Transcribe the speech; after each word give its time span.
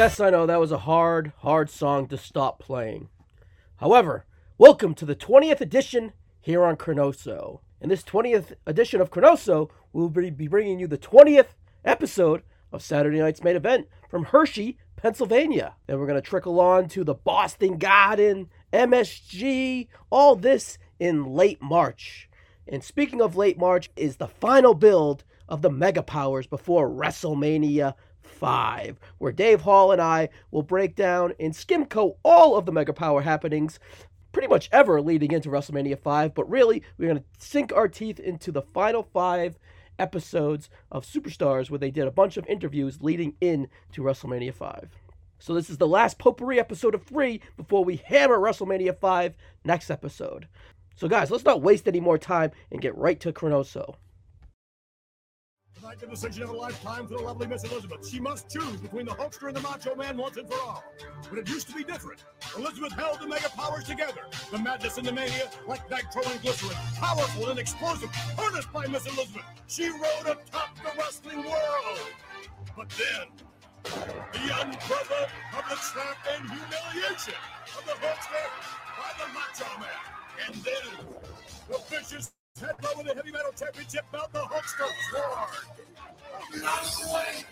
Yes, 0.00 0.18
I 0.18 0.30
know 0.30 0.46
that 0.46 0.58
was 0.58 0.72
a 0.72 0.78
hard, 0.78 1.34
hard 1.40 1.68
song 1.68 2.06
to 2.06 2.16
stop 2.16 2.58
playing. 2.58 3.10
However, 3.80 4.24
welcome 4.56 4.94
to 4.94 5.04
the 5.04 5.14
20th 5.14 5.60
edition 5.60 6.14
here 6.40 6.64
on 6.64 6.76
Chronoso. 6.76 7.60
In 7.82 7.90
this 7.90 8.02
20th 8.02 8.54
edition 8.66 9.02
of 9.02 9.10
Chronoso, 9.10 9.68
we'll 9.92 10.08
be 10.08 10.48
bringing 10.48 10.80
you 10.80 10.86
the 10.86 10.96
20th 10.96 11.48
episode 11.84 12.44
of 12.72 12.82
Saturday 12.82 13.18
night's 13.18 13.44
main 13.44 13.56
event 13.56 13.88
from 14.08 14.24
Hershey, 14.24 14.78
Pennsylvania. 14.96 15.74
Then 15.86 15.98
we're 15.98 16.06
going 16.06 16.14
to 16.14 16.26
trickle 16.26 16.58
on 16.60 16.88
to 16.88 17.04
the 17.04 17.12
Boston 17.12 17.76
Garden, 17.76 18.48
MSG, 18.72 19.88
all 20.08 20.34
this 20.34 20.78
in 20.98 21.26
late 21.26 21.60
March. 21.60 22.30
And 22.66 22.82
speaking 22.82 23.20
of 23.20 23.36
late 23.36 23.58
March, 23.58 23.90
is 23.96 24.16
the 24.16 24.28
final 24.28 24.72
build 24.72 25.24
of 25.46 25.60
the 25.60 25.70
Mega 25.70 26.02
Powers 26.02 26.46
before 26.46 26.88
WrestleMania 26.88 27.92
5, 28.40 28.98
where 29.18 29.32
Dave 29.32 29.60
Hall 29.60 29.92
and 29.92 30.00
I 30.00 30.30
will 30.50 30.62
break 30.62 30.96
down 30.96 31.34
and 31.38 31.52
skimco 31.52 32.16
all 32.24 32.56
of 32.56 32.66
the 32.66 32.72
Mega 32.72 32.92
Power 32.92 33.20
happenings 33.20 33.78
pretty 34.32 34.48
much 34.48 34.68
ever 34.72 35.02
leading 35.02 35.32
into 35.32 35.50
WrestleMania 35.50 35.98
5, 35.98 36.34
but 36.34 36.48
really, 36.48 36.82
we're 36.96 37.08
going 37.08 37.18
to 37.18 37.24
sink 37.38 37.72
our 37.72 37.88
teeth 37.88 38.18
into 38.18 38.50
the 38.50 38.62
final 38.62 39.02
five 39.02 39.58
episodes 39.98 40.70
of 40.90 41.04
Superstars 41.04 41.68
where 41.68 41.78
they 41.78 41.90
did 41.90 42.06
a 42.06 42.12
bunch 42.12 42.36
of 42.36 42.46
interviews 42.46 43.02
leading 43.02 43.34
in 43.40 43.68
to 43.92 44.02
WrestleMania 44.02 44.54
5. 44.54 44.88
So 45.38 45.54
this 45.54 45.70
is 45.70 45.78
the 45.78 45.88
last 45.88 46.18
potpourri 46.18 46.58
episode 46.58 46.94
of 46.94 47.02
three 47.02 47.40
before 47.56 47.84
we 47.84 47.96
hammer 47.96 48.38
WrestleMania 48.38 48.98
5 48.98 49.34
next 49.64 49.90
episode. 49.90 50.48
So 50.96 51.08
guys, 51.08 51.30
let's 51.30 51.44
not 51.44 51.62
waste 51.62 51.88
any 51.88 52.00
more 52.00 52.18
time 52.18 52.52
and 52.70 52.80
get 52.80 52.96
right 52.96 53.18
to 53.20 53.32
Chronoso. 53.32 53.96
The 55.80 56.06
decision 56.06 56.42
of 56.42 56.50
a 56.50 56.52
lifetime 56.52 57.06
for 57.08 57.14
the 57.14 57.22
lovely 57.22 57.46
Miss 57.46 57.64
Elizabeth. 57.64 58.06
She 58.06 58.20
must 58.20 58.50
choose 58.50 58.76
between 58.80 59.06
the 59.06 59.12
Hulkster 59.12 59.48
and 59.48 59.56
the 59.56 59.62
Macho 59.62 59.94
Man 59.94 60.18
once 60.18 60.36
and 60.36 60.46
for 60.46 60.60
all. 60.60 60.84
But 61.30 61.38
it 61.38 61.48
used 61.48 61.68
to 61.68 61.74
be 61.74 61.84
different. 61.84 62.22
Elizabeth 62.56 62.92
held 62.92 63.20
the 63.20 63.26
mega 63.26 63.48
powers 63.50 63.84
together. 63.84 64.20
The 64.50 64.58
madness 64.58 64.98
and 64.98 65.06
the 65.06 65.12
mania, 65.12 65.50
like 65.66 65.90
nitro 65.90 66.22
and 66.30 66.40
glycerin. 66.42 66.76
Powerful 66.96 67.48
and 67.48 67.58
explosive, 67.58 68.10
harnessed 68.36 68.70
by 68.72 68.86
Miss 68.88 69.06
Elizabeth. 69.06 69.44
She 69.68 69.88
rode 69.88 70.26
atop 70.26 70.76
the 70.76 70.90
wrestling 70.98 71.44
world. 71.44 72.00
But 72.76 72.90
then, 72.90 73.28
the 73.84 74.54
unprovoked 74.60 75.32
public 75.50 75.78
slap 75.78 76.16
and 76.34 76.50
humiliation 76.50 77.34
of 77.78 77.84
the 77.86 77.92
Hulkster 77.92 78.50
by 78.98 79.12
the 79.18 79.32
Macho 79.32 79.80
Man. 79.80 80.46
And 80.46 80.54
then, 80.56 81.06
the 81.68 81.78
vicious 81.88 82.32
blow 82.60 82.90
with 82.96 83.06
the 83.06 83.14
heavy 83.14 83.32
metal 83.32 83.52
championship 83.58 84.04
belt, 84.12 84.32
the 84.32 84.40
Hulkster 84.40 84.88
sword. 85.10 86.62
Not 86.62 86.94
away. 87.06 87.44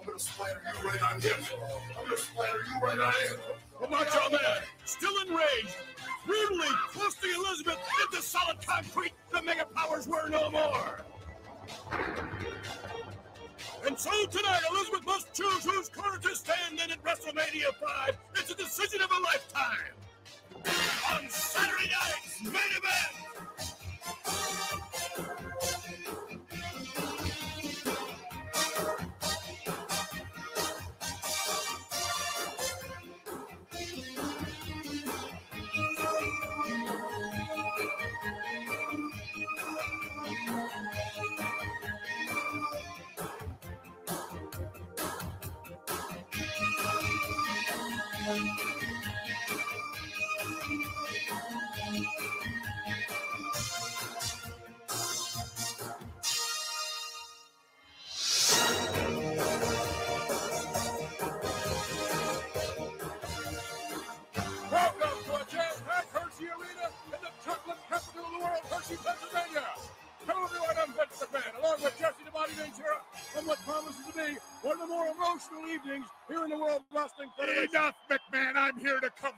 I'm 0.00 0.06
gonna 0.06 0.18
splatter 0.18 0.62
you 0.64 0.88
right 0.88 1.02
on 1.12 1.20
him. 1.20 1.34
I'm 1.98 2.04
gonna 2.04 2.16
splatter 2.16 2.58
you 2.66 2.80
right 2.82 2.98
on 2.98 3.12
him. 3.12 3.40
The 3.80 3.88
Macho 3.88 4.30
Man, 4.30 4.62
still 4.84 5.14
enraged, 5.26 5.76
brutally 6.26 6.68
thrusting 6.92 7.30
Elizabeth 7.36 7.78
into 8.02 8.22
solid 8.22 8.66
concrete. 8.66 9.12
The 9.32 9.42
Mega 9.42 9.66
Powers 9.66 10.08
were 10.08 10.28
no 10.28 10.50
more. 10.50 11.04
And 13.86 13.98
so 13.98 14.10
tonight, 14.26 14.60
Elizabeth 14.70 15.06
must 15.06 15.32
choose 15.34 15.64
whose 15.64 15.88
corner 15.88 16.18
to 16.18 16.34
stand 16.34 16.80
in 16.84 16.90
at 16.90 17.02
WrestleMania 17.02 17.74
5. 17.80 18.16
It's 18.36 18.50
a 18.50 18.54
decision 18.54 19.00
of 19.00 19.10
a 19.10 19.20
lifetime. 19.20 19.94
On 21.14 21.28
Saturday 21.28 21.90
night's 21.90 22.42
main 22.42 22.52
event. 22.52 23.29
Oh, 24.12 24.79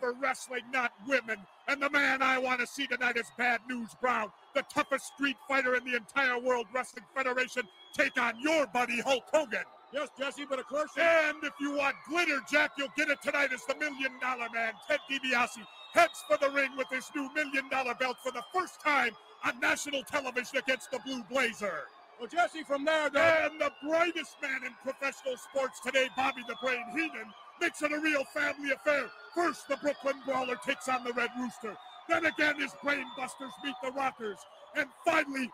cover 0.03 0.15
wrestling, 0.21 0.63
not 0.73 0.93
women. 1.07 1.39
And 1.69 1.81
the 1.81 1.91
man 1.91 2.23
I 2.23 2.39
want 2.39 2.61
to 2.61 2.67
see 2.67 2.87
tonight 2.87 3.17
is 3.17 3.27
Bad 3.39 3.61
News 3.69 3.91
Brown, 4.01 4.31
the 4.55 4.63
toughest 4.63 5.07
street 5.15 5.37
fighter 5.49 5.75
in 5.77 5.85
the 5.85 5.97
entire 5.97 6.39
World 6.39 6.67
Wrestling 6.75 7.05
Federation. 7.15 7.63
Take 7.97 8.21
on 8.21 8.41
your 8.41 8.67
buddy 8.67 9.01
Hulk 9.01 9.25
Hogan. 9.33 9.65
Yes, 9.93 10.09
Jesse, 10.19 10.47
but 10.49 10.59
of 10.59 10.67
course, 10.67 10.91
And 10.99 11.37
if 11.43 11.53
you 11.61 11.77
want 11.77 11.97
glitter, 12.09 12.41
Jack, 12.51 12.73
you'll 12.79 12.93
get 12.97 13.11
it 13.11 13.21
tonight 13.23 13.51
as 13.53 13.65
the 13.67 13.75
Million 13.77 14.13
Dollar 14.21 14.49
Man, 14.53 14.73
Ted 14.89 15.01
DiBiase, 15.11 15.61
heads 15.93 16.25
for 16.27 16.39
the 16.39 16.51
ring 16.51 16.71
with 16.79 16.89
his 16.91 17.11
new 17.15 17.33
Million 17.35 17.69
Dollar 17.71 17.95
belt 17.95 18.17
for 18.23 18.33
the 18.33 18.43
first 18.55 18.81
time 18.81 19.11
on 19.45 19.61
national 19.61 20.03
television 20.05 20.59
against 20.59 20.91
the 20.91 20.99
Blue 21.01 21.23
Blazer. 21.31 21.83
well, 22.19 22.29
Jesse, 22.29 22.63
from 22.63 22.85
there, 22.87 23.11
though, 23.11 23.49
And 23.51 23.61
the 23.61 23.71
brightest 23.87 24.37
man 24.41 24.65
in 24.65 24.73
professional 24.83 25.37
sports 25.37 25.81
today, 25.81 26.09
Bobby 26.17 26.43
the 26.49 26.57
Brain 26.63 26.85
Heenan, 26.95 27.31
makes 27.63 27.81
it 27.81 27.93
a 27.93 28.01
real 28.01 28.25
family 28.25 28.73
affair. 28.73 29.05
First, 29.35 29.69
the 29.69 29.77
Brooklyn 29.77 30.17
Brawler 30.27 30.57
takes 30.67 30.89
on 30.89 31.05
the 31.05 31.13
Red 31.13 31.31
Rooster. 31.39 31.77
Then 32.09 32.27
again, 32.27 32.61
his 32.61 32.73
Brainbusters 32.83 33.53
meet 33.65 33.77
the 33.83 33.93
Rockers. 33.93 34.39
And 34.77 34.89
finally, 35.05 35.49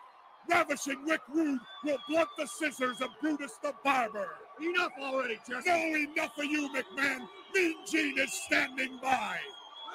ravishing 0.49 1.05
Rick 1.05 1.21
Rude 1.31 1.59
will 1.85 1.99
blunt 2.09 2.29
the 2.37 2.47
scissors 2.47 2.99
of 2.99 3.09
Brutus 3.21 3.57
the 3.61 3.73
Barber. 3.83 4.27
enough 4.59 4.91
already, 4.99 5.39
Jesse. 5.47 5.69
No 5.69 5.75
enough 5.75 6.37
of 6.37 6.45
you, 6.45 6.69
McMahon. 6.69 7.27
Mean 7.53 7.75
Gene 7.89 8.17
is 8.17 8.33
standing 8.33 8.97
by. 9.03 9.37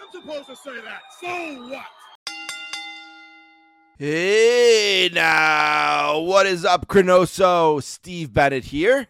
I'm 0.00 0.22
supposed 0.22 0.46
to 0.46 0.56
say 0.56 0.80
that. 0.84 1.02
So 1.20 1.68
what? 1.68 1.84
Hey 3.98 5.10
now, 5.12 6.20
what 6.20 6.46
is 6.46 6.64
up, 6.64 6.86
Chronoso? 6.86 7.82
Steve 7.82 8.32
Bennett 8.32 8.64
here. 8.64 9.08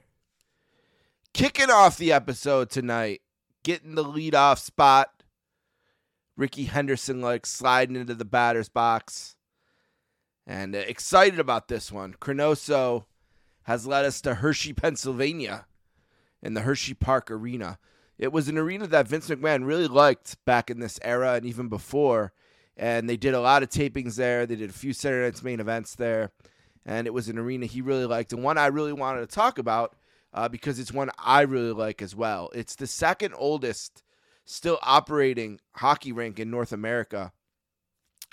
Kicking 1.34 1.70
off 1.70 1.98
the 1.98 2.12
episode 2.12 2.70
tonight, 2.70 3.20
getting 3.64 3.96
the 3.96 4.04
lead 4.04 4.34
off 4.34 4.58
spot. 4.58 5.10
Rickey 6.36 6.64
Henderson 6.64 7.20
like 7.20 7.44
sliding 7.44 7.96
into 7.96 8.14
the 8.14 8.24
batter's 8.24 8.68
box. 8.68 9.36
And 10.46 10.74
uh, 10.74 10.78
excited 10.78 11.38
about 11.38 11.68
this 11.68 11.92
one. 11.92 12.14
Chronoso 12.14 13.04
has 13.64 13.86
led 13.86 14.04
us 14.04 14.20
to 14.22 14.36
Hershey, 14.36 14.72
Pennsylvania, 14.72 15.66
in 16.42 16.54
the 16.54 16.62
Hershey 16.62 16.94
Park 16.94 17.30
Arena. 17.30 17.78
It 18.16 18.32
was 18.32 18.48
an 18.48 18.56
arena 18.56 18.86
that 18.86 19.08
Vince 19.08 19.28
McMahon 19.28 19.66
really 19.66 19.88
liked 19.88 20.42
back 20.44 20.70
in 20.70 20.80
this 20.80 20.98
era 21.02 21.34
and 21.34 21.44
even 21.44 21.68
before 21.68 22.32
and 22.76 23.08
they 23.08 23.16
did 23.16 23.34
a 23.34 23.40
lot 23.40 23.62
of 23.62 23.68
tapings 23.70 24.16
there. 24.16 24.46
They 24.46 24.56
did 24.56 24.70
a 24.70 24.72
few 24.72 24.92
Saturday 24.92 25.26
Night's 25.26 25.42
main 25.42 25.60
events 25.60 25.94
there, 25.94 26.32
and 26.84 27.06
it 27.06 27.14
was 27.14 27.28
an 27.28 27.38
arena 27.38 27.66
he 27.66 27.80
really 27.80 28.06
liked 28.06 28.32
and 28.32 28.42
one 28.42 28.58
I 28.58 28.66
really 28.66 28.92
wanted 28.92 29.20
to 29.20 29.34
talk 29.34 29.58
about 29.58 29.96
uh, 30.34 30.48
because 30.48 30.78
it's 30.78 30.92
one 30.92 31.10
I 31.18 31.42
really 31.42 31.72
like 31.72 32.02
as 32.02 32.14
well. 32.14 32.50
It's 32.54 32.74
the 32.74 32.86
second 32.86 33.34
oldest 33.38 34.02
still 34.44 34.78
operating 34.82 35.60
hockey 35.76 36.12
rink 36.12 36.38
in 36.38 36.50
North 36.50 36.72
America, 36.72 37.32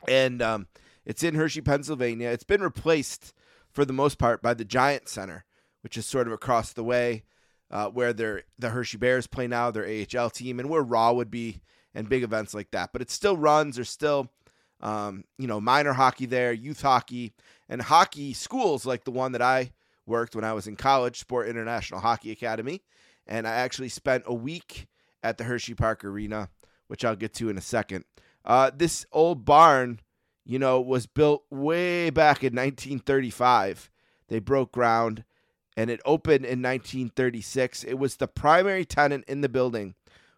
and 0.08 0.42
um, 0.42 0.68
it's 1.06 1.24
in 1.24 1.36
Hershey, 1.36 1.62
Pennsylvania. 1.62 2.30
It's 2.30 2.44
been 2.44 2.62
replaced 2.62 3.34
for 3.70 3.86
the 3.86 3.94
most 3.94 4.18
part 4.18 4.42
by 4.42 4.54
the 4.54 4.66
Giant 4.66 5.08
Center, 5.08 5.46
which 5.82 5.96
is 5.96 6.06
sort 6.06 6.28
of 6.28 6.34
across 6.34 6.74
the 6.74 6.84
way. 6.84 7.24
Uh, 7.70 7.88
where 7.88 8.12
they're, 8.12 8.44
the 8.60 8.72
Hershey 8.72 8.98
Bears 8.98 9.28
play 9.28 9.48
now, 9.48 9.72
their 9.72 9.88
AHL 9.88 10.30
team, 10.30 10.60
and 10.60 10.70
where 10.70 10.82
Raw 10.82 11.14
would 11.14 11.32
be 11.32 11.62
and 11.94 12.10
big 12.10 12.22
events 12.22 12.54
like 12.54 12.72
that. 12.72 12.92
But 12.92 13.02
it 13.02 13.10
still 13.10 13.38
runs. 13.38 13.76
There's 13.76 13.90
still, 13.90 14.30
um, 14.82 15.24
you 15.38 15.48
know, 15.48 15.62
minor 15.62 15.94
hockey 15.94 16.26
there, 16.26 16.52
youth 16.52 16.82
hockey, 16.82 17.32
and 17.70 17.82
hockey 17.82 18.34
schools 18.34 18.86
like 18.86 19.06
the 19.06 19.12
one 19.12 19.32
that 19.32 19.42
I 19.42 19.72
worked 20.06 20.36
when 20.36 20.44
I 20.44 20.54
was 20.54 20.68
in 20.68 20.76
college, 20.76 21.20
Sport 21.20 21.48
International 21.48 22.00
Hockey 22.00 22.32
Academy. 22.32 22.82
And 23.28 23.48
I 23.48 23.52
actually 23.52 23.90
spent 23.90 24.24
a 24.26 24.34
week 24.34 24.88
at 25.24 25.38
the 25.38 25.44
Hershey 25.44 25.74
Park 25.74 26.04
Arena, 26.04 26.50
which 26.88 27.06
I'll 27.06 27.16
get 27.16 27.34
to 27.36 27.50
in 27.50 27.58
a 27.58 27.62
second. 27.62 28.06
Uh, 28.44 28.72
this 28.76 29.06
old 29.12 29.46
barn, 29.46 30.00
you 30.44 30.58
know, 30.58 30.82
was 30.82 31.06
built 31.06 31.44
way 31.50 32.10
back 32.10 32.44
in 32.44 32.56
1935. 32.56 33.90
They 34.28 34.40
broke 34.40 34.72
ground 34.72 35.24
and 35.78 35.90
it 35.90 36.02
opened 36.06 36.46
in 36.46 36.62
1936. 36.62 37.84
It 37.84 37.94
was 37.96 38.16
the 38.16 38.28
primary 38.28 38.86
tenant 38.86 39.26
in 39.28 39.42
the 39.42 39.50
building 39.50 39.96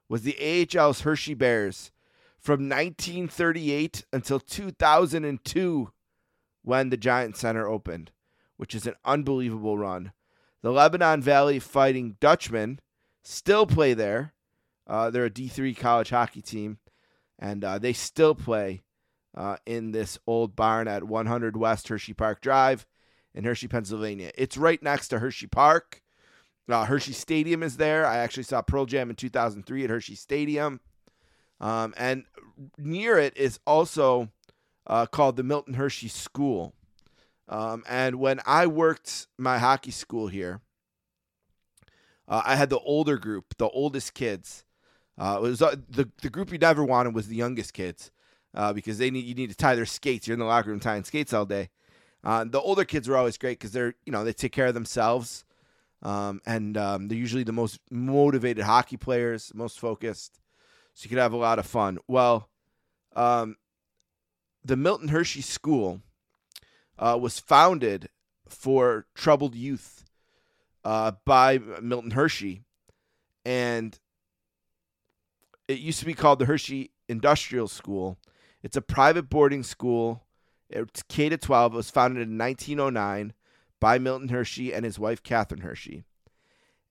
was 0.09 0.21
the 0.21 0.38
AHL's 0.39 1.01
Hershey 1.01 1.33
Bears 1.33 1.92
from 2.38 2.69
1938 2.69 4.06
until 4.13 4.39
2002 4.39 5.92
when 6.62 6.89
the 6.89 6.98
Giant 6.98 7.36
Center 7.36 7.68
opened, 7.68 8.12
which 8.57 8.75
is 8.75 8.88
an 8.88 8.95
unbelievable 9.05 9.77
run. 9.77 10.11
The 10.61 10.71
Lebanon 10.71 11.21
Valley 11.21 11.59
Fighting 11.59 12.17
Dutchmen 12.19 12.79
still 13.21 13.65
play 13.65 13.94
there. 13.94 14.33
Uh, 14.88 15.09
they're 15.09 15.25
a 15.25 15.29
D3 15.29 15.75
college 15.75 16.09
hockey 16.09 16.41
team, 16.41 16.77
and 17.39 17.63
uh, 17.63 17.79
they 17.79 17.94
still 17.94 18.35
play 18.35 18.83
uh, 19.35 19.57
in 19.65 19.91
this 19.91 20.19
old 20.27 20.55
barn 20.55 20.88
at 20.88 21.03
100 21.03 21.57
West 21.57 21.88
Hershey 21.88 22.13
Park 22.13 22.41
Drive 22.41 22.85
in 23.33 23.44
Hershey, 23.44 23.67
Pennsylvania. 23.67 24.31
It's 24.38 24.57
right 24.57 24.81
next 24.81 25.09
to 25.09 25.19
Hershey 25.19 25.47
Park. 25.47 26.01
Uh, 26.69 26.85
Hershey 26.85 27.13
Stadium 27.13 27.63
is 27.63 27.77
there. 27.77 28.06
I 28.06 28.17
actually 28.17 28.44
saw 28.44 28.61
Pearl 28.61 28.85
Jam 28.85 29.09
in 29.09 29.15
2003 29.15 29.83
at 29.83 29.89
Hershey 29.89 30.15
Stadium. 30.15 30.79
Um, 31.59 31.94
and 31.97 32.25
near 32.77 33.17
it 33.17 33.35
is 33.38 33.59
also 33.65 34.29
uh, 34.88 35.06
called 35.06 35.35
the 35.35 35.44
Milton 35.44 35.75
Hershey 35.75 36.07
School. 36.07 36.73
Um, 37.48 37.84
and 37.88 38.16
when 38.16 38.40
I 38.45 38.68
worked 38.68 39.28
my 39.38 39.57
hockey 39.57 39.92
school 39.92 40.28
here, 40.28 40.62
uh, 42.28 42.42
I 42.45 42.56
had 42.56 42.69
the 42.69 42.80
older 42.80 43.18
group, 43.18 43.56
the 43.57 43.69
oldest 43.69 44.13
kids. 44.13 44.63
Uh, 45.18 45.36
it 45.38 45.42
was 45.42 45.62
uh, 45.62 45.75
the 45.90 46.10
the 46.22 46.30
group 46.30 46.51
you 46.51 46.57
never 46.57 46.84
wanted 46.84 47.13
was 47.13 47.28
the 47.28 47.36
youngest 47.36 47.74
kids 47.74 48.12
uh, 48.56 48.74
because 48.74 48.98
they 48.98 49.12
need 49.12 49.25
you 49.25 49.36
need 49.36 49.50
to 49.50 49.56
tie 49.56 49.75
their 49.75 49.86
skates. 49.86 50.28
You're 50.28 50.34
in 50.34 50.40
the 50.40 50.45
locker 50.45 50.69
room 50.69 50.80
tying 50.80 51.04
skates 51.04 51.34
all 51.34 51.45
day. 51.45 51.69
Uh, 52.24 52.45
the 52.45 52.62
older 52.62 52.86
kids 52.86 53.07
were 53.07 53.18
always 53.18 53.38
great 53.38 53.60
because 53.60 53.72
they're 53.72 53.95
you 54.06 54.12
know 54.12 54.24
they 54.24 54.34
take 54.34 54.54
care 54.54 54.68
of 54.68 54.74
themselves, 54.74 55.44
um, 56.01 56.42
and 56.45 56.78
um, 56.78 57.07
they're 57.07 57.18
usually 57.18 57.44
the 57.44 57.51
most 57.51 57.80
motivated 57.92 58.63
hockey 58.63 58.98
players, 58.98 59.51
most 59.54 59.80
focused, 59.80 60.40
so 60.94 61.04
you 61.04 61.10
could 61.10 61.18
have 61.18 61.34
a 61.34 61.38
lot 61.38 61.60
of 61.60 61.66
fun. 61.66 62.00
Well, 62.07 62.50
um, 63.16 63.57
the 64.63 64.78
Milton 64.78 65.10
Hershey 65.10 65.42
School 65.42 66.01
uh, 66.98 67.18
was 67.19 67.40
founded 67.40 68.10
for 68.48 69.06
troubled 69.16 69.56
youth 69.56 70.06
uh, 70.84 71.13
by 71.25 71.60
Milton 71.81 72.12
Hershey, 72.12 72.62
and 73.45 73.98
it 75.68 75.80
used 75.80 76.00
to 76.00 76.06
be 76.06 76.13
called 76.13 76.40
the 76.40 76.45
Hershey 76.45 76.92
Industrial 77.07 77.68
School. 77.68 78.18
It's 78.62 78.78
a 78.78 78.81
private 78.81 79.30
boarding 79.30 79.63
school. 79.63 80.24
It's 80.69 81.04
K 81.04 81.30
to 81.30 81.38
12. 81.38 81.74
It 81.74 81.78
was 81.78 81.92
founded 81.92 82.28
in 82.28 82.38
1909 82.38 83.34
by 83.80 84.00
Milton 84.00 84.30
Hershey 84.30 84.74
and 84.74 84.86
his 84.86 84.98
wife 84.98 85.22
Catherine 85.22 85.62
Hershey. 85.62 86.04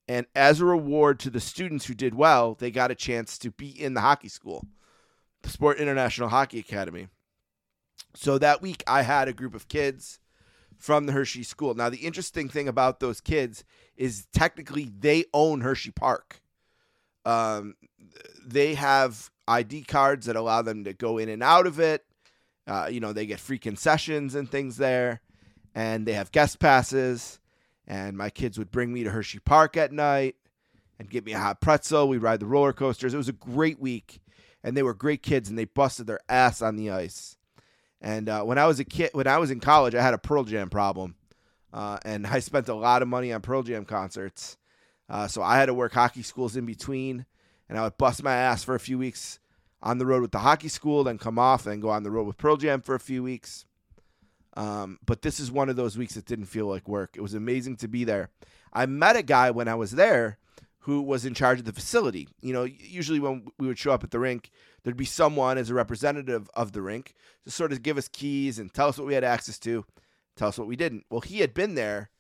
And 0.08 0.26
as 0.34 0.60
a 0.60 0.66
reward 0.66 1.18
to 1.20 1.30
the 1.30 1.40
students 1.40 1.86
who 1.86 1.94
did 1.94 2.14
well, 2.14 2.54
they 2.54 2.70
got 2.70 2.90
a 2.90 2.94
chance 2.94 3.38
to 3.38 3.50
be 3.50 3.68
in 3.68 3.94
the 3.94 4.00
hockey 4.00 4.28
school, 4.28 4.66
the 5.42 5.48
Sport 5.48 5.78
International 5.78 6.28
Hockey 6.28 6.58
Academy. 6.58 7.08
So 8.14 8.38
that 8.38 8.62
week, 8.62 8.82
I 8.86 9.02
had 9.02 9.28
a 9.28 9.32
group 9.32 9.54
of 9.54 9.68
kids 9.68 10.20
from 10.76 11.06
the 11.06 11.12
Hershey 11.12 11.44
School. 11.44 11.74
Now, 11.74 11.88
the 11.88 11.98
interesting 11.98 12.48
thing 12.48 12.68
about 12.68 13.00
those 13.00 13.20
kids 13.20 13.64
is 13.96 14.26
technically 14.32 14.90
they 14.98 15.24
own 15.32 15.60
Hershey 15.60 15.92
Park. 15.92 16.42
Um, 17.24 17.74
they 18.44 18.74
have 18.74 19.30
ID 19.46 19.82
cards 19.82 20.26
that 20.26 20.36
allow 20.36 20.62
them 20.62 20.84
to 20.84 20.92
go 20.92 21.18
in 21.18 21.28
and 21.28 21.42
out 21.42 21.66
of 21.66 21.78
it. 21.78 22.04
Uh, 22.66 22.88
you 22.90 23.00
know, 23.00 23.12
they 23.12 23.26
get 23.26 23.40
free 23.40 23.58
concessions 23.58 24.34
and 24.34 24.50
things 24.50 24.76
there, 24.76 25.20
and 25.74 26.06
they 26.06 26.12
have 26.12 26.32
guest 26.32 26.58
passes. 26.58 27.40
And 27.86 28.16
my 28.16 28.30
kids 28.30 28.58
would 28.58 28.70
bring 28.70 28.92
me 28.92 29.04
to 29.04 29.10
Hershey 29.10 29.40
Park 29.40 29.76
at 29.76 29.92
night 29.92 30.36
and 30.98 31.10
get 31.10 31.24
me 31.24 31.32
a 31.32 31.38
hot 31.38 31.60
pretzel. 31.60 32.08
We'd 32.08 32.22
ride 32.22 32.40
the 32.40 32.46
roller 32.46 32.72
coasters. 32.72 33.14
It 33.14 33.18
was 33.18 33.28
a 33.28 33.32
great 33.32 33.80
week, 33.80 34.20
and 34.62 34.76
they 34.76 34.82
were 34.82 34.94
great 34.94 35.22
kids, 35.22 35.48
and 35.48 35.58
they 35.58 35.64
busted 35.64 36.06
their 36.06 36.20
ass 36.28 36.62
on 36.62 36.76
the 36.76 36.90
ice. 36.90 37.36
And 38.02 38.28
uh, 38.28 38.42
when 38.42 38.58
I 38.58 38.66
was 38.66 38.80
a 38.80 38.84
kid, 38.84 39.10
when 39.12 39.28
I 39.28 39.38
was 39.38 39.52
in 39.52 39.60
college, 39.60 39.94
I 39.94 40.02
had 40.02 40.12
a 40.12 40.18
Pearl 40.18 40.42
Jam 40.42 40.68
problem, 40.68 41.14
uh, 41.72 41.98
and 42.04 42.26
I 42.26 42.40
spent 42.40 42.68
a 42.68 42.74
lot 42.74 43.00
of 43.00 43.08
money 43.08 43.32
on 43.32 43.40
Pearl 43.40 43.62
Jam 43.62 43.84
concerts. 43.84 44.58
Uh, 45.08 45.28
so 45.28 45.40
I 45.40 45.56
had 45.56 45.66
to 45.66 45.74
work 45.74 45.92
hockey 45.92 46.22
schools 46.22 46.56
in 46.56 46.66
between, 46.66 47.24
and 47.68 47.78
I 47.78 47.84
would 47.84 47.96
bust 47.98 48.22
my 48.22 48.34
ass 48.34 48.64
for 48.64 48.74
a 48.74 48.80
few 48.80 48.98
weeks 48.98 49.38
on 49.82 49.98
the 49.98 50.06
road 50.06 50.22
with 50.22 50.32
the 50.32 50.40
hockey 50.40 50.68
school, 50.68 51.04
then 51.04 51.18
come 51.18 51.38
off 51.38 51.66
and 51.66 51.80
go 51.80 51.90
on 51.90 52.02
the 52.02 52.10
road 52.10 52.26
with 52.26 52.38
Pearl 52.38 52.56
Jam 52.56 52.82
for 52.82 52.94
a 52.94 53.00
few 53.00 53.22
weeks. 53.22 53.64
Um, 54.56 54.98
but 55.06 55.22
this 55.22 55.40
is 55.40 55.50
one 55.50 55.68
of 55.68 55.76
those 55.76 55.96
weeks 55.96 56.14
that 56.14 56.26
didn't 56.26 56.46
feel 56.46 56.66
like 56.66 56.88
work. 56.88 57.16
It 57.16 57.20
was 57.20 57.34
amazing 57.34 57.76
to 57.76 57.88
be 57.88 58.04
there. 58.04 58.30
I 58.72 58.86
met 58.86 59.16
a 59.16 59.22
guy 59.22 59.50
when 59.50 59.68
I 59.68 59.74
was 59.74 59.92
there 59.92 60.38
who 60.80 61.02
was 61.02 61.24
in 61.24 61.34
charge 61.34 61.60
of 61.60 61.64
the 61.64 61.72
facility. 61.72 62.28
You 62.40 62.52
know, 62.52 62.64
usually 62.64 63.20
when 63.20 63.46
we 63.58 63.68
would 63.68 63.78
show 63.78 63.92
up 63.92 64.04
at 64.04 64.10
the 64.10 64.18
rink, 64.18 64.50
there'd 64.82 64.96
be 64.96 65.04
someone 65.04 65.58
as 65.58 65.70
a 65.70 65.74
representative 65.74 66.48
of 66.54 66.72
the 66.72 66.82
rink 66.82 67.14
to 67.44 67.50
sort 67.50 67.72
of 67.72 67.82
give 67.82 67.98
us 67.98 68.08
keys 68.08 68.58
and 68.58 68.72
tell 68.72 68.88
us 68.88 68.98
what 68.98 69.06
we 69.06 69.14
had 69.14 69.24
access 69.24 69.58
to, 69.60 69.84
tell 70.36 70.48
us 70.48 70.58
what 70.58 70.68
we 70.68 70.76
didn't. 70.76 71.04
Well, 71.10 71.20
he 71.20 71.40
had 71.40 71.54
been 71.54 71.74
there, 71.74 72.10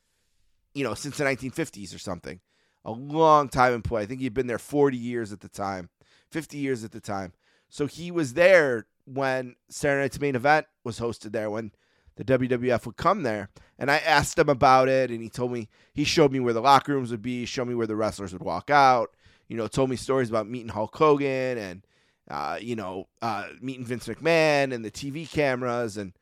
you 0.74 0.84
know, 0.84 0.94
since 0.94 1.18
the 1.18 1.24
1950s 1.24 1.94
or 1.94 1.98
something. 1.98 2.40
A 2.84 2.90
long 2.90 3.48
time 3.48 3.74
in 3.74 3.82
play. 3.82 4.02
I 4.02 4.06
think 4.06 4.20
he'd 4.20 4.34
been 4.34 4.48
there 4.48 4.58
40 4.58 4.96
years 4.96 5.32
at 5.32 5.40
the 5.40 5.48
time, 5.48 5.88
50 6.30 6.58
years 6.58 6.82
at 6.82 6.90
the 6.90 7.00
time. 7.00 7.32
So 7.68 7.86
he 7.86 8.10
was 8.10 8.34
there 8.34 8.86
when 9.04 9.54
Saturday 9.68 10.02
Night's 10.02 10.20
main 10.20 10.34
event 10.34 10.66
was 10.82 10.98
hosted 10.98 11.32
there, 11.32 11.48
when 11.48 11.72
the 12.16 12.24
WWF 12.24 12.84
would 12.86 12.96
come 12.96 13.22
there. 13.22 13.50
And 13.78 13.90
I 13.90 13.98
asked 13.98 14.38
him 14.38 14.48
about 14.48 14.88
it, 14.88 15.10
and 15.10 15.22
he 15.22 15.28
told 15.28 15.52
me, 15.52 15.68
he 15.94 16.04
showed 16.04 16.32
me 16.32 16.40
where 16.40 16.52
the 16.52 16.60
locker 16.60 16.92
rooms 16.92 17.10
would 17.10 17.22
be, 17.22 17.44
showed 17.44 17.68
me 17.68 17.74
where 17.74 17.86
the 17.86 17.96
wrestlers 17.96 18.32
would 18.32 18.42
walk 18.42 18.68
out, 18.68 19.14
you 19.48 19.56
know, 19.56 19.68
told 19.68 19.90
me 19.90 19.96
stories 19.96 20.28
about 20.28 20.48
meeting 20.48 20.68
Hulk 20.68 20.96
Hogan 20.96 21.58
and, 21.58 21.86
uh, 22.30 22.58
you 22.60 22.76
know, 22.76 23.08
uh, 23.20 23.48
meeting 23.60 23.84
Vince 23.84 24.06
McMahon 24.06 24.72
and 24.72 24.84
the 24.84 24.90
TV 24.90 25.30
cameras 25.30 25.96
and, 25.96 26.12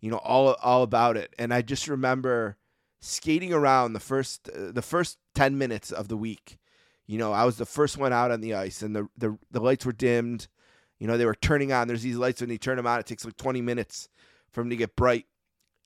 you 0.00 0.10
know, 0.10 0.18
all, 0.18 0.54
all 0.62 0.82
about 0.82 1.16
it. 1.16 1.34
And 1.38 1.52
I 1.52 1.62
just 1.62 1.88
remember 1.88 2.56
skating 3.00 3.52
around 3.52 3.92
the 3.92 4.00
first, 4.00 4.48
uh, 4.48 4.72
the 4.72 4.82
first 4.82 5.18
10 5.34 5.58
minutes 5.58 5.90
of 5.90 6.08
the 6.08 6.16
week. 6.16 6.58
You 7.06 7.18
know, 7.18 7.32
I 7.32 7.44
was 7.44 7.56
the 7.56 7.66
first 7.66 7.96
one 7.96 8.12
out 8.12 8.30
on 8.30 8.42
the 8.42 8.54
ice, 8.54 8.82
and 8.82 8.94
the, 8.94 9.08
the, 9.16 9.38
the 9.50 9.60
lights 9.60 9.86
were 9.86 9.92
dimmed. 9.92 10.46
You 10.98 11.06
know, 11.06 11.16
they 11.16 11.24
were 11.24 11.34
turning 11.34 11.72
on. 11.72 11.88
There's 11.88 12.02
these 12.02 12.16
lights 12.16 12.40
when 12.40 12.50
you 12.50 12.58
turn 12.58 12.76
them 12.76 12.86
on. 12.86 13.00
It 13.00 13.06
takes 13.06 13.24
like 13.24 13.36
20 13.36 13.62
minutes 13.62 14.08
for 14.52 14.60
them 14.60 14.70
to 14.70 14.76
get 14.76 14.94
bright 14.94 15.26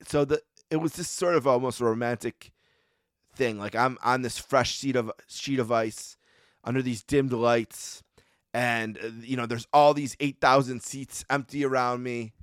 so 0.07 0.25
the 0.25 0.41
it 0.69 0.77
was 0.77 0.93
just 0.93 1.15
sort 1.15 1.35
of 1.35 1.45
almost 1.47 1.79
romantic 1.79 2.51
thing. 3.35 3.59
Like 3.59 3.75
I'm 3.75 3.97
on 4.03 4.21
this 4.21 4.37
fresh 4.37 4.77
sheet 4.77 4.95
of 4.95 5.11
sheet 5.27 5.59
of 5.59 5.71
ice 5.71 6.17
under 6.63 6.81
these 6.81 7.03
dimmed 7.03 7.33
lights, 7.33 8.03
and 8.53 8.97
uh, 8.97 9.09
you 9.21 9.35
know 9.35 9.45
there's 9.45 9.67
all 9.73 9.93
these 9.93 10.15
eight 10.19 10.39
thousand 10.39 10.83
seats 10.83 11.25
empty 11.29 11.65
around 11.65 12.03
me, 12.03 12.33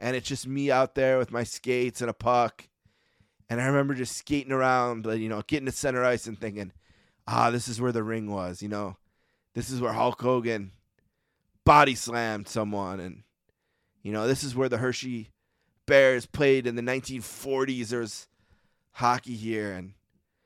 and 0.00 0.16
it's 0.16 0.28
just 0.28 0.46
me 0.46 0.70
out 0.70 0.94
there 0.94 1.18
with 1.18 1.30
my 1.30 1.44
skates 1.44 2.00
and 2.00 2.10
a 2.10 2.14
puck. 2.14 2.68
And 3.48 3.60
I 3.60 3.66
remember 3.66 3.94
just 3.94 4.16
skating 4.16 4.52
around, 4.52 5.04
you 5.04 5.28
know, 5.28 5.42
getting 5.46 5.66
to 5.66 5.72
center 5.72 6.02
ice 6.02 6.26
and 6.26 6.38
thinking, 6.38 6.72
ah, 7.28 7.50
this 7.50 7.68
is 7.68 7.82
where 7.82 7.92
the 7.92 8.02
ring 8.02 8.30
was, 8.30 8.62
you 8.62 8.68
know, 8.68 8.96
this 9.54 9.68
is 9.68 9.78
where 9.78 9.92
Hulk 9.92 10.22
Hogan 10.22 10.72
body 11.64 11.94
slammed 11.94 12.48
someone, 12.48 13.00
and 13.00 13.22
you 14.02 14.12
know, 14.12 14.26
this 14.26 14.42
is 14.42 14.56
where 14.56 14.68
the 14.68 14.78
Hershey 14.78 15.30
Bears 15.86 16.26
played 16.26 16.66
in 16.66 16.76
the 16.76 16.82
1940s. 16.82 17.88
There 17.88 18.00
was 18.00 18.26
hockey 18.92 19.34
here, 19.34 19.72
and 19.72 19.92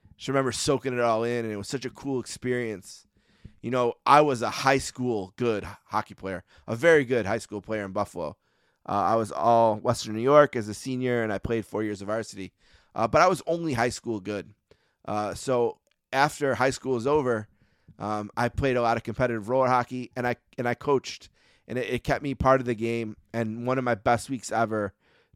I 0.04 0.14
just 0.16 0.28
remember 0.28 0.52
soaking 0.52 0.94
it 0.94 1.00
all 1.00 1.25
in, 1.25 1.44
and 1.44 1.52
it 1.52 1.56
was 1.56 1.68
such 1.68 1.85
a 1.85 1.90
cool 1.90 2.20
experience. 2.20 3.06
You 3.63 3.71
know, 3.71 3.95
I 4.05 4.21
was 4.21 4.43
a 4.43 4.51
high 4.51 4.79
school 4.79 5.33
good 5.37 5.67
hockey 5.87 6.15
player, 6.15 6.45
a 6.67 6.77
very 6.77 7.05
good 7.05 7.27
high 7.27 7.39
school 7.39 7.61
player 7.61 7.85
in 7.85 7.93
Buffalo. 7.93 8.37
Uh, 8.89 8.93
I 8.93 9.17
was 9.17 9.33
all 9.33 9.77
Western 9.77 10.15
New 10.15 10.23
York 10.23 10.55
as 10.55 10.69
a 10.69 10.75
senior, 10.75 11.23
and 11.23 11.33
I 11.33 11.39
played 11.39 11.67
four 11.67 11.83
years 11.83 12.01
of 12.01 12.07
varsity. 12.07 12.53
Uh, 12.95 13.09
but 13.09 13.21
I 13.21 13.29
was 13.29 13.43
only 13.47 13.73
high 13.73 13.89
school 13.89 14.21
good. 14.21 14.55
Uh, 15.07 15.35
so 15.35 15.79
after 16.13 16.55
high 16.55 16.71
school 16.71 16.95
was 16.95 17.07
over, 17.07 17.49
um, 17.99 18.31
I 18.37 18.49
played 18.49 18.77
a 18.77 18.83
lot 18.83 18.97
of 18.97 19.03
competitive 19.03 19.49
roller 19.49 19.69
hockey, 19.69 20.11
and 20.17 20.27
I 20.27 20.37
and 20.59 20.69
I 20.69 20.75
coached, 20.75 21.29
and 21.67 21.79
it, 21.79 21.89
it 21.89 22.05
kept 22.05 22.23
me 22.23 22.35
part 22.35 22.61
of 22.61 22.67
the 22.67 22.75
game. 22.75 23.17
And 23.33 23.67
one 23.67 23.79
of 23.79 23.85
my 23.85 23.95
best 23.95 24.31
weeks 24.31 24.53
ever 24.53 24.93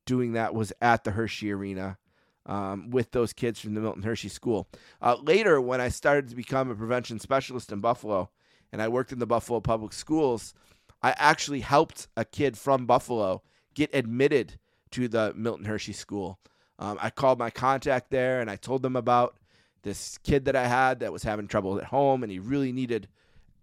doing 0.06 0.32
that 0.32 0.54
was 0.54 0.72
at 0.80 1.04
the 1.04 1.12
Hershey 1.12 1.52
Arena 1.52 1.98
um, 2.46 2.90
with 2.90 3.10
those 3.12 3.32
kids 3.32 3.60
from 3.60 3.74
the 3.74 3.80
Milton 3.80 4.02
Hershey 4.02 4.28
School. 4.28 4.68
Uh, 5.00 5.16
later, 5.22 5.60
when 5.60 5.80
I 5.80 5.88
started 5.88 6.28
to 6.28 6.36
become 6.36 6.70
a 6.70 6.74
prevention 6.74 7.18
specialist 7.18 7.72
in 7.72 7.80
Buffalo 7.80 8.30
and 8.72 8.80
I 8.80 8.88
worked 8.88 9.12
in 9.12 9.18
the 9.18 9.26
Buffalo 9.26 9.60
Public 9.60 9.92
Schools, 9.92 10.54
I 11.02 11.14
actually 11.16 11.60
helped 11.60 12.08
a 12.16 12.24
kid 12.24 12.58
from 12.58 12.86
Buffalo 12.86 13.42
get 13.74 13.94
admitted 13.94 14.58
to 14.92 15.08
the 15.08 15.32
Milton 15.36 15.64
Hershey 15.64 15.92
School. 15.92 16.38
Um, 16.78 16.98
I 17.00 17.10
called 17.10 17.38
my 17.38 17.50
contact 17.50 18.10
there 18.10 18.40
and 18.40 18.50
I 18.50 18.56
told 18.56 18.82
them 18.82 18.96
about 18.96 19.36
this 19.82 20.18
kid 20.18 20.46
that 20.46 20.56
I 20.56 20.66
had 20.66 21.00
that 21.00 21.12
was 21.12 21.22
having 21.22 21.46
trouble 21.46 21.78
at 21.78 21.84
home 21.84 22.22
and 22.22 22.32
he 22.32 22.38
really 22.38 22.72
needed 22.72 23.08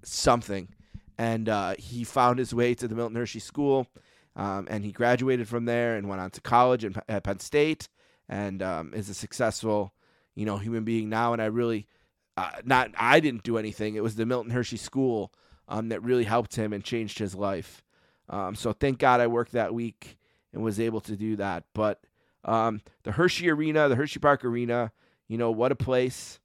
something. 0.03 0.69
And 1.17 1.49
uh, 1.49 1.75
he 1.77 2.03
found 2.03 2.39
his 2.39 2.53
way 2.53 2.75
to 2.75 2.87
the 2.87 2.95
Milton 2.95 3.15
Hershey 3.15 3.39
School 3.39 3.87
um, 4.35 4.67
and 4.69 4.85
he 4.85 4.91
graduated 4.91 5.47
from 5.47 5.65
there 5.65 5.95
and 5.95 6.07
went 6.07 6.21
on 6.21 6.29
to 6.31 6.41
college 6.41 6.85
in, 6.85 6.95
at 7.09 7.23
Penn 7.23 7.39
State 7.39 7.89
and 8.29 8.61
um, 8.61 8.93
is 8.93 9.09
a 9.09 9.13
successful, 9.13 9.93
you 10.35 10.45
know, 10.45 10.57
human 10.57 10.83
being 10.83 11.09
now. 11.09 11.33
And 11.33 11.41
I 11.41 11.45
really, 11.45 11.87
uh, 12.35 12.51
not 12.63 12.91
I 12.97 13.19
didn't 13.19 13.43
do 13.43 13.57
anything. 13.57 13.95
It 13.95 14.03
was 14.03 14.15
the 14.15 14.25
Milton 14.25 14.51
Hershey 14.51 14.77
School 14.77 15.33
um, 15.67 15.89
that 15.89 16.03
really 16.03 16.23
helped 16.23 16.55
him 16.55 16.73
and 16.73 16.83
changed 16.83 17.19
his 17.19 17.35
life. 17.35 17.83
Um, 18.29 18.55
so 18.55 18.73
thank 18.73 18.99
God 18.99 19.21
I 19.21 19.27
worked 19.27 19.53
that 19.53 19.73
week 19.73 20.17
and 20.53 20.63
was 20.63 20.79
able 20.79 21.01
to 21.01 21.15
do 21.15 21.35
that. 21.37 21.63
But 21.73 22.01
um, 22.43 22.81
the 23.03 23.13
Hershey 23.13 23.49
Arena, 23.49 23.87
the 23.89 23.95
Hershey 23.95 24.19
Park 24.19 24.43
Arena, 24.43 24.91
you 25.27 25.37
know, 25.37 25.51
what 25.51 25.71
a 25.71 25.75
place. 25.75 26.39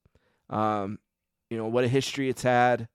Um, 0.50 0.98
you 1.50 1.56
know, 1.56 1.66
what 1.66 1.84
a 1.84 1.88
history 1.88 2.28
it's 2.28 2.42
had. 2.42 2.88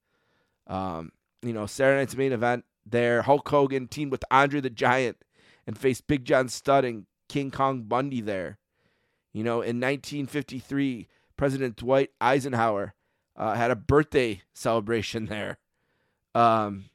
Um, 0.67 1.11
you 1.41 1.53
know, 1.53 1.65
Saturday 1.65 2.01
night's 2.01 2.15
main 2.15 2.31
event 2.31 2.65
there. 2.85 3.21
Hulk 3.21 3.47
Hogan 3.47 3.87
teamed 3.87 4.11
with 4.11 4.23
Andre 4.31 4.59
the 4.59 4.69
Giant 4.69 5.17
and 5.65 5.77
faced 5.77 6.07
Big 6.07 6.25
John 6.25 6.49
Studd 6.49 6.85
and 6.85 7.05
King 7.29 7.51
Kong 7.51 7.83
Bundy 7.83 8.21
there. 8.21 8.57
You 9.33 9.43
know, 9.43 9.61
in 9.61 9.79
1953, 9.79 11.07
President 11.35 11.75
Dwight 11.75 12.09
Eisenhower 12.19 12.93
uh, 13.35 13.53
had 13.53 13.71
a 13.71 13.75
birthday 13.75 14.41
celebration 14.53 15.25
there. 15.27 15.57
Um, 16.33 16.85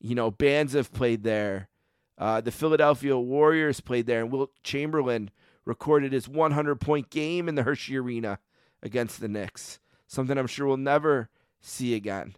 you 0.00 0.14
know, 0.14 0.30
bands 0.30 0.72
have 0.74 0.92
played 0.92 1.22
there. 1.22 1.68
Uh, 2.16 2.40
the 2.40 2.50
Philadelphia 2.50 3.16
Warriors 3.16 3.80
played 3.80 4.06
there, 4.06 4.20
and 4.20 4.32
Wilt 4.32 4.50
Chamberlain 4.62 5.30
recorded 5.64 6.12
his 6.12 6.28
100 6.28 6.80
point 6.80 7.10
game 7.10 7.48
in 7.48 7.54
the 7.54 7.62
Hershey 7.62 7.96
Arena 7.96 8.40
against 8.82 9.20
the 9.20 9.28
Knicks. 9.28 9.78
Something 10.06 10.38
I'm 10.38 10.46
sure 10.46 10.66
we'll 10.66 10.76
never 10.76 11.28
see 11.60 11.94
again. 11.94 12.36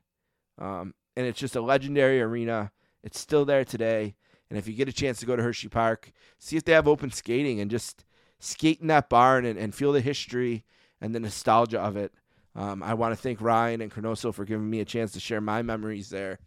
Um, 0.59 0.95
and 1.17 1.27
it's 1.27 1.39
just 1.39 1.57
a 1.57 1.61
legendary 1.61 2.21
arena. 2.21 2.73
It's 3.03 3.19
still 3.19 3.45
there 3.45 3.65
today. 3.65 4.17
And 4.49 4.59
if 4.59 4.67
you 4.67 4.75
get 4.75 4.89
a 4.89 4.93
chance 4.93 5.21
to 5.21 5.27
go 5.27 5.37
to 5.37 5.43
Hershey 5.43 5.69
Park, 5.69 6.13
see 6.39 6.57
if 6.57 6.65
they 6.65 6.73
have 6.73 6.89
open 6.89 7.11
skating 7.11 7.61
and 7.61 7.71
just 7.71 8.05
skate 8.41 8.81
in 8.81 8.89
that 8.89 9.09
barn 9.09 9.45
and, 9.45 9.59
and 9.59 9.75
feel 9.75 9.93
the 9.93 10.01
history 10.01 10.65
and 11.01 11.15
the 11.15 11.21
nostalgia 11.21 11.81
of 11.81 11.97
it. 11.97 12.13
Um, 12.57 12.83
I 12.83 12.95
want 12.95 13.13
to 13.15 13.21
thank 13.21 13.41
Ryan 13.41 13.81
and 13.81 13.93
Chronoso 13.93 14.35
for 14.35 14.45
giving 14.45 14.69
me 14.69 14.81
a 14.81 14.85
chance 14.85 15.13
to 15.13 15.21
share 15.21 15.41
my 15.41 15.63
memories 15.63 16.11
there. 16.11 16.41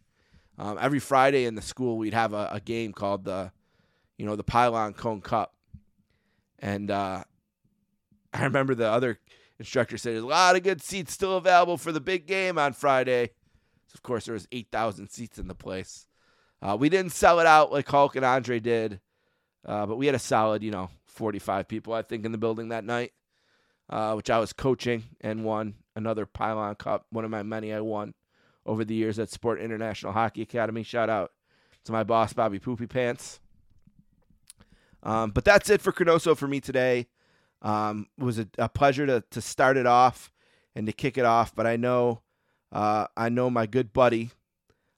Um, 0.58 0.78
every 0.80 1.00
Friday 1.00 1.46
in 1.46 1.56
the 1.56 1.62
school, 1.62 1.98
we'd 1.98 2.14
have 2.14 2.34
a, 2.34 2.50
a, 2.52 2.60
game 2.60 2.92
called 2.92 3.24
the, 3.24 3.52
you 4.18 4.26
know, 4.26 4.36
the 4.36 4.44
Pylon 4.44 4.94
Cone 4.94 5.22
Cup, 5.22 5.56
and 6.60 6.92
uh, 6.92 7.24
I 8.34 8.44
remember 8.44 8.76
the 8.76 8.90
other 8.90 9.20
instructor 9.58 9.98
said 9.98 10.14
there's 10.14 10.24
a 10.24 10.28
lot 10.28 10.56
of 10.56 10.64
good 10.64 10.82
seats 10.82 11.14
still 11.14 11.38
available 11.38 11.78
for 11.78 11.92
the 11.92 12.02
big 12.02 12.28
game 12.28 12.60
on 12.60 12.74
Friday. 12.74 13.32
So 13.88 13.96
of 13.96 14.04
course, 14.04 14.26
there 14.26 14.34
was 14.34 14.48
eight 14.52 14.68
thousand 14.72 15.10
seats 15.10 15.40
in 15.40 15.48
the 15.48 15.56
place. 15.56 16.06
Uh, 16.62 16.78
we 16.80 16.90
didn't 16.90 17.14
sell 17.14 17.40
it 17.40 17.48
out 17.48 17.72
like 17.72 17.88
Hulk 17.88 18.16
and 18.16 18.24
Andre 18.24 18.60
did, 18.60 19.00
uh, 19.66 19.88
but 19.88 19.98
we 19.98 20.06
had 20.06 20.16
a 20.16 20.20
solid, 20.20 20.62
you 20.62 20.72
know, 20.72 20.90
45 21.14 21.68
people, 21.68 21.94
I 21.94 22.02
think, 22.02 22.26
in 22.26 22.32
the 22.32 22.38
building 22.38 22.70
that 22.70 22.84
night, 22.84 23.14
uh, 23.90 24.14
which 24.14 24.30
I 24.30 24.40
was 24.40 24.54
coaching 24.54 25.04
and 25.22 25.46
won 25.46 25.76
another 25.96 26.26
Pylon 26.26 26.76
Cup, 26.76 27.06
one 27.12 27.26
of 27.26 27.32
my 27.32 27.44
many 27.44 27.74
I 27.74 27.80
won 27.80 28.14
over 28.66 28.84
the 28.84 28.96
years 28.96 29.20
at 29.20 29.30
Sport 29.30 29.62
International 29.62 30.12
Hockey 30.12 30.42
Academy. 30.42 30.84
Shout 30.84 31.10
out 31.10 31.32
to 31.86 31.92
my 31.92 32.04
boss, 32.04 32.34
Bobby 32.34 32.60
Poopy 32.60 32.88
Pants. 32.88 33.40
Um, 35.04 35.32
but 35.32 35.44
that's 35.44 35.70
it 35.70 35.82
for 35.82 35.92
Chronoso 35.92 36.36
for 36.36 36.48
me 36.48 36.62
today. 36.62 37.08
Um, 37.62 38.08
it 38.18 38.24
was 38.24 38.40
a, 38.40 38.48
a, 38.58 38.70
pleasure 38.70 39.06
to, 39.06 39.24
to 39.32 39.42
start 39.42 39.78
it 39.78 39.86
off 39.86 40.32
and 40.76 40.86
to 40.88 40.94
kick 40.94 41.18
it 41.18 41.26
off. 41.26 41.54
But 41.54 41.68
I 41.68 41.76
know, 41.76 42.22
uh, 42.72 43.08
I 43.16 43.30
know 43.30 43.50
my 43.50 43.66
good 43.66 43.94
buddy, 43.94 44.32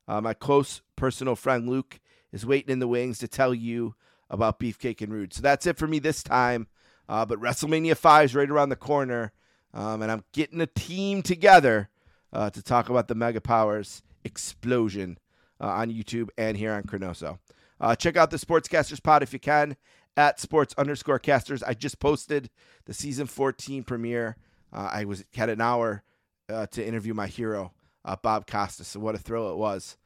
uh, 0.07 0.21
my 0.21 0.33
close 0.33 0.81
personal 0.95 1.35
friend 1.35 1.67
Luke, 1.67 1.99
is 2.31 2.45
waiting 2.45 2.71
in 2.71 2.79
the 2.79 2.87
wings 2.87 3.17
to 3.19 3.27
tell 3.27 3.53
you 3.53 3.95
about 4.29 4.59
Beefcake 4.59 5.01
and 5.01 5.13
Rude. 5.13 5.33
So 5.33 5.41
that's 5.41 5.65
it 5.65 5.77
for 5.77 5.87
me 5.87 5.99
this 5.99 6.23
time. 6.23 6.67
Uh, 7.07 7.25
but 7.25 7.39
WrestleMania 7.39 7.95
5 7.95 8.25
is 8.25 8.35
right 8.35 8.49
around 8.49 8.69
the 8.69 8.75
corner. 8.75 9.31
Um, 9.73 10.01
and 10.01 10.11
I'm 10.11 10.23
getting 10.31 10.61
a 10.61 10.67
team 10.67 11.21
together 11.21 11.89
uh, 12.33 12.49
to 12.49 12.61
talk 12.61 12.89
about 12.89 13.07
the 13.07 13.15
Mega 13.15 13.41
Powers 13.41 14.01
explosion 14.23 15.17
uh, 15.61 15.67
on 15.67 15.91
YouTube 15.91 16.29
and 16.37 16.57
here 16.57 16.73
on 16.73 16.83
Chronoso. 16.83 17.39
Uh, 17.79 17.95
check 17.95 18.15
out 18.17 18.31
the 18.31 18.37
Sportscasters 18.37 19.03
Pod 19.03 19.21
if 19.21 19.33
you 19.33 19.39
can 19.39 19.75
at 20.17 20.39
sports 20.39 20.73
underscore 20.77 21.19
casters. 21.19 21.61
I 21.61 21.73
just 21.73 21.99
posted 21.99 22.49
the 22.85 22.93
season 22.93 23.27
14 23.27 23.83
premiere. 23.83 24.37
Uh, 24.71 24.89
I 24.91 25.05
was 25.05 25.25
had 25.35 25.49
an 25.49 25.61
hour 25.61 26.03
uh, 26.49 26.67
to 26.67 26.85
interview 26.85 27.13
my 27.13 27.27
hero, 27.27 27.73
Bob 28.21 28.47
Costas. 28.47 28.87
So 28.87 28.99
what 29.01 29.15
a 29.15 29.17
thrill 29.17 29.51
it 29.51 29.57
was. 29.57 29.97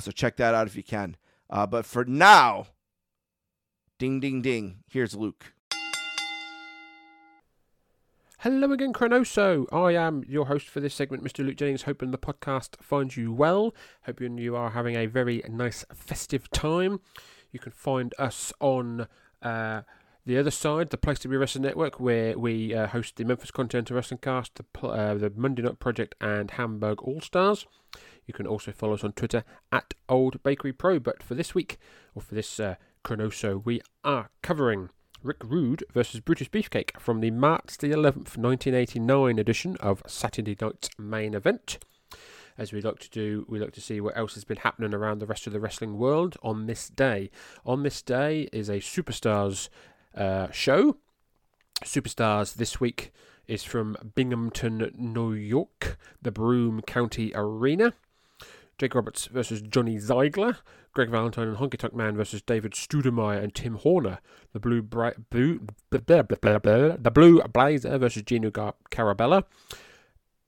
so 0.00 0.12
check 0.12 0.36
that 0.36 0.54
out 0.54 0.68
if 0.68 0.76
you 0.76 0.84
can. 0.84 1.16
but 1.48 1.84
for 1.84 2.04
now, 2.04 2.68
ding, 3.98 4.20
ding, 4.20 4.40
ding. 4.40 4.76
Here's 4.88 5.16
Luke. 5.16 5.52
Hello 8.38 8.70
again, 8.70 8.92
Chronoso. 8.92 9.66
I 9.72 9.94
am 9.94 10.24
your 10.28 10.46
host 10.46 10.68
for 10.68 10.78
this 10.78 10.94
segment, 10.94 11.24
Mr. 11.24 11.44
Luke 11.44 11.56
Jennings. 11.56 11.82
Hoping 11.82 12.12
the 12.12 12.18
podcast 12.18 12.80
finds 12.80 13.16
you 13.16 13.32
well. 13.32 13.74
Hoping 14.02 14.38
you 14.38 14.54
are 14.54 14.70
having 14.70 14.94
a 14.94 15.06
very 15.06 15.42
nice 15.50 15.84
festive 15.92 16.48
time. 16.52 17.00
You 17.50 17.58
can 17.58 17.72
find 17.72 18.14
us 18.16 18.52
on 18.60 19.08
uh, 19.42 19.82
the 20.24 20.38
other 20.38 20.52
side, 20.52 20.90
the 20.90 20.96
Place 20.96 21.18
to 21.20 21.28
Be 21.28 21.36
Wrestling 21.36 21.64
Network, 21.64 21.98
where 21.98 22.38
we 22.38 22.72
uh, 22.72 22.86
host 22.86 23.16
the 23.16 23.24
Memphis 23.24 23.50
Continental 23.50 23.96
Wrestling 23.96 24.20
Cast, 24.22 24.52
the, 24.54 24.86
uh, 24.86 25.14
the 25.14 25.32
Monday 25.34 25.62
Night 25.62 25.80
Project, 25.80 26.14
and 26.20 26.52
Hamburg 26.52 27.02
All 27.02 27.20
Stars. 27.20 27.66
You 28.26 28.34
can 28.34 28.46
also 28.46 28.70
follow 28.70 28.94
us 28.94 29.02
on 29.02 29.12
Twitter 29.12 29.42
at 29.72 29.94
Old 30.08 30.40
Bakery 30.44 30.72
Pro. 30.72 31.00
But 31.00 31.20
for 31.22 31.34
this 31.34 31.54
week, 31.54 31.78
or 32.14 32.22
for 32.22 32.36
this 32.36 32.60
uh, 32.60 32.76
Chronoso, 33.04 33.64
we 33.64 33.80
are 34.04 34.30
covering 34.42 34.90
Rick 35.22 35.42
Rude 35.44 35.84
versus 35.92 36.20
Brutus 36.20 36.48
Beefcake 36.48 36.98
from 36.98 37.20
the 37.20 37.30
March 37.30 37.78
the 37.78 37.90
11th, 37.90 38.36
1989 38.36 39.38
edition 39.38 39.76
of 39.80 40.02
Saturday 40.06 40.56
Night's 40.60 40.90
main 40.98 41.34
event. 41.34 41.78
As 42.56 42.72
we 42.72 42.80
like 42.80 42.98
to 43.00 43.10
do, 43.10 43.46
we 43.48 43.58
like 43.58 43.72
to 43.74 43.80
see 43.80 44.00
what 44.00 44.16
else 44.16 44.34
has 44.34 44.44
been 44.44 44.58
happening 44.58 44.94
around 44.94 45.18
the 45.18 45.26
rest 45.26 45.46
of 45.46 45.52
the 45.52 45.60
wrestling 45.60 45.96
world 45.96 46.36
on 46.42 46.66
this 46.66 46.88
day. 46.88 47.30
On 47.64 47.82
this 47.82 48.02
day 48.02 48.48
is 48.52 48.68
a 48.68 48.78
Superstars 48.78 49.68
uh, 50.16 50.50
show. 50.50 50.96
Superstars 51.84 52.54
this 52.54 52.80
week 52.80 53.12
is 53.46 53.64
from 53.64 53.96
Binghamton, 54.14 54.92
New 54.96 55.32
York, 55.32 55.98
the 56.20 56.32
Broome 56.32 56.82
County 56.82 57.32
Arena. 57.34 57.94
Jake 58.78 58.94
Roberts 58.94 59.26
versus 59.26 59.60
Johnny 59.60 59.96
Zeigler, 59.96 60.58
Greg 60.92 61.10
Valentine 61.10 61.48
and 61.48 61.56
Honky 61.56 61.76
Tonk 61.76 61.94
Man 61.94 62.16
versus 62.16 62.40
David 62.42 62.72
Studemeyer 62.72 63.42
and 63.42 63.54
Tim 63.54 63.74
Horner, 63.74 64.20
the 64.52 64.60
Blue, 64.60 64.82
Blue 64.82 65.60
blah, 65.90 66.22
blah, 66.22 66.58
blah, 66.58 66.96
the 66.96 67.10
Blue 67.12 67.42
Blazer 67.42 67.98
versus 67.98 68.22
Gino 68.22 68.50
Gar- 68.50 68.74
Carabella, 68.90 69.44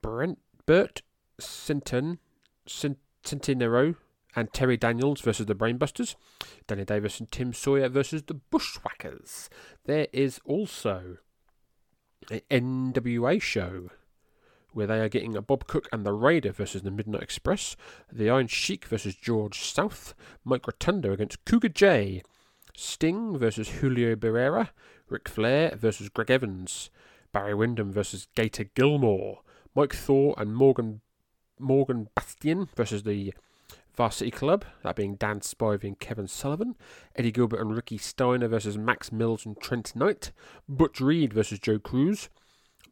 Brent 0.01 0.39
Bert 0.67 1.03
Sinton 1.41 2.21
Centinero 2.69 3.97
and 4.37 4.53
Terry 4.53 4.77
Daniels 4.77 5.21
versus 5.21 5.47
the 5.47 5.55
Brainbusters, 5.57 6.15
Danny 6.69 6.85
Davis 6.85 7.19
and 7.19 7.31
Tim 7.31 7.53
Sawyer 7.53 7.89
versus 7.89 8.23
the 8.23 8.35
Bushwhackers. 8.35 9.51
There 9.87 10.07
is 10.13 10.41
also 10.45 11.17
an 12.31 12.93
NWA 12.93 13.43
show 13.43 13.91
where 14.73 14.87
they 14.87 15.01
are 15.01 15.09
getting 15.09 15.37
a 15.37 15.43
Bob 15.43 15.67
Cook 15.67 15.89
and 15.93 16.05
the 16.05 16.13
Raider 16.13 16.53
versus 16.53 16.83
the 16.83 16.91
Midnight 16.91 17.23
Express, 17.23 17.77
the 18.13 18.31
Iron 18.31 18.47
Sheik 18.47 18.85
versus 18.85 19.15
George 19.15 19.61
South, 19.61 20.15
Mike 20.45 20.67
Rotundo 20.67 21.13
against 21.13 21.45
Cougar 21.45 21.69
J, 21.69 22.23
Sting 22.77 23.37
versus 23.37 23.69
Julio 23.69 24.17
Barrera, 24.17 24.71
Ric 25.09 25.29
Flair 25.29 25.75
versus 25.77 26.09
Greg 26.09 26.31
Evans, 26.31 26.91
Barry 27.33 27.55
Windham 27.55 27.93
versus 27.93 28.29
Gator 28.35 28.65
Gilmore, 28.65 29.41
Mike 29.75 29.95
Thor 29.95 30.35
and 30.39 30.55
Morgan 30.55 31.01
Morgan 31.59 32.09
Bastian 32.15 32.69
versus 32.75 33.03
the 33.03 33.35
Varsity 33.95 34.31
Club, 34.31 34.65
that 34.83 34.97
being 34.97 35.17
Dan 35.17 35.41
Spivey 35.41 35.85
and 35.85 35.99
Kevin 35.99 36.27
Sullivan, 36.27 36.77
Eddie 37.17 37.33
Gilbert 37.33 37.61
and 37.61 37.75
Ricky 37.75 37.99
Steiner 37.99 38.49
versus 38.49 38.79
Max 38.79 39.13
Mills 39.13 39.45
and 39.45 39.61
Trent 39.61 39.95
Knight, 39.95 40.33
Butch 40.69 41.01
Reed 41.01 41.35
versus 41.35 41.59
Joe 41.59 41.79
Cruz, 41.79 42.31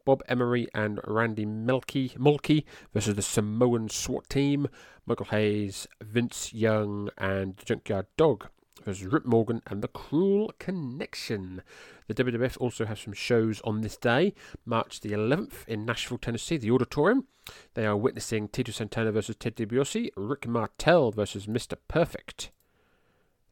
Bob 0.09 0.23
Emery 0.27 0.67
and 0.75 1.01
Randy 1.07 1.45
Mulkey, 1.45 2.17
Mulkey 2.17 2.65
versus 2.95 3.15
the 3.15 3.21
Samoan 3.21 3.91
SWAT 3.91 4.27
team, 4.31 4.67
Michael 5.05 5.27
Hayes, 5.27 5.87
Vince 6.01 6.51
Young, 6.55 7.11
and 7.19 7.59
the 7.59 7.67
Junkyard 7.67 8.07
Dog 8.17 8.49
versus 8.83 9.05
Rip 9.05 9.27
Morgan 9.27 9.61
and 9.67 9.83
the 9.83 9.89
Cruel 9.89 10.55
Connection. 10.59 11.61
The 12.07 12.15
WWF 12.15 12.57
also 12.59 12.87
has 12.87 13.01
some 13.01 13.13
shows 13.13 13.61
on 13.65 13.83
this 13.83 13.99
day, 13.99 14.33
March 14.65 15.01
the 15.01 15.11
11th 15.11 15.69
in 15.69 15.85
Nashville, 15.85 16.17
Tennessee, 16.17 16.57
the 16.57 16.71
Auditorium. 16.71 17.27
They 17.75 17.85
are 17.85 17.95
witnessing 17.95 18.49
Tito 18.49 18.73
Santana 18.73 19.13
versus 19.13 19.37
Ted 19.37 19.57
DiBiase, 19.57 20.13
Rick 20.17 20.49
Martel 20.49 21.11
versus 21.11 21.45
Mr. 21.45 21.75
Perfect 21.87 22.51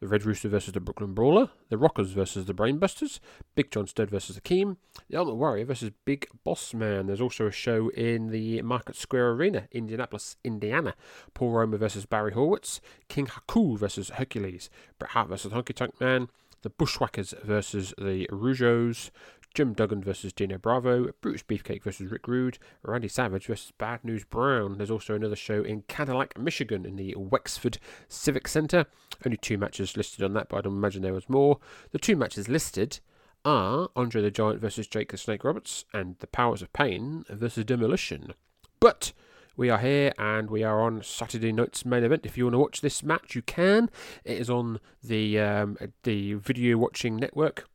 the 0.01 0.09
Red 0.09 0.25
Rooster 0.25 0.49
versus 0.49 0.73
the 0.73 0.81
Brooklyn 0.81 1.15
Brawler, 1.15 1.51
the 1.69 1.79
Rockers 1.79 2.11
versus 2.11 2.47
the 2.47 2.55
Brainbusters, 2.55 3.19
Big 3.55 3.71
John 3.71 3.87
Studd 3.87 4.11
versus 4.11 4.39
Akeem, 4.39 4.77
the 5.09 5.17
Ultimate 5.17 5.37
Warrior 5.37 5.65
versus 5.65 5.91
Big 6.05 6.27
Boss 6.45 6.75
Man. 6.75 7.07
There's 7.07 7.21
also 7.21 7.47
a 7.47 7.53
show 7.53 7.89
in 7.91 8.31
the 8.31 8.61
Market 8.63 8.97
Square 8.97 9.33
Arena, 9.33 9.69
Indianapolis, 9.73 10.37
Indiana. 10.45 10.95
Paul 11.35 11.53
Roma 11.53 11.79
versus 11.79 12.07
Barry 12.07 12.33
Horowitz, 12.33 12.81
King 13.09 13.27
Haku 13.27 13.79
versus 13.79 14.11
Hercules, 14.11 14.71
Bret 14.99 15.13
Hart 15.13 15.29
versus 15.29 15.53
Honky 15.53 15.75
Tonk 15.75 16.01
Man, 16.01 16.29
the 16.63 16.71
Bushwhackers 16.71 17.35
versus 17.45 17.95
the 17.97 18.27
Rougeaus, 18.33 19.11
Jim 19.57 19.73
Duggan 19.73 20.03
versus 20.03 20.35
Dino 20.35 20.59
Bravo, 20.59 21.13
Brutus 21.23 21.43
Beefcake 21.43 21.83
versus 21.83 22.11
Rick 22.11 22.29
Rude, 22.29 22.59
Randy 22.83 23.09
Savage 23.09 23.47
versus 23.47 23.73
Bad 23.79 24.05
News 24.05 24.23
Brown. 24.23 24.77
There's 24.77 24.91
also 24.91 25.15
another 25.15 25.35
show 25.35 25.63
in 25.63 25.81
Cadillac, 25.89 26.37
Michigan, 26.37 26.85
in 26.85 26.97
the 26.97 27.15
Wexford 27.17 27.79
Civic 28.07 28.49
Center. 28.49 28.85
Only 29.25 29.39
two 29.39 29.57
matches 29.57 29.97
listed 29.97 30.23
on 30.23 30.35
that, 30.35 30.51
but 30.51 30.59
I 30.59 30.61
don't 30.61 30.77
imagine 30.77 31.01
there 31.01 31.15
was 31.15 31.31
more. 31.31 31.59
The 31.93 31.99
two 31.99 32.17
matches 32.17 32.51
listed 32.51 33.01
are 33.47 33.89
Andre 33.97 34.21
the 34.21 34.31
Giant 34.31 34.61
versus 34.61 34.87
Jake 34.87 35.11
the 35.11 35.17
Snake 35.17 35.43
Roberts 35.43 35.87
and 35.91 36.19
The 36.19 36.27
Powers 36.27 36.61
of 36.61 36.71
Pain 36.75 37.25
versus 37.31 37.65
Demolition. 37.65 38.35
But 38.79 39.15
we 39.57 39.71
are 39.71 39.79
here 39.79 40.13
and 40.19 40.51
we 40.51 40.65
are 40.65 40.83
on 40.83 41.03
Saturday 41.03 41.51
night's 41.51 41.87
main 41.87 42.05
event. 42.05 42.27
If 42.27 42.37
you 42.37 42.45
want 42.45 42.57
to 42.57 42.59
watch 42.59 42.83
this 42.83 43.03
match, 43.03 43.35
you 43.35 43.41
can. 43.41 43.89
It 44.23 44.37
is 44.37 44.51
on 44.51 44.81
the 45.03 45.41
um, 45.41 45.79
the 46.03 46.35
video 46.35 46.77
watching 46.77 47.17
network 47.17 47.67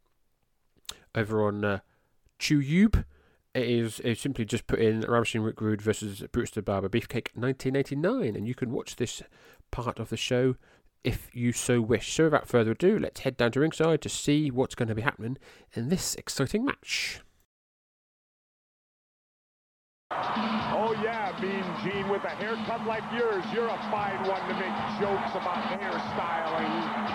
over 1.15 1.45
on 1.45 1.63
uh. 1.63 1.79
It 3.53 3.67
is 3.67 4.01
simply 4.19 4.45
just 4.45 4.65
put 4.65 4.79
in 4.79 5.01
Ravishing 5.01 5.41
Rick 5.41 5.59
Rude 5.59 5.81
versus 5.81 6.23
Brutus 6.31 6.51
the 6.51 6.61
Barber 6.61 6.87
Beefcake 6.87 7.35
1989, 7.35 8.35
and 8.35 8.47
you 8.47 8.55
can 8.55 8.71
watch 8.71 8.95
this 8.95 9.21
part 9.71 9.99
of 9.99 10.09
the 10.09 10.17
show 10.17 10.55
if 11.03 11.29
you 11.33 11.51
so 11.51 11.81
wish. 11.81 12.13
So, 12.13 12.25
without 12.25 12.47
further 12.47 12.71
ado, 12.71 12.97
let's 12.97 13.21
head 13.21 13.37
down 13.37 13.51
to 13.53 13.59
ringside 13.59 14.01
to 14.01 14.09
see 14.09 14.49
what's 14.51 14.75
going 14.75 14.87
to 14.89 14.95
be 14.95 15.01
happening 15.01 15.37
in 15.73 15.89
this 15.89 16.15
exciting 16.15 16.63
match. 16.63 17.21
Oh 20.11 20.91
yeah, 21.01 21.31
Mean 21.39 21.63
Gene, 21.83 22.09
with 22.09 22.23
a 22.25 22.35
haircut 22.35 22.85
like 22.85 23.03
yours, 23.15 23.43
you're 23.53 23.67
a 23.71 23.79
fine 23.87 24.19
one 24.27 24.43
to 24.47 24.55
make 24.59 24.75
jokes 24.99 25.31
about 25.31 25.63
hairstyling. 25.71 26.67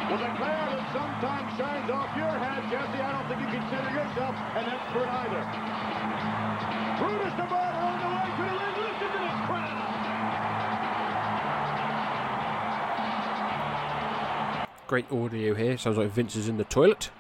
Well, 0.09 0.17
the 0.17 0.33
glare 0.41 0.65
that 0.73 0.81
sometimes 0.97 1.53
shines 1.61 1.91
off 1.91 2.09
your 2.17 2.33
head, 2.41 2.65
Jesse, 2.73 2.97
I 2.97 3.13
don't 3.13 3.29
think 3.29 3.41
you 3.45 3.53
consider 3.53 3.91
yourself 3.93 4.35
an 4.57 4.65
expert 4.73 5.09
either. 5.13 5.45
Brutus 6.97 7.37
the 7.37 7.45
Barber 7.53 7.85
on 7.85 8.01
the 8.01 8.09
way 8.17 8.33
to 8.33 8.49
the 8.49 8.57
ring. 8.65 8.81
Listen 8.81 9.13
to 9.13 9.21
this 9.21 9.41
crowd. 9.45 9.97
Great 14.87 15.13
audio 15.13 15.53
here. 15.55 15.77
Sounds 15.77 15.99
like 15.99 16.09
Vince 16.11 16.35
is 16.37 16.49
in 16.49 16.57
the 16.57 16.65
toilet. 16.65 17.11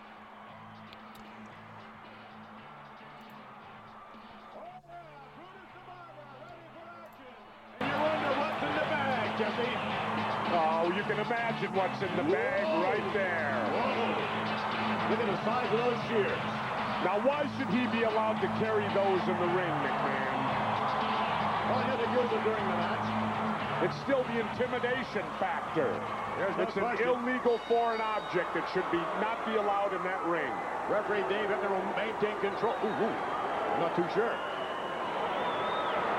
Imagine 11.66 11.76
what's 11.76 12.02
in 12.02 12.16
the 12.16 12.33
bag 12.33 12.64
right 12.83 13.12
there. 13.12 13.55
Whoa. 13.74 15.11
Look 15.11 15.20
at 15.20 15.26
the 15.26 15.44
size 15.44 15.70
of 15.72 15.79
those 15.79 16.00
shears. 16.09 16.42
Now, 17.05 17.22
why 17.22 17.46
should 17.59 17.68
he 17.70 17.87
be 17.94 18.02
allowed 18.05 18.40
to 18.40 18.48
carry 18.59 18.87
those 18.94 19.22
in 19.29 19.37
the 19.38 19.50
ring, 19.55 19.74
McMahon? 19.83 20.37
Well, 21.70 21.83
he 21.83 21.87
had 21.90 22.00
to 22.02 22.11
use 22.11 22.31
them 22.31 22.42
during 22.42 22.64
the 22.66 22.76
match. 22.79 23.07
It's 23.85 23.98
still 24.02 24.24
the 24.24 24.40
intimidation 24.40 25.22
factor. 25.38 25.92
There's 26.38 26.57
no 26.57 26.64
It's 26.64 26.76
an 26.76 26.85
illegal 27.05 27.61
foreign 27.68 28.00
object 28.00 28.55
that 28.55 28.64
should 28.72 28.88
be 28.90 28.98
not 29.20 29.44
be 29.44 29.57
allowed 29.57 29.92
in 29.92 30.02
that 30.02 30.24
ring. 30.26 30.50
Referee 30.88 31.29
Dave 31.29 31.52
Hebner 31.52 31.70
will 31.70 31.85
maintain 31.92 32.35
control. 32.40 32.72
Ooh, 32.83 32.88
ooh. 32.88 33.16
I'm 33.76 33.81
not 33.85 33.94
too 33.94 34.09
sure. 34.14 34.33
Take 34.33 34.33
a 34.33 34.64
look 35.37 35.61
at 35.61 35.74
the 35.76 35.92
look 35.92 36.09
at 36.09 36.15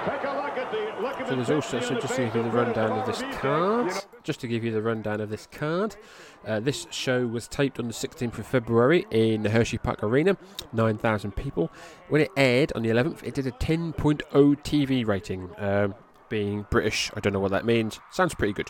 So 1.28 1.36
there's 1.36 1.52
also 1.52 1.82
so 1.82 1.96
just 1.96 2.16
to 2.16 2.24
give 2.24 2.36
you 2.36 2.44
the 2.44 2.50
rundown 2.50 2.92
of 3.00 3.06
this 3.06 3.22
card. 3.40 3.92
Just 4.24 4.40
to 4.40 4.48
give 4.48 4.64
you 4.64 4.72
the 4.72 4.82
rundown 4.82 5.20
of 5.20 5.30
this 5.30 5.48
card, 5.52 5.98
uh, 6.46 6.62
this 6.62 6.88
show 6.90 7.28
was 7.28 7.48
taped 7.48 7.80
on 7.80 7.88
the 7.88 7.94
16th 7.94 8.38
of 8.38 8.48
February 8.48 9.06
in 9.12 9.44
the 9.44 9.50
Hershey 9.50 9.78
Park 9.78 10.04
Arena, 10.04 10.38
9,000 10.72 11.36
people. 11.36 11.70
When 12.08 12.22
it 12.22 12.32
aired 12.38 12.72
on 12.74 12.84
the 12.84 12.90
11th, 12.90 13.24
it 13.24 13.34
did 13.34 13.48
a 13.48 13.52
10.0 13.52 14.24
TV 14.24 15.06
rating. 15.06 15.50
Um, 15.58 15.96
being 16.30 16.66
British, 16.70 17.12
I 17.16 17.20
don't 17.20 17.34
know 17.34 17.40
what 17.40 17.52
that 17.52 17.66
means. 17.66 18.00
Sounds 18.12 18.34
pretty 18.34 18.54
good. 18.54 18.70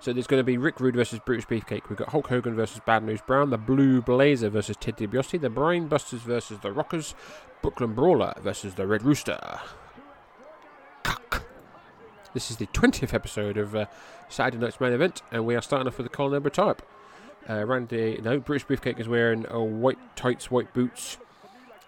So 0.00 0.12
there's 0.12 0.26
going 0.26 0.40
to 0.40 0.44
be 0.44 0.58
Rick 0.58 0.80
Rude 0.80 0.96
versus 0.96 1.20
Brutus 1.24 1.44
Beefcake. 1.44 1.88
We've 1.88 1.98
got 1.98 2.10
Hulk 2.10 2.28
Hogan 2.28 2.54
versus 2.54 2.80
Bad 2.84 3.04
News 3.04 3.20
Brown, 3.26 3.50
the 3.50 3.58
Blue 3.58 4.02
Blazer 4.02 4.50
versus 4.50 4.76
Ted 4.76 4.96
DiBiase, 4.96 5.40
the 5.40 5.50
Brain 5.50 5.86
Busters 5.86 6.22
versus 6.22 6.58
the 6.58 6.72
Rockers, 6.72 7.14
Brooklyn 7.62 7.94
Brawler 7.94 8.34
versus 8.42 8.74
the 8.74 8.86
Red 8.86 9.02
Rooster. 9.02 9.60
Cuck. 11.04 11.44
This 12.32 12.50
is 12.50 12.56
the 12.56 12.66
20th 12.66 13.14
episode 13.14 13.56
of 13.56 13.76
uh, 13.76 13.86
Saturday 14.28 14.58
Night's 14.58 14.80
Main 14.80 14.92
Event, 14.92 15.22
and 15.30 15.46
we 15.46 15.54
are 15.54 15.62
starting 15.62 15.86
off 15.86 15.96
with 15.96 16.06
the 16.06 16.14
Colin 16.14 16.32
number 16.32 16.50
type. 16.50 16.82
Uh, 17.48 17.64
Randy, 17.64 18.18
no, 18.22 18.40
Brutus 18.40 18.66
Beefcake 18.66 18.98
is 18.98 19.06
wearing 19.06 19.46
uh, 19.52 19.60
white 19.60 19.98
tights, 20.16 20.50
white 20.50 20.74
boots. 20.74 21.18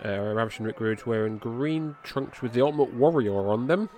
Uh, 0.05 0.19
Ravishing 0.21 0.67
Rick 0.67 0.79
Rude's 0.79 1.07
wearing 1.07 1.39
green 1.39 1.97
trunks 2.05 2.43
with 2.43 2.53
the 2.53 2.61
Ultimate 2.61 2.95
Warrior 2.95 3.49
on 3.49 3.67
them. 3.67 3.89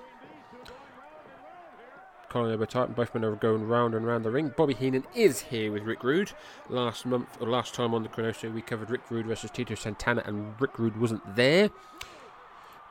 Colin 2.28 2.50
number 2.50 2.66
type, 2.66 2.86
and 2.88 2.96
both 2.96 3.14
men 3.14 3.24
are 3.24 3.34
going 3.34 3.66
round 3.66 3.94
and 3.94 4.06
round 4.06 4.24
the 4.24 4.30
ring. 4.30 4.52
Bobby 4.56 4.74
Heenan 4.74 5.04
is 5.14 5.40
here 5.40 5.72
with 5.72 5.82
Rick 5.82 6.04
Rude. 6.04 6.32
Last 6.68 7.06
month, 7.06 7.36
or 7.40 7.48
last 7.48 7.74
time 7.74 7.94
on 7.94 8.02
the 8.02 8.08
Chrono 8.08 8.32
Show, 8.32 8.50
we 8.50 8.62
covered 8.62 8.90
Rick 8.90 9.10
Rude 9.10 9.26
versus 9.26 9.50
Tito 9.50 9.74
Santana, 9.74 10.22
and 10.26 10.54
Rick 10.60 10.78
Rude 10.78 11.00
wasn't 11.00 11.34
there. 11.34 11.70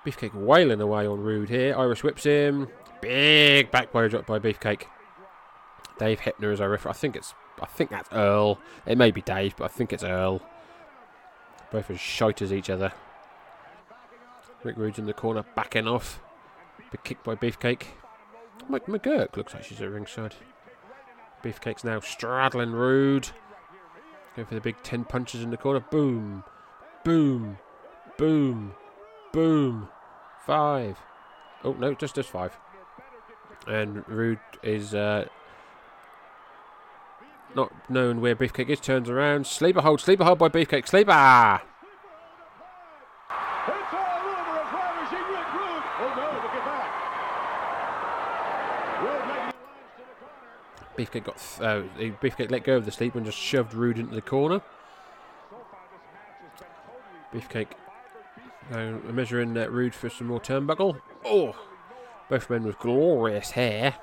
Beefcake 0.08 0.34
wailing 0.34 0.80
away 0.80 1.06
on 1.06 1.20
Rude 1.20 1.50
here. 1.50 1.76
Irish 1.78 2.02
whips 2.02 2.24
him. 2.24 2.70
Big 3.02 3.70
back 3.72 3.92
body 3.92 4.08
drop 4.08 4.26
by 4.26 4.40
Beefcake. 4.40 4.84
Dave 6.00 6.22
Hebner 6.22 6.54
is 6.54 6.62
our 6.62 6.70
referee. 6.70 6.92
I 6.92 6.94
think 6.94 7.18
it's. 7.18 7.34
I 7.62 7.66
think 7.66 7.90
that's 7.90 8.08
Earl. 8.14 8.58
It 8.86 8.98
may 8.98 9.12
be 9.12 9.22
Dave, 9.22 9.58
but 9.58 9.66
I 9.66 9.68
think 9.68 9.92
it's 9.92 10.06
Earl. 10.06 10.42
Both 11.74 11.92
as 11.92 12.00
shite 12.00 12.42
as 12.42 12.54
each 12.54 12.70
other. 12.70 12.94
Rick 14.64 14.78
Rude's 14.78 14.98
in 14.98 15.08
the 15.08 15.14
corner, 15.14 15.44
backing 15.56 15.90
off. 15.90 16.22
Big 16.90 17.04
kick 17.04 17.24
by 17.24 17.36
Beefcake. 17.36 17.84
Mike 18.70 18.86
McGuirk 18.86 19.36
looks 19.36 19.54
like 19.54 19.66
she's 19.66 19.82
at 19.82 19.90
ringside. 19.90 20.36
Beefcake's 21.44 21.84
now 21.84 22.00
straddling 22.00 22.72
Rude. 22.72 23.30
Going 24.38 24.46
for 24.46 24.56
the 24.56 24.62
big 24.62 24.82
10 24.84 25.04
punches 25.04 25.42
in 25.42 25.50
the 25.50 25.58
corner. 25.58 25.82
Boom. 25.82 26.46
Boom. 27.04 27.58
Boom. 28.18 28.74
Boom. 29.34 29.90
Five. 30.48 30.98
Oh, 31.66 31.74
no, 31.74 31.94
just 31.94 32.16
just 32.16 32.30
five. 32.30 32.58
And 33.68 34.08
Rude 34.08 34.40
is 34.64 34.96
uh, 34.96 35.28
not 37.54 37.74
knowing 37.90 38.22
where 38.22 38.34
Beefcake 38.34 38.70
is. 38.70 38.80
Turns 38.80 39.10
around. 39.10 39.46
Sleeper 39.46 39.82
hold. 39.82 40.00
Sleeper 40.00 40.24
hold 40.24 40.40
by 40.40 40.48
Beefcake. 40.48 40.88
Sleeper. 40.88 41.12
It's 41.12 41.12
all 43.94 44.22
over 44.24 44.56
as 44.58 44.72
Ravishing 44.72 45.28
Rick 45.28 45.54
Rude. 45.54 45.84
Oh 46.00 46.14
no, 46.16 46.26
look 46.32 46.56
at 46.56 46.64
that. 46.64 46.90
Rude 49.04 49.28
making 49.28 49.52
the 49.52 49.68
lines 49.68 49.92
to 49.98 50.04
the 50.08 50.16
corner. 50.24 50.48
Beefcake 50.98 51.26
got 51.26 51.36
uh, 51.62 51.84
Beefcake 52.22 52.52
let 52.52 52.64
go 52.64 52.78
of 52.78 52.86
the 52.86 52.92
sleeper 52.92 53.18
and 53.18 53.26
just 53.26 53.38
shoved 53.38 53.74
Rude 53.74 54.00
into 54.00 54.16
the 54.16 54.22
corner. 54.22 54.62
Beefcake 57.34 57.74
now 58.72 59.00
measuring 59.12 59.58
uh, 59.58 59.68
Rude 59.68 59.96
for 59.96 60.10
some 60.10 60.28
more 60.28 60.40
turnbuckle. 60.40 61.02
Oh, 61.26 61.56
both 62.30 62.50
men 62.50 62.64
with 62.64 62.80
glorious 62.80 63.52
hair. 63.52 63.96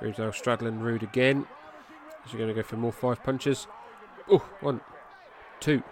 Rude's 0.00 0.18
now 0.18 0.30
straddling 0.30 0.80
Rude 0.80 1.02
again. 1.02 1.46
Is 2.24 2.32
he 2.32 2.38
going 2.38 2.48
to 2.48 2.54
go 2.54 2.62
for 2.62 2.76
more 2.76 2.92
five 2.92 3.22
punches? 3.22 3.66
Oh, 4.30 4.46
one, 4.60 4.80
two. 5.60 5.82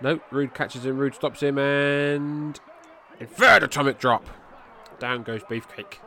No, 0.00 0.20
Rude 0.30 0.54
catches 0.54 0.84
him. 0.84 0.98
Rude 0.98 1.14
stops 1.14 1.40
him 1.40 1.58
and 1.58 2.60
third 3.20 3.62
atomic 3.62 3.98
drop. 3.98 4.26
Down 4.98 5.22
goes 5.22 5.42
Beefcake. 5.44 5.98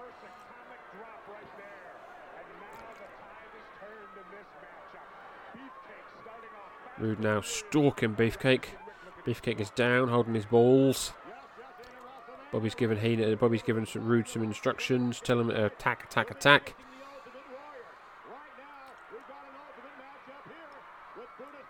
Rude 6.98 7.20
now 7.20 7.42
stalking 7.42 8.16
Beefcake. 8.16 8.66
Beefcake 9.28 9.60
is 9.60 9.70
down, 9.72 10.08
holding 10.08 10.36
his 10.36 10.46
balls. 10.46 11.12
Bobby's 12.54 12.76
given 12.76 12.98
Heenan, 12.98 13.34
uh, 13.34 13.36
Bobby's 13.36 13.62
given 13.62 13.86
some 13.86 14.08
Rude 14.08 14.30
some 14.30 14.42
instructions. 14.42 15.20
Tell 15.20 15.38
him 15.38 15.50
to 15.50 15.66
attack, 15.66 16.06
attack, 16.06 16.32
attack. 16.32 16.76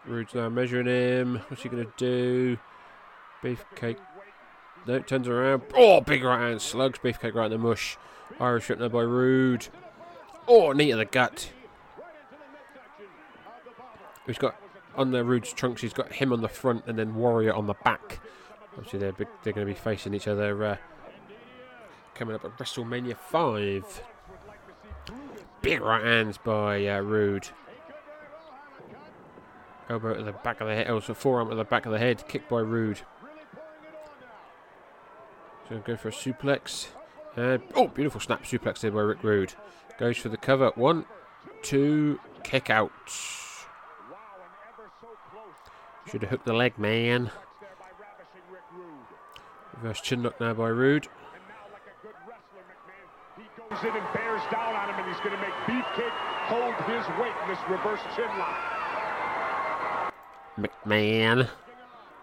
Rude's 0.06 0.36
now 0.36 0.50
measuring 0.50 0.86
him. 0.86 1.42
What's 1.48 1.64
he 1.64 1.70
gonna 1.70 1.88
do? 1.98 2.60
Beefcake. 3.44 3.98
No, 4.86 5.00
turns 5.00 5.28
around. 5.28 5.64
Oh, 5.76 6.00
big 6.02 6.24
right 6.24 6.40
hand 6.40 6.62
slugs. 6.62 7.00
Beefcake 7.00 7.34
right 7.34 7.46
in 7.46 7.52
the 7.52 7.58
mush. 7.58 7.98
Irish 8.40 8.70
whip 8.70 8.78
now 8.78 8.90
by 8.90 9.02
Rude. 9.02 9.68
Oh, 10.48 10.74
knee 10.74 10.92
to 10.92 10.98
the 10.98 11.06
gut. 11.06 11.50
He's 14.28 14.38
got 14.38 14.56
on 14.98 15.12
the 15.12 15.24
Rude's 15.24 15.54
trunks. 15.54 15.82
He's 15.82 15.94
got 15.94 16.12
him 16.12 16.34
on 16.34 16.42
the 16.42 16.50
front 16.50 16.86
and 16.88 16.98
then 16.98 17.16
Warrior 17.16 17.54
on 17.54 17.68
the 17.68 17.76
back. 17.86 18.20
Obviously, 18.76 19.00
they're 19.00 19.14
they're 19.44 19.54
going 19.54 19.66
to 19.68 19.74
be 19.74 19.80
facing 19.80 20.14
each 20.14 20.28
other 20.28 20.64
uh, 20.64 20.78
coming 22.16 22.36
up 22.36 22.44
at 22.44 22.58
WrestleMania 22.58 23.18
five. 23.18 24.02
Big 25.62 25.82
right 25.82 26.04
hands 26.04 26.38
by 26.38 26.86
uh, 26.88 27.00
Rude. 27.00 27.48
Elbow 29.90 30.16
to 30.16 30.24
the 30.24 30.34
back 30.34 30.62
of 30.62 30.68
the 30.68 30.76
head. 30.76 30.90
Also 30.90 31.14
forearm 31.14 31.50
to 31.50 31.56
the 31.56 31.64
back 31.64 31.86
of 31.86 31.92
the 31.92 32.00
head. 32.00 32.28
Kicked 32.28 32.50
by 32.50 32.60
Rude. 32.60 33.00
So 35.70 35.80
go 35.80 35.96
for 35.96 36.10
a 36.10 36.12
suplex. 36.12 36.88
Oh, 37.38 37.88
beautiful 37.88 38.20
snap 38.20 38.44
suplex 38.44 38.80
there 38.80 38.92
by 38.92 39.02
Rick 39.02 39.24
Rude. 39.24 39.54
Goes 40.00 40.18
for 40.18 40.30
the 40.30 40.38
cover. 40.38 40.72
One, 40.76 41.06
two, 41.62 42.20
kick 42.44 42.70
out. 42.70 42.92
Should 46.10 46.22
have 46.22 46.30
hooked 46.30 46.46
the 46.46 46.54
leg, 46.54 46.78
man. 46.78 47.32
Reverse 49.76 50.02
chin 50.02 50.24
lock 50.24 50.40
now 50.40 50.54
by 50.54 50.70
Rude. 50.70 51.08
Goes 53.70 53.84
in 53.84 53.90
and 53.90 54.14
bears 54.14 54.42
down 54.50 54.74
on 54.74 54.90
him, 54.90 55.04
and 55.04 55.14
he's 55.14 55.20
going 55.20 55.36
to 55.36 55.42
make 55.42 55.54
Beefcake 55.66 56.10
hold 56.48 56.74
his 56.86 57.06
weight 57.20 57.34
in 57.44 57.50
this 57.50 57.60
reverse 57.70 58.00
chin 58.16 58.28
lock. 58.40 60.14
McMahon. 60.58 61.50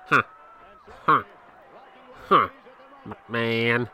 Huh. 0.07 0.23
Huh. 1.05 1.23
Huh. 2.29 2.49
McMahon. 3.07 3.91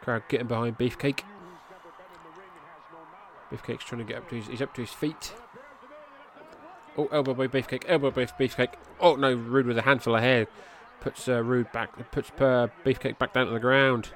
Crowd 0.00 0.22
getting 0.28 0.48
behind 0.48 0.76
Beefcake. 0.76 1.20
Beefcake's 3.50 3.84
trying 3.84 4.04
to 4.04 4.04
get 4.04 4.18
up 4.18 4.28
to 4.30 4.34
his. 4.34 4.48
He's 4.48 4.60
up 4.60 4.74
to 4.74 4.80
his 4.80 4.90
feet. 4.90 5.32
Oh, 6.96 7.08
elbow 7.12 7.34
by 7.34 7.48
Beefcake. 7.48 7.84
Elbow 7.88 8.10
by 8.10 8.26
Beefcake. 8.26 8.74
Oh 9.00 9.16
no, 9.16 9.34
Rude 9.34 9.66
with 9.66 9.78
a 9.78 9.82
handful 9.82 10.14
of 10.14 10.22
hair 10.22 10.46
puts 11.04 11.28
uh, 11.28 11.42
Rude 11.42 11.70
back. 11.70 12.10
Puts 12.10 12.30
uh, 12.40 12.68
Beefcake 12.84 13.18
back 13.18 13.34
down 13.34 13.46
to 13.46 13.52
the 13.52 13.60
ground. 13.60 14.10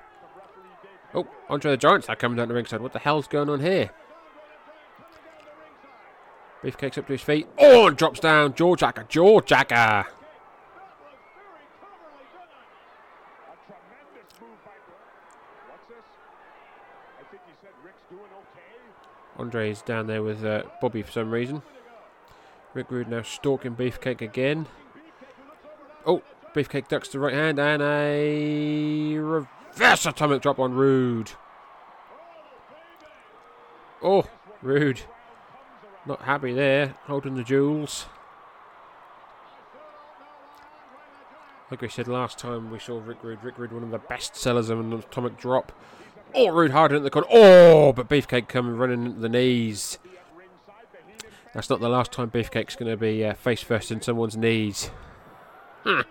Oh, 1.14 1.26
Andre 1.48 1.72
the 1.72 1.76
Giant's 1.76 2.08
now 2.08 2.14
coming 2.14 2.36
down 2.36 2.48
the 2.48 2.54
ringside. 2.54 2.80
What 2.80 2.92
the 2.92 2.98
hell's 2.98 3.28
going 3.28 3.48
on 3.50 3.60
here? 3.60 3.90
Beefcake's 6.62 6.98
up 6.98 7.06
to 7.06 7.12
his 7.12 7.22
feet. 7.22 7.46
Oh, 7.58 7.86
and 7.86 7.96
drops 7.96 8.20
down. 8.20 8.54
Jaw 8.54 8.74
jacker. 8.74 9.04
Jaw 9.08 9.40
jacker. 9.40 10.06
Andre's 19.36 19.82
down 19.82 20.08
there 20.08 20.22
with 20.22 20.44
uh, 20.44 20.64
Bobby 20.80 21.02
for 21.02 21.12
some 21.12 21.30
reason. 21.30 21.62
Rick 22.74 22.90
Rude 22.90 23.08
now 23.08 23.22
stalking 23.22 23.74
Beefcake 23.74 24.20
again. 24.20 24.66
Oh, 26.06 26.22
Beefcake 26.54 26.88
ducks 26.88 27.08
the 27.08 27.18
right 27.18 27.34
hand 27.34 27.58
and 27.58 27.82
a 27.82 29.16
reverse 29.18 30.06
atomic 30.06 30.42
drop 30.42 30.58
on 30.58 30.74
Rude. 30.74 31.32
Oh, 34.02 34.24
Rude. 34.62 35.02
Not 36.06 36.22
happy 36.22 36.52
there, 36.52 36.94
holding 37.04 37.34
the 37.34 37.42
jewels. 37.42 38.06
Like 41.70 41.82
we 41.82 41.88
said 41.88 42.08
last 42.08 42.38
time, 42.38 42.70
we 42.70 42.78
saw 42.78 42.98
Rick 43.04 43.18
Rude. 43.22 43.44
Rick 43.44 43.58
Rude, 43.58 43.72
one 43.72 43.82
of 43.82 43.90
the 43.90 43.98
best 43.98 44.36
sellers 44.36 44.70
of 44.70 44.80
an 44.80 44.92
atomic 44.92 45.36
drop. 45.36 45.72
Oh, 46.34 46.48
Rude 46.48 46.70
hard 46.70 46.92
into 46.92 47.02
the 47.02 47.10
corner. 47.10 47.28
Oh, 47.30 47.92
but 47.92 48.08
Beefcake 48.08 48.48
coming 48.48 48.76
running 48.76 49.04
into 49.04 49.20
the 49.20 49.28
knees. 49.28 49.98
That's 51.54 51.70
not 51.70 51.80
the 51.80 51.88
last 51.88 52.12
time 52.12 52.30
Beefcake's 52.30 52.76
going 52.76 52.90
to 52.90 52.96
be 52.96 53.24
uh, 53.24 53.34
face 53.34 53.62
first 53.62 53.90
in 53.90 54.00
someone's 54.00 54.36
knees. 54.36 54.90
oh, 55.86 56.04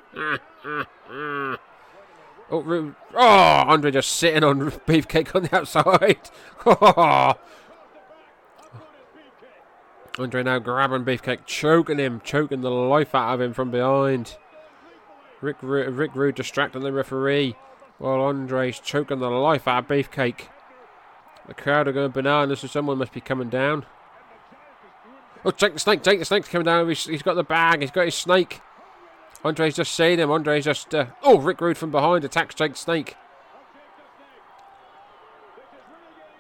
Rude. 2.50 2.96
Oh, 3.14 3.64
Andre 3.68 3.92
just 3.92 4.12
sitting 4.12 4.44
on 4.44 4.72
Beefcake 4.88 5.36
on 5.36 5.44
the 5.44 5.56
outside. 5.56 6.30
Andre 10.20 10.42
now 10.42 10.58
grabbing 10.58 11.06
Beefcake, 11.06 11.46
choking 11.46 12.00
him, 12.00 12.22
choking 12.24 12.62
the 12.62 12.72
life 12.72 13.14
out 13.14 13.36
of 13.36 13.42
him 13.42 13.54
from 13.54 13.70
behind. 13.70 14.36
Rick, 15.42 15.58
Rick 15.62 16.16
Rude 16.16 16.34
distracting 16.34 16.82
the 16.82 16.92
referee 16.92 17.56
while 18.00 18.22
Andre's 18.22 18.80
choking 18.80 19.20
the 19.20 19.30
life 19.30 19.68
out 19.68 19.84
of 19.84 19.90
Beefcake. 19.90 20.48
The 21.48 21.54
crowd 21.54 21.88
are 21.88 21.94
going 21.94 22.12
bananas, 22.12 22.62
so 22.62 22.68
someone 22.68 22.98
must 22.98 23.14
be 23.14 23.22
coming 23.22 23.50
down. 23.50 23.86
Oh, 25.48 25.52
Jake 25.52 25.72
the 25.76 25.80
Snake, 25.80 26.04
Jake 26.04 26.20
the 26.20 26.26
Snake's 26.26 26.50
coming 26.50 26.66
down. 26.66 26.90
he's, 26.90 27.06
he's 27.06 27.22
got 27.22 27.36
the 27.36 27.44
bag, 27.44 27.80
he's 27.80 27.90
got 27.90 28.04
his 28.04 28.16
snake. 28.16 28.60
Andre's 29.46 29.78
just 29.78 29.96
seen 29.96 30.20
him. 30.20 30.30
Andre's 30.30 30.66
just. 30.66 30.94
Uh, 30.94 31.06
oh, 31.24 31.40
Rick 31.40 31.62
Rude 31.62 31.78
from 31.78 31.90
behind 31.90 32.26
attacks 32.26 32.54
Jake 32.54 32.76
Snake. 32.76 33.16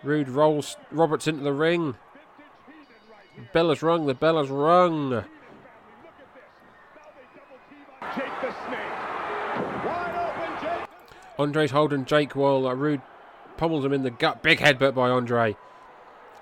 Rude 0.04 0.28
rolls 0.28 0.76
Roberts 0.91 1.26
into 1.26 1.41
the 1.41 1.54
ring. 1.54 1.96
Bell 3.54 3.70
has 3.70 3.82
rung, 3.82 4.08
the 4.08 4.13
bell 4.13 4.39
has 4.39 4.50
rung. 4.50 5.24
Andre's 11.39 11.72
holding 11.72 12.04
Jake 12.04 12.36
while 12.36 12.67
uh, 12.67 12.74
Rude 12.74 13.02
pummels 13.56 13.86
him 13.86 13.93
in 13.93 14.04
the 14.04 14.12
gut. 14.12 14.43
Big 14.43 14.60
headbutt 14.60 14.96
by 14.96 15.10
Andre. 15.10 15.56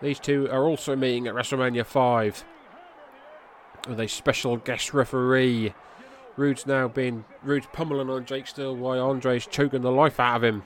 These 0.02 0.20
two 0.20 0.50
are 0.50 0.64
also 0.64 0.96
meeting 0.96 1.28
at 1.28 1.36
WrestleMania 1.36 1.86
5 1.86 2.44
with 3.88 4.00
a 4.00 4.08
special 4.08 4.58
guest 4.58 4.94
referee. 4.94 5.74
Rude's 6.38 6.66
now 6.66 6.88
being 6.88 7.26
Rude's 7.44 7.68
pummeling 7.72 8.10
on 8.10 8.26
Jake 8.26 8.48
still 8.48 8.76
while 8.76 9.10
Andre's 9.10 9.48
choking 9.48 9.82
the 9.82 9.92
life 9.92 10.20
out 10.20 10.38
of 10.38 10.44
him. 10.44 10.64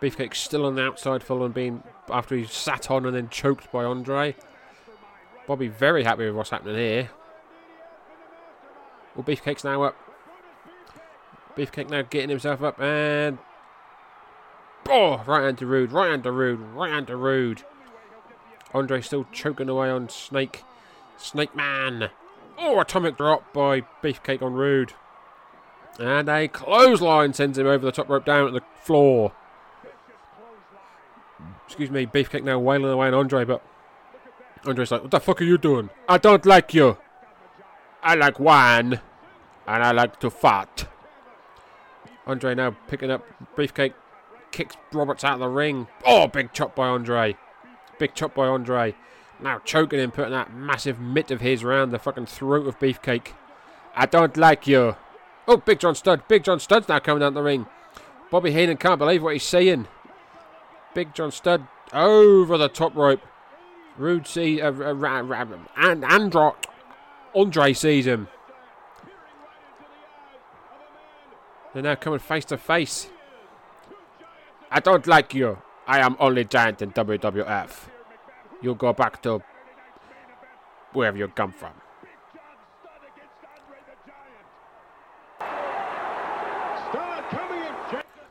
Beefcake's 0.00 0.40
still 0.40 0.66
on 0.66 0.74
the 0.74 0.82
outside 0.82 1.22
following 1.22 1.52
being 1.52 1.82
after 2.10 2.36
he's 2.36 2.52
sat 2.52 2.90
on 2.90 3.06
and 3.06 3.16
then 3.16 3.30
choked 3.30 3.72
by 3.72 3.84
Andre. 3.84 4.36
Bobby 5.46 5.68
very 5.68 6.04
happy 6.04 6.26
with 6.26 6.34
what's 6.34 6.50
happening 6.50 6.76
here. 6.76 7.10
Well, 9.14 9.24
Beefcake's 9.24 9.64
now 9.64 9.82
up. 9.82 9.96
Beefcake 11.56 11.88
now 11.88 12.02
getting 12.02 12.30
himself 12.30 12.62
up 12.62 12.80
and 12.80 13.38
oh, 14.88 15.22
right 15.26 15.44
hand 15.44 15.58
to 15.58 15.66
Rude, 15.66 15.92
right 15.92 16.10
hand 16.10 16.24
to 16.24 16.32
Rude, 16.32 16.58
right 16.58 16.90
hand 16.90 17.06
to 17.06 17.16
Rude. 17.16 17.62
Andre 18.74 19.00
still 19.00 19.26
choking 19.32 19.68
away 19.68 19.88
on 19.88 20.08
Snake. 20.08 20.64
Snake 21.16 21.54
Man. 21.54 22.10
Oh, 22.58 22.80
atomic 22.80 23.16
drop 23.16 23.52
by 23.52 23.82
Beefcake 24.02 24.42
on 24.42 24.54
Rude. 24.54 24.94
And 25.98 26.28
a 26.28 26.48
clothesline 26.48 27.32
sends 27.34 27.56
him 27.56 27.68
over 27.68 27.84
the 27.84 27.92
top 27.92 28.08
rope 28.08 28.24
down 28.24 28.48
at 28.48 28.52
the 28.52 28.62
floor. 28.82 29.32
Excuse 31.66 31.90
me, 31.90 32.04
Beefcake 32.04 32.42
now 32.42 32.58
wailing 32.58 32.90
away 32.90 33.06
on 33.06 33.14
Andre, 33.14 33.44
but 33.44 33.62
Andre's 34.66 34.90
like, 34.90 35.02
What 35.02 35.12
the 35.12 35.20
fuck 35.20 35.40
are 35.40 35.44
you 35.44 35.56
doing? 35.56 35.90
I 36.08 36.18
don't 36.18 36.44
like 36.44 36.74
you. 36.74 36.98
I 38.02 38.14
like 38.16 38.40
wine. 38.40 39.00
And 39.66 39.82
I 39.82 39.92
like 39.92 40.20
to 40.20 40.30
fart. 40.30 40.86
Andre 42.26 42.54
now 42.54 42.76
picking 42.88 43.10
up 43.10 43.24
Beefcake. 43.56 43.94
Kicks 44.50 44.76
Roberts 44.92 45.24
out 45.24 45.34
of 45.34 45.40
the 45.40 45.48
ring. 45.48 45.88
Oh, 46.04 46.26
big 46.28 46.52
chop 46.52 46.76
by 46.76 46.86
Andre. 46.86 47.36
Big 47.98 48.14
chop 48.14 48.34
by 48.34 48.46
Andre. 48.46 48.94
Now 49.40 49.58
choking 49.58 49.98
him, 49.98 50.10
putting 50.10 50.32
that 50.32 50.54
massive 50.54 51.00
mitt 51.00 51.30
of 51.30 51.40
his 51.40 51.62
around 51.62 51.90
the 51.90 51.98
fucking 51.98 52.26
throat 52.26 52.66
of 52.66 52.78
Beefcake. 52.78 53.32
I 53.96 54.06
don't 54.06 54.36
like 54.36 54.66
you. 54.66 54.96
Oh, 55.46 55.56
Big 55.58 55.80
John 55.80 55.94
Studd. 55.94 56.26
Big 56.28 56.44
John 56.44 56.60
Studd's 56.60 56.88
now 56.88 56.98
coming 56.98 57.20
down 57.20 57.34
the 57.34 57.42
ring. 57.42 57.66
Bobby 58.30 58.52
Heenan 58.52 58.78
can't 58.78 58.98
believe 58.98 59.22
what 59.22 59.34
he's 59.34 59.42
seeing. 59.42 59.86
Big 60.94 61.14
John 61.14 61.30
Studd 61.30 61.66
over 61.92 62.56
the 62.56 62.68
top 62.68 62.94
rope. 62.94 63.20
Rude 63.96 64.26
see 64.26 64.60
uh, 64.60 64.72
uh, 64.72 65.58
and 65.76 66.02
Andro, 66.02 66.56
Andre 67.34 67.72
sees 67.72 68.06
him. 68.06 68.28
They're 71.72 71.82
now 71.82 71.94
coming 71.94 72.18
face 72.18 72.44
to 72.46 72.56
face. 72.56 73.08
I 74.70 74.80
don't 74.80 75.06
like 75.06 75.34
you. 75.34 75.58
I 75.86 76.00
am 76.00 76.16
only 76.18 76.44
giant 76.44 76.80
in 76.80 76.92
WWF. 76.92 77.88
You 78.62 78.74
go 78.74 78.92
back 78.92 79.22
to 79.22 79.42
wherever 80.92 81.18
you 81.18 81.28
come 81.28 81.52
from. 81.52 81.72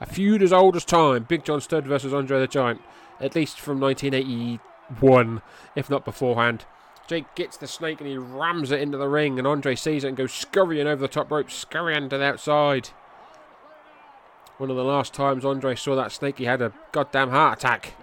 A 0.01 0.05
feud 0.05 0.41
as 0.41 0.51
old 0.51 0.75
as 0.75 0.83
time. 0.83 1.23
Big 1.23 1.45
John 1.45 1.61
Studd 1.61 1.85
versus 1.85 2.13
Andre 2.13 2.39
the 2.39 2.47
Giant. 2.47 2.81
At 3.19 3.35
least 3.35 3.59
from 3.59 3.79
1981, 3.79 5.41
if 5.75 5.89
not 5.89 6.03
beforehand. 6.03 6.65
Jake 7.07 7.35
gets 7.35 7.57
the 7.57 7.67
snake 7.67 7.99
and 7.99 8.09
he 8.09 8.17
rams 8.17 8.71
it 8.71 8.81
into 8.81 8.97
the 8.97 9.07
ring, 9.07 9.37
and 9.37 9.47
Andre 9.47 9.75
sees 9.75 10.03
it 10.03 10.07
and 10.09 10.17
goes 10.17 10.33
scurrying 10.33 10.87
over 10.87 11.01
the 11.01 11.07
top 11.07 11.29
rope, 11.29 11.51
scurrying 11.51 12.09
to 12.09 12.17
the 12.17 12.23
outside. 12.23 12.89
One 14.57 14.69
of 14.69 14.77
the 14.77 14.83
last 14.83 15.13
times 15.13 15.43
Andre 15.43 15.75
saw 15.75 15.95
that 15.95 16.11
snake, 16.11 16.37
he 16.37 16.45
had 16.45 16.61
a 16.61 16.71
goddamn 16.91 17.31
heart 17.31 17.59
attack. 17.59 17.95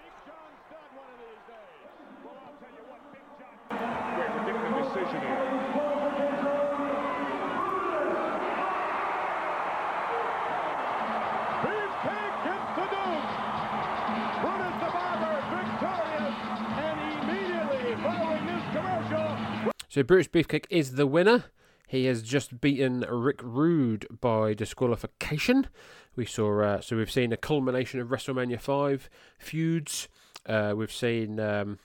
So 19.89 20.05
Brutus 20.05 20.29
Beefcake 20.29 20.67
is 20.71 20.93
the 20.93 21.07
winner. 21.07 21.47
He 21.89 22.05
has 22.05 22.23
just 22.23 22.61
beaten 22.61 23.01
Rick 23.09 23.41
Rude 23.43 24.07
by 24.21 24.55
disqualification. 24.55 25.67
We 26.16 26.27
saw, 26.27 26.61
uh, 26.61 26.81
so 26.81 26.96
we've 26.96 27.11
seen 27.11 27.33
a 27.33 27.37
culmination 27.37 28.01
of 28.01 28.09
WrestleMania 28.09 28.61
5 28.61 29.09
feuds. 29.38 30.09
Uh, 30.46 30.75
we've 30.77 30.92
seen, 30.92 31.38
um, 31.38 31.79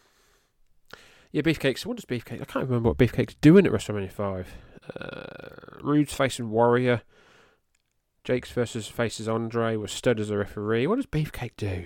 yeah. 1.31 1.41
So 1.43 1.89
what 1.89 1.97
does 1.97 2.05
Beefcake? 2.05 2.41
I 2.41 2.45
can't 2.45 2.67
remember 2.67 2.89
what 2.89 2.97
Beefcake's 2.97 3.35
doing 3.35 3.65
at 3.65 3.71
WrestleMania 3.71 4.11
5. 4.11 4.55
Uh, 4.99 5.81
Rude's 5.81 6.13
facing 6.13 6.49
Warrior. 6.49 7.01
Jake's 8.23 8.51
versus 8.51 8.87
faces 8.87 9.27
Andre 9.27 9.75
was 9.75 9.91
stood 9.91 10.19
as 10.19 10.31
a 10.31 10.37
referee. 10.37 10.87
What 10.87 10.95
does 10.95 11.05
Beefcake 11.05 11.55
do? 11.57 11.85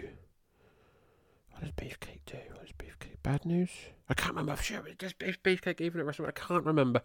What 1.52 1.62
does 1.62 1.72
Beefcake 1.72 2.22
do? 2.26 2.38
What 2.54 2.62
does 2.62 2.74
Beefcake? 2.78 3.22
Bad 3.22 3.46
news? 3.46 3.72
I 4.10 4.16
can't 4.16 4.32
remember. 4.32 4.54
I'm 4.54 4.58
sure 4.58 4.82
beef, 5.20 5.44
Beefcake 5.44 5.82
even 5.82 6.02
at 6.02 6.08
WrestleMania. 6.08 6.30
I 6.30 6.32
can't 6.32 6.66
remember. 6.66 7.02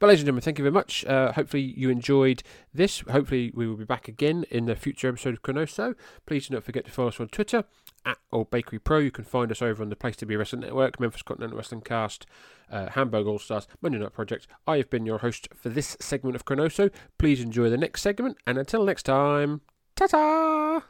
But 0.00 0.08
ladies 0.08 0.22
and 0.22 0.26
gentlemen, 0.26 0.42
thank 0.42 0.58
you 0.58 0.64
very 0.64 0.72
much. 0.72 1.04
Uh, 1.04 1.32
hopefully 1.32 1.62
you 1.62 1.88
enjoyed 1.88 2.42
this. 2.74 3.00
Hopefully 3.00 3.52
we 3.54 3.68
will 3.68 3.76
be 3.76 3.84
back 3.84 4.08
again 4.08 4.44
in 4.50 4.66
the 4.66 4.74
future 4.74 5.08
episode 5.08 5.34
of 5.34 5.42
Chronoso. 5.42 5.94
Please 6.26 6.48
do 6.48 6.54
not 6.54 6.64
forget 6.64 6.84
to 6.86 6.90
follow 6.90 7.08
us 7.08 7.20
on 7.20 7.28
Twitter 7.28 7.64
at 8.04 8.18
Old 8.32 8.50
Bakery 8.50 8.80
Pro. 8.80 8.98
You 8.98 9.12
can 9.12 9.24
find 9.24 9.52
us 9.52 9.62
over 9.62 9.84
on 9.84 9.88
the 9.88 9.96
Place 9.96 10.16
to 10.16 10.26
Be 10.26 10.34
Wrestling 10.34 10.62
Network, 10.62 10.98
Memphis 10.98 11.22
Continental 11.22 11.56
Wrestling 11.56 11.82
Cast, 11.82 12.26
uh, 12.70 12.90
Hamburg 12.90 13.28
All 13.28 13.38
Stars, 13.38 13.68
Monday 13.80 13.98
Night 13.98 14.12
Project. 14.12 14.48
I 14.66 14.78
have 14.78 14.90
been 14.90 15.06
your 15.06 15.18
host 15.18 15.48
for 15.54 15.68
this 15.68 15.96
segment 16.00 16.34
of 16.34 16.44
Chronoso. 16.44 16.90
Please 17.18 17.40
enjoy 17.40 17.70
the 17.70 17.78
next 17.78 18.02
segment, 18.02 18.36
and 18.48 18.58
until 18.58 18.84
next 18.84 19.04
time, 19.04 19.60
ta 19.94 20.08
ta! 20.08 20.82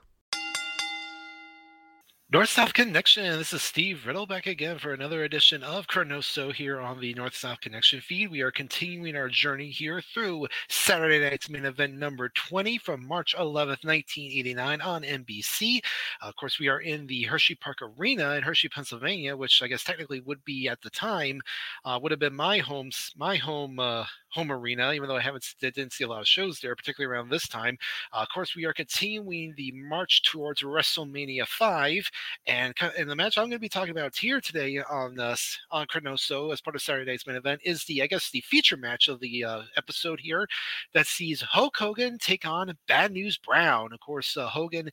North 2.32 2.48
South 2.48 2.72
Connection. 2.72 3.26
And 3.26 3.38
This 3.38 3.52
is 3.52 3.60
Steve 3.60 4.06
Riddle 4.06 4.24
back 4.24 4.46
again 4.46 4.78
for 4.78 4.94
another 4.94 5.22
edition 5.22 5.62
of 5.62 5.86
Chronoso 5.86 6.50
here 6.50 6.80
on 6.80 6.98
the 6.98 7.12
North 7.12 7.36
South 7.36 7.60
Connection 7.60 8.00
feed. 8.00 8.30
We 8.30 8.40
are 8.40 8.50
continuing 8.50 9.16
our 9.16 9.28
journey 9.28 9.68
here 9.68 10.00
through 10.00 10.46
Saturday 10.70 11.20
night's 11.20 11.50
main 11.50 11.66
event 11.66 11.92
number 11.92 12.30
20 12.30 12.78
from 12.78 13.06
March 13.06 13.34
11th, 13.38 13.84
1989 13.84 14.80
on 14.80 15.02
NBC. 15.02 15.80
Uh, 16.22 16.28
of 16.28 16.34
course, 16.36 16.58
we 16.58 16.68
are 16.68 16.80
in 16.80 17.06
the 17.06 17.24
Hershey 17.24 17.54
Park 17.54 17.80
Arena 17.82 18.30
in 18.30 18.42
Hershey, 18.42 18.70
Pennsylvania, 18.70 19.36
which 19.36 19.60
I 19.62 19.66
guess 19.66 19.84
technically 19.84 20.20
would 20.20 20.42
be 20.42 20.68
at 20.68 20.80
the 20.80 20.88
time 20.88 21.42
uh, 21.84 21.98
would 22.02 22.12
have 22.12 22.18
been 22.20 22.34
my 22.34 22.56
home 22.56 22.88
my 23.14 23.36
home 23.36 23.78
uh, 23.78 24.06
home 24.32 24.50
arena, 24.50 24.92
even 24.92 25.08
though 25.08 25.16
I 25.16 25.20
haven't 25.20 25.46
didn't 25.60 25.92
see 25.92 26.04
a 26.04 26.08
lot 26.08 26.20
of 26.20 26.26
shows 26.26 26.58
there, 26.60 26.74
particularly 26.74 27.12
around 27.12 27.30
this 27.30 27.48
time. 27.48 27.76
Uh, 28.12 28.18
of 28.22 28.28
course, 28.28 28.56
we 28.56 28.64
are 28.64 28.72
continuing 28.72 29.54
the 29.56 29.72
march 29.72 30.22
towards 30.22 30.62
WrestleMania 30.62 31.46
5, 31.46 32.10
and 32.46 32.74
in 32.96 33.08
the 33.08 33.16
match 33.16 33.38
I'm 33.38 33.44
going 33.44 33.52
to 33.52 33.58
be 33.58 33.68
talking 33.68 33.92
about 33.92 34.16
here 34.16 34.40
today 34.40 34.78
on 34.78 35.14
this 35.14 35.58
on 35.70 35.86
Chronoso 35.86 36.52
as 36.52 36.60
part 36.60 36.76
of 36.76 36.82
Saturday's 36.82 37.26
main 37.26 37.36
event 37.36 37.60
is 37.64 37.84
the 37.84 38.02
I 38.02 38.06
guess 38.06 38.30
the 38.30 38.40
feature 38.42 38.76
match 38.76 39.08
of 39.08 39.20
the 39.20 39.44
uh, 39.44 39.62
episode 39.76 40.20
here 40.20 40.46
that 40.94 41.06
sees 41.06 41.40
Hulk 41.40 41.76
Hogan 41.76 42.18
take 42.18 42.46
on 42.46 42.76
Bad 42.88 43.12
News 43.12 43.38
Brown. 43.38 43.92
Of 43.92 44.00
course, 44.00 44.36
uh, 44.36 44.48
Hogan 44.48 44.90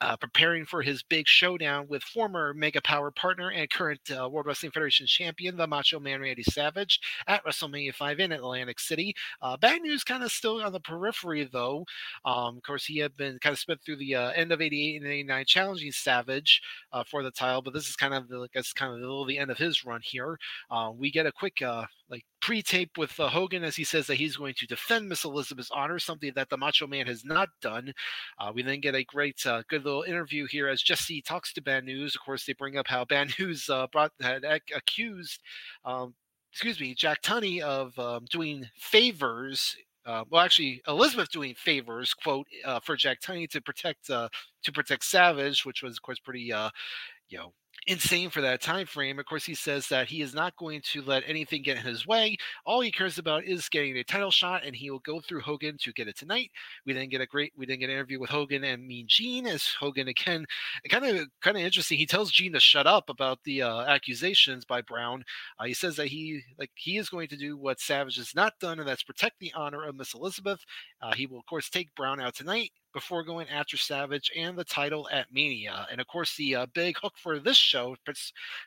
uh, 0.00 0.16
preparing 0.16 0.64
for 0.64 0.82
his 0.82 1.02
big 1.02 1.26
showdown 1.26 1.86
with 1.88 2.02
former 2.02 2.54
Mega 2.54 2.80
Power 2.80 3.10
partner 3.10 3.50
and 3.50 3.70
current 3.70 4.00
uh, 4.10 4.28
World 4.28 4.46
Wrestling 4.46 4.72
Federation 4.72 5.06
champion, 5.06 5.56
the 5.56 5.66
Macho 5.66 6.00
Man 6.00 6.20
Randy 6.20 6.42
Savage, 6.42 7.00
at 7.26 7.44
WrestleMania 7.44 7.94
5 7.94 8.20
in 8.20 8.32
Atlantic 8.32 8.80
City. 8.80 9.14
Uh, 9.42 9.56
bad 9.56 9.82
news 9.82 10.04
kind 10.04 10.22
of 10.22 10.32
still 10.32 10.62
on 10.62 10.72
the 10.72 10.80
periphery, 10.80 11.48
though. 11.50 11.84
Um, 12.24 12.56
of 12.56 12.62
course, 12.62 12.84
he 12.84 12.98
had 12.98 13.16
been 13.16 13.38
kind 13.38 13.52
of 13.52 13.58
spent 13.58 13.80
through 13.82 13.96
the 13.96 14.14
uh, 14.14 14.30
end 14.30 14.52
of 14.52 14.60
88 14.60 15.02
and 15.02 15.10
89 15.10 15.44
challenging 15.46 15.92
Savage 15.92 16.62
uh, 16.92 17.04
for 17.04 17.22
the 17.22 17.30
title, 17.30 17.62
but 17.62 17.74
this 17.74 17.88
is 17.88 17.96
kind 17.96 18.14
of 18.14 18.30
guess, 18.52 18.72
kind 18.72 18.94
of 18.94 19.00
the, 19.00 19.24
the 19.26 19.38
end 19.38 19.50
of 19.50 19.58
his 19.58 19.84
run 19.84 20.00
here. 20.02 20.38
Uh, 20.70 20.90
we 20.96 21.10
get 21.10 21.26
a 21.26 21.32
quick 21.32 21.62
like 22.10 22.24
pre-tape 22.40 22.98
with 22.98 23.18
uh, 23.20 23.28
Hogan 23.28 23.62
as 23.62 23.76
he 23.76 23.84
says 23.84 24.06
that 24.08 24.16
he's 24.16 24.36
going 24.36 24.54
to 24.58 24.66
defend 24.66 25.08
Miss 25.08 25.24
Elizabeth's 25.24 25.70
honor, 25.70 25.98
something 25.98 26.32
that 26.34 26.48
the 26.50 26.56
Macho 26.56 26.86
Man 26.86 27.06
has 27.06 27.24
not 27.24 27.48
done. 27.62 27.92
Uh, 28.38 28.50
we 28.52 28.62
then 28.62 28.80
get 28.80 28.94
a 28.94 29.04
great, 29.04 29.44
uh, 29.46 29.62
good 29.68 29.84
little 29.84 30.02
interview 30.02 30.46
here 30.46 30.68
as 30.68 30.82
Jesse 30.82 31.22
talks 31.22 31.52
to 31.52 31.62
Bad 31.62 31.84
News. 31.84 32.14
Of 32.14 32.22
course, 32.22 32.44
they 32.44 32.52
bring 32.52 32.76
up 32.76 32.88
how 32.88 33.04
Bad 33.04 33.32
News 33.38 33.68
uh, 33.70 33.86
brought 33.92 34.12
had 34.20 34.44
ac- 34.44 34.74
accused, 34.74 35.40
um, 35.84 36.14
excuse 36.52 36.80
me, 36.80 36.94
Jack 36.94 37.22
Tunney 37.22 37.60
of 37.60 37.96
um, 37.98 38.24
doing 38.30 38.68
favors. 38.76 39.76
Uh, 40.04 40.24
well, 40.30 40.42
actually, 40.42 40.82
Elizabeth 40.88 41.30
doing 41.30 41.54
favors, 41.54 42.14
quote, 42.14 42.46
uh, 42.64 42.80
for 42.80 42.96
Jack 42.96 43.20
Tunney 43.20 43.48
to 43.50 43.60
protect 43.60 44.06
to 44.06 44.72
protect 44.72 45.04
Savage, 45.04 45.64
which 45.64 45.82
was, 45.82 45.96
of 45.96 46.02
course, 46.02 46.18
pretty, 46.18 46.40
you 46.40 47.38
know, 47.38 47.52
insane 47.86 48.30
for 48.30 48.40
that 48.40 48.60
time 48.60 48.86
frame. 48.86 49.18
Of 49.18 49.26
course, 49.26 49.44
he 49.44 49.54
says 49.54 49.88
that 49.88 50.08
he 50.08 50.22
is 50.22 50.34
not 50.34 50.56
going 50.56 50.80
to 50.92 51.02
let 51.02 51.22
anything 51.26 51.62
get 51.62 51.76
in 51.78 51.82
his 51.82 52.06
way. 52.06 52.36
All 52.64 52.80
he 52.80 52.90
cares 52.90 53.18
about 53.18 53.44
is 53.44 53.68
getting 53.68 53.96
a 53.96 54.04
title 54.04 54.30
shot, 54.30 54.64
and 54.64 54.74
he 54.74 54.90
will 54.90 55.00
go 55.00 55.20
through 55.20 55.40
Hogan 55.40 55.76
to 55.78 55.92
get 55.92 56.08
it 56.08 56.16
tonight. 56.16 56.50
We 56.84 56.92
then 56.92 57.08
get 57.08 57.20
a 57.20 57.26
great, 57.26 57.52
we 57.56 57.66
then 57.66 57.78
get 57.78 57.86
an 57.86 57.96
interview 57.96 58.20
with 58.20 58.30
Hogan 58.30 58.64
and 58.64 58.86
Mean 58.86 59.06
Gene 59.08 59.46
as 59.46 59.66
Hogan 59.78 60.08
again, 60.08 60.46
kind 60.88 61.04
of 61.04 61.26
kind 61.40 61.56
of 61.56 61.62
interesting. 61.62 61.98
He 61.98 62.06
tells 62.06 62.30
Gene 62.30 62.52
to 62.52 62.60
shut 62.60 62.86
up 62.86 63.08
about 63.08 63.38
the 63.44 63.62
uh, 63.62 63.80
accusations 63.82 64.64
by 64.64 64.82
Brown. 64.82 65.24
Uh, 65.58 65.64
he 65.64 65.74
says 65.74 65.96
that 65.96 66.08
he 66.08 66.42
like 66.58 66.70
he 66.74 66.98
is 66.98 67.08
going 67.08 67.28
to 67.28 67.36
do 67.36 67.56
what 67.56 67.80
Savage 67.80 68.16
has 68.16 68.34
not 68.34 68.58
done, 68.60 68.78
and 68.78 68.88
that's 68.88 69.02
protect 69.02 69.38
the 69.40 69.52
honor 69.54 69.84
of 69.84 69.96
Miss 69.96 70.14
Elizabeth. 70.14 70.60
Uh, 71.02 71.12
he 71.14 71.26
will 71.26 71.38
of 71.38 71.46
course 71.46 71.68
take 71.68 71.94
Brown 71.94 72.20
out 72.20 72.34
tonight 72.34 72.70
before 72.92 73.22
going 73.22 73.48
after 73.48 73.76
Savage 73.76 74.30
and 74.36 74.56
the 74.56 74.64
title 74.64 75.08
at 75.12 75.32
Mania. 75.32 75.86
And 75.90 76.00
of 76.00 76.06
course, 76.06 76.36
the 76.36 76.56
uh, 76.56 76.66
big 76.74 76.96
hook 77.00 77.14
for 77.16 77.38
this 77.38 77.56
show 77.56 77.96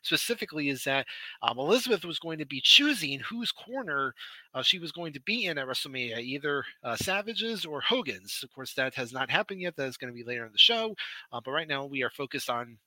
specifically 0.01 0.69
is 0.69 0.83
that 0.86 1.05
um, 1.41 1.57
Elizabeth 1.57 2.05
was 2.05 2.19
going 2.19 2.39
to 2.39 2.45
be 2.45 2.62
choosing 2.62 3.19
whose 3.19 3.51
corner 3.51 4.13
uh, 4.53 4.62
she 4.62 4.79
was 4.79 4.91
going 4.91 5.13
to 5.13 5.21
be 5.21 5.45
in 5.45 5.57
at 5.57 5.67
WrestleMania, 5.67 6.19
either 6.19 6.63
uh, 6.83 6.95
Savage's 6.95 7.65
or 7.65 7.81
Hogan's. 7.81 8.41
Of 8.43 8.53
course, 8.53 8.73
that 8.75 8.93
has 8.95 9.12
not 9.12 9.29
happened 9.29 9.62
yet. 9.62 9.75
That 9.75 9.88
is 9.88 9.97
going 9.97 10.13
to 10.13 10.17
be 10.17 10.23
later 10.23 10.45
in 10.45 10.51
the 10.51 10.57
show. 10.57 10.95
Uh, 11.31 11.41
but 11.43 11.51
right 11.51 11.67
now, 11.67 11.86
we 11.86 12.03
are 12.03 12.09
focused 12.09 12.49
on 12.49 12.77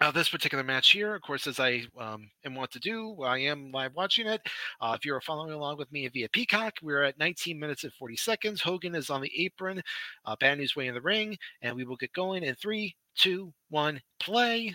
uh, 0.00 0.10
this 0.10 0.28
particular 0.28 0.64
match 0.64 0.90
here, 0.90 1.14
of 1.14 1.22
course, 1.22 1.46
as 1.46 1.60
I 1.60 1.82
um, 1.98 2.28
am 2.44 2.54
want 2.54 2.70
to 2.72 2.80
do, 2.80 3.22
I 3.22 3.38
am 3.38 3.70
live 3.70 3.94
watching 3.94 4.26
it. 4.26 4.40
Uh, 4.80 4.94
if 4.98 5.04
you're 5.04 5.20
following 5.20 5.52
along 5.52 5.78
with 5.78 5.90
me 5.92 6.08
via 6.08 6.28
Peacock, 6.30 6.74
we're 6.82 7.04
at 7.04 7.18
19 7.18 7.58
minutes 7.58 7.84
and 7.84 7.92
40 7.92 8.16
seconds. 8.16 8.60
Hogan 8.60 8.94
is 8.94 9.10
on 9.10 9.20
the 9.20 9.30
apron, 9.36 9.80
uh, 10.24 10.36
Bad 10.40 10.58
News 10.58 10.74
Way 10.74 10.88
in 10.88 10.94
the 10.94 11.00
ring, 11.00 11.36
and 11.62 11.76
we 11.76 11.84
will 11.84 11.96
get 11.96 12.12
going 12.12 12.42
in 12.42 12.54
three, 12.56 12.96
two, 13.16 13.52
one, 13.70 14.00
play. 14.18 14.74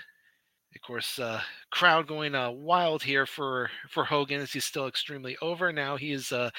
Of 0.76 0.82
course, 0.82 1.20
uh, 1.20 1.42
crowd 1.72 2.08
going 2.08 2.36
uh, 2.36 2.52
wild 2.52 3.02
here 3.02 3.26
for 3.26 3.70
for 3.90 4.06
Hogan 4.06 4.40
as 4.40 4.54
he's 4.54 4.66
still 4.66 4.88
extremely 4.88 5.36
over. 5.42 5.74
Now 5.74 5.98
he 5.98 6.12
is 6.12 6.32
uh, 6.32 6.52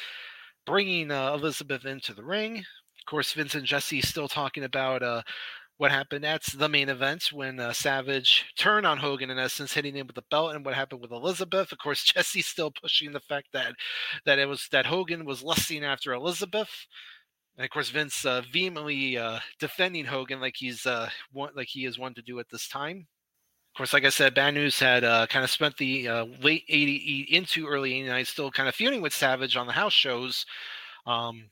bringing 0.67 1.11
uh, 1.13 1.33
Elizabeth 1.33 1.87
into 1.87 2.13
the 2.13 2.25
ring. 2.25 2.59
Of 2.59 3.07
course, 3.07 3.33
Vince 3.33 3.55
and 3.55 3.65
Jesse 3.65 4.01
still 4.01 4.29
talking 4.29 4.65
about 4.65 5.03
uh, 5.03 5.23
what 5.81 5.91
happened 5.91 6.27
at 6.27 6.43
the 6.43 6.69
main 6.69 6.91
event 6.91 7.33
when 7.33 7.59
uh, 7.59 7.73
Savage 7.73 8.45
turned 8.55 8.85
on 8.85 8.99
Hogan 8.99 9.31
in 9.31 9.39
essence, 9.39 9.73
hitting 9.73 9.97
him 9.97 10.07
with 10.07 10.15
the 10.15 10.25
belt, 10.31 10.55
and 10.55 10.63
what 10.63 10.75
happened 10.75 11.01
with 11.01 11.11
Elizabeth. 11.11 11.73
Of 11.73 11.79
course, 11.79 12.05
Jesse's 12.15 12.45
still 12.45 12.71
pushing 12.71 13.13
the 13.13 13.21
fact 13.21 13.47
that 13.55 13.73
that 14.27 14.39
it 14.39 14.45
was 14.45 14.69
that 14.73 14.85
Hogan 14.85 15.25
was 15.25 15.43
lusting 15.43 15.83
after 15.83 16.13
Elizabeth. 16.13 16.69
And 17.57 17.65
of 17.65 17.71
course, 17.71 17.89
Vince 17.89 18.27
uh, 18.27 18.43
vehemently 18.53 19.17
uh, 19.17 19.39
defending 19.59 20.05
Hogan 20.05 20.39
like 20.39 20.57
he's 20.59 20.85
uh, 20.85 21.09
one, 21.33 21.53
like 21.57 21.69
he 21.69 21.87
is 21.87 21.99
one 21.99 22.13
to 22.13 22.21
do 22.21 22.39
at 22.41 22.51
this 22.51 22.69
time. 22.69 23.07
Of 23.73 23.79
course, 23.79 23.95
like 23.95 24.05
I 24.05 24.11
said, 24.11 24.35
Bad 24.35 24.53
News 24.53 24.79
had 24.79 25.03
uh, 25.03 25.29
kind 25.29 25.45
of 25.45 25.51
spent 25.51 25.79
the 25.79 26.09
uh, 26.09 26.27
late 26.43 26.65
80 26.69 27.29
into 27.31 27.67
early 27.67 27.95
89 27.95 28.25
still 28.27 28.51
kind 28.51 28.69
of 28.69 28.75
feuding 28.75 29.01
with 29.01 29.15
Savage 29.15 29.57
on 29.57 29.67
the 29.67 29.73
house 29.73 29.95
shows. 29.95 30.45
Um, 31.07 31.49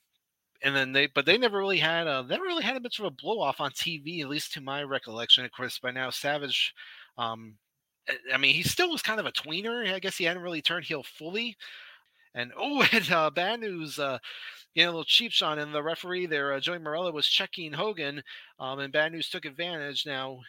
and 0.63 0.75
then 0.75 0.93
they 0.93 1.07
but 1.07 1.27
they 1.27 1.39
never 1.39 1.59
really 1.59 1.79
had 1.79 2.07
a 2.07 2.25
never 2.25 2.45
really 2.45 2.65
had 2.65 2.77
a 2.77 2.81
much 2.81 2.99
of 2.99 3.05
a 3.05 3.11
blow 3.11 3.41
off 3.41 3.61
on 3.61 3.71
TV, 3.71 4.21
at 4.21 4.29
least 4.29 4.53
to 4.55 4.61
my 4.61 4.83
recollection. 4.83 5.45
Of 5.45 5.53
course, 5.53 5.79
by 5.79 5.91
now 5.91 6.11
Savage, 6.11 6.75
um, 7.17 7.57
eh, 8.09 8.15
I 8.35 8.39
mean, 8.39 8.55
he 8.55 8.63
still 8.63 8.91
was 8.91 9.03
kind 9.03 9.21
of 9.21 9.27
a 9.27 9.33
tweener. 9.33 9.93
I 9.93 9.99
guess 9.99 10.17
he 10.17 10.25
hadn't 10.25 10.43
really 10.43 10.63
turned 10.63 10.87
heel 10.87 11.03
fully. 11.05 11.57
And 12.35 12.53
oh, 12.59 12.87
and 12.93 13.11
uh, 13.11 13.31
bad 13.31 13.61
news, 13.61 13.99
uh, 13.99 14.19
you 14.75 14.85
know, 14.85 14.91
a 14.91 14.93
little 14.93 15.05
cheap 15.05 15.33
shot. 15.33 15.59
And 15.59 15.75
the 15.75 15.83
referee 15.83 16.27
there, 16.27 16.53
uh, 16.53 16.61
Joey 16.61 16.79
Marella, 16.79 17.13
was 17.13 17.27
checking 17.27 17.73
Hogan, 17.73 18.23
um, 18.59 18.81
and 18.81 18.93
bad 18.93 19.13
news 19.13 19.29
took 19.29 19.45
advantage. 19.45 20.07
Now, 20.07 20.41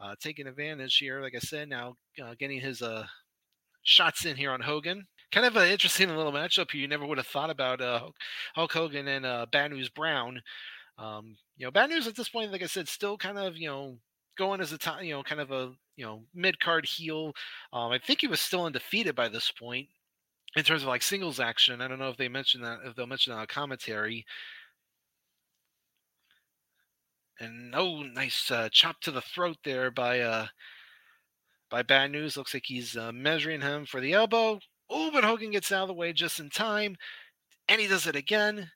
uh, 0.00 0.14
taking 0.20 0.46
advantage 0.46 0.96
here, 0.96 1.20
like 1.20 1.34
I 1.34 1.40
said, 1.40 1.68
now 1.68 1.96
uh, 2.22 2.34
getting 2.38 2.60
his 2.60 2.82
uh, 2.82 3.06
shots 3.82 4.24
in 4.24 4.36
here 4.36 4.52
on 4.52 4.60
Hogan 4.60 5.06
kind 5.32 5.46
of 5.46 5.56
an 5.56 5.68
interesting 5.68 6.08
little 6.16 6.32
matchup 6.32 6.70
here. 6.70 6.80
You 6.80 6.88
never 6.88 7.06
would 7.06 7.18
have 7.18 7.26
thought 7.26 7.50
about 7.50 7.80
uh, 7.80 8.08
Hulk 8.54 8.72
Hogan 8.72 9.08
and 9.08 9.26
uh, 9.26 9.46
Bad 9.50 9.72
News 9.72 9.88
Brown. 9.88 10.42
Um, 10.98 11.36
you 11.56 11.66
know, 11.66 11.70
Bad 11.70 11.90
News 11.90 12.06
at 12.06 12.16
this 12.16 12.28
point, 12.28 12.52
like 12.52 12.62
I 12.62 12.66
said, 12.66 12.88
still 12.88 13.16
kind 13.16 13.38
of 13.38 13.56
you 13.56 13.68
know 13.68 13.96
going 14.36 14.60
as 14.60 14.72
a 14.72 14.78
time, 14.78 15.04
you 15.04 15.14
know, 15.14 15.22
kind 15.22 15.40
of 15.40 15.50
a 15.50 15.72
you 15.96 16.04
know 16.04 16.22
mid 16.34 16.60
card 16.60 16.86
heel. 16.86 17.32
Um, 17.72 17.92
I 17.92 17.98
think 17.98 18.20
he 18.20 18.26
was 18.26 18.40
still 18.40 18.64
undefeated 18.64 19.14
by 19.14 19.28
this 19.28 19.50
point 19.50 19.88
in 20.56 20.64
terms 20.64 20.82
of 20.82 20.88
like 20.88 21.02
singles 21.02 21.40
action. 21.40 21.80
I 21.80 21.88
don't 21.88 21.98
know 21.98 22.08
if 22.10 22.16
they 22.16 22.28
mentioned 22.28 22.64
that 22.64 22.80
if 22.84 22.94
they'll 22.96 23.06
mention 23.06 23.32
that 23.32 23.40
on 23.40 23.46
commentary. 23.46 24.26
And 27.38 27.74
oh, 27.74 28.02
nice 28.02 28.50
uh, 28.50 28.68
chop 28.70 29.00
to 29.00 29.10
the 29.10 29.22
throat 29.22 29.56
there 29.64 29.90
by 29.90 30.20
uh 30.20 30.46
by 31.70 31.82
Bad 31.82 32.10
News. 32.10 32.36
Looks 32.36 32.52
like 32.52 32.66
he's 32.66 32.96
uh, 32.96 33.12
measuring 33.12 33.60
him 33.62 33.86
for 33.86 34.00
the 34.00 34.12
elbow 34.12 34.60
Oh, 34.90 35.10
but 35.12 35.24
Hogan 35.24 35.52
gets 35.52 35.70
out 35.70 35.82
of 35.82 35.88
the 35.88 35.94
way 35.94 36.12
just 36.12 36.40
in 36.40 36.50
time, 36.50 36.96
and 37.68 37.80
he 37.80 37.86
does 37.86 38.08
it 38.08 38.16
again. 38.16 38.70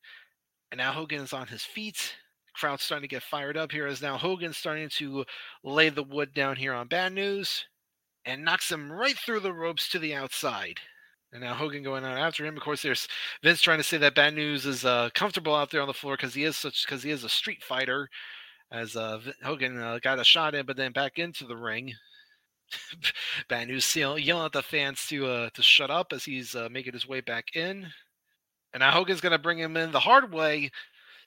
And 0.70 0.78
now 0.78 0.92
Hogan 0.92 1.20
is 1.20 1.32
on 1.32 1.48
his 1.48 1.64
feet. 1.64 2.14
Crowd's 2.54 2.84
starting 2.84 3.08
to 3.08 3.12
get 3.12 3.24
fired 3.24 3.56
up 3.56 3.72
here 3.72 3.86
as 3.86 4.00
now 4.00 4.16
Hogan's 4.16 4.56
starting 4.56 4.88
to 4.88 5.24
lay 5.64 5.88
the 5.88 6.04
wood 6.04 6.32
down 6.32 6.54
here 6.54 6.72
on 6.72 6.86
Bad 6.86 7.12
News 7.12 7.66
and 8.24 8.44
knocks 8.44 8.70
him 8.70 8.92
right 8.92 9.18
through 9.18 9.40
the 9.40 9.52
ropes 9.52 9.88
to 9.90 9.98
the 9.98 10.14
outside. 10.14 10.78
And 11.32 11.42
now 11.42 11.54
Hogan 11.54 11.82
going 11.82 12.04
out 12.04 12.16
after 12.16 12.46
him. 12.46 12.56
Of 12.56 12.62
course, 12.62 12.82
there's 12.82 13.08
Vince 13.42 13.60
trying 13.60 13.78
to 13.78 13.84
say 13.84 13.96
that 13.98 14.14
Bad 14.14 14.34
News 14.34 14.66
is 14.66 14.84
uh, 14.84 15.10
comfortable 15.14 15.54
out 15.54 15.72
there 15.72 15.80
on 15.80 15.88
the 15.88 15.92
floor 15.94 16.16
because 16.16 16.34
he 16.34 16.44
is 16.44 16.56
such 16.56 16.86
because 16.86 17.02
he 17.02 17.10
is 17.10 17.24
a 17.24 17.28
street 17.28 17.62
fighter. 17.62 18.08
As 18.70 18.94
uh, 18.96 19.20
Hogan 19.42 19.80
uh, 19.80 19.98
got 20.00 20.20
a 20.20 20.24
shot 20.24 20.54
in, 20.54 20.64
but 20.64 20.76
then 20.76 20.92
back 20.92 21.18
into 21.18 21.44
the 21.44 21.56
ring. 21.56 21.94
Bad 23.48 23.68
News 23.68 23.94
yelling 23.94 24.28
at 24.28 24.52
the 24.52 24.62
fans 24.62 25.06
to 25.08 25.26
uh, 25.26 25.50
to 25.54 25.62
shut 25.62 25.90
up 25.90 26.12
as 26.12 26.24
he's 26.24 26.54
uh, 26.54 26.68
making 26.70 26.92
his 26.92 27.08
way 27.08 27.20
back 27.20 27.54
in. 27.54 27.86
And 28.72 28.80
now 28.80 28.90
Hogan's 28.90 29.20
going 29.20 29.32
to 29.32 29.38
bring 29.38 29.58
him 29.58 29.76
in 29.76 29.92
the 29.92 30.00
hard 30.00 30.32
way, 30.32 30.70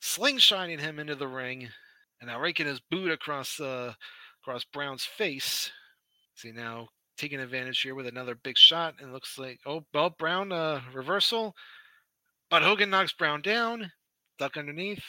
slingshotting 0.02 0.80
him 0.80 1.00
into 1.00 1.16
the 1.16 1.28
ring, 1.28 1.70
and 2.20 2.30
now 2.30 2.40
raking 2.40 2.68
his 2.68 2.82
boot 2.92 3.12
across 3.12 3.60
uh, 3.60 3.94
across 4.42 4.64
Brown's 4.66 5.06
face. 5.06 5.72
See 6.36 6.52
now 6.52 6.90
taking 7.18 7.40
advantage 7.40 7.82
here 7.82 7.96
with 7.96 8.08
another 8.08 8.36
big 8.36 8.58
shot, 8.58 8.96
and 9.00 9.14
looks 9.14 9.38
like 9.38 9.60
oh 9.66 9.84
well 9.94 10.10
Brown 10.10 10.52
uh, 10.52 10.82
reversal, 10.94 11.56
but 12.50 12.62
Hogan 12.62 12.90
knocks 12.90 13.14
Brown 13.14 13.42
down, 13.42 13.92
duck 14.38 14.58
underneath, 14.58 15.04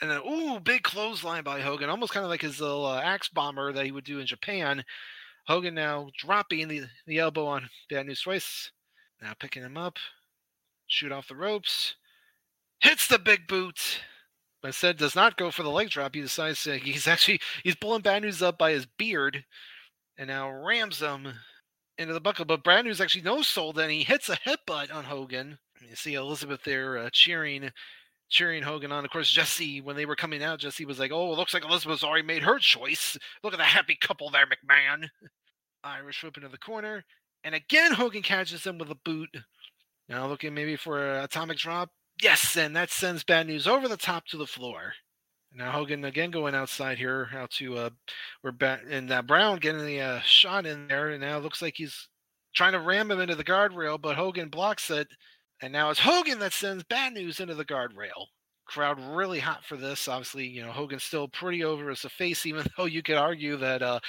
and 0.00 0.10
then 0.10 0.20
ooh 0.20 0.60
big 0.60 0.82
clothesline 0.82 1.42
by 1.42 1.60
Hogan, 1.60 1.90
almost 1.90 2.12
kind 2.12 2.24
of 2.24 2.30
like 2.30 2.42
his 2.42 2.60
little 2.60 2.86
uh, 2.86 3.00
axe 3.00 3.28
bomber 3.28 3.72
that 3.72 3.84
he 3.84 3.92
would 3.92 4.04
do 4.04 4.20
in 4.20 4.26
Japan. 4.26 4.84
Hogan 5.48 5.74
now 5.74 6.10
dropping 6.18 6.68
the, 6.68 6.82
the 7.06 7.18
elbow 7.18 7.46
on 7.46 7.70
Bad 7.88 8.06
News 8.06 8.20
twice. 8.20 8.70
Now 9.22 9.32
picking 9.40 9.62
him 9.62 9.78
up, 9.78 9.96
shoot 10.86 11.10
off 11.10 11.28
the 11.28 11.34
ropes, 11.34 11.94
hits 12.80 13.08
the 13.08 13.18
big 13.18 13.48
boot. 13.48 14.02
But 14.60 14.68
instead 14.68 14.98
does 14.98 15.14
not 15.14 15.38
go 15.38 15.50
for 15.50 15.62
the 15.62 15.70
leg 15.70 15.88
drop. 15.88 16.14
He 16.14 16.20
decides 16.20 16.62
to, 16.64 16.76
he's 16.76 17.06
actually 17.06 17.40
he's 17.62 17.76
pulling 17.76 18.02
Bad 18.02 18.22
News 18.22 18.42
up 18.42 18.58
by 18.58 18.72
his 18.72 18.86
beard, 18.86 19.44
and 20.18 20.28
now 20.28 20.50
rams 20.50 21.00
him 21.00 21.32
into 21.96 22.12
the 22.12 22.20
buckle. 22.20 22.44
But 22.44 22.64
Bad 22.64 22.84
News 22.84 23.00
actually 23.00 23.22
no 23.22 23.40
sold, 23.40 23.78
and 23.78 23.90
he 23.90 24.04
hits 24.04 24.28
a 24.28 24.36
headbutt 24.36 24.92
on 24.92 25.04
Hogan. 25.04 25.58
You 25.80 25.96
see 25.96 26.14
Elizabeth 26.14 26.62
there 26.64 26.98
uh, 26.98 27.08
cheering, 27.10 27.70
cheering 28.28 28.62
Hogan 28.62 28.92
on. 28.92 29.04
Of 29.04 29.10
course, 29.10 29.30
Jesse 29.30 29.80
when 29.80 29.96
they 29.96 30.06
were 30.06 30.16
coming 30.16 30.42
out, 30.42 30.60
Jesse 30.60 30.84
was 30.84 30.98
like, 30.98 31.12
"Oh, 31.12 31.32
it 31.32 31.36
looks 31.36 31.54
like 31.54 31.64
Elizabeth's 31.64 32.04
already 32.04 32.26
made 32.26 32.42
her 32.42 32.58
choice. 32.58 33.16
Look 33.42 33.52
at 33.52 33.58
the 33.58 33.64
happy 33.64 33.96
couple 34.00 34.30
there, 34.30 34.46
McMahon." 34.46 35.08
Irish 35.84 36.22
whip 36.22 36.36
into 36.36 36.48
the 36.48 36.58
corner, 36.58 37.04
and 37.44 37.54
again 37.54 37.92
Hogan 37.92 38.22
catches 38.22 38.64
him 38.66 38.78
with 38.78 38.90
a 38.90 38.96
boot. 39.04 39.30
Now 40.08 40.26
looking 40.26 40.54
maybe 40.54 40.76
for 40.76 41.16
an 41.16 41.24
atomic 41.24 41.58
drop. 41.58 41.90
Yes, 42.22 42.56
and 42.56 42.74
that 42.74 42.90
sends 42.90 43.22
Bad 43.22 43.46
News 43.46 43.66
over 43.66 43.86
the 43.86 43.96
top 43.96 44.26
to 44.26 44.36
the 44.36 44.46
floor. 44.46 44.94
Now 45.52 45.70
Hogan 45.70 46.04
again 46.04 46.30
going 46.30 46.54
outside 46.54 46.98
here, 46.98 47.28
out 47.34 47.50
to 47.52 47.76
uh, 47.76 47.90
we're 48.42 48.52
back, 48.52 48.82
and 48.88 49.10
uh, 49.10 49.22
Brown 49.22 49.58
getting 49.58 49.86
the 49.86 50.00
uh, 50.00 50.20
shot 50.20 50.66
in 50.66 50.88
there, 50.88 51.10
and 51.10 51.20
now 51.20 51.38
it 51.38 51.42
looks 51.42 51.62
like 51.62 51.74
he's 51.76 52.08
trying 52.54 52.72
to 52.72 52.80
ram 52.80 53.10
him 53.10 53.20
into 53.20 53.34
the 53.34 53.44
guardrail, 53.44 54.00
but 54.00 54.16
Hogan 54.16 54.48
blocks 54.48 54.90
it, 54.90 55.08
and 55.62 55.72
now 55.72 55.90
it's 55.90 56.00
Hogan 56.00 56.38
that 56.40 56.52
sends 56.52 56.84
Bad 56.84 57.14
News 57.14 57.40
into 57.40 57.54
the 57.54 57.64
guardrail. 57.64 58.26
Crowd 58.66 59.00
really 59.00 59.40
hot 59.40 59.64
for 59.64 59.76
this. 59.76 60.08
Obviously, 60.08 60.46
you 60.46 60.62
know 60.62 60.70
Hogan's 60.70 61.04
still 61.04 61.28
pretty 61.28 61.64
over 61.64 61.90
as 61.90 62.04
a 62.04 62.10
face, 62.10 62.44
even 62.46 62.66
though 62.76 62.84
you 62.84 63.02
could 63.02 63.16
argue 63.16 63.56
that 63.56 63.82
uh, 63.82 64.00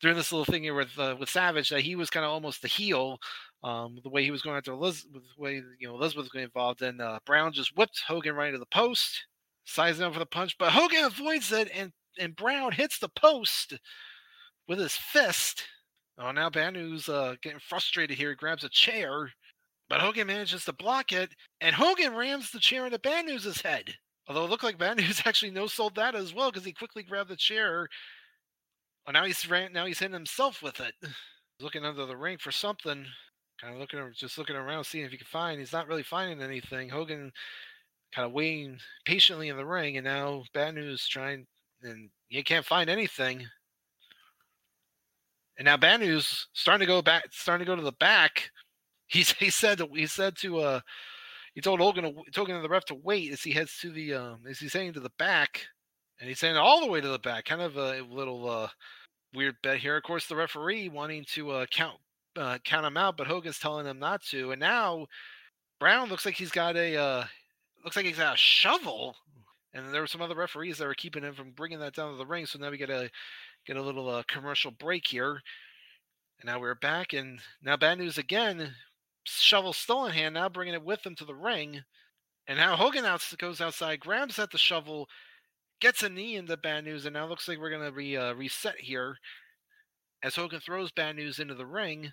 during 0.00 0.16
this 0.16 0.32
little 0.32 0.44
thing 0.44 0.62
here 0.62 0.74
with 0.74 0.98
uh, 0.98 1.16
with 1.18 1.28
Savage 1.28 1.68
that 1.70 1.82
he 1.82 1.96
was 1.96 2.10
kind 2.10 2.24
of 2.24 2.32
almost 2.32 2.62
the 2.62 2.68
heel 2.68 3.18
um, 3.62 3.98
the 4.02 4.10
way 4.10 4.22
he 4.22 4.30
was 4.30 4.42
going 4.42 4.56
after 4.56 4.72
Elizabeth, 4.72 5.22
the 5.36 5.42
way 5.42 5.62
you 5.78 5.88
know 5.88 5.94
Elizabeth 5.94 6.24
was 6.24 6.32
getting 6.32 6.44
involved, 6.44 6.82
and 6.82 7.00
uh, 7.00 7.18
Brown 7.26 7.52
just 7.52 7.76
whipped 7.76 8.02
Hogan 8.06 8.34
right 8.36 8.48
into 8.48 8.58
the 8.58 8.66
post, 8.66 9.26
sizing 9.64 10.04
up 10.04 10.12
for 10.12 10.18
the 10.18 10.26
punch, 10.26 10.56
but 10.58 10.72
Hogan 10.72 11.04
avoids 11.04 11.50
it, 11.52 11.68
and 11.74 11.92
and 12.18 12.36
Brown 12.36 12.72
hits 12.72 12.98
the 12.98 13.08
post 13.08 13.74
with 14.68 14.78
his 14.78 14.94
fist. 14.94 15.64
Oh, 16.18 16.30
now 16.30 16.48
Bad 16.48 16.74
News 16.74 17.08
uh, 17.08 17.34
getting 17.42 17.58
frustrated 17.58 18.16
here. 18.16 18.30
He 18.30 18.36
grabs 18.36 18.64
a 18.64 18.68
chair, 18.68 19.30
but 19.88 20.00
Hogan 20.00 20.26
manages 20.26 20.64
to 20.64 20.72
block 20.72 21.12
it, 21.12 21.30
and 21.60 21.74
Hogan 21.74 22.14
rams 22.14 22.50
the 22.50 22.60
chair 22.60 22.86
into 22.86 22.98
Bad 22.98 23.26
News's 23.26 23.60
head. 23.60 23.94
Although 24.28 24.44
it 24.44 24.50
looked 24.50 24.64
like 24.64 24.78
Bad 24.78 24.96
News 24.98 25.22
actually 25.24 25.52
no 25.52 25.66
sold 25.66 25.94
that 25.96 26.14
as 26.14 26.34
well 26.34 26.50
because 26.50 26.64
he 26.64 26.72
quickly 26.72 27.02
grabbed 27.02 27.30
the 27.30 27.36
chair. 27.36 27.88
Oh, 29.06 29.12
now 29.12 29.24
he's 29.24 29.48
ran. 29.48 29.72
Now 29.72 29.86
he's 29.86 30.00
hitting 30.00 30.14
himself 30.14 30.62
with 30.62 30.80
it. 30.80 30.94
He's 31.00 31.10
Looking 31.60 31.84
under 31.86 32.04
the 32.04 32.16
ring 32.16 32.36
for 32.38 32.52
something 32.52 33.06
kind 33.60 33.72
of 33.74 33.80
looking 33.80 34.00
just 34.14 34.38
looking 34.38 34.56
around 34.56 34.84
seeing 34.84 35.04
if 35.04 35.10
he 35.10 35.16
can 35.16 35.26
find 35.26 35.58
he's 35.58 35.72
not 35.72 35.88
really 35.88 36.02
finding 36.02 36.42
anything 36.42 36.88
hogan 36.88 37.32
kind 38.14 38.26
of 38.26 38.32
waiting 38.32 38.78
patiently 39.04 39.48
in 39.48 39.56
the 39.56 39.64
ring 39.64 39.96
and 39.96 40.04
now 40.04 40.42
bad 40.52 40.74
news 40.74 41.06
trying 41.08 41.46
and 41.82 42.10
you 42.28 42.44
can't 42.44 42.66
find 42.66 42.90
anything 42.90 43.46
and 45.58 45.64
now 45.64 45.76
bad 45.76 46.00
news 46.00 46.48
starting 46.52 46.86
to 46.86 46.92
go 46.92 47.00
back 47.00 47.24
starting 47.30 47.64
to 47.64 47.70
go 47.70 47.76
to 47.76 47.82
the 47.82 47.92
back 47.92 48.50
he's 49.06 49.32
he 49.32 49.50
said 49.50 49.78
to, 49.78 49.88
he 49.94 50.06
said 50.06 50.36
to 50.38 50.58
uh 50.58 50.80
he 51.54 51.60
told 51.62 51.80
Hogan 51.80 52.04
to, 52.04 52.30
told 52.32 52.48
the 52.48 52.68
ref 52.68 52.84
to 52.86 52.94
wait 52.94 53.32
as 53.32 53.42
he 53.42 53.52
heads 53.52 53.78
to 53.80 53.90
the 53.90 54.14
um 54.14 54.40
as 54.48 54.58
he's 54.58 54.72
saying 54.72 54.92
to 54.94 55.00
the 55.00 55.12
back 55.18 55.66
and 56.20 56.28
he's 56.28 56.38
saying 56.38 56.56
all 56.56 56.80
the 56.80 56.90
way 56.90 57.00
to 57.00 57.08
the 57.08 57.18
back 57.18 57.44
kind 57.44 57.62
of 57.62 57.76
a 57.76 58.02
little 58.02 58.48
uh 58.48 58.68
weird 59.34 59.56
bet 59.62 59.78
here 59.78 59.96
of 59.96 60.02
course 60.02 60.26
the 60.26 60.36
referee 60.36 60.88
wanting 60.88 61.24
to 61.32 61.50
uh 61.50 61.66
count 61.70 61.98
uh, 62.36 62.58
count 62.64 62.86
him 62.86 62.96
out, 62.96 63.16
but 63.16 63.26
Hogan's 63.26 63.58
telling 63.58 63.86
him 63.86 63.98
not 63.98 64.22
to. 64.24 64.52
And 64.52 64.60
now 64.60 65.06
Brown 65.80 66.08
looks 66.08 66.26
like 66.26 66.34
he's 66.34 66.50
got 66.50 66.76
a 66.76 66.96
uh, 66.96 67.24
looks 67.84 67.96
like 67.96 68.06
he's 68.06 68.18
got 68.18 68.34
a 68.34 68.38
shovel. 68.38 69.16
And 69.74 69.92
there 69.92 70.00
were 70.00 70.06
some 70.06 70.22
other 70.22 70.34
referees 70.34 70.78
that 70.78 70.86
were 70.86 70.94
keeping 70.94 71.22
him 71.22 71.34
from 71.34 71.50
bringing 71.50 71.80
that 71.80 71.94
down 71.94 72.10
to 72.10 72.16
the 72.16 72.26
ring. 72.26 72.46
So 72.46 72.58
now 72.58 72.70
we 72.70 72.78
get 72.78 72.90
a 72.90 73.10
get 73.66 73.76
a 73.76 73.82
little 73.82 74.08
uh, 74.08 74.22
commercial 74.26 74.70
break 74.70 75.06
here. 75.06 75.40
And 76.40 76.46
now 76.46 76.60
we're 76.60 76.74
back, 76.74 77.12
and 77.12 77.40
now 77.62 77.76
bad 77.76 77.98
news 77.98 78.18
again. 78.18 78.74
Shovel 79.26 79.72
still 79.72 80.06
in 80.06 80.12
hand, 80.12 80.34
now 80.34 80.48
bringing 80.48 80.74
it 80.74 80.84
with 80.84 81.04
him 81.04 81.14
to 81.16 81.24
the 81.24 81.34
ring. 81.34 81.82
And 82.46 82.58
now 82.58 82.76
Hogan 82.76 83.04
out, 83.04 83.22
goes 83.38 83.60
outside, 83.60 84.00
grabs 84.00 84.38
at 84.38 84.50
the 84.50 84.58
shovel, 84.58 85.08
gets 85.80 86.02
a 86.02 86.08
knee 86.08 86.36
into 86.36 86.56
bad 86.56 86.84
news, 86.84 87.04
and 87.04 87.14
now 87.14 87.26
looks 87.26 87.48
like 87.48 87.58
we're 87.58 87.70
going 87.70 87.84
to 87.84 87.92
be 87.92 88.16
uh, 88.16 88.34
reset 88.34 88.78
here 88.78 89.16
as 90.22 90.34
Hogan 90.34 90.60
throws 90.60 90.90
Bad 90.92 91.16
News 91.16 91.38
into 91.38 91.54
the 91.54 91.66
ring. 91.66 92.12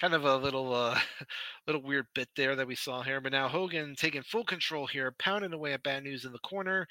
Kind 0.00 0.14
of 0.14 0.24
a 0.24 0.36
little, 0.36 0.74
uh, 0.74 0.98
little 1.66 1.82
weird 1.82 2.06
bit 2.14 2.28
there 2.36 2.56
that 2.56 2.66
we 2.66 2.74
saw 2.74 3.02
here. 3.02 3.20
But 3.20 3.32
now 3.32 3.48
Hogan 3.48 3.94
taking 3.96 4.22
full 4.22 4.44
control 4.44 4.86
here, 4.86 5.14
pounding 5.18 5.52
away 5.52 5.72
at 5.72 5.82
Bad 5.82 6.04
News 6.04 6.24
in 6.24 6.32
the 6.32 6.38
corner. 6.40 6.86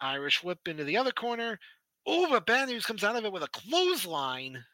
Irish 0.00 0.42
whip 0.42 0.66
into 0.66 0.84
the 0.84 0.96
other 0.96 1.12
corner. 1.12 1.58
Oh, 2.06 2.28
but 2.28 2.46
Bad 2.46 2.68
News 2.68 2.86
comes 2.86 3.04
out 3.04 3.16
of 3.16 3.24
it 3.24 3.32
with 3.32 3.42
a 3.42 3.48
clothesline, 3.48 4.64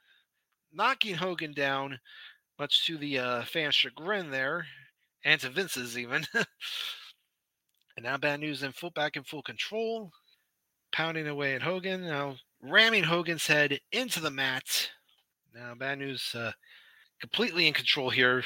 knocking 0.72 1.14
Hogan 1.14 1.52
down, 1.52 1.98
much 2.60 2.86
to 2.86 2.96
the 2.96 3.18
uh, 3.18 3.42
fan 3.44 3.72
chagrin 3.72 4.30
there, 4.30 4.66
and 5.24 5.40
to 5.40 5.50
Vince's 5.50 5.98
even. 5.98 6.24
and 6.34 6.44
now 8.04 8.16
Bad 8.16 8.40
News 8.40 8.62
in 8.62 8.72
full 8.72 8.90
back 8.90 9.16
in 9.16 9.24
full 9.24 9.42
control, 9.42 10.12
pounding 10.92 11.26
away 11.26 11.54
at 11.54 11.62
Hogan. 11.62 12.02
Now 12.02 12.36
ramming 12.62 13.04
Hogan's 13.04 13.46
head 13.46 13.80
into 13.92 14.20
the 14.20 14.30
mat. 14.30 14.90
Now, 15.54 15.74
bad 15.74 15.98
news, 15.98 16.34
uh, 16.34 16.52
completely 17.20 17.66
in 17.66 17.72
control 17.72 18.10
here. 18.10 18.42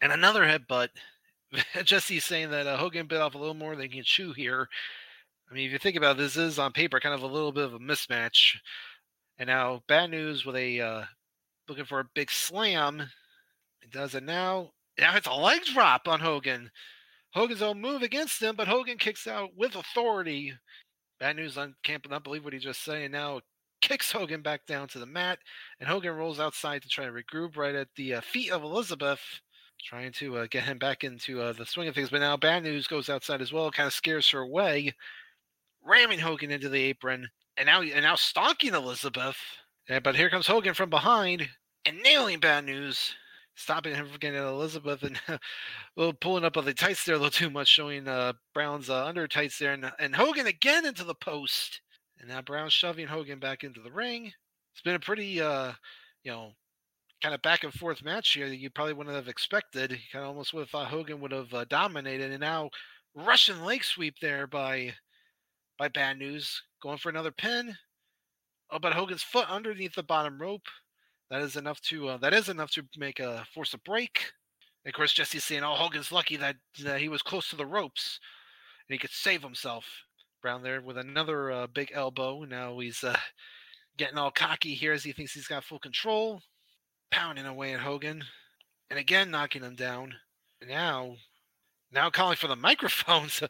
And 0.00 0.12
another 0.12 0.42
headbutt. 0.42 0.88
Jesse's 1.84 2.24
saying 2.24 2.50
that 2.50 2.66
uh, 2.66 2.76
Hogan 2.76 3.06
bit 3.06 3.20
off 3.20 3.34
a 3.34 3.38
little 3.38 3.54
more 3.54 3.76
than 3.76 3.84
he 3.84 3.96
can 3.96 4.04
chew 4.04 4.32
here. 4.32 4.68
I 5.50 5.54
mean, 5.54 5.66
if 5.66 5.72
you 5.72 5.78
think 5.78 5.96
about 5.96 6.16
it, 6.16 6.18
this 6.18 6.36
is 6.36 6.58
on 6.58 6.72
paper 6.72 6.98
kind 6.98 7.14
of 7.14 7.22
a 7.22 7.26
little 7.26 7.52
bit 7.52 7.64
of 7.64 7.74
a 7.74 7.78
mismatch. 7.78 8.56
And 9.38 9.48
now, 9.48 9.82
bad 9.86 10.10
news 10.10 10.44
with 10.44 10.56
a 10.56 10.80
uh, 10.80 11.04
looking 11.68 11.84
for 11.84 12.00
a 12.00 12.08
big 12.14 12.30
slam. 12.30 13.02
It 13.82 13.90
does 13.90 14.14
it 14.14 14.22
now. 14.22 14.70
Now 14.98 15.16
it's 15.16 15.26
a 15.26 15.34
leg 15.34 15.64
drop 15.64 16.08
on 16.08 16.20
Hogan. 16.20 16.70
Hogan's 17.32 17.62
own 17.62 17.80
move 17.80 18.02
against 18.02 18.42
him, 18.42 18.56
but 18.56 18.68
Hogan 18.68 18.98
kicks 18.98 19.26
out 19.26 19.50
with 19.56 19.74
authority 19.74 20.54
Bad 21.22 21.36
news 21.36 21.56
on 21.56 21.76
can't 21.84 22.04
not 22.10 22.24
believe 22.24 22.42
what 22.42 22.52
he 22.52 22.58
just. 22.58 22.88
And 22.88 23.12
now 23.12 23.42
kicks 23.80 24.10
Hogan 24.10 24.42
back 24.42 24.66
down 24.66 24.88
to 24.88 24.98
the 24.98 25.06
mat, 25.06 25.38
and 25.78 25.88
Hogan 25.88 26.16
rolls 26.16 26.40
outside 26.40 26.82
to 26.82 26.88
try 26.88 27.04
to 27.04 27.12
regroup 27.12 27.56
right 27.56 27.76
at 27.76 27.86
the 27.94 28.14
uh, 28.14 28.20
feet 28.22 28.50
of 28.50 28.64
Elizabeth, 28.64 29.20
trying 29.84 30.10
to 30.14 30.38
uh, 30.38 30.46
get 30.50 30.64
him 30.64 30.78
back 30.78 31.04
into 31.04 31.40
uh, 31.40 31.52
the 31.52 31.64
swing 31.64 31.86
of 31.86 31.94
things. 31.94 32.10
But 32.10 32.22
now 32.22 32.36
Bad 32.36 32.64
News 32.64 32.88
goes 32.88 33.08
outside 33.08 33.40
as 33.40 33.52
well, 33.52 33.70
kind 33.70 33.86
of 33.86 33.92
scares 33.92 34.28
her 34.30 34.40
away, 34.40 34.94
ramming 35.86 36.18
Hogan 36.18 36.50
into 36.50 36.68
the 36.68 36.82
apron, 36.82 37.28
and 37.56 37.66
now 37.66 37.82
and 37.82 38.02
now 38.02 38.16
stalking 38.16 38.74
Elizabeth. 38.74 39.36
Yeah, 39.88 40.00
but 40.00 40.16
here 40.16 40.28
comes 40.28 40.48
Hogan 40.48 40.74
from 40.74 40.90
behind 40.90 41.48
and 41.86 42.02
nailing 42.02 42.40
Bad 42.40 42.64
News 42.64 43.14
stopping 43.54 43.94
him 43.94 44.08
from 44.08 44.18
getting 44.18 44.40
Elizabeth 44.40 45.02
and 45.02 45.20
a 45.28 45.38
little 45.96 46.14
pulling 46.14 46.44
up 46.44 46.56
of 46.56 46.64
the 46.64 46.74
tights 46.74 47.04
there 47.04 47.14
a 47.14 47.18
little 47.18 47.30
too 47.30 47.50
much, 47.50 47.68
showing 47.68 48.08
uh, 48.08 48.32
Brown's 48.54 48.90
uh, 48.90 49.04
under 49.04 49.28
tights 49.28 49.58
there, 49.58 49.72
and, 49.72 49.90
and 49.98 50.14
Hogan 50.14 50.46
again 50.46 50.86
into 50.86 51.04
the 51.04 51.14
post, 51.14 51.80
and 52.18 52.28
now 52.28 52.40
Brown 52.40 52.70
shoving 52.70 53.06
Hogan 53.06 53.38
back 53.38 53.64
into 53.64 53.80
the 53.80 53.92
ring. 53.92 54.32
It's 54.72 54.82
been 54.82 54.94
a 54.94 55.00
pretty, 55.00 55.40
uh, 55.40 55.72
you 56.24 56.32
know, 56.32 56.52
kind 57.22 57.34
of 57.34 57.42
back 57.42 57.62
and 57.62 57.72
forth 57.72 58.02
match 58.02 58.32
here 58.32 58.48
that 58.48 58.58
you 58.58 58.70
probably 58.70 58.94
wouldn't 58.94 59.14
have 59.14 59.28
expected. 59.28 59.92
You 59.92 59.98
kind 60.12 60.24
of 60.24 60.30
almost 60.30 60.52
would 60.52 60.62
have 60.62 60.70
thought 60.70 60.88
Hogan 60.88 61.20
would 61.20 61.32
have 61.32 61.52
uh, 61.52 61.64
dominated, 61.68 62.30
and 62.30 62.40
now 62.40 62.70
Russian 63.14 63.64
leg 63.64 63.84
sweep 63.84 64.14
there 64.20 64.46
by 64.46 64.94
by 65.78 65.88
Bad 65.88 66.18
News, 66.18 66.62
going 66.82 66.98
for 66.98 67.08
another 67.08 67.32
pin. 67.32 67.76
Oh, 68.70 68.78
but 68.78 68.94
Hogan's 68.94 69.22
foot 69.22 69.48
underneath 69.50 69.94
the 69.94 70.02
bottom 70.02 70.40
rope. 70.40 70.66
That 71.32 71.40
is 71.40 71.56
enough 71.56 71.80
to 71.88 72.08
uh, 72.10 72.16
that 72.18 72.34
is 72.34 72.50
enough 72.50 72.70
to 72.72 72.84
make 72.98 73.18
a 73.18 73.46
force 73.54 73.72
a 73.72 73.78
break. 73.78 74.32
And 74.84 74.92
of 74.92 74.94
course, 74.94 75.14
Jesse's 75.14 75.44
saying, 75.44 75.64
"Oh, 75.64 75.74
Hogan's 75.74 76.12
lucky 76.12 76.36
that, 76.36 76.56
that 76.84 77.00
he 77.00 77.08
was 77.08 77.22
close 77.22 77.48
to 77.48 77.56
the 77.56 77.64
ropes 77.64 78.20
and 78.86 78.92
he 78.94 78.98
could 78.98 79.10
save 79.10 79.42
himself." 79.42 79.86
Brown 80.42 80.62
there 80.62 80.82
with 80.82 80.98
another 80.98 81.50
uh, 81.50 81.66
big 81.68 81.90
elbow. 81.94 82.44
Now 82.44 82.78
he's 82.80 83.02
uh, 83.02 83.16
getting 83.96 84.18
all 84.18 84.30
cocky 84.30 84.74
here 84.74 84.92
as 84.92 85.04
he 85.04 85.12
thinks 85.12 85.32
he's 85.32 85.46
got 85.46 85.64
full 85.64 85.78
control, 85.78 86.42
pounding 87.10 87.46
away 87.46 87.72
at 87.72 87.80
Hogan, 87.80 88.22
and 88.90 88.98
again 88.98 89.30
knocking 89.30 89.62
him 89.62 89.74
down. 89.74 90.12
Now, 90.68 91.16
now 91.90 92.10
calling 92.10 92.36
for 92.36 92.48
the 92.48 92.56
microphone. 92.68 93.30
So, 93.30 93.46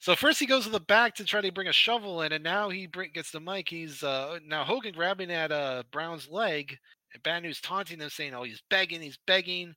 so 0.00 0.14
first 0.16 0.38
he 0.38 0.44
goes 0.44 0.64
to 0.64 0.70
the 0.70 0.80
back 0.80 1.14
to 1.14 1.24
try 1.24 1.40
to 1.40 1.50
bring 1.50 1.68
a 1.68 1.72
shovel 1.72 2.20
in, 2.20 2.32
and 2.32 2.44
now 2.44 2.68
he 2.68 2.86
bring, 2.86 3.12
gets 3.14 3.30
the 3.30 3.40
mic. 3.40 3.70
He's 3.70 4.02
uh, 4.02 4.38
now 4.46 4.64
Hogan 4.64 4.92
grabbing 4.92 5.30
at 5.30 5.50
uh, 5.50 5.84
Brown's 5.90 6.28
leg, 6.28 6.76
and 7.16 7.22
Bad 7.22 7.42
News 7.42 7.60
taunting 7.60 7.98
them, 7.98 8.10
saying, 8.10 8.34
"Oh, 8.34 8.44
he's 8.44 8.62
begging, 8.70 9.00
he's 9.00 9.18
begging." 9.26 9.74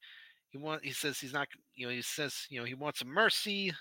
He 0.49 0.57
want, 0.57 0.83
he 0.83 0.91
says 0.91 1.19
he's 1.19 1.33
not, 1.33 1.47
you 1.75 1.85
know, 1.87 1.93
he 1.93 2.01
says, 2.01 2.47
you 2.49 2.59
know, 2.59 2.65
he 2.65 2.73
wants 2.73 2.99
some 2.99 3.09
mercy. 3.09 3.71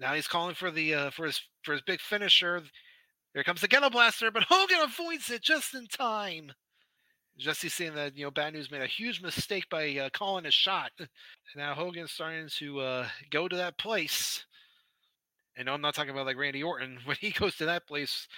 Now 0.00 0.14
he's 0.14 0.26
calling 0.26 0.54
for 0.54 0.70
the 0.70 0.94
uh, 0.94 1.10
for 1.10 1.26
his 1.26 1.40
for 1.62 1.72
his 1.72 1.82
big 1.82 2.00
finisher. 2.00 2.62
Here 3.34 3.44
comes 3.44 3.60
the 3.60 3.68
Ghetto 3.68 3.90
Blaster, 3.90 4.30
but 4.30 4.42
Hogan 4.48 4.80
avoids 4.82 5.30
it 5.30 5.42
just 5.42 5.74
in 5.74 5.86
time. 5.86 6.52
Jesse's 7.38 7.74
saying 7.74 7.94
that 7.94 8.16
you 8.16 8.24
know 8.24 8.30
Bad 8.30 8.52
News 8.52 8.70
made 8.70 8.82
a 8.82 8.86
huge 8.86 9.22
mistake 9.22 9.68
by 9.70 9.96
uh, 9.96 10.10
calling 10.12 10.46
a 10.46 10.50
shot. 10.50 10.92
Now 11.56 11.72
Hogan's 11.72 12.12
starting 12.12 12.48
to 12.58 12.80
uh, 12.80 13.08
go 13.30 13.48
to 13.48 13.56
that 13.56 13.78
place. 13.78 14.44
And 15.56 15.68
I'm 15.68 15.80
not 15.80 15.94
talking 15.94 16.10
about 16.10 16.26
like 16.26 16.36
Randy 16.36 16.62
Orton. 16.62 16.98
When 17.04 17.16
he 17.18 17.30
goes 17.30 17.56
to 17.56 17.64
that 17.64 17.86
place, 17.86 18.28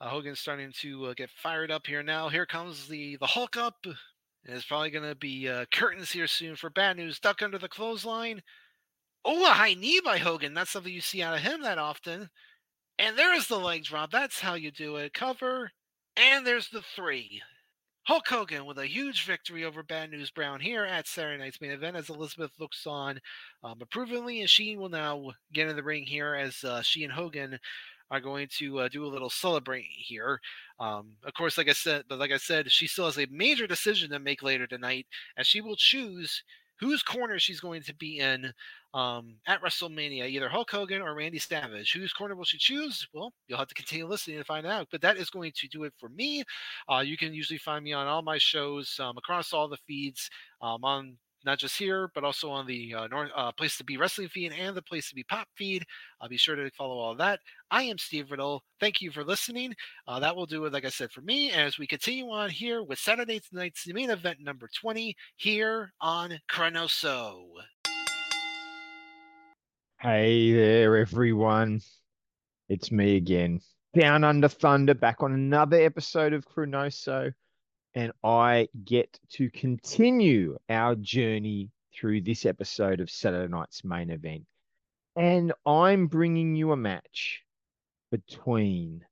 uh, 0.00 0.08
Hogan's 0.08 0.40
starting 0.40 0.72
to 0.80 1.06
uh, 1.06 1.14
get 1.14 1.30
fired 1.30 1.70
up 1.70 1.86
here 1.86 2.02
now. 2.02 2.28
Here 2.28 2.46
comes 2.46 2.88
the 2.88 3.16
the 3.16 3.26
Hulk 3.26 3.56
up. 3.56 3.76
And 3.84 4.54
it's 4.54 4.64
probably 4.64 4.90
going 4.90 5.08
to 5.08 5.16
be 5.16 5.48
uh, 5.48 5.64
curtains 5.72 6.12
here 6.12 6.28
soon 6.28 6.54
for 6.54 6.70
Bad 6.70 6.96
News. 6.96 7.18
Duck 7.18 7.42
under 7.42 7.58
the 7.58 7.68
clothesline. 7.68 8.42
Oh, 9.24 9.44
a 9.44 9.48
high 9.48 9.74
knee 9.74 10.00
by 10.04 10.18
Hogan. 10.18 10.54
That's 10.54 10.70
something 10.70 10.92
you 10.92 11.00
see 11.00 11.20
out 11.20 11.34
of 11.34 11.40
him 11.40 11.62
that 11.62 11.78
often. 11.78 12.30
And 12.96 13.18
there's 13.18 13.48
the 13.48 13.58
leg 13.58 13.84
drop. 13.84 14.12
That's 14.12 14.40
how 14.40 14.54
you 14.54 14.70
do 14.70 14.96
it. 14.96 15.12
Cover. 15.12 15.72
And 16.16 16.46
there's 16.46 16.68
the 16.68 16.80
three. 16.80 17.42
Hulk 18.04 18.28
Hogan 18.28 18.66
with 18.66 18.78
a 18.78 18.86
huge 18.86 19.24
victory 19.24 19.64
over 19.64 19.82
Bad 19.82 20.12
News 20.12 20.30
Brown 20.30 20.60
here 20.60 20.84
at 20.84 21.08
Saturday 21.08 21.42
night's 21.42 21.60
main 21.60 21.72
event 21.72 21.96
as 21.96 22.08
Elizabeth 22.08 22.52
looks 22.60 22.86
on 22.86 23.18
um, 23.64 23.78
approvingly, 23.82 24.40
and 24.40 24.48
she 24.48 24.76
will 24.76 24.88
now 24.88 25.32
get 25.52 25.68
in 25.68 25.74
the 25.74 25.82
ring 25.82 26.04
here 26.04 26.36
as 26.36 26.62
uh, 26.62 26.82
she 26.82 27.02
and 27.02 27.12
Hogan 27.12 27.58
are 28.10 28.20
going 28.20 28.48
to 28.58 28.80
uh, 28.80 28.88
do 28.88 29.04
a 29.04 29.08
little 29.08 29.30
celebrating 29.30 29.90
here. 29.90 30.40
Um, 30.78 31.12
of 31.24 31.34
course, 31.34 31.58
like 31.58 31.68
I 31.68 31.72
said, 31.72 32.04
but 32.08 32.18
like 32.18 32.32
I 32.32 32.36
said, 32.36 32.70
she 32.70 32.86
still 32.86 33.06
has 33.06 33.18
a 33.18 33.26
major 33.30 33.66
decision 33.66 34.10
to 34.10 34.18
make 34.18 34.42
later 34.42 34.66
tonight, 34.66 35.06
and 35.36 35.46
she 35.46 35.60
will 35.60 35.76
choose 35.76 36.42
whose 36.78 37.02
corner 37.02 37.38
she's 37.38 37.60
going 37.60 37.82
to 37.82 37.94
be 37.94 38.18
in 38.18 38.52
um, 38.94 39.36
at 39.46 39.62
WrestleMania, 39.62 40.28
either 40.28 40.48
Hulk 40.48 40.70
Hogan 40.70 41.02
or 41.02 41.14
Randy 41.14 41.38
Savage. 41.38 41.92
Whose 41.92 42.12
corner 42.12 42.34
will 42.34 42.44
she 42.44 42.58
choose? 42.58 43.06
Well, 43.12 43.32
you'll 43.46 43.58
have 43.58 43.68
to 43.68 43.74
continue 43.74 44.06
listening 44.06 44.38
to 44.38 44.44
find 44.44 44.66
out. 44.66 44.88
But 44.90 45.02
that 45.02 45.16
is 45.16 45.30
going 45.30 45.52
to 45.56 45.68
do 45.68 45.84
it 45.84 45.92
for 45.98 46.08
me. 46.08 46.44
Uh, 46.90 47.00
you 47.00 47.16
can 47.16 47.34
usually 47.34 47.58
find 47.58 47.84
me 47.84 47.92
on 47.92 48.06
all 48.06 48.22
my 48.22 48.38
shows 48.38 48.98
um, 49.00 49.16
across 49.18 49.52
all 49.52 49.68
the 49.68 49.78
feeds 49.86 50.30
um, 50.62 50.84
on 50.84 51.16
not 51.46 51.58
just 51.58 51.78
here, 51.78 52.10
but 52.14 52.24
also 52.24 52.50
on 52.50 52.66
the 52.66 52.92
uh, 52.92 53.06
North, 53.06 53.30
uh, 53.34 53.52
Place 53.52 53.78
to 53.78 53.84
Be 53.84 53.96
Wrestling 53.96 54.28
feed 54.28 54.52
and 54.52 54.76
the 54.76 54.82
Place 54.82 55.08
to 55.08 55.14
Be 55.14 55.22
Pop 55.22 55.46
feed. 55.54 55.84
Uh, 56.20 56.28
be 56.28 56.36
sure 56.36 56.56
to 56.56 56.68
follow 56.72 56.98
all 56.98 57.14
that. 57.14 57.38
I 57.70 57.84
am 57.84 57.96
Steve 57.96 58.30
Riddle. 58.30 58.62
Thank 58.80 59.00
you 59.00 59.12
for 59.12 59.24
listening. 59.24 59.72
Uh, 60.08 60.18
that 60.20 60.34
will 60.34 60.46
do 60.46 60.64
it, 60.66 60.72
like 60.72 60.84
I 60.84 60.90
said, 60.90 61.12
for 61.12 61.20
me. 61.22 61.52
As 61.52 61.78
we 61.78 61.86
continue 61.86 62.28
on 62.28 62.50
here 62.50 62.82
with 62.82 62.98
Saturday 62.98 63.40
night's 63.52 63.86
main 63.86 64.10
event 64.10 64.40
number 64.40 64.68
20 64.78 65.14
here 65.36 65.92
on 66.00 66.38
Chronoso. 66.50 67.44
Hey 70.00 70.52
there, 70.52 70.96
everyone. 70.96 71.80
It's 72.68 72.90
me 72.90 73.16
again. 73.16 73.60
Down 73.98 74.24
Under 74.24 74.48
Thunder, 74.48 74.94
back 74.94 75.22
on 75.22 75.32
another 75.32 75.80
episode 75.80 76.32
of 76.32 76.44
Chronoso. 76.44 77.32
And 77.96 78.12
I 78.22 78.68
get 78.84 79.18
to 79.30 79.48
continue 79.48 80.58
our 80.68 80.94
journey 80.96 81.70
through 81.94 82.20
this 82.20 82.44
episode 82.44 83.00
of 83.00 83.10
Saturday 83.10 83.50
night's 83.50 83.84
main 83.84 84.10
event. 84.10 84.44
And 85.16 85.54
I'm 85.64 86.06
bringing 86.06 86.54
you 86.54 86.72
a 86.72 86.76
match 86.76 87.42
between 88.10 89.02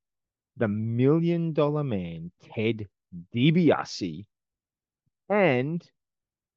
the 0.58 0.68
million 0.68 1.54
dollar 1.54 1.82
man, 1.82 2.30
Ted 2.42 2.86
DiBiase, 3.34 4.26
and 5.30 5.82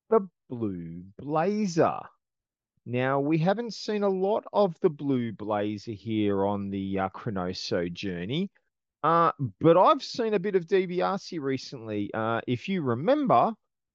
the 0.09 0.28
Blue 0.49 1.03
Blazer. 1.17 1.99
Now, 2.86 3.21
we 3.21 3.38
haven't 3.38 3.73
seen 3.73 4.03
a 4.03 4.09
lot 4.09 4.43
of 4.51 4.78
the 4.82 4.89
Blue 4.89 5.32
Blazer 5.32 5.93
here 5.93 6.45
on 6.45 6.71
the 6.71 6.99
uh, 6.99 7.09
Chronoso 7.09 7.91
journey, 7.91 8.51
uh, 9.03 9.31
but 9.59 9.77
I've 9.77 10.03
seen 10.03 10.33
a 10.33 10.39
bit 10.39 10.55
of 10.55 10.65
DiBiase 10.65 11.39
recently. 11.39 12.11
Uh, 12.13 12.41
if 12.47 12.67
you 12.67 12.81
remember, 12.81 13.53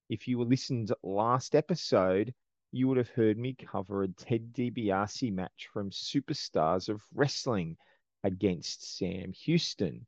if 0.09 0.29
you 0.29 0.41
listened 0.43 0.93
last 1.03 1.55
episode, 1.55 2.33
you 2.71 2.89
would 2.89 2.97
have 2.97 3.11
heard 3.11 3.37
me 3.39 3.55
cover 3.55 4.03
a 4.03 4.09
Ted 4.09 4.53
DiBiase 4.53 5.33
match 5.33 5.69
from 5.73 5.91
Superstars 5.91 6.89
of 6.89 7.03
Wrestling 7.15 7.77
against 8.25 8.97
Sam 8.97 9.33
Houston. 9.33 10.07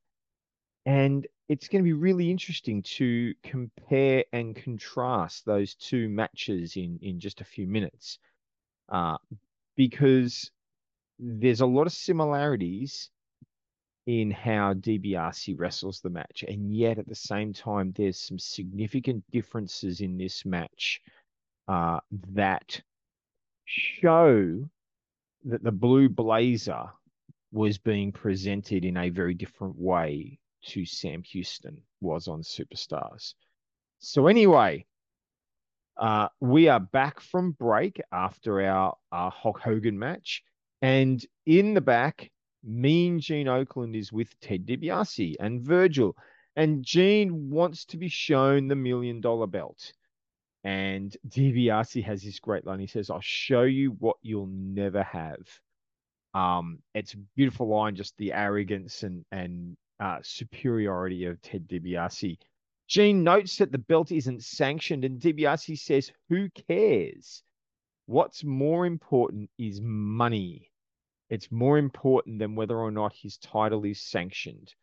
And 0.87 1.27
it's 1.49 1.69
going 1.69 1.83
to 1.83 1.89
be 1.89 1.93
really 1.93 2.31
interesting 2.31 2.83
to 2.83 3.35
compare 3.43 4.25
and 4.33 4.57
contrast 4.57 5.45
those 5.45 5.75
two 5.75 6.09
matches 6.09 6.77
in, 6.77 6.99
in 7.03 7.21
just 7.21 7.41
a 7.41 7.45
few 7.45 7.67
minutes 7.67 8.19
uh, 8.91 9.17
because 9.77 10.51
there's 11.19 11.61
a 11.61 11.67
lot 11.67 11.87
of 11.87 11.93
similarities 11.93 13.11
in 14.07 14.31
how 14.31 14.75
DiBiase 14.75 15.59
wrestles 15.59 16.01
the 16.01 16.11
match, 16.11 16.45
and 16.47 16.75
yet 16.75 16.99
at 16.99 17.09
the 17.09 17.15
same 17.15 17.53
time, 17.53 17.93
there's 17.97 18.19
some 18.19 18.39
significant 18.39 19.25
differences 19.31 20.01
in 20.01 20.19
this 20.19 20.45
match 20.45 21.01
uh, 21.69 22.01
that 22.33 22.81
show 23.65 24.69
that 25.45 25.63
the 25.63 25.73
Blue 25.73 26.09
Blazer 26.09 26.85
was 27.53 27.79
being 27.79 28.13
presented 28.13 28.85
in 28.85 28.97
a 28.97 29.11
very 29.11 29.35
different 29.35 29.79
way 29.79 30.39
to 30.67 30.85
Sam 30.85 31.23
Houston 31.23 31.81
was 32.01 32.29
on 32.29 32.43
Superstars. 32.43 33.35
So 34.01 34.27
anyway, 34.27 34.87
uh, 35.97 36.29
we 36.41 36.69
are 36.69 36.81
back 36.81 37.21
from 37.21 37.53
break 37.53 38.01
after 38.13 38.61
our, 38.63 38.97
our 39.13 39.31
Hulk 39.31 39.61
Hogan 39.61 39.99
match. 39.99 40.43
And 40.83 41.25
in 41.47 41.75
the 41.75 41.81
back, 41.81 42.31
Mean 42.65 43.21
Gene 43.21 43.47
Okerlund 43.47 43.97
is 43.97 44.13
with 44.13 44.39
Ted 44.41 44.67
DiBiase 44.67 45.37
and 45.39 45.63
Virgil. 45.63 46.17
And 46.57 46.85
Gene 46.85 47.51
wants 47.51 47.85
to 47.87 47.97
be 47.97 48.09
shown 48.09 48.69
the 48.69 48.77
million 48.77 49.21
dollar 49.21 49.47
belt. 49.47 49.93
And 50.63 51.15
DiBiase 51.29 52.03
has 52.05 52.23
this 52.23 52.39
great 52.39 52.67
line. 52.67 52.81
He 52.81 52.87
says, 52.87 53.11
I'll 53.11 53.21
show 53.21 53.63
you 53.63 53.91
what 53.99 54.17
you'll 54.23 54.47
never 54.47 55.03
have. 55.03 55.41
Um, 56.33 56.79
it's 56.95 57.15
a 57.15 57.19
beautiful 57.37 57.69
line, 57.69 57.97
just 57.97 58.17
the 58.17 58.33
arrogance 58.33 59.03
and, 59.03 59.25
and 59.31 59.77
uh, 60.01 60.19
superiority 60.23 61.27
of 61.27 61.41
Ted 61.43 61.69
DiBiase. 61.69 62.39
Gene 62.89 63.23
notes 63.25 63.57
that 63.57 63.73
the 63.73 63.79
belt 63.79 64.13
isn't 64.13 64.43
sanctioned, 64.43 65.05
and 65.05 65.21
DiBiase 65.21 65.79
says, 65.79 66.11
Who 66.29 66.49
cares? 66.69 67.43
What's 68.07 68.45
more 68.45 68.85
important 68.85 69.51
is 69.59 69.81
money. 69.81 70.71
It's 71.31 71.51
more 71.51 71.79
important 71.79 72.39
than 72.39 72.55
whether 72.55 72.77
or 72.77 72.91
not 72.91 73.15
his 73.15 73.39
title 73.39 73.85
is 73.85 74.01
sanctioned. 74.01 74.75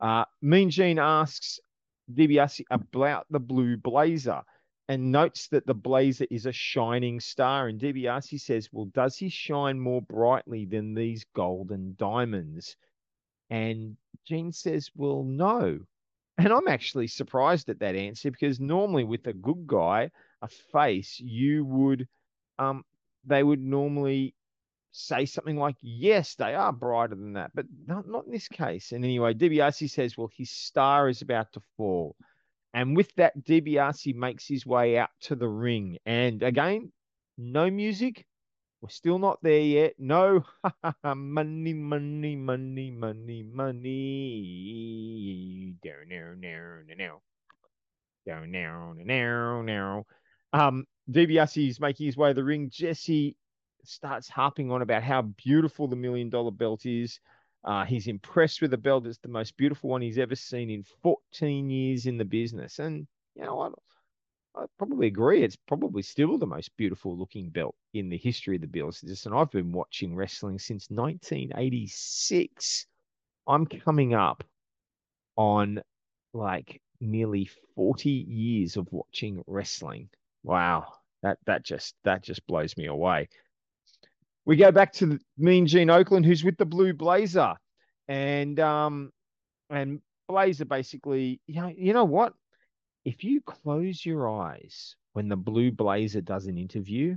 Uh, 0.00 0.24
mean 0.40 0.70
Gene 0.70 0.98
asks 0.98 1.60
DiBiase 2.12 2.64
about 2.70 3.26
the 3.30 3.38
blue 3.38 3.76
blazer 3.76 4.42
and 4.88 5.12
notes 5.12 5.48
that 5.48 5.66
the 5.66 5.74
blazer 5.74 6.26
is 6.30 6.46
a 6.46 6.52
shining 6.52 7.20
star. 7.20 7.68
And 7.68 7.80
DiBiase 7.80 8.40
says, 8.40 8.68
Well, 8.72 8.86
does 8.86 9.16
he 9.16 9.28
shine 9.28 9.78
more 9.78 10.02
brightly 10.02 10.64
than 10.64 10.94
these 10.94 11.24
golden 11.34 11.94
diamonds? 11.98 12.76
And 13.50 13.96
Gene 14.26 14.52
says, 14.52 14.90
Well, 14.94 15.24
no. 15.24 15.80
And 16.38 16.52
I'm 16.52 16.68
actually 16.68 17.06
surprised 17.08 17.68
at 17.68 17.78
that 17.80 17.94
answer 17.94 18.30
because 18.30 18.58
normally 18.58 19.04
with 19.04 19.26
a 19.26 19.34
good 19.34 19.66
guy, 19.66 20.10
a 20.40 20.48
face, 20.48 21.20
you 21.20 21.64
would 21.64 22.08
um 22.58 22.84
they 23.24 23.42
would 23.42 23.60
normally 23.60 24.34
say 24.92 25.26
something 25.26 25.56
like, 25.56 25.76
yes, 25.80 26.34
they 26.36 26.54
are 26.54 26.72
brighter 26.72 27.14
than 27.14 27.32
that, 27.32 27.50
but 27.54 27.66
not, 27.86 28.06
not 28.06 28.26
in 28.26 28.32
this 28.32 28.48
case. 28.48 28.92
And 28.92 29.04
anyway, 29.04 29.34
DiBiase 29.34 29.90
says, 29.90 30.16
well, 30.16 30.30
his 30.36 30.50
star 30.50 31.08
is 31.08 31.22
about 31.22 31.52
to 31.54 31.62
fall. 31.76 32.14
And 32.74 32.96
with 32.96 33.14
that, 33.16 33.36
DiBiase 33.44 34.14
makes 34.14 34.46
his 34.46 34.64
way 34.64 34.96
out 34.98 35.10
to 35.22 35.34
the 35.34 35.48
ring. 35.48 35.98
And 36.06 36.42
again, 36.42 36.92
no 37.38 37.70
music. 37.70 38.26
We're 38.80 38.88
still 38.90 39.18
not 39.18 39.38
there 39.42 39.60
yet. 39.60 39.94
No 39.98 40.44
money, 41.04 41.74
money, 41.74 42.36
money, 42.36 42.90
money, 42.90 43.42
money. 43.42 44.14
Down, 45.84 46.08
down, 46.08 46.40
down, 46.40 46.86
down, 46.98 47.20
down, 48.26 48.52
down, 48.52 49.06
down, 49.06 49.66
down. 49.66 50.04
Um, 50.52 50.84
DiBiase 51.10 51.68
is 51.68 51.80
making 51.80 52.06
his 52.06 52.16
way 52.16 52.30
to 52.30 52.34
the 52.34 52.44
ring. 52.44 52.70
Jesse 52.70 53.36
starts 53.84 54.28
harping 54.28 54.70
on 54.70 54.82
about 54.82 55.02
how 55.02 55.22
beautiful 55.22 55.88
the 55.88 55.96
million 55.96 56.30
dollar 56.30 56.50
belt 56.50 56.86
is. 56.86 57.20
Uh, 57.64 57.84
he's 57.84 58.08
impressed 58.08 58.60
with 58.60 58.72
the 58.72 58.76
belt. 58.76 59.06
It's 59.06 59.18
the 59.18 59.28
most 59.28 59.56
beautiful 59.56 59.90
one 59.90 60.02
he's 60.02 60.18
ever 60.18 60.34
seen 60.34 60.68
in 60.70 60.84
14 61.02 61.70
years 61.70 62.06
in 62.06 62.16
the 62.16 62.24
business. 62.24 62.78
And, 62.80 63.06
you 63.36 63.44
know, 63.44 63.60
I, 63.60 63.68
I 64.60 64.64
probably 64.78 65.06
agree. 65.06 65.42
It's 65.44 65.56
probably 65.56 66.02
still 66.02 66.38
the 66.38 66.46
most 66.46 66.76
beautiful 66.76 67.16
looking 67.16 67.50
belt 67.50 67.76
in 67.94 68.08
the 68.08 68.18
history 68.18 68.56
of 68.56 68.62
the 68.62 68.66
business. 68.66 69.26
And 69.26 69.34
I've 69.34 69.50
been 69.50 69.72
watching 69.72 70.16
wrestling 70.16 70.58
since 70.58 70.90
1986. 70.90 72.86
I'm 73.46 73.66
coming 73.66 74.14
up 74.14 74.44
on 75.36 75.80
like 76.32 76.80
nearly 77.00 77.48
40 77.74 78.10
years 78.10 78.76
of 78.76 78.88
watching 78.90 79.42
wrestling. 79.46 80.08
Wow. 80.42 80.92
That 81.22 81.38
that 81.46 81.64
just 81.64 81.94
that 82.04 82.22
just 82.22 82.44
blows 82.46 82.76
me 82.76 82.86
away. 82.86 83.28
We 84.44 84.56
go 84.56 84.72
back 84.72 84.92
to 84.94 85.18
Mean 85.38 85.66
Gene 85.66 85.88
Okerlund, 85.88 86.26
who's 86.26 86.42
with 86.42 86.56
the 86.56 86.64
Blue 86.64 86.92
Blazer, 86.92 87.54
and 88.08 88.58
um, 88.58 89.12
and 89.70 90.00
Blazer 90.28 90.64
basically, 90.64 91.40
you 91.46 91.60
know, 91.60 91.72
you 91.76 91.92
know 91.92 92.04
what? 92.04 92.34
If 93.04 93.22
you 93.24 93.40
close 93.40 94.04
your 94.04 94.28
eyes 94.28 94.96
when 95.12 95.28
the 95.28 95.36
Blue 95.36 95.70
Blazer 95.70 96.20
does 96.20 96.46
an 96.46 96.58
interview, 96.58 97.16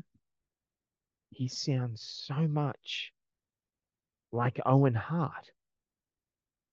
he 1.32 1.48
sounds 1.48 2.02
so 2.26 2.48
much 2.48 3.12
like 4.32 4.60
Owen 4.66 4.96
Hart. 4.96 5.52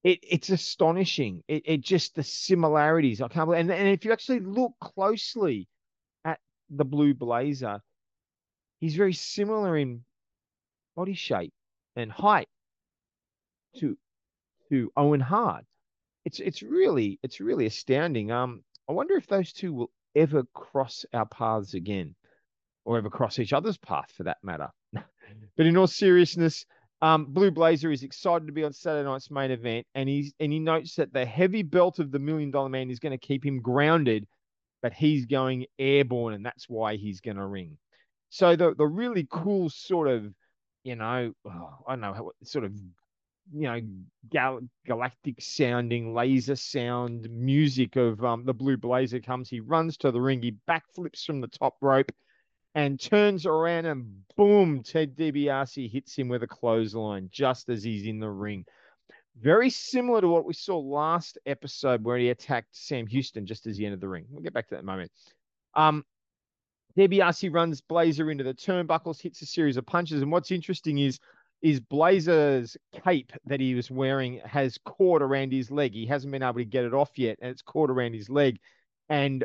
It 0.04 0.18
it's 0.22 0.50
astonishing. 0.50 1.42
It 1.48 1.62
it 1.64 1.80
just 1.80 2.14
the 2.14 2.22
similarities. 2.22 3.22
I 3.22 3.28
can't 3.28 3.46
believe. 3.46 3.60
And, 3.60 3.70
and 3.70 3.88
if 3.88 4.04
you 4.04 4.12
actually 4.12 4.40
look 4.40 4.72
closely 4.80 5.68
at 6.24 6.40
the 6.68 6.84
Blue 6.84 7.14
Blazer, 7.14 7.80
he's 8.80 8.96
very 8.96 9.14
similar 9.14 9.78
in 9.78 10.04
body 10.94 11.14
shape 11.14 11.52
and 11.96 12.10
height 12.10 12.48
to 13.76 13.96
to 14.70 14.90
Owen 14.96 15.20
Hart. 15.20 15.64
It's 16.24 16.40
it's 16.40 16.62
really 16.62 17.18
it's 17.22 17.40
really 17.40 17.66
astounding. 17.66 18.30
Um, 18.30 18.62
I 18.88 18.92
wonder 18.92 19.14
if 19.16 19.26
those 19.26 19.52
two 19.52 19.72
will 19.72 19.90
ever 20.14 20.44
cross 20.54 21.04
our 21.12 21.26
paths 21.26 21.74
again, 21.74 22.14
or 22.84 22.98
ever 22.98 23.10
cross 23.10 23.38
each 23.38 23.52
other's 23.52 23.78
path 23.78 24.10
for 24.16 24.24
that 24.24 24.38
matter. 24.42 24.68
but 24.92 25.66
in 25.66 25.76
all 25.76 25.86
seriousness, 25.86 26.64
um, 27.00 27.26
Blue 27.26 27.50
Blazer 27.50 27.90
is 27.90 28.02
excited 28.02 28.46
to 28.46 28.52
be 28.52 28.64
on 28.64 28.72
Saturday 28.72 29.08
night's 29.08 29.30
main 29.30 29.50
event, 29.50 29.86
and 29.94 30.08
he's 30.08 30.32
and 30.38 30.52
he 30.52 30.60
notes 30.60 30.94
that 30.96 31.12
the 31.12 31.26
heavy 31.26 31.62
belt 31.62 31.98
of 31.98 32.12
the 32.12 32.18
Million 32.18 32.50
Dollar 32.50 32.68
Man 32.68 32.90
is 32.90 33.00
going 33.00 33.18
to 33.18 33.26
keep 33.26 33.44
him 33.44 33.60
grounded, 33.60 34.26
but 34.82 34.92
he's 34.92 35.26
going 35.26 35.66
airborne, 35.78 36.34
and 36.34 36.46
that's 36.46 36.68
why 36.68 36.96
he's 36.96 37.20
going 37.20 37.36
to 37.36 37.46
ring. 37.46 37.76
So 38.30 38.56
the 38.56 38.74
the 38.74 38.86
really 38.86 39.26
cool 39.28 39.68
sort 39.68 40.08
of 40.08 40.32
you 40.84 40.96
know, 40.96 41.32
oh, 41.44 41.70
I 41.86 41.92
don't 41.92 42.00
know, 42.00 42.32
sort 42.42 42.64
of, 42.64 42.74
you 43.52 43.62
know, 43.62 43.80
gal- 44.30 44.60
galactic 44.86 45.40
sounding 45.40 46.14
laser 46.14 46.56
sound 46.56 47.28
music 47.30 47.96
of 47.96 48.24
um, 48.24 48.44
the 48.44 48.54
Blue 48.54 48.76
Blazer 48.76 49.20
comes. 49.20 49.48
He 49.48 49.60
runs 49.60 49.96
to 49.98 50.10
the 50.10 50.20
ring. 50.20 50.42
He 50.42 50.56
backflips 50.68 51.24
from 51.24 51.40
the 51.40 51.48
top 51.48 51.76
rope 51.80 52.10
and 52.74 52.98
turns 52.98 53.46
around 53.46 53.86
and 53.86 54.22
boom, 54.36 54.82
Ted 54.82 55.16
DiBiase 55.16 55.90
hits 55.90 56.16
him 56.16 56.28
with 56.28 56.42
a 56.42 56.46
clothesline 56.46 57.28
just 57.30 57.68
as 57.68 57.82
he's 57.82 58.06
in 58.06 58.18
the 58.18 58.30
ring. 58.30 58.64
Very 59.40 59.70
similar 59.70 60.20
to 60.20 60.28
what 60.28 60.44
we 60.44 60.54
saw 60.54 60.78
last 60.78 61.38
episode 61.46 62.04
where 62.04 62.18
he 62.18 62.30
attacked 62.30 62.68
Sam 62.72 63.06
Houston 63.06 63.46
just 63.46 63.66
as 63.66 63.76
he 63.76 63.86
entered 63.86 64.00
the 64.00 64.08
ring. 64.08 64.26
We'll 64.30 64.42
get 64.42 64.52
back 64.52 64.68
to 64.68 64.74
that 64.74 64.84
moment. 64.84 65.10
Um, 65.74 66.04
DiBiase 66.96 67.52
runs 67.52 67.80
Blazer 67.80 68.30
into 68.30 68.44
the 68.44 68.54
turnbuckles, 68.54 69.20
hits 69.20 69.42
a 69.42 69.46
series 69.46 69.76
of 69.76 69.86
punches. 69.86 70.22
And 70.22 70.30
what's 70.30 70.50
interesting 70.50 70.98
is 70.98 71.18
is 71.62 71.78
Blazer's 71.78 72.76
cape 73.04 73.32
that 73.46 73.60
he 73.60 73.76
was 73.76 73.88
wearing 73.88 74.40
has 74.44 74.78
caught 74.84 75.22
around 75.22 75.52
his 75.52 75.70
leg. 75.70 75.92
He 75.94 76.06
hasn't 76.06 76.32
been 76.32 76.42
able 76.42 76.54
to 76.54 76.64
get 76.64 76.84
it 76.84 76.92
off 76.92 77.16
yet, 77.16 77.38
and 77.40 77.52
it's 77.52 77.62
caught 77.62 77.88
around 77.88 78.14
his 78.14 78.28
leg. 78.28 78.58
And 79.08 79.44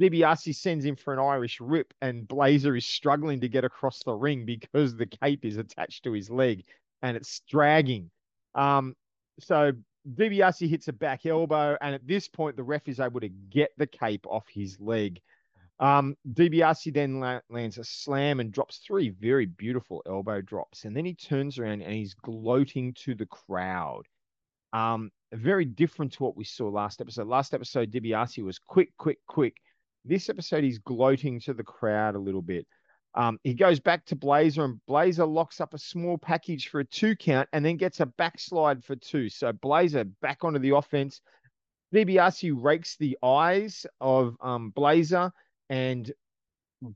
DiBiase 0.00 0.54
sends 0.54 0.84
him 0.84 0.94
for 0.94 1.12
an 1.12 1.18
Irish 1.18 1.60
rip, 1.60 1.92
and 2.00 2.28
Blazer 2.28 2.76
is 2.76 2.86
struggling 2.86 3.40
to 3.40 3.48
get 3.48 3.64
across 3.64 4.02
the 4.04 4.12
ring 4.12 4.44
because 4.44 4.94
the 4.94 5.06
cape 5.06 5.44
is 5.44 5.56
attached 5.56 6.04
to 6.04 6.12
his 6.12 6.30
leg 6.30 6.64
and 7.02 7.16
it's 7.16 7.40
dragging. 7.48 8.10
Um, 8.54 8.94
so 9.40 9.72
DiBiase 10.14 10.68
hits 10.68 10.88
a 10.88 10.92
back 10.92 11.26
elbow, 11.26 11.76
and 11.80 11.94
at 11.94 12.06
this 12.06 12.28
point, 12.28 12.56
the 12.56 12.62
ref 12.62 12.88
is 12.88 13.00
able 13.00 13.20
to 13.20 13.28
get 13.28 13.70
the 13.76 13.86
cape 13.86 14.26
off 14.26 14.46
his 14.48 14.78
leg. 14.80 15.20
Um, 15.78 16.16
DiBiase 16.32 16.94
then 16.94 17.20
la- 17.20 17.40
lands 17.50 17.78
a 17.78 17.84
slam 17.84 18.40
and 18.40 18.50
drops 18.52 18.78
three 18.78 19.10
very 19.10 19.46
beautiful 19.46 20.02
elbow 20.06 20.40
drops. 20.40 20.84
And 20.84 20.96
then 20.96 21.04
he 21.04 21.14
turns 21.14 21.58
around 21.58 21.82
and 21.82 21.92
he's 21.92 22.14
gloating 22.14 22.94
to 23.04 23.14
the 23.14 23.26
crowd. 23.26 24.02
Um, 24.72 25.10
very 25.32 25.64
different 25.64 26.12
to 26.14 26.22
what 26.22 26.36
we 26.36 26.44
saw 26.44 26.68
last 26.68 27.00
episode. 27.00 27.26
Last 27.26 27.52
episode, 27.52 27.90
DiBiase 27.90 28.42
was 28.42 28.58
quick, 28.58 28.90
quick, 28.96 29.18
quick. 29.26 29.56
This 30.04 30.28
episode, 30.28 30.64
he's 30.64 30.78
gloating 30.78 31.40
to 31.40 31.52
the 31.52 31.64
crowd 31.64 32.14
a 32.14 32.18
little 32.18 32.42
bit. 32.42 32.66
Um, 33.14 33.38
he 33.42 33.54
goes 33.54 33.80
back 33.80 34.04
to 34.06 34.16
Blazer, 34.16 34.64
and 34.64 34.78
Blazer 34.86 35.24
locks 35.24 35.60
up 35.60 35.72
a 35.72 35.78
small 35.78 36.18
package 36.18 36.68
for 36.68 36.80
a 36.80 36.84
two 36.84 37.16
count 37.16 37.48
and 37.52 37.64
then 37.64 37.76
gets 37.76 38.00
a 38.00 38.06
backslide 38.06 38.84
for 38.84 38.94
two. 38.94 39.28
So 39.30 39.52
Blazer 39.52 40.04
back 40.04 40.44
onto 40.44 40.58
the 40.58 40.76
offense. 40.76 41.20
DiBiase 41.94 42.52
rakes 42.54 42.96
the 42.96 43.16
eyes 43.22 43.86
of 44.00 44.36
um, 44.42 44.70
Blazer 44.70 45.32
and 45.68 46.12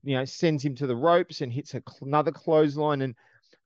you 0.03 0.17
know 0.17 0.25
sends 0.25 0.65
him 0.65 0.75
to 0.77 0.87
the 0.87 0.97
ropes 0.97 1.41
and 1.41 1.53
hits 1.53 1.75
another 2.03 2.33
clothesline. 2.33 3.03
And 3.03 3.15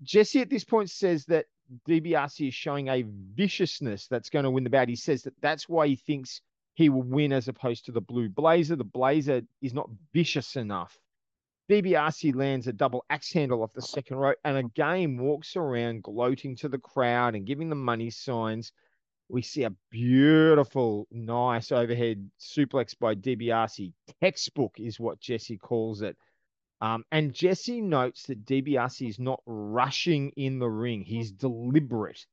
Jesse 0.02 0.40
at 0.40 0.50
this 0.50 0.64
point 0.64 0.90
says 0.90 1.24
that 1.26 1.46
DiBiase 1.88 2.48
is 2.48 2.54
showing 2.54 2.88
a 2.88 3.04
viciousness 3.34 4.06
that's 4.08 4.30
going 4.30 4.44
to 4.44 4.50
win 4.50 4.64
the 4.64 4.70
bout. 4.70 4.88
He 4.88 4.96
says 4.96 5.22
that 5.22 5.40
that's 5.40 5.68
why 5.68 5.88
he 5.88 5.96
thinks 5.96 6.40
he 6.74 6.88
will 6.88 7.02
win 7.02 7.32
as 7.32 7.48
opposed 7.48 7.86
to 7.86 7.92
the 7.92 8.00
Blue 8.00 8.28
Blazer. 8.28 8.76
The 8.76 8.84
Blazer 8.84 9.42
is 9.62 9.72
not 9.72 9.88
vicious 10.12 10.56
enough. 10.56 10.98
DiBiase 11.70 12.34
lands 12.34 12.66
a 12.66 12.72
double 12.72 13.04
axe 13.08 13.32
handle 13.32 13.62
off 13.62 13.72
the 13.72 13.80
second 13.80 14.18
rope 14.18 14.36
and 14.44 14.58
again 14.58 15.16
walks 15.16 15.56
around 15.56 16.02
gloating 16.02 16.56
to 16.56 16.68
the 16.68 16.78
crowd 16.78 17.34
and 17.34 17.46
giving 17.46 17.70
them 17.70 17.82
money 17.82 18.10
signs. 18.10 18.72
We 19.28 19.42
see 19.42 19.64
a 19.64 19.72
beautiful, 19.90 21.06
nice 21.10 21.72
overhead 21.72 22.30
suplex 22.38 22.98
by 22.98 23.14
DiBiase. 23.14 23.92
Textbook 24.22 24.74
is 24.78 25.00
what 25.00 25.20
Jesse 25.20 25.56
calls 25.56 26.02
it. 26.02 26.16
Um, 26.80 27.04
and 27.10 27.32
Jesse 27.32 27.80
notes 27.80 28.24
that 28.24 28.44
DiBiase 28.44 29.08
is 29.08 29.18
not 29.18 29.40
rushing 29.46 30.30
in 30.36 30.58
the 30.58 30.68
ring. 30.68 31.02
He's 31.02 31.32
deliberate. 31.32 32.26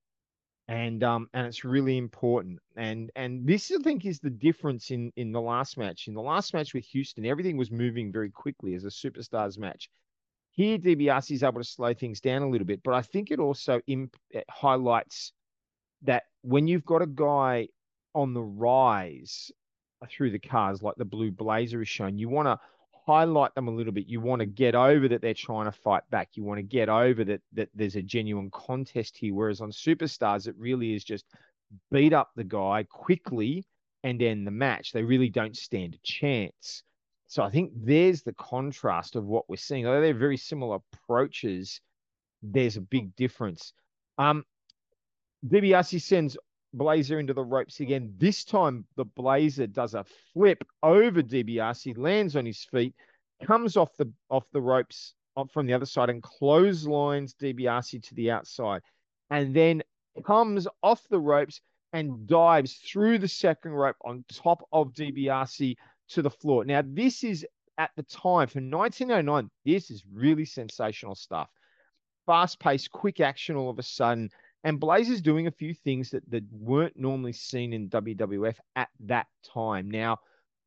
And 0.68 1.04
um, 1.04 1.30
and 1.34 1.48
it's 1.48 1.66
really 1.66 1.98
important. 1.98 2.60
And 2.76 3.12
and 3.16 3.48
this 3.48 3.72
I 3.72 3.82
think 3.82 4.06
is 4.06 4.20
the 4.20 4.30
difference 4.30 4.92
in 4.92 5.12
in 5.16 5.32
the 5.32 5.42
last 5.42 5.78
match. 5.78 6.08
In 6.08 6.14
the 6.14 6.22
last 6.22 6.54
match 6.54 6.74
with 6.74 6.86
Houston, 6.86 7.26
everything 7.26 7.58
was 7.58 7.72
moving 7.72 8.12
very 8.12 8.30
quickly 8.30 8.74
as 8.76 8.84
a 8.86 8.88
superstars 8.88 9.58
match. 9.58 9.90
Here, 10.52 10.78
DiBiase 10.78 11.32
is 11.32 11.44
able 11.44 11.62
to 11.62 11.68
slow 11.68 11.94
things 11.94 12.20
down 12.20 12.42
a 12.42 12.50
little 12.50 12.68
bit, 12.68 12.84
but 12.84 12.94
I 12.94 13.02
think 13.02 13.32
it 13.32 13.40
also 13.40 13.82
imp- 13.88 14.18
it 14.30 14.46
highlights 14.50 15.32
that 16.04 16.24
when 16.42 16.68
you've 16.68 16.86
got 16.86 17.02
a 17.02 17.08
guy 17.08 17.68
on 18.14 18.34
the 18.34 18.42
rise 18.42 19.52
through 20.10 20.32
the 20.32 20.40
cars, 20.40 20.82
like 20.82 20.96
the 20.96 21.06
Blue 21.06 21.32
Blazer 21.32 21.82
is 21.82 21.90
shown, 21.90 22.18
you 22.18 22.30
want 22.30 22.48
to 22.48 22.60
highlight 23.06 23.54
them 23.56 23.68
a 23.68 23.72
little 23.72 23.94
bit. 23.94 24.08
You 24.08 24.22
want 24.22 24.40
to 24.40 24.46
get 24.46 24.76
over 24.76 25.08
that 25.08 25.22
they're 25.22 25.34
trying 25.34 25.66
to 25.66 25.72
fight 25.72 26.04
back. 26.10 26.30
You 26.34 26.44
want 26.44 26.60
to 26.60 26.64
get 26.64 26.90
over 26.90 27.24
that 27.26 27.42
that 27.54 27.70
there's 27.74 27.96
a 27.96 28.02
genuine 28.02 28.50
contest 28.52 29.18
here. 29.18 29.34
Whereas 29.34 29.62
on 29.62 29.72
Superstars, 29.72 30.48
it 30.48 30.56
really 30.58 30.94
is 30.94 31.04
just 31.04 31.26
beat 31.92 32.14
up 32.14 32.32
the 32.36 32.44
guy 32.44 32.86
quickly 32.90 33.66
and 34.04 34.22
end 34.22 34.46
the 34.46 34.52
match. 34.52 34.92
They 34.92 35.04
really 35.04 35.30
don't 35.30 35.56
stand 35.56 35.96
a 35.96 36.00
chance. 36.04 36.84
So 37.28 37.44
I 37.44 37.50
think 37.50 37.72
there's 37.76 38.24
the 38.24 38.34
contrast 38.34 39.16
of 39.16 39.26
what 39.26 39.50
we're 39.50 39.56
seeing. 39.56 39.88
Although 39.88 40.02
they're 40.02 40.14
very 40.14 40.38
similar 40.38 40.80
approaches, 40.94 41.80
there's 42.42 42.78
a 42.78 42.82
big 42.82 43.16
difference. 43.16 43.74
Um, 44.18 44.44
DiBiase 45.48 46.02
sends 46.02 46.38
Blazer 46.74 47.20
into 47.20 47.34
the 47.34 47.44
ropes 47.44 47.80
again. 47.80 48.14
This 48.18 48.46
time, 48.46 48.86
the 48.96 49.06
Blazer 49.06 49.68
does 49.68 49.94
a 49.94 50.06
flip 50.34 50.64
over 50.84 51.22
DiBiase, 51.22 51.98
lands 51.98 52.36
on 52.36 52.46
his 52.46 52.64
feet, 52.64 52.96
comes 53.44 53.76
off 53.76 53.96
the 53.98 54.12
off 54.30 54.46
the 54.54 54.62
ropes 54.62 55.14
from 55.52 55.66
the 55.66 55.74
other 55.74 55.86
side, 55.86 56.10
and 56.10 56.22
clotheslines 56.22 57.36
DiBiase 57.36 58.04
to 58.08 58.16
the 58.16 58.32
outside, 58.32 58.82
and 59.30 59.54
then 59.54 59.82
comes 60.26 60.68
off 60.84 61.02
the 61.10 61.20
ropes, 61.20 61.60
and 61.94 62.26
dives 62.26 62.76
through 62.76 63.18
the 63.18 63.28
second 63.28 63.72
rope 63.72 63.98
on 64.06 64.24
top 64.32 64.66
of 64.72 64.94
DiBiase 64.94 65.76
to 66.10 66.22
the 66.22 66.30
floor. 66.30 66.64
Now, 66.64 66.84
this 66.86 67.24
is 67.24 67.46
at 67.78 67.92
the 67.98 68.04
time 68.04 68.48
for 68.48 68.60
1909, 68.60 69.50
this 69.66 69.92
is 69.92 70.04
really 70.14 70.46
sensational 70.46 71.16
stuff. 71.16 71.50
Fast 72.26 72.60
paced, 72.60 72.92
quick 72.92 73.20
action 73.20 73.56
all 73.56 73.70
of 73.70 73.80
a 73.80 73.84
sudden. 73.84 74.30
And 74.64 74.80
Blazer's 74.80 75.22
doing 75.22 75.48
a 75.48 75.52
few 75.52 75.74
things 75.74 76.12
that, 76.12 76.30
that 76.30 76.44
weren't 76.52 76.98
normally 76.98 77.34
seen 77.34 77.74
in 77.74 77.90
WWF 77.90 78.56
at 78.76 78.90
that 79.02 79.28
time. 79.54 79.90
Now, 79.90 80.20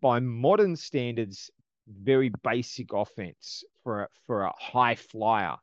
by 0.02 0.18
modern 0.20 0.76
standards, 0.76 1.50
very 1.86 2.32
basic 2.42 2.92
offense 2.92 3.62
for 3.82 4.02
a, 4.02 4.08
for 4.26 4.42
a 4.42 4.52
high 4.58 4.96
flyer. 4.96 5.56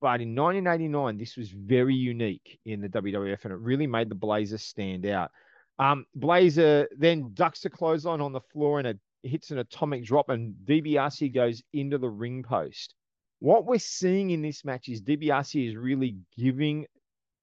But 0.00 0.20
in 0.20 0.34
1989, 0.34 1.18
this 1.18 1.36
was 1.36 1.50
very 1.50 1.94
unique 1.94 2.58
in 2.64 2.80
the 2.80 2.88
WWF, 2.88 3.44
and 3.44 3.52
it 3.52 3.58
really 3.58 3.86
made 3.86 4.08
the 4.08 4.14
Blazer 4.14 4.58
stand 4.58 5.06
out. 5.06 5.30
Um, 5.78 6.06
Blazer 6.14 6.88
then 6.96 7.30
ducks 7.34 7.60
the 7.60 7.70
clothesline 7.70 8.20
on 8.20 8.32
the 8.32 8.40
floor 8.40 8.78
and 8.78 8.88
it 8.88 8.98
hits 9.22 9.50
an 9.50 9.58
atomic 9.58 10.04
drop, 10.04 10.28
and 10.28 10.54
DiBiase 10.64 11.32
goes 11.34 11.62
into 11.72 11.98
the 11.98 12.08
ring 12.08 12.42
post. 12.42 12.94
What 13.38 13.66
we're 13.66 13.78
seeing 13.78 14.30
in 14.30 14.42
this 14.42 14.64
match 14.64 14.88
is 14.88 15.02
DiBiase 15.02 15.70
is 15.70 15.76
really 15.76 16.16
giving 16.36 16.86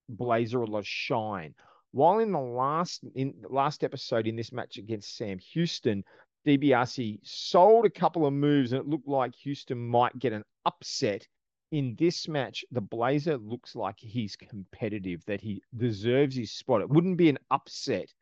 Blazer 0.09 0.61
a 0.61 0.65
lot 0.65 0.79
of 0.79 0.87
shine. 0.87 1.53
While 1.91 2.19
in 2.19 2.31
the 2.31 2.39
last 2.39 3.03
in 3.15 3.33
last 3.49 3.83
episode 3.83 4.27
in 4.27 4.35
this 4.35 4.51
match 4.51 4.77
against 4.77 5.17
Sam 5.17 5.39
Houston, 5.53 6.03
DiBiase 6.45 7.19
sold 7.23 7.85
a 7.85 7.89
couple 7.89 8.25
of 8.25 8.33
moves 8.33 8.71
and 8.71 8.81
it 8.81 8.87
looked 8.87 9.07
like 9.07 9.35
Houston 9.35 9.77
might 9.77 10.17
get 10.19 10.33
an 10.33 10.43
upset. 10.65 11.27
In 11.71 11.95
this 11.99 12.29
match, 12.29 12.63
the 12.71 12.79
Blazer 12.79 13.37
looks 13.37 13.75
like 13.75 13.99
he's 13.99 14.37
competitive, 14.37 15.25
that 15.25 15.41
he 15.41 15.61
deserves 15.75 16.35
his 16.35 16.51
spot. 16.51 16.79
It 16.79 16.89
wouldn't 16.89 17.17
be 17.17 17.27
an 17.27 17.39
upset 17.51 18.13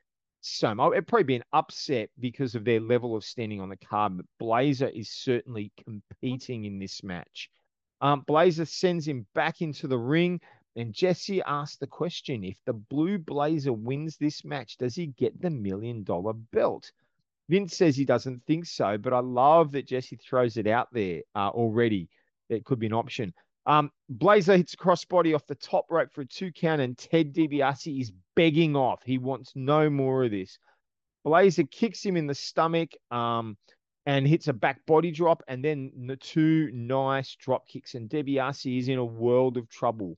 so 0.41 0.73
much. 0.73 0.93
It'd 0.93 1.07
probably 1.07 1.23
be 1.25 1.35
an 1.35 1.43
upset 1.53 2.09
because 2.19 2.55
of 2.55 2.65
their 2.65 2.79
level 2.79 3.15
of 3.15 3.23
standing 3.23 3.61
on 3.61 3.69
the 3.69 3.77
card, 3.77 4.17
but 4.17 4.25
Blazer 4.39 4.89
is 4.89 5.09
certainly 5.09 5.71
competing 5.83 6.65
in 6.65 6.79
this 6.79 7.03
match. 7.03 7.49
Um, 8.01 8.23
Blazer 8.27 8.65
sends 8.65 9.07
him 9.07 9.25
back 9.33 9.61
into 9.61 9.87
the 9.87 9.97
ring. 9.97 10.39
And 10.75 10.93
Jesse 10.93 11.41
asked 11.43 11.79
the 11.79 11.87
question 11.87 12.43
if 12.43 12.57
the 12.65 12.73
Blue 12.73 13.17
Blazer 13.17 13.71
wins 13.71 14.17
this 14.17 14.43
match, 14.43 14.77
does 14.77 14.95
he 14.95 15.07
get 15.07 15.41
the 15.41 15.49
million 15.49 16.03
dollar 16.03 16.33
belt? 16.33 16.91
Vince 17.47 17.77
says 17.77 17.95
he 17.95 18.05
doesn't 18.05 18.43
think 18.45 18.65
so, 18.65 18.97
but 18.97 19.13
I 19.13 19.19
love 19.19 19.71
that 19.71 19.87
Jesse 19.87 20.17
throws 20.17 20.57
it 20.57 20.67
out 20.67 20.89
there 20.91 21.21
uh, 21.35 21.49
already. 21.49 22.09
It 22.49 22.65
could 22.65 22.79
be 22.79 22.87
an 22.87 22.93
option. 22.93 23.33
Um, 23.67 23.91
Blazer 24.09 24.57
hits 24.57 24.73
a 24.73 24.77
crossbody 24.77 25.33
off 25.33 25.47
the 25.47 25.55
top 25.55 25.85
rope 25.89 26.11
for 26.11 26.21
a 26.21 26.25
two 26.25 26.51
count, 26.51 26.81
and 26.81 26.97
Ted 26.97 27.33
DiBiase 27.33 27.99
is 27.99 28.11
begging 28.35 28.75
off. 28.75 29.01
He 29.03 29.17
wants 29.17 29.53
no 29.55 29.89
more 29.89 30.25
of 30.25 30.31
this. 30.31 30.57
Blazer 31.23 31.63
kicks 31.63 32.05
him 32.05 32.17
in 32.17 32.27
the 32.27 32.35
stomach 32.35 32.91
um, 33.09 33.57
and 34.05 34.27
hits 34.27 34.47
a 34.47 34.53
back 34.53 34.85
body 34.85 35.11
drop, 35.11 35.41
and 35.47 35.63
then 35.63 35.91
the 36.07 36.17
two 36.17 36.69
nice 36.73 37.35
drop 37.35 37.67
kicks, 37.67 37.95
and 37.95 38.09
DiBiase 38.09 38.77
is 38.77 38.87
in 38.89 38.99
a 38.99 39.05
world 39.05 39.57
of 39.57 39.69
trouble. 39.69 40.17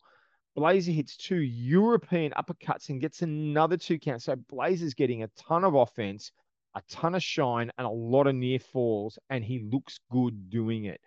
Blazer 0.57 0.91
hits 0.91 1.15
two 1.15 1.41
European 1.41 2.31
uppercuts 2.31 2.89
and 2.89 2.99
gets 2.99 3.21
another 3.21 3.77
two 3.77 3.99
counts. 3.99 4.25
So 4.25 4.35
Blazer's 4.35 4.95
getting 4.95 5.21
a 5.21 5.27
ton 5.37 5.63
of 5.63 5.75
offense, 5.75 6.31
a 6.73 6.81
ton 6.89 7.13
of 7.13 7.21
shine, 7.21 7.71
and 7.77 7.85
a 7.85 7.91
lot 7.91 8.25
of 8.25 8.33
near 8.33 8.57
falls, 8.57 9.19
and 9.29 9.43
he 9.43 9.59
looks 9.71 9.99
good 10.11 10.49
doing 10.49 10.85
it. 10.85 10.99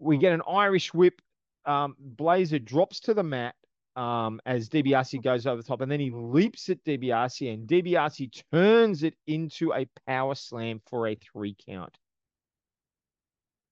We 0.00 0.18
get 0.18 0.32
an 0.32 0.42
Irish 0.48 0.92
whip. 0.92 1.22
Um, 1.66 1.94
Blazer 2.00 2.58
drops 2.58 2.98
to 3.02 3.14
the 3.14 3.22
mat 3.22 3.54
um, 3.94 4.40
as 4.44 4.68
DiBiase 4.68 5.22
goes 5.22 5.46
over 5.46 5.62
the 5.62 5.68
top, 5.68 5.80
and 5.80 5.92
then 5.92 6.00
he 6.00 6.10
leaps 6.10 6.68
at 6.68 6.82
DiBiase, 6.82 7.54
and 7.54 7.68
DiBiase 7.68 8.42
turns 8.52 9.04
it 9.04 9.14
into 9.28 9.72
a 9.72 9.86
power 10.08 10.34
slam 10.34 10.80
for 10.90 11.06
a 11.06 11.14
three 11.14 11.54
count. 11.64 11.96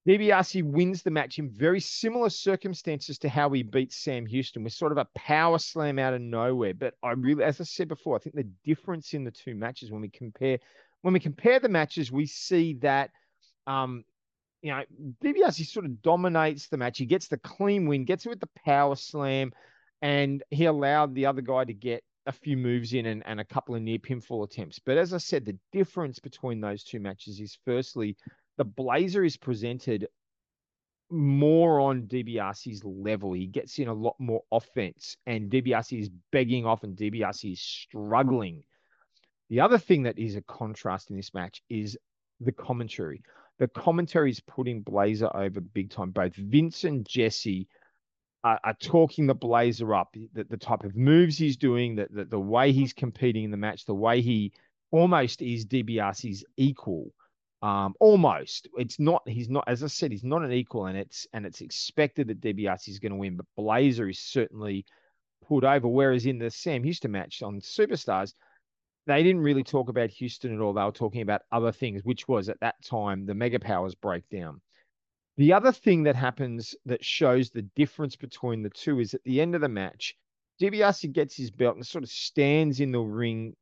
DiBiase 0.07 0.63
wins 0.63 1.03
the 1.03 1.11
match 1.11 1.37
in 1.37 1.49
very 1.49 1.79
similar 1.79 2.29
circumstances 2.29 3.19
to 3.19 3.29
how 3.29 3.49
he 3.51 3.61
beat 3.61 3.93
Sam 3.93 4.25
Houston 4.25 4.63
with 4.63 4.73
sort 4.73 4.91
of 4.91 4.97
a 4.97 5.07
power 5.15 5.59
slam 5.59 5.99
out 5.99 6.15
of 6.15 6.21
nowhere. 6.21 6.73
But 6.73 6.95
I 7.03 7.11
really, 7.11 7.43
as 7.43 7.61
I 7.61 7.65
said 7.65 7.87
before, 7.87 8.15
I 8.15 8.19
think 8.19 8.35
the 8.35 8.49
difference 8.65 9.13
in 9.13 9.23
the 9.23 9.31
two 9.31 9.53
matches 9.53 9.91
when 9.91 10.01
we 10.01 10.09
compare 10.09 10.57
when 11.01 11.13
we 11.13 11.19
compare 11.19 11.59
the 11.59 11.69
matches, 11.69 12.11
we 12.11 12.25
see 12.25 12.75
that 12.81 13.11
um, 13.67 14.03
you 14.61 14.71
know, 14.71 14.83
DiBiase 15.23 15.65
sort 15.67 15.85
of 15.85 16.01
dominates 16.01 16.67
the 16.67 16.77
match. 16.77 16.97
He 16.97 17.05
gets 17.05 17.27
the 17.27 17.37
clean 17.37 17.87
win, 17.87 18.05
gets 18.05 18.25
it 18.25 18.29
with 18.29 18.39
the 18.39 18.49
power 18.65 18.95
slam, 18.95 19.51
and 20.01 20.43
he 20.49 20.65
allowed 20.65 21.15
the 21.15 21.25
other 21.25 21.41
guy 21.41 21.65
to 21.65 21.73
get 21.73 22.03
a 22.27 22.31
few 22.31 22.55
moves 22.55 22.93
in 22.93 23.07
and, 23.07 23.23
and 23.25 23.39
a 23.39 23.45
couple 23.45 23.73
of 23.73 23.81
near 23.81 23.97
pinfall 23.97 24.45
attempts. 24.45 24.79
But 24.79 24.97
as 24.97 25.13
I 25.13 25.17
said, 25.17 25.45
the 25.45 25.57
difference 25.71 26.19
between 26.19 26.61
those 26.61 26.83
two 26.83 26.99
matches 26.99 27.39
is 27.39 27.57
firstly, 27.65 28.15
the 28.61 28.65
Blazer 28.65 29.23
is 29.23 29.37
presented 29.37 30.07
more 31.09 31.79
on 31.79 32.03
DiBiase's 32.03 32.83
level. 32.85 33.33
He 33.33 33.47
gets 33.47 33.79
in 33.79 33.87
a 33.87 33.93
lot 33.93 34.15
more 34.19 34.43
offense, 34.51 35.17
and 35.25 35.49
DiBiase 35.49 35.99
is 35.99 36.11
begging 36.31 36.67
off, 36.67 36.83
and 36.83 36.95
DiBiase 36.95 37.53
is 37.53 37.59
struggling. 37.59 38.61
The 39.49 39.61
other 39.61 39.79
thing 39.79 40.03
that 40.03 40.19
is 40.19 40.35
a 40.35 40.43
contrast 40.43 41.09
in 41.09 41.15
this 41.15 41.33
match 41.33 41.63
is 41.71 41.97
the 42.39 42.51
commentary. 42.51 43.23
The 43.57 43.67
commentary 43.67 44.29
is 44.29 44.39
putting 44.41 44.83
Blazer 44.83 45.35
over 45.35 45.59
big 45.59 45.89
time. 45.89 46.11
Both 46.11 46.35
Vince 46.35 46.83
and 46.83 47.03
Jesse 47.03 47.67
are, 48.43 48.59
are 48.63 48.75
talking 48.79 49.25
the 49.25 49.33
Blazer 49.33 49.95
up, 49.95 50.15
the, 50.35 50.43
the 50.43 50.55
type 50.55 50.83
of 50.83 50.95
moves 50.95 51.35
he's 51.35 51.57
doing, 51.57 51.95
the, 51.95 52.07
the, 52.11 52.25
the 52.25 52.39
way 52.39 52.73
he's 52.73 52.93
competing 52.93 53.43
in 53.43 53.49
the 53.49 53.57
match, 53.57 53.85
the 53.85 53.95
way 53.95 54.21
he 54.21 54.53
almost 54.91 55.41
is 55.41 55.65
DiBiase's 55.65 56.45
equal. 56.57 57.11
Um, 57.61 57.93
almost. 57.99 58.67
It's 58.77 58.99
not. 58.99 59.27
He's 59.27 59.49
not. 59.49 59.65
As 59.67 59.83
I 59.83 59.87
said, 59.87 60.11
he's 60.11 60.23
not 60.23 60.43
an 60.43 60.51
equal, 60.51 60.87
and 60.87 60.97
it's 60.97 61.27
and 61.33 61.45
it's 61.45 61.61
expected 61.61 62.27
that 62.27 62.41
DiBiase 62.41 62.89
is 62.89 62.99
going 62.99 63.11
to 63.11 63.17
win. 63.17 63.37
But 63.37 63.45
Blazer 63.55 64.09
is 64.09 64.19
certainly 64.19 64.85
pulled 65.47 65.63
over. 65.63 65.87
Whereas 65.87 66.25
in 66.25 66.39
the 66.39 66.49
Sam 66.49 66.83
Houston 66.83 67.11
match 67.11 67.43
on 67.43 67.59
Superstars, 67.59 68.33
they 69.05 69.21
didn't 69.23 69.41
really 69.41 69.63
talk 69.63 69.89
about 69.89 70.09
Houston 70.09 70.55
at 70.55 70.61
all. 70.61 70.73
They 70.73 70.83
were 70.83 70.91
talking 70.91 71.21
about 71.21 71.41
other 71.51 71.71
things, 71.71 72.03
which 72.03 72.27
was 72.27 72.49
at 72.49 72.59
that 72.61 72.83
time 72.83 73.25
the 73.25 73.35
Mega 73.35 73.59
Powers 73.59 73.95
breakdown. 73.95 74.61
The 75.37 75.53
other 75.53 75.71
thing 75.71 76.03
that 76.03 76.15
happens 76.15 76.75
that 76.85 77.03
shows 77.03 77.49
the 77.49 77.63
difference 77.75 78.15
between 78.15 78.63
the 78.63 78.69
two 78.69 78.99
is 78.99 79.13
at 79.13 79.23
the 79.23 79.41
end 79.41 79.55
of 79.55 79.61
the 79.61 79.69
match, 79.69 80.15
DiBiase 80.61 81.11
gets 81.11 81.35
his 81.35 81.49
belt 81.49 81.75
and 81.75 81.85
sort 81.85 82.03
of 82.03 82.09
stands 82.09 82.79
in 82.79 82.91
the 82.91 82.99
ring 82.99 83.55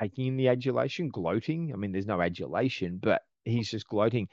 taking 0.00 0.26
in 0.26 0.36
the 0.36 0.48
adulation, 0.48 1.08
gloating. 1.08 1.72
I 1.72 1.76
mean, 1.76 1.92
there's 1.92 2.06
no 2.06 2.20
adulation, 2.20 2.98
but 3.02 3.22
mm. 3.46 3.52
he's 3.52 3.70
just 3.70 3.86
gloating. 3.86 4.28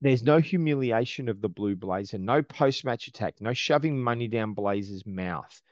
There's 0.00 0.22
no 0.22 0.38
humiliation 0.38 1.28
of 1.28 1.40
the 1.40 1.48
blue 1.48 1.76
blazer, 1.76 2.18
no 2.18 2.42
post 2.42 2.84
match 2.84 3.08
attack, 3.08 3.36
no 3.40 3.52
shoving 3.52 4.02
money 4.02 4.28
down 4.28 4.52
Blazer's 4.52 5.06
mouth. 5.06 5.62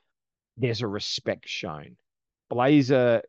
There's 0.57 0.81
a 0.81 0.87
respect 0.87 1.49
shown. 1.49 1.97
Blazer 2.49 3.23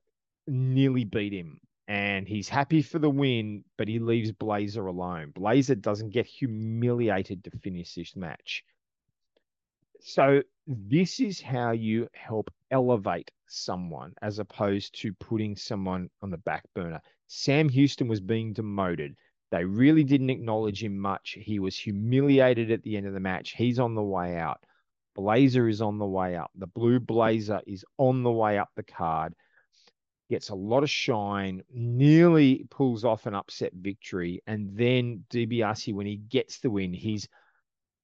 nearly 0.47 1.05
beat 1.05 1.33
him 1.33 1.59
and 1.87 2.27
he's 2.27 2.47
happy 2.47 2.81
for 2.81 2.99
the 2.99 3.09
win, 3.09 3.63
but 3.77 3.87
he 3.87 3.99
leaves 3.99 4.31
Blazer 4.31 4.85
alone. 4.85 5.31
Blazer 5.35 5.75
doesn't 5.75 6.11
get 6.11 6.25
humiliated 6.25 7.43
to 7.43 7.51
finish 7.51 7.93
this 7.93 8.15
match. 8.15 8.63
So 9.99 10.43
this 10.67 11.19
is 11.19 11.41
how 11.41 11.71
you 11.71 12.07
help 12.13 12.49
elevate 12.71 13.31
someone 13.47 14.13
as 14.21 14.39
opposed 14.39 14.99
to 15.01 15.13
putting 15.13 15.55
someone 15.55 16.09
on 16.21 16.31
the 16.31 16.37
back 16.37 16.63
burner. 16.73 17.01
Sam 17.27 17.69
Houston 17.69 18.07
was 18.07 18.21
being 18.21 18.53
demoted. 18.53 19.15
They 19.51 19.65
really 19.65 20.03
didn't 20.03 20.29
acknowledge 20.29 20.83
him 20.83 20.97
much. 20.97 21.37
He 21.39 21.59
was 21.59 21.77
humiliated 21.77 22.71
at 22.71 22.81
the 22.83 22.97
end 22.97 23.05
of 23.05 23.13
the 23.13 23.19
match. 23.19 23.53
He's 23.55 23.79
on 23.79 23.93
the 23.93 24.03
way 24.03 24.37
out. 24.37 24.63
Blazer 25.15 25.67
is 25.67 25.81
on 25.81 25.99
the 25.99 26.05
way 26.05 26.35
up. 26.35 26.49
The 26.55 26.67
blue 26.67 26.99
blazer 26.99 27.61
is 27.67 27.85
on 27.97 28.23
the 28.23 28.31
way 28.31 28.57
up 28.57 28.69
the 28.75 28.83
card. 28.83 29.35
Gets 30.29 30.49
a 30.49 30.55
lot 30.55 30.81
of 30.81 30.89
shine, 30.89 31.61
nearly 31.71 32.65
pulls 32.71 33.05
off 33.05 33.27
an 33.27 33.35
upset 33.35 33.73
victory. 33.73 34.41
And 34.47 34.75
then 34.75 35.25
DiBiase, 35.29 35.93
when 35.93 36.07
he 36.07 36.15
gets 36.15 36.59
the 36.59 36.71
win, 36.71 36.93
he's 36.93 37.27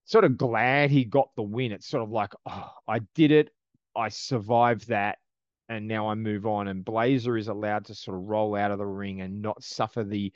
sort 0.10 0.26
of 0.26 0.38
glad 0.38 0.89
he 0.89 1.05
got 1.05 1.30
the 1.36 1.43
win. 1.43 1.72
It's 1.72 1.88
sort 1.88 2.01
of 2.01 2.10
like, 2.10 2.34
oh, 2.47 2.72
I 2.88 2.99
did 3.14 3.32
it. 3.32 3.51
I 3.95 4.10
survived 4.10 4.88
that 4.88 5.20
and 5.68 5.88
now 5.88 6.10
I 6.10 6.16
move 6.16 6.47
on. 6.47 6.68
And 6.68 6.84
Blazer 6.84 7.38
is 7.38 7.47
allowed 7.47 7.86
to 7.86 7.95
sort 7.95 8.18
of 8.18 8.24
roll 8.24 8.55
out 8.55 8.72
of 8.72 8.80
the 8.80 8.88
ring 8.88 9.22
and 9.22 9.41
not 9.41 9.64
suffer 9.64 10.03
the 10.03 10.34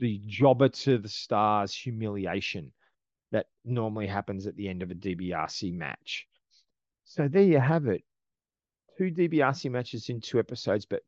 the 0.00 0.20
jobber 0.26 0.68
to 0.68 0.98
the 0.98 1.08
stars 1.08 1.72
humiliation 1.72 2.72
that 3.30 3.46
normally 3.64 4.08
happens 4.08 4.46
at 4.46 4.56
the 4.56 4.68
end 4.68 4.82
of 4.82 4.90
a 4.90 4.94
DiBiase 4.94 5.72
match. 5.72 6.26
So 7.04 7.28
there 7.28 7.44
you 7.44 7.60
have 7.60 7.86
it. 7.86 8.02
Two 8.98 9.10
DiBiase 9.10 9.70
matches 9.70 10.10
in 10.10 10.20
two 10.20 10.38
episodes, 10.38 10.84
but 10.84 11.02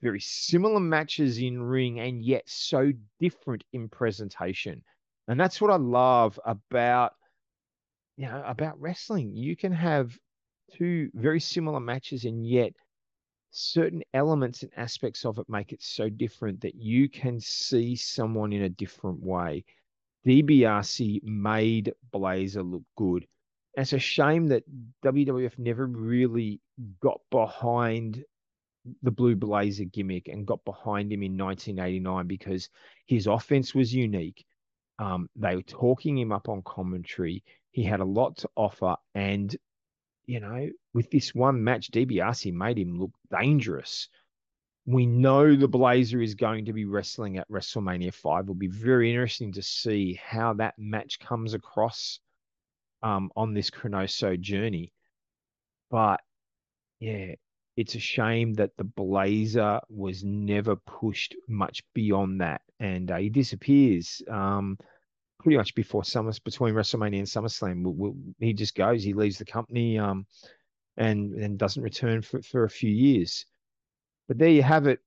very 0.00 0.20
similar 0.20 0.80
matches 0.80 1.38
in 1.38 1.60
ring 1.60 2.00
and 2.00 2.22
yet 2.22 2.44
so 2.46 2.92
different 3.18 3.64
in 3.72 3.88
presentation. 3.88 4.82
And 5.30 5.38
that's 5.38 5.60
what 5.60 5.70
I 5.70 5.76
love 5.76 6.40
about 6.44 7.12
you 8.16 8.26
know 8.26 8.42
about 8.44 8.80
wrestling. 8.80 9.36
You 9.36 9.54
can 9.54 9.70
have 9.70 10.18
two 10.76 11.08
very 11.14 11.38
similar 11.38 11.78
matches 11.78 12.24
and 12.24 12.44
yet 12.44 12.72
certain 13.52 14.02
elements 14.12 14.64
and 14.64 14.72
aspects 14.76 15.24
of 15.24 15.38
it 15.38 15.48
make 15.48 15.72
it 15.72 15.82
so 15.82 16.08
different 16.08 16.60
that 16.62 16.74
you 16.74 17.08
can 17.08 17.38
see 17.38 17.94
someone 17.94 18.52
in 18.52 18.62
a 18.62 18.68
different 18.68 19.22
way. 19.22 19.64
DiBiase 20.26 21.22
made 21.22 21.92
Blazer 22.10 22.64
look 22.64 22.82
good. 22.96 23.24
It's 23.74 23.92
a 23.92 24.00
shame 24.00 24.48
that 24.48 24.64
WWF 25.04 25.56
never 25.60 25.86
really 25.86 26.60
got 27.00 27.20
behind 27.30 28.24
the 29.02 29.12
Blue 29.12 29.36
Blazer 29.36 29.84
gimmick 29.84 30.26
and 30.26 30.44
got 30.44 30.64
behind 30.64 31.12
him 31.12 31.22
in 31.22 31.38
1989 31.38 32.26
because 32.26 32.68
his 33.06 33.28
offense 33.28 33.76
was 33.76 33.94
unique. 33.94 34.44
Um, 35.00 35.28
they 35.34 35.56
were 35.56 35.62
talking 35.62 36.18
him 36.18 36.30
up 36.30 36.48
on 36.48 36.62
commentary. 36.62 37.42
He 37.70 37.82
had 37.82 38.00
a 38.00 38.04
lot 38.04 38.36
to 38.38 38.50
offer, 38.54 38.96
and 39.14 39.56
you 40.26 40.38
know, 40.38 40.68
with 40.94 41.10
this 41.10 41.34
one 41.34 41.64
match, 41.64 41.90
DiBiase 41.90 42.52
made 42.52 42.78
him 42.78 42.98
look 43.00 43.10
dangerous. 43.32 44.08
We 44.86 45.06
know 45.06 45.56
the 45.56 45.66
Blazer 45.66 46.20
is 46.20 46.34
going 46.34 46.66
to 46.66 46.72
be 46.72 46.84
wrestling 46.84 47.38
at 47.38 47.48
WrestleMania 47.50 48.14
5. 48.14 48.44
It'll 48.44 48.54
be 48.54 48.68
very 48.68 49.10
interesting 49.10 49.52
to 49.52 49.62
see 49.62 50.20
how 50.22 50.54
that 50.54 50.74
match 50.78 51.18
comes 51.18 51.54
across 51.54 52.20
um, 53.02 53.30
on 53.34 53.54
this 53.54 53.70
Chronoso 53.70 54.38
journey. 54.38 54.92
But 55.90 56.20
yeah, 57.00 57.34
it's 57.76 57.94
a 57.94 58.00
shame 58.00 58.54
that 58.54 58.76
the 58.76 58.84
Blazer 58.84 59.80
was 59.88 60.22
never 60.22 60.76
pushed 60.76 61.34
much 61.48 61.82
beyond 61.94 62.40
that, 62.40 62.62
and 62.80 63.10
uh, 63.10 63.16
he 63.16 63.28
disappears 63.28 64.22
um, 64.28 64.78
pretty 65.38 65.56
much 65.56 65.74
before 65.74 66.04
Summer 66.04 66.32
between 66.44 66.74
WrestleMania 66.74 67.18
and 67.18 67.26
SummerSlam. 67.26 67.82
We'll, 67.82 67.94
we'll, 67.94 68.14
he 68.40 68.52
just 68.52 68.74
goes, 68.74 69.02
he 69.02 69.12
leaves 69.12 69.38
the 69.38 69.44
company, 69.44 69.98
um, 69.98 70.26
and 70.96 71.34
and 71.34 71.58
doesn't 71.58 71.82
return 71.82 72.22
for, 72.22 72.42
for 72.42 72.64
a 72.64 72.70
few 72.70 72.90
years. 72.90 73.46
But 74.26 74.38
there 74.38 74.48
you 74.48 74.62
have 74.62 74.86
it. 74.86 75.00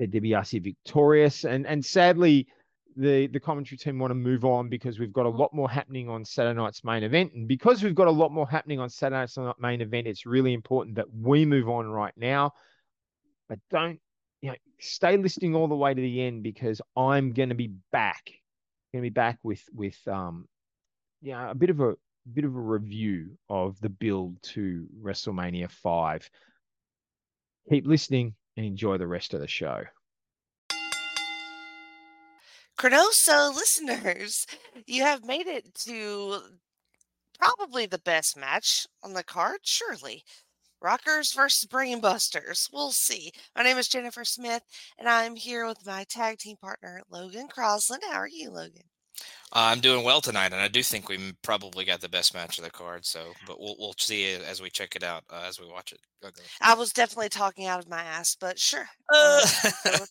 DiBiase 0.00 0.62
victorious, 0.62 1.44
and 1.44 1.66
and 1.66 1.84
sadly, 1.84 2.48
the 2.96 3.28
the 3.28 3.40
commentary 3.40 3.78
team 3.78 3.98
want 3.98 4.10
to 4.10 4.16
move 4.16 4.44
on 4.44 4.68
because 4.68 4.98
we've 4.98 5.12
got 5.12 5.26
a 5.26 5.28
lot 5.30 5.54
more 5.54 5.70
happening 5.70 6.08
on 6.08 6.24
Saturday 6.24 6.58
night's 6.58 6.82
main 6.82 7.04
event, 7.04 7.32
and 7.34 7.46
because 7.46 7.82
we've 7.82 7.94
got 7.94 8.08
a 8.08 8.10
lot 8.10 8.32
more 8.32 8.48
happening 8.48 8.80
on 8.80 8.88
Saturday 8.90 9.20
night's 9.20 9.60
main 9.60 9.80
event, 9.80 10.08
it's 10.08 10.26
really 10.26 10.52
important 10.52 10.96
that 10.96 11.06
we 11.14 11.44
move 11.44 11.68
on 11.68 11.86
right 11.86 12.14
now. 12.16 12.52
But 13.48 13.60
don't 13.70 14.00
you 14.44 14.50
know 14.50 14.56
stay 14.78 15.16
listening 15.16 15.54
all 15.54 15.68
the 15.68 15.74
way 15.74 15.94
to 15.94 16.00
the 16.00 16.20
end 16.20 16.42
because 16.42 16.82
I'm 16.94 17.32
going 17.32 17.48
to 17.48 17.54
be 17.54 17.72
back, 17.90 18.30
going 18.92 19.02
to 19.02 19.06
be 19.08 19.08
back 19.08 19.38
with 19.42 19.62
with 19.72 19.96
um, 20.06 20.46
you 21.22 21.32
know, 21.32 21.48
a 21.48 21.54
bit 21.54 21.70
of 21.70 21.80
a 21.80 21.94
bit 22.30 22.44
of 22.44 22.54
a 22.54 22.60
review 22.60 23.38
of 23.48 23.80
the 23.80 23.88
build 23.88 24.36
to 24.42 24.86
WrestleMania 25.02 25.70
five. 25.70 26.28
Keep 27.70 27.86
listening 27.86 28.34
and 28.58 28.66
enjoy 28.66 28.98
the 28.98 29.06
rest 29.06 29.32
of 29.32 29.40
the 29.40 29.48
show. 29.48 29.82
Chronoso 32.78 33.54
listeners, 33.54 34.46
you 34.86 35.04
have 35.04 35.24
made 35.24 35.46
it 35.46 35.74
to 35.86 36.40
probably 37.40 37.86
the 37.86 37.98
best 37.98 38.36
match 38.36 38.86
on 39.02 39.14
the 39.14 39.24
card, 39.24 39.60
surely. 39.62 40.22
Rockers 40.84 41.32
versus 41.32 41.66
Brainbusters. 41.66 42.68
We'll 42.70 42.90
see. 42.90 43.32
My 43.56 43.62
name 43.62 43.78
is 43.78 43.88
Jennifer 43.88 44.22
Smith, 44.22 44.62
and 44.98 45.08
I'm 45.08 45.34
here 45.34 45.66
with 45.66 45.86
my 45.86 46.04
tag 46.04 46.36
team 46.36 46.58
partner, 46.58 47.00
Logan 47.10 47.48
Crosland. 47.48 48.04
How 48.06 48.18
are 48.18 48.28
you, 48.28 48.50
Logan? 48.50 48.82
Uh, 49.54 49.72
I'm 49.72 49.80
doing 49.80 50.04
well 50.04 50.20
tonight, 50.20 50.52
and 50.52 50.60
I 50.60 50.68
do 50.68 50.82
think 50.82 51.08
we 51.08 51.32
probably 51.40 51.86
got 51.86 52.02
the 52.02 52.08
best 52.10 52.34
match 52.34 52.58
of 52.58 52.64
the 52.64 52.70
card. 52.70 53.06
So, 53.06 53.32
but 53.46 53.58
we'll 53.58 53.76
we'll 53.78 53.94
see 53.96 54.24
it 54.24 54.42
as 54.42 54.60
we 54.60 54.68
check 54.68 54.94
it 54.94 55.02
out 55.02 55.24
uh, 55.30 55.44
as 55.48 55.58
we 55.58 55.66
watch 55.66 55.92
it. 55.92 56.00
I 56.60 56.74
was 56.74 56.92
definitely 56.92 57.30
talking 57.30 57.66
out 57.66 57.80
of 57.80 57.88
my 57.88 58.02
ass, 58.02 58.36
but 58.38 58.58
sure. 58.58 58.86
Uh, 59.10 59.40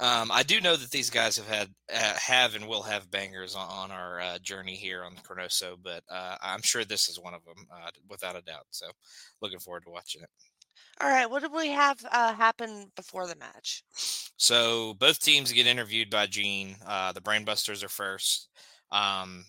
um, 0.00 0.30
I 0.32 0.42
do 0.42 0.60
know 0.60 0.76
that 0.76 0.90
these 0.90 1.10
guys 1.10 1.36
have 1.36 1.46
had 1.46 1.68
uh, 1.94 2.14
have 2.18 2.54
and 2.54 2.66
will 2.66 2.82
have 2.82 3.10
bangers 3.10 3.54
on, 3.54 3.68
on 3.68 3.90
our 3.90 4.20
uh, 4.20 4.38
journey 4.38 4.74
here 4.74 5.04
on 5.04 5.14
the 5.14 5.20
Chronoso, 5.20 5.76
but 5.82 6.02
uh, 6.10 6.36
I'm 6.42 6.62
sure 6.62 6.84
this 6.84 7.08
is 7.08 7.20
one 7.20 7.34
of 7.34 7.44
them 7.44 7.66
without 8.08 8.36
a 8.36 8.42
doubt. 8.42 8.66
So, 8.70 8.86
looking 9.40 9.58
forward 9.58 9.84
to 9.84 9.90
watching 9.90 10.22
it. 10.22 10.30
All 11.00 11.08
right, 11.08 11.30
what 11.30 11.42
did 11.42 11.52
we 11.52 11.68
have 11.68 11.98
uh, 12.10 12.34
happen 12.34 12.90
before 12.94 13.26
the 13.26 13.36
match? 13.36 13.82
So 14.36 14.94
both 14.94 15.20
teams 15.20 15.52
get 15.52 15.66
interviewed 15.66 16.10
by 16.10 16.26
Gene. 16.26 16.76
Uh, 16.86 17.12
the 17.12 17.22
Brainbusters 17.22 17.82
are 17.82 17.88
first. 17.88 18.48
Um, 18.92 19.44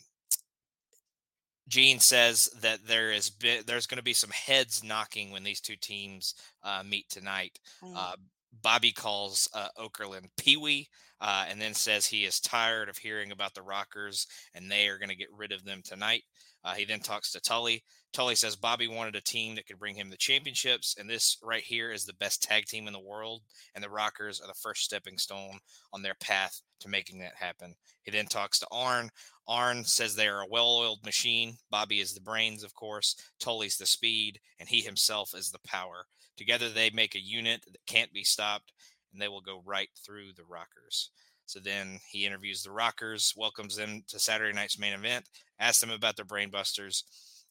Gene 1.68 2.00
says 2.00 2.50
that 2.62 2.86
there 2.86 3.12
is 3.12 3.32
there's 3.66 3.88
going 3.88 3.98
to 3.98 4.04
be 4.04 4.14
some 4.14 4.30
heads 4.30 4.84
knocking 4.84 5.32
when 5.32 5.44
these 5.44 5.62
two 5.62 5.76
teams 5.76 6.36
uh, 6.64 6.84
meet 6.86 7.10
tonight. 7.10 7.60
Mm. 7.84 7.96
Uh, 7.96 8.16
Bobby 8.62 8.92
calls 8.92 9.50
uh, 9.54 9.70
Okerlund 9.78 10.28
Pee 10.38 10.58
Wee, 10.58 10.90
uh, 11.22 11.46
and 11.50 11.62
then 11.62 11.74
says 11.74 12.06
he 12.06 12.26
is 12.26 12.40
tired 12.40 12.90
of 12.90 12.98
hearing 12.98 13.32
about 13.32 13.54
the 13.54 13.62
Rockers 13.62 14.26
and 14.56 14.70
they 14.70 14.88
are 14.88 14.98
going 14.98 15.10
to 15.10 15.16
get 15.16 15.28
rid 15.32 15.52
of 15.52 15.64
them 15.64 15.82
tonight. 15.84 16.24
Uh, 16.64 16.74
he 16.74 16.86
then 16.86 17.00
talks 17.00 17.32
to 17.32 17.40
Tully. 17.40 17.84
Tully 18.14 18.36
says 18.36 18.56
Bobby 18.56 18.88
wanted 18.88 19.16
a 19.16 19.22
team 19.22 19.56
that 19.56 19.66
could 19.66 19.80
bring 19.80 19.96
him 19.96 20.10
the 20.10 20.18
championships, 20.18 20.96
and 21.00 21.10
this 21.10 21.38
right 21.42 21.64
here 21.64 21.92
is 21.92 22.06
the 22.06 22.14
best 22.16 22.44
tag 22.44 22.66
team 22.66 22.88
in 22.88 22.94
the 22.94 23.00
world. 23.00 23.42
And 23.74 23.84
the 23.84 23.90
Rockers 23.90 24.42
are 24.42 24.48
the 24.48 24.54
first 24.54 24.84
stepping 24.84 25.18
stone 25.18 25.60
on 25.94 26.02
their 26.02 26.16
path 26.20 26.62
to 26.82 26.90
making 26.90 27.20
that 27.20 27.36
happen. 27.36 27.74
He 28.04 28.12
then 28.12 28.28
talks 28.28 28.60
to 28.60 28.68
Arn. 28.72 29.10
Arn 29.48 29.84
says 29.86 30.16
they 30.16 30.28
are 30.28 30.42
a 30.42 30.48
well 30.50 30.76
oiled 30.78 31.04
machine. 31.06 31.56
Bobby 31.72 32.00
is 32.00 32.14
the 32.14 32.22
brains, 32.22 32.64
of 32.64 32.76
course. 32.76 33.16
Tully's 33.40 33.78
the 33.78 33.86
speed, 33.86 34.40
and 34.60 34.70
he 34.70 34.82
himself 34.82 35.34
is 35.36 35.50
the 35.50 35.60
power. 35.66 36.06
Together, 36.38 36.70
they 36.70 36.90
make 36.90 37.16
a 37.16 37.22
unit 37.22 37.62
that 37.66 37.86
can't 37.86 38.14
be 38.14 38.24
stopped, 38.24 38.72
and 39.12 39.22
they 39.22 39.28
will 39.28 39.42
go 39.42 39.62
right 39.66 39.90
through 40.06 40.34
the 40.36 40.46
Rockers. 40.46 41.10
So 41.46 41.60
then 41.60 42.00
he 42.10 42.26
interviews 42.26 42.64
the 42.64 42.72
Rockers, 42.72 43.34
welcomes 43.36 43.76
them 43.76 44.04
to 44.08 44.20
Saturday 44.20 44.56
night's 44.56 44.80
main 44.80 44.94
event, 44.94 45.26
asks 45.60 45.82
them 45.82 45.92
about 45.92 46.16
their 46.16 46.26
brainbusters. 46.26 47.04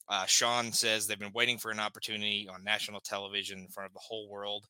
Uh, 0.09 0.24
Shawn 0.26 0.72
says 0.72 1.07
they've 1.07 1.18
been 1.18 1.33
waiting 1.35 1.59
for 1.59 1.70
an 1.70 1.81
opportunity 1.81 2.49
on 2.53 2.64
national 2.64 3.01
television 3.01 3.59
in 3.59 3.68
front 3.68 3.89
of 3.89 3.93
the 3.93 4.01
whole 4.03 4.28
world. 4.28 4.66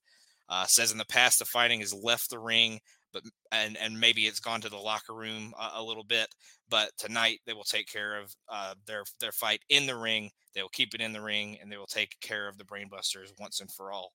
Uh, 0.48 0.66
says 0.66 0.90
in 0.90 0.98
the 0.98 1.04
past 1.04 1.38
the 1.38 1.44
fighting 1.44 1.78
has 1.78 1.94
left 1.94 2.28
the 2.28 2.38
ring, 2.38 2.80
but 3.12 3.22
and 3.52 3.76
and 3.76 3.98
maybe 3.98 4.22
it's 4.22 4.40
gone 4.40 4.60
to 4.60 4.68
the 4.68 4.76
locker 4.76 5.14
room 5.14 5.52
a, 5.58 5.80
a 5.80 5.82
little 5.82 6.04
bit. 6.04 6.28
But 6.68 6.90
tonight 6.98 7.40
they 7.46 7.52
will 7.52 7.64
take 7.64 7.88
care 7.88 8.18
of 8.18 8.34
uh, 8.48 8.74
their 8.86 9.04
their 9.20 9.32
fight 9.32 9.60
in 9.68 9.86
the 9.86 9.96
ring. 9.96 10.30
They 10.54 10.62
will 10.62 10.68
keep 10.68 10.94
it 10.94 11.00
in 11.00 11.12
the 11.12 11.20
ring, 11.20 11.58
and 11.60 11.70
they 11.70 11.76
will 11.76 11.86
take 11.86 12.20
care 12.20 12.48
of 12.48 12.58
the 12.58 12.64
brainbusters 12.64 13.32
once 13.38 13.60
and 13.60 13.70
for 13.72 13.92
all. 13.92 14.12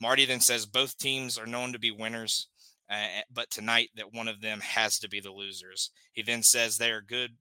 Marty 0.00 0.24
then 0.24 0.40
says 0.40 0.66
both 0.66 0.98
teams 0.98 1.38
are 1.38 1.46
known 1.46 1.72
to 1.72 1.78
be 1.78 1.90
winners 1.90 2.48
uh, 2.88 3.22
but 3.32 3.50
tonight 3.50 3.90
that 3.96 4.12
one 4.12 4.28
of 4.28 4.40
them 4.40 4.60
has 4.60 4.98
to 4.98 5.08
be 5.08 5.20
the 5.20 5.32
losers. 5.32 5.90
He 6.12 6.22
then 6.22 6.42
says 6.42 6.76
they 6.76 6.90
are 6.90 7.00
good. 7.00 7.32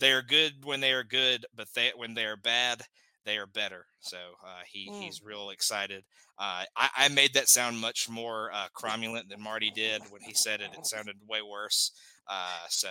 They 0.00 0.12
are 0.12 0.22
good 0.22 0.64
when 0.64 0.80
they 0.80 0.92
are 0.92 1.04
good, 1.04 1.46
but 1.54 1.68
they 1.74 1.92
when 1.96 2.14
they 2.14 2.24
are 2.24 2.36
bad, 2.36 2.82
they 3.24 3.38
are 3.38 3.46
better. 3.46 3.86
So 4.00 4.16
uh, 4.44 4.62
he 4.70 4.90
mm. 4.90 5.00
he's 5.00 5.22
real 5.22 5.50
excited. 5.50 6.04
Uh, 6.38 6.64
I, 6.76 6.88
I, 6.96 7.08
made 7.08 7.34
that 7.34 7.48
sound 7.48 7.78
much 7.78 8.08
more 8.08 8.50
uh, 8.52 8.68
cromulent 8.74 9.28
than 9.28 9.40
Marty 9.40 9.70
did 9.70 10.02
when 10.10 10.22
he 10.22 10.34
said 10.34 10.60
it. 10.60 10.70
It 10.76 10.86
sounded 10.86 11.16
way 11.28 11.40
worse. 11.42 11.92
Uh, 12.28 12.64
so, 12.68 12.88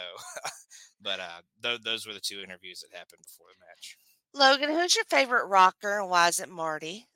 but 1.01 1.19
uh, 1.19 1.41
th- 1.63 1.81
those 1.83 2.05
were 2.05 2.13
the 2.13 2.19
two 2.19 2.39
interviews 2.39 2.81
that 2.81 2.97
happened 2.97 3.23
before 3.23 3.47
the 3.49 3.65
match. 3.65 3.97
Logan, 4.33 4.69
who's 4.69 4.95
your 4.95 5.05
favorite 5.09 5.47
rocker, 5.47 5.99
and 5.99 6.09
why 6.09 6.27
is 6.27 6.39
it 6.39 6.49
Marty? 6.49 7.07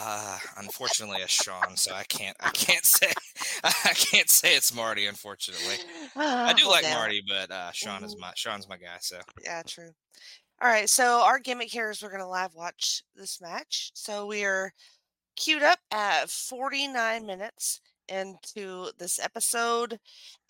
Uh, 0.00 0.38
unfortunately, 0.58 1.20
it's 1.20 1.32
Shawn, 1.32 1.76
so 1.76 1.92
I 1.92 2.04
can't. 2.04 2.36
I 2.40 2.50
can't 2.50 2.84
say. 2.84 3.12
I 3.64 3.92
can't 3.94 4.30
say 4.30 4.54
it's 4.54 4.74
Marty. 4.74 5.06
Unfortunately, 5.06 5.76
I 6.16 6.52
do 6.52 6.68
like 6.68 6.84
Marty, 6.84 7.22
but 7.26 7.50
uh, 7.50 7.70
is 7.72 7.82
mm-hmm. 7.84 8.20
my 8.20 8.32
Shawn's 8.36 8.68
my 8.68 8.76
guy. 8.76 8.98
So 9.00 9.18
yeah, 9.44 9.62
true. 9.66 9.90
All 10.60 10.68
right, 10.68 10.90
so 10.90 11.22
our 11.22 11.38
gimmick 11.38 11.68
here 11.68 11.88
is 11.88 12.02
we're 12.02 12.08
going 12.08 12.20
to 12.20 12.26
live 12.26 12.56
watch 12.56 13.04
this 13.14 13.40
match. 13.40 13.92
So 13.94 14.26
we 14.26 14.44
are 14.44 14.72
queued 15.36 15.62
up 15.62 15.78
at 15.92 16.28
49 16.30 17.24
minutes 17.24 17.80
into 18.08 18.90
this 18.98 19.20
episode, 19.20 20.00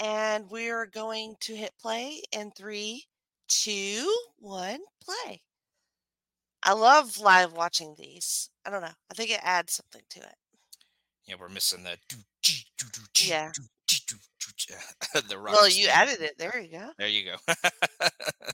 and 0.00 0.50
we 0.50 0.70
are 0.70 0.86
going 0.86 1.34
to 1.40 1.54
hit 1.54 1.74
play 1.78 2.22
in 2.32 2.52
three, 2.52 3.04
two, 3.48 4.10
one, 4.38 4.80
play. 5.04 5.42
I 6.62 6.72
love 6.72 7.18
live 7.20 7.52
watching 7.52 7.94
these. 7.98 8.48
I 8.64 8.70
don't 8.70 8.80
know. 8.80 8.88
I 9.10 9.14
think 9.14 9.30
it 9.30 9.40
adds 9.42 9.74
something 9.74 10.02
to 10.08 10.20
it. 10.20 10.36
Yeah, 11.26 11.34
we're 11.38 11.50
missing 11.50 11.84
the. 11.84 11.98
Yeah. 13.22 13.52
the 15.28 15.38
rock. 15.38 15.54
well, 15.54 15.68
you 15.68 15.88
added 15.88 16.22
it. 16.22 16.38
There 16.38 16.58
you 16.58 16.72
go. 16.72 16.90
There 16.98 17.08
you 17.08 17.24
go. 17.26 17.54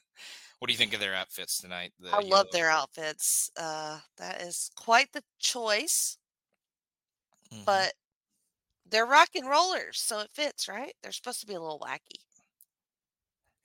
what 0.59 0.69
do 0.69 0.73
you 0.73 0.79
think 0.79 0.95
of 0.95 1.01
their 1.01 1.15
outfits 1.15 1.59
tonight? 1.59 1.93
The 2.01 2.11
I 2.11 2.21
love 2.21 2.47
their 2.53 2.71
outfits. 2.71 3.51
Uh, 3.59 3.99
that 4.19 4.41
is 4.43 4.71
quite 4.77 5.13
the 5.13 5.23
choice. 5.39 6.19
Mm-hmm. 7.53 7.65
But 7.65 7.93
they're 8.91 9.07
rock 9.07 9.31
and 9.35 9.49
rollers, 9.49 10.01
so 10.01 10.21
it 10.21 10.31
fits, 10.33 10.69
right? 10.69 10.93
They're 11.03 11.13
supposed 11.13 11.41
to 11.41 11.47
be 11.47 11.55
a 11.55 11.61
little 11.61 11.81
wacky. 11.81 12.21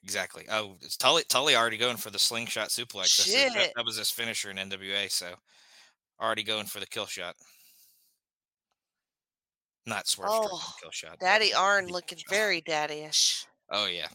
Exactly. 0.02 0.46
Oh, 0.50 0.76
is 0.80 0.96
Tully 0.96 1.24
Tully 1.28 1.56
already 1.56 1.76
going 1.76 1.96
for 1.96 2.10
the 2.10 2.18
slingshot 2.18 2.68
suplex? 2.68 3.24
His, 3.24 3.52
that, 3.54 3.84
was 3.84 3.98
his 3.98 4.10
finisher 4.10 4.50
in 4.50 4.56
NWA. 4.56 5.10
So 5.10 5.34
already 6.20 6.42
going 6.42 6.66
for 6.66 6.80
the 6.80 6.86
kill 6.86 7.06
shot. 7.06 7.34
Not 9.86 10.06
Swerve 10.06 10.28
Oh, 10.30 10.74
kill 10.80 10.90
shot. 10.90 11.18
Daddy 11.20 11.52
Arn 11.52 11.88
looking 11.88 12.18
very 12.28 12.60
daddy-ish. 12.62 13.44
Oh 13.70 13.86
yeah. 13.86 14.08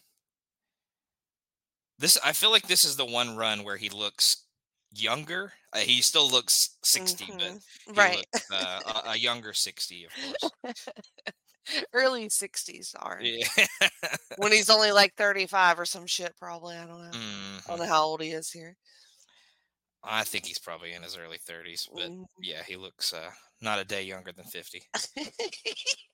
This 1.98 2.18
I 2.24 2.32
feel 2.34 2.52
like 2.52 2.68
this 2.68 2.84
is 2.86 2.96
the 2.98 3.06
one 3.06 3.36
run 3.36 3.64
where 3.64 3.78
he 3.78 3.90
looks 3.90 4.46
younger. 4.92 5.54
Uh, 5.74 5.80
he 5.80 6.02
still 6.02 6.30
looks 6.30 6.78
60, 6.84 7.34
but 7.38 7.54
Mhm. 7.54 7.62
he 7.92 8.06
Right. 8.06 8.26
looks, 8.30 8.50
uh, 8.52 9.02
a, 9.06 9.10
a 9.12 9.16
younger 9.18 9.54
60, 9.54 10.04
of 10.06 10.18
course. 10.18 10.54
Early 11.94 12.30
60s 12.30 12.96
Arn. 13.00 13.32
Yeah. 13.32 13.48
When 14.36 14.52
he's 14.52 14.70
only 14.70 14.92
like 14.94 15.16
35 15.16 15.80
or 15.80 15.86
some 15.86 16.08
shit, 16.08 16.38
probably. 16.38 16.76
I 16.78 16.86
don't 16.86 17.02
know. 17.02 17.18
I 17.68 17.72
Mhm. 17.72 17.78
don't 17.78 17.80
know 17.80 17.86
how 17.94 18.04
old 18.04 18.22
he 18.22 18.32
is 18.32 18.52
here. 18.52 18.78
I 20.06 20.24
think 20.24 20.46
he's 20.46 20.58
probably 20.58 20.94
in 20.94 21.04
his 21.04 21.18
early 21.18 21.38
30s, 21.38 21.90
but 21.94 22.14
Mhm. 22.14 22.26
yeah, 22.40 22.64
he 22.64 22.78
looks 22.78 23.12
uh, 23.12 23.34
not 23.60 23.78
a 23.80 23.84
day 23.84 24.04
younger 24.04 24.32
than 24.32 24.46
50. 24.46 24.84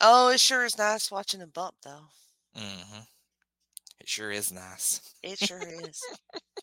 oh, 0.00 0.28
it 0.30 0.40
sure 0.40 0.64
is 0.64 0.76
nice 0.76 1.08
watching 1.10 1.40
him 1.40 1.50
bump, 1.50 1.76
though. 1.82 2.08
Hmm 2.58 3.04
It 4.00 4.08
sure 4.08 4.32
is 4.32 4.52
nice. 4.52 5.14
It 5.22 5.38
sure 5.38 5.64
is. 5.64 6.08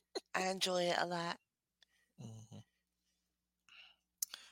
I 0.36 0.48
enjoy 0.50 0.84
it 0.84 0.98
a 1.00 1.06
lot. 1.06 1.40
hmm 2.20 2.60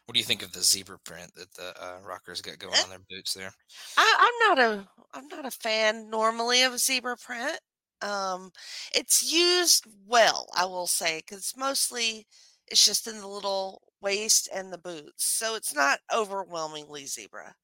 What 0.05 0.13
do 0.13 0.19
you 0.19 0.25
think 0.25 0.43
of 0.43 0.53
the 0.53 0.63
zebra 0.63 0.99
print 0.99 1.35
that 1.35 1.55
the 1.55 1.75
uh, 1.81 1.99
rockers 2.01 2.41
got 2.41 2.59
going 2.59 2.81
on 2.81 2.89
their 2.89 2.99
boots 2.99 3.33
there? 3.33 3.53
I, 3.97 4.15
I'm 4.19 4.57
not 4.57 4.59
a 4.59 4.89
I'm 5.13 5.27
not 5.27 5.45
a 5.45 5.51
fan 5.51 6.09
normally 6.09 6.63
of 6.63 6.79
zebra 6.79 7.17
print. 7.17 7.59
Um, 8.01 8.51
it's 8.93 9.31
used 9.31 9.85
well, 10.05 10.47
I 10.55 10.65
will 10.65 10.87
say, 10.87 11.19
because 11.19 11.53
mostly 11.57 12.27
it's 12.67 12.85
just 12.85 13.07
in 13.07 13.19
the 13.19 13.27
little 13.27 13.81
waist 14.01 14.49
and 14.53 14.73
the 14.73 14.77
boots, 14.77 15.25
so 15.25 15.55
it's 15.55 15.73
not 15.73 15.99
overwhelmingly 16.13 17.05
zebra, 17.05 17.55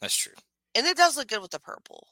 That's 0.00 0.16
true. 0.16 0.34
And 0.74 0.86
it 0.86 0.96
does 0.96 1.16
look 1.16 1.28
good 1.28 1.42
with 1.42 1.52
the 1.52 1.60
purple. 1.60 2.08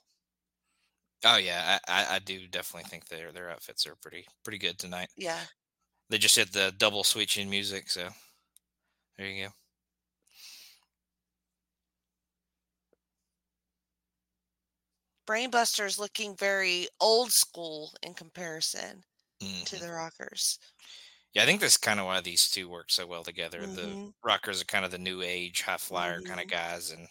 Oh 1.24 1.36
yeah, 1.36 1.78
I, 1.86 2.02
I, 2.02 2.14
I 2.16 2.18
do 2.18 2.46
definitely 2.48 2.88
think 2.88 3.08
their 3.08 3.32
their 3.32 3.50
outfits 3.50 3.86
are 3.86 3.96
pretty 3.96 4.26
pretty 4.42 4.58
good 4.58 4.78
tonight. 4.78 5.10
Yeah, 5.16 5.48
They 6.10 6.18
just 6.18 6.36
hit 6.36 6.52
the 6.52 6.72
double 6.76 7.04
switch 7.04 7.38
in 7.38 7.48
music, 7.48 7.88
so 7.88 8.10
there 9.16 9.28
you 9.28 9.46
go. 9.46 9.52
Brainbuster's 15.26 15.98
looking 15.98 16.36
very 16.36 16.86
old 17.00 17.32
school 17.32 17.94
in 18.02 18.12
comparison 18.12 19.06
to 19.66 19.76
Mhm. 19.76 19.80
the 19.80 19.90
Rockers. 19.92 20.58
Yeah, 21.32 21.42
I 21.42 21.46
think 21.46 21.60
that's 21.60 21.76
kind 21.76 22.00
of 22.00 22.06
why 22.06 22.20
these 22.20 22.48
two 22.50 22.68
work 22.68 22.90
so 22.90 23.06
well 23.06 23.24
together. 23.24 23.66
The 23.66 23.96
Mhm. 23.96 24.12
rockers 24.24 24.60
are 24.62 24.64
kind 24.64 24.84
of 24.84 24.90
the 24.90 24.98
new 24.98 25.22
age 25.22 25.62
high 25.62 25.76
flyer 25.76 26.20
kind 26.22 26.40
of 26.40 26.46
Mhm. 26.46 26.48
guys, 26.48 26.90
and 26.90 27.08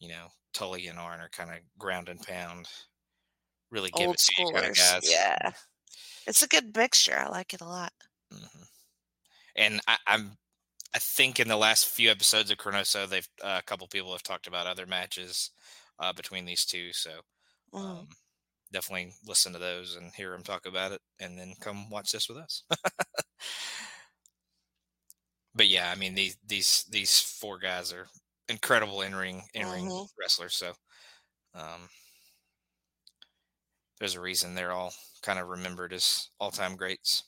you 0.00 0.08
know 0.08 0.30
Tully 0.58 0.88
and 0.88 0.98
Arn 0.98 1.20
are 1.20 1.28
kind 1.28 1.52
of 1.52 1.58
ground 1.78 2.08
and 2.08 2.20
pound, 2.20 2.68
really 3.70 3.90
give 3.90 4.02
Old 4.02 4.12
it 4.12 4.20
to 4.22 4.32
you 4.38 4.44
kind 4.52 4.66
of 4.66 4.74
guys. 4.74 5.02
Yeah, 5.02 5.52
it's 6.26 6.42
a 6.42 6.48
good 6.48 6.76
mixture. 6.76 7.18
I 7.18 7.28
like 7.28 7.54
it 7.54 7.62
a 7.62 7.66
lot. 7.66 7.94
hmm 8.32 8.62
And 9.56 9.80
I, 9.88 9.96
I'm, 10.06 10.38
I 10.94 10.98
think 10.98 11.40
in 11.40 11.48
the 11.48 11.56
last 11.56 11.86
few 11.86 12.10
episodes 12.10 12.50
of 12.50 12.58
Chronoso, 12.58 13.08
they've 13.08 13.28
uh, 13.42 13.58
a 13.60 13.66
couple 13.66 13.86
people 13.88 14.12
have 14.12 14.22
talked 14.22 14.46
about 14.46 14.66
other 14.66 14.86
matches 14.86 15.50
uh, 15.98 16.12
between 16.12 16.44
these 16.46 16.64
two. 16.66 16.92
So 16.92 17.20
Mm. 17.72 18.00
um, 18.00 18.08
definitely 18.72 19.12
listen 19.26 19.52
to 19.54 19.58
those 19.58 19.96
and 19.96 20.12
hear 20.14 20.30
them 20.32 20.42
talk 20.44 20.66
about 20.66 20.92
it, 20.92 21.00
and 21.20 21.38
then 21.38 21.54
come 21.60 21.90
watch 21.90 22.12
this 22.12 22.28
with 22.28 22.38
us. 22.38 22.64
but 25.54 25.68
yeah, 25.68 25.90
I 25.90 25.94
mean 25.94 26.14
these 26.14 26.36
these 26.46 26.84
these 26.90 27.18
four 27.20 27.58
guys 27.58 27.92
are 27.92 28.08
incredible 28.48 29.02
in 29.02 29.14
ring 29.14 29.42
in 29.54 29.68
ring 29.70 29.86
Mhm. 29.86 30.08
wrestlers. 30.18 30.56
So 30.56 30.74
um, 31.54 31.88
there's 33.98 34.14
a 34.14 34.20
reason 34.20 34.54
they're 34.54 34.72
all 34.72 34.94
kind 35.22 35.38
of 35.38 35.48
remembered 35.48 35.92
as 35.92 36.30
all 36.38 36.50
time 36.50 36.76
greats. 36.76 37.24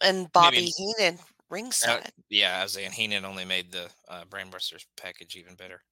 And 0.00 0.30
Bobby 0.32 0.56
Maybe- 0.58 0.72
Heenan 0.76 1.18
Uh, 1.18 1.22
ringside. 1.48 2.12
yeah, 2.30 2.58
I 2.58 2.62
was 2.64 2.72
saying 2.72 2.92
Heenan 2.92 3.24
only 3.24 3.44
made 3.44 3.70
the 3.70 3.90
uh, 4.08 4.24
Brainbusters 4.24 4.84
package 4.96 5.36
even 5.36 5.54
better. 5.54 5.82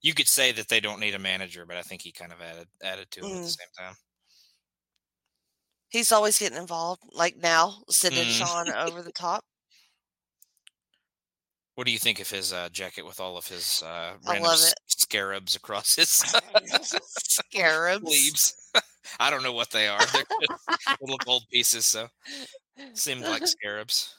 You 0.00 0.14
could 0.14 0.28
say 0.28 0.52
that 0.52 0.68
they 0.68 0.80
don't 0.80 1.00
need 1.00 1.14
a 1.14 1.18
manager, 1.18 1.64
but 1.66 1.76
I 1.76 1.82
think 1.82 2.02
he 2.02 2.12
kind 2.12 2.32
of 2.32 2.40
added 2.40 2.68
added 2.82 3.10
to 3.12 3.20
it 3.20 3.24
at 3.24 3.30
the 3.30 3.40
Mm. 3.40 3.56
same 3.58 3.68
time. 3.76 3.96
He's 5.90 6.12
always 6.12 6.38
getting 6.38 6.58
involved. 6.58 7.02
Like 7.12 7.36
now, 7.36 7.82
sending 7.90 8.26
Mm. 8.28 8.38
Shawn 8.38 8.70
over 8.72 9.02
the 9.02 9.12
top. 9.12 9.44
What 11.78 11.86
do 11.86 11.92
you 11.92 11.98
think 12.00 12.18
of 12.18 12.28
his 12.28 12.52
uh, 12.52 12.68
jacket 12.72 13.06
with 13.06 13.20
all 13.20 13.36
of 13.36 13.46
his 13.46 13.84
uh, 13.86 14.14
random 14.26 14.50
s- 14.50 14.74
scarabs 14.88 15.54
across 15.54 15.94
his 15.94 16.08
Scarabs. 17.22 18.56
I 19.20 19.30
don't 19.30 19.44
know 19.44 19.52
what 19.52 19.70
they 19.70 19.86
are. 19.86 20.04
They're 20.12 20.24
little 21.00 21.18
gold 21.18 21.44
pieces, 21.52 21.86
so 21.86 22.08
seemed 22.94 23.22
like 23.22 23.46
scarabs. 23.46 24.12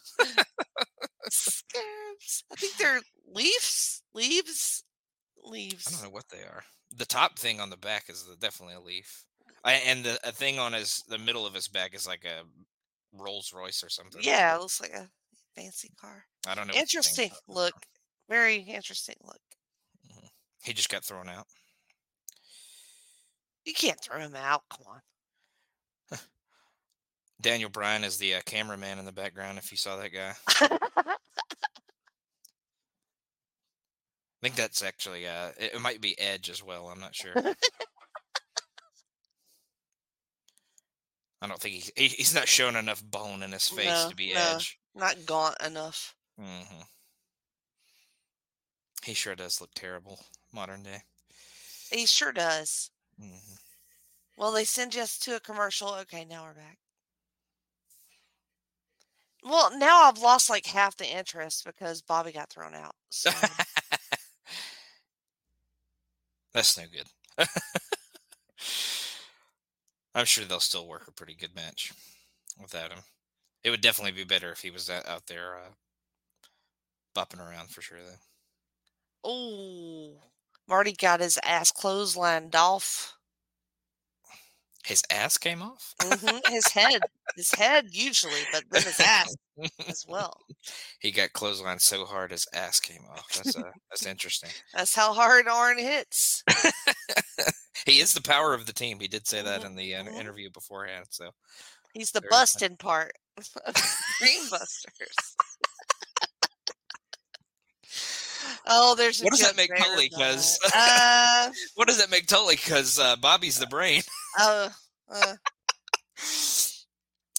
Scarabs. 1.30 2.45
I 2.49 2.55
think 2.55 2.78
they're 2.78 3.01
leaves. 3.28 4.03
Leaves. 4.14 4.86
Leaves. 5.43 5.86
I 5.86 5.91
don't 5.91 6.03
know 6.03 6.16
what 6.16 6.30
they 6.32 6.43
are. 6.43 6.64
The 6.95 7.05
top 7.05 7.38
thing 7.38 7.60
on 7.60 7.70
the 7.70 7.76
back 7.76 8.05
is 8.07 8.24
the, 8.24 8.38
definitely 8.38 8.76
a 8.76 8.80
leaf, 8.80 9.26
I, 9.66 9.74
and 9.74 10.05
the 10.05 10.18
a 10.24 10.32
thing 10.32 10.60
on 10.60 10.72
his 10.72 11.03
the 11.10 11.18
middle 11.18 11.45
of 11.45 11.53
his 11.53 11.68
back 11.68 11.93
is 11.93 12.07
like 12.07 12.24
a 12.24 12.43
Rolls 13.22 13.51
Royce 13.53 13.84
or 13.84 13.89
something. 13.89 14.22
Yeah, 14.24 14.55
it 14.55 14.62
looks 14.62 14.80
like 14.80 14.93
a 14.93 15.10
fancy 15.56 15.91
car. 16.00 16.26
I 16.47 16.56
don't 16.56 16.68
know. 16.68 16.72
what 16.72 16.74
the 16.74 16.80
thing's 16.80 16.93
Interesting 16.95 17.32
look. 17.47 17.74
Very 18.30 18.58
interesting 18.58 19.16
look. 19.24 19.39
He 20.64 20.74
just 20.74 20.89
got 20.89 21.04
thrown 21.04 21.30
out. 21.30 21.47
You 23.66 23.74
can't 23.74 24.00
throw 24.02 24.20
him 24.20 24.36
out. 24.36 24.64
Come 24.70 24.86
on. 26.12 26.12
Daniel 27.41 27.70
Bryan 27.70 28.04
is 28.04 28.18
the 28.18 28.36
uh, 28.36 28.41
cameraman 28.45 29.00
in 29.00 29.06
the 29.06 29.12
background. 29.12 29.58
If 29.58 29.72
you 29.72 29.78
saw 29.78 29.97
that 29.97 30.14
guy, 30.14 30.34
I 30.60 31.16
think 34.41 34.56
that's 34.56 34.84
actually 34.84 35.28
uh, 35.28 35.50
it, 35.58 35.76
it 35.76 35.82
might 35.82 36.02
be 36.02 36.20
Edge 36.20 36.50
as 36.50 36.64
well. 36.64 36.88
I'm 36.88 37.00
not 37.00 37.16
sure. 37.16 37.34
I 41.41 41.47
don't 41.47 41.60
think 41.60 41.76
he's 41.76 41.91
he, 41.95 42.08
he's 42.08 42.36
not 42.36 42.47
showing 42.50 42.76
enough 42.76 43.02
bone 43.04 43.43
in 43.43 43.52
his 43.52 43.70
face 43.70 43.86
No, 43.86 44.10
to 44.10 44.16
be 44.16 44.34
no. 44.34 44.56
Edge. 44.56 44.78
Not 45.00 45.26
gaunt 45.26 45.56
enough. 45.66 46.16
hmm 46.38 46.82
He 49.04 49.14
sure 49.14 49.36
does 49.36 49.62
look 49.62 49.74
terrible 49.74 50.20
modern 50.52 50.84
day. 50.84 51.04
He 51.91 52.06
sure 52.06 52.32
does. 52.32 52.91
hmm 53.20 53.56
Well, 54.38 54.52
they 54.52 54.66
send 54.66 54.95
us 54.97 55.18
to 55.20 55.36
a 55.36 55.39
commercial. 55.39 55.93
Okay, 55.95 56.26
now 56.26 56.43
we're 56.43 56.54
back. 56.54 56.78
Well, 59.43 59.78
now 59.78 60.04
I've 60.04 60.20
lost 60.20 60.50
like 60.50 60.66
half 60.66 60.97
the 60.97 61.10
interest 61.10 61.64
because 61.66 62.02
Bobby 62.02 62.32
got 62.32 62.50
thrown 62.50 62.76
out. 62.76 62.95
So 63.10 63.32
That's 66.54 66.78
no 66.78 66.84
good. 66.91 67.08
I'm 70.16 70.26
sure 70.26 70.45
they'll 70.45 70.60
still 70.60 70.88
work 70.88 71.08
a 71.08 71.12
pretty 71.12 71.36
good 71.36 71.56
match 71.56 71.93
without 72.60 72.91
him. 72.91 73.00
It 73.64 73.70
would 73.70 73.80
definitely 73.82 74.12
be 74.12 74.26
better 74.26 74.51
if 74.51 74.62
he 74.64 74.70
was 74.70 74.89
out 74.89 75.28
there 75.28 75.55
uh, 75.57 75.72
bopping 77.14 77.39
around 77.39 77.70
for 77.72 77.82
sure, 77.82 78.01
though. 78.03 78.18
oh, 79.24 80.22
Marty 80.68 80.91
got 80.93 81.22
his 81.22 81.39
ass 81.43 81.72
clotheslined 81.72 82.53
off. 82.55 83.18
His 84.84 85.03
ass 85.10 85.38
came 85.38 85.62
off. 85.62 85.95
hmm 86.01 86.39
His 86.45 86.70
head, 86.72 87.07
his 87.36 87.53
head 87.53 87.89
usually, 87.95 88.45
but 88.45 88.70
then 88.70 88.86
his 88.86 88.99
ass 88.99 89.36
as 89.89 90.05
well. 90.07 90.45
he 90.99 91.12
got 91.12 91.34
clotheslined 91.34 91.82
so 91.82 92.05
hard 92.05 92.32
his 92.32 92.47
ass 92.53 92.80
came 92.80 93.05
off. 93.10 93.32
That's 93.34 93.55
uh, 93.55 93.72
that's 93.89 94.05
interesting. 94.05 94.53
That's 94.74 94.95
how 94.95 95.14
hard 95.14 95.47
Arn 95.47 95.78
hits. 95.80 96.43
he 97.86 97.99
is 97.99 98.14
the 98.14 98.22
power 98.22 98.53
of 98.53 98.66
the 98.66 98.74
team. 98.74 98.99
He 98.99 99.07
did 99.07 99.28
say 99.28 99.41
that 99.41 99.64
Mhm, 99.64 99.66
in 99.66 99.76
the 99.76 99.95
uh, 99.95 100.03
mhm. 100.03 100.20
interview 100.20 100.49
beforehand. 100.49 101.05
So 101.10 101.32
He's 101.93 102.11
the 102.11 102.21
busting 102.29 102.77
part 102.77 103.13
of 103.37 103.73
Brain 104.19 104.41
Busters. 104.49 105.35
oh, 108.67 108.95
there's 108.95 109.21
a 109.21 109.23
What 109.23 109.31
does 109.31 109.41
that 109.41 109.57
make 109.57 109.75
Tully? 109.75 110.09
but, 110.11 110.19
'Cause- 110.19 110.59
uh, 110.75 111.51
what 111.75 111.87
does 111.87 111.97
that 111.97 112.11
make 112.11 112.27
Tully? 112.27 112.55
Because 112.55 112.99
uh, 112.99 113.15
Bobby's 113.17 113.59
the 113.59 113.67
brain. 113.67 114.01
uh, 114.39 114.69
uh, 115.11 115.33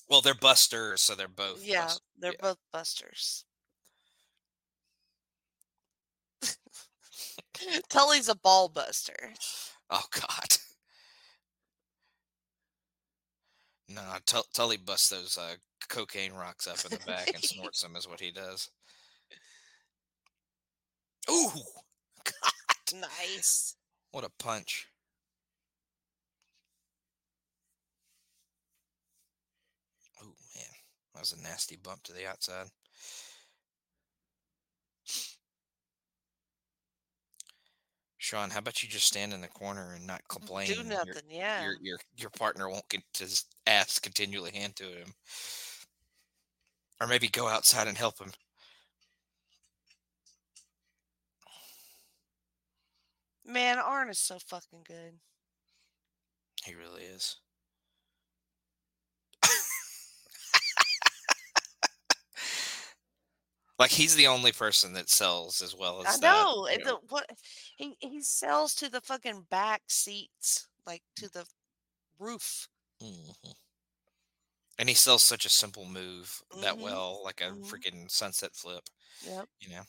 well, 0.09 0.21
they're 0.21 0.35
busters, 0.35 1.01
so 1.03 1.15
they're 1.15 1.29
both. 1.29 1.65
yeah, 1.65 1.89
they're 2.19 2.33
yeah. 2.33 2.39
both 2.41 2.59
busters. 2.73 3.45
Tully's 7.89 8.29
a 8.29 8.35
ball 8.35 8.69
buster. 8.69 9.33
Oh 9.91 10.03
God. 10.13 10.47
No, 13.93 14.03
Tul- 14.25 14.47
Tully 14.55 14.77
busts 14.77 15.09
those 15.09 15.37
uh, 15.37 15.57
cocaine 15.89 16.33
rocks 16.33 16.67
up 16.69 16.85
in 16.85 16.93
the 16.93 17.05
back 17.05 17.33
and 17.35 17.43
snorts 17.45 17.83
them, 17.83 17.97
is 17.97 18.07
what 18.09 18.21
he 18.21 18.31
does. 18.31 18.71
Ooh, 21.29 21.51
God, 22.25 23.01
Nice. 23.01 23.75
what 24.13 24.25
a 24.25 24.31
punch! 24.39 24.87
Oh 30.23 30.27
man, 30.55 30.65
that 31.15 31.21
was 31.21 31.33
a 31.33 31.43
nasty 31.43 31.77
bump 31.77 32.03
to 32.05 32.13
the 32.13 32.27
outside. 32.29 32.67
Shawn, 38.31 38.51
how 38.51 38.61
about 38.61 38.81
you 38.81 38.89
just 38.89 39.09
stand 39.09 39.33
in 39.33 39.41
the 39.41 39.49
corner 39.49 39.95
and 39.95 40.07
not 40.07 40.23
complain? 40.29 40.69
Do 40.69 40.75
Your- 40.75 40.85
nothing. 40.85 41.25
Yeah. 41.29 41.65
Your 41.65 41.75
your 41.83 41.99
your 42.17 42.31
partner 42.31 42.71
won't 42.71 42.89
get 42.89 43.03
his 43.19 43.45
ass 43.67 43.99
continually 43.99 44.53
hand 44.53 44.77
to 44.77 44.85
him, 44.85 45.13
or 47.01 47.09
maybe 47.09 47.27
go 47.27 47.49
outside 47.49 47.89
and 47.89 47.99
help 47.99 48.21
him. 48.21 48.31
Man, 53.45 53.81
Arn 53.81 54.09
is 54.09 54.21
so 54.21 54.39
fucking 54.39 54.85
good. 54.87 55.19
He 56.65 56.77
really 56.77 57.03
is. 57.03 57.35
Like 63.81 63.93
he's 63.93 64.17
the 64.17 64.29
only 64.29 64.53
person 64.53 64.95
that 64.95 65.11
sells 65.11 65.63
as 65.63 65.75
well 65.77 66.03
as 66.03 66.07
I 66.07 66.17
that, 66.19 66.47
know. 66.47 66.67
you 66.69 66.79
the, 66.79 66.97
what 67.09 67.27
he 67.77 67.97
he 68.01 68.21
sells 68.23 68.75
to 68.77 68.89
the 68.89 69.01
fucking 69.01 69.43
back 69.51 69.83
seats, 69.89 70.69
like 70.87 71.03
to 71.17 71.29
the 71.29 71.47
roof. 72.19 72.69
Mhm. 73.01 73.55
And 74.79 74.89
he 74.89 74.95
sells 74.95 75.25
such 75.25 75.45
a 75.45 75.49
simple 75.51 75.85
move 75.85 76.43
that 76.61 76.79
Mhm. 76.79 76.81
well, 76.81 77.23
like 77.23 77.41
a 77.41 77.53
Mhm. 77.53 77.65
freaking 77.65 78.11
sunset 78.11 78.55
flip. 78.55 78.89
Yep. 79.23 79.49
You 79.61 79.71
know. 79.71 79.85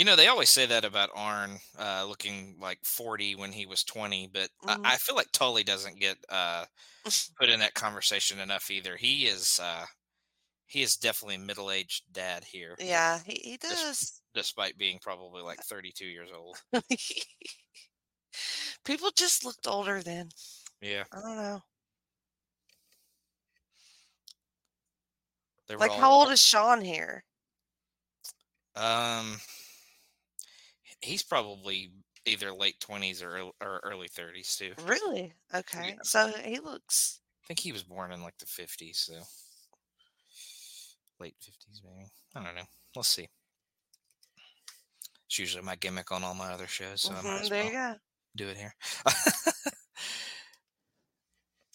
You 0.00 0.06
know, 0.06 0.16
they 0.16 0.28
always 0.28 0.48
say 0.48 0.64
that 0.64 0.86
about 0.86 1.10
Arn 1.14 1.58
uh, 1.78 2.06
looking 2.08 2.56
like 2.58 2.78
40 2.84 3.34
when 3.34 3.52
he 3.52 3.66
was 3.66 3.84
20, 3.84 4.28
but 4.28 4.48
Mhm. 4.62 4.86
I, 4.86 4.94
I 4.94 4.96
feel 4.96 5.14
like 5.14 5.30
Tully 5.30 5.62
doesn't 5.62 6.00
get 6.00 6.16
uh, 6.30 6.64
put 7.38 7.50
in 7.50 7.60
that 7.60 7.74
conversation 7.74 8.40
enough 8.40 8.70
either. 8.70 8.96
He 8.96 9.26
is 9.26 9.60
uh, 9.62 9.84
he 10.66 10.80
is 10.80 10.96
definitely 10.96 11.36
middle 11.36 11.70
aged 11.70 12.14
dad 12.14 12.44
here, 12.44 12.76
Yeah, 12.78 13.20
he, 13.26 13.42
he 13.44 13.56
does. 13.58 14.22
despite 14.32 14.78
being 14.78 15.00
probably 15.00 15.42
like 15.42 15.60
32 15.60 16.06
years 16.06 16.30
old. 16.34 16.56
People 18.84 19.10
just 19.10 19.44
looked 19.44 19.66
older 19.66 20.02
then. 20.02 20.30
Yeah, 20.80 21.04
I 21.12 21.20
don't 21.20 21.36
know. 21.36 21.62
Like, 25.76 25.92
all, 25.92 25.94
how 25.94 26.12
old 26.12 26.30
is 26.30 26.40
Shawn 26.40 26.82
here? 26.82 27.24
Um, 28.74 29.40
he's 31.02 31.22
probably 31.22 31.92
either 32.26 32.52
late 32.52 32.80
20s 32.80 33.22
or 33.22 33.52
or 33.60 33.80
early 33.84 34.08
30s 34.08 34.56
too. 34.56 34.74
Really? 34.76 35.34
Okay. 35.54 35.98
So 36.02 36.32
he 36.32 36.58
looks. 36.58 37.20
I 37.42 37.46
think 37.48 37.60
he 37.60 37.72
was 37.72 37.82
born 37.82 38.12
in 38.12 38.22
like 38.22 38.38
the 38.38 38.46
50s, 38.46 39.04
so 39.04 39.24
late 41.18 41.36
50s 41.40 41.82
maybe. 41.84 42.10
I 42.34 42.42
don't 42.44 42.54
know. 42.54 42.64
Let's 42.96 43.08
see. 43.08 43.28
It's 45.26 45.38
usually 45.38 45.62
my 45.64 45.76
gimmick 45.76 46.12
on 46.12 46.22
all 46.24 46.34
my 46.34 46.52
other 46.52 46.66
shows, 46.66 47.00
so 47.00 47.14
I 47.14 47.22
might 47.22 47.38
Mhm, 47.38 47.40
as 47.40 47.50
there 47.50 47.62
well 47.62 47.70
you 47.70 47.72
go. 47.72 48.00
do 48.36 48.48
it 48.48 48.56
here. 48.58 48.74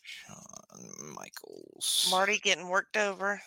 Shawn 0.02 1.14
Michaels. 1.16 2.00
Marty 2.04 2.40
getting 2.40 2.70
worked 2.70 2.96
over. 2.96 3.44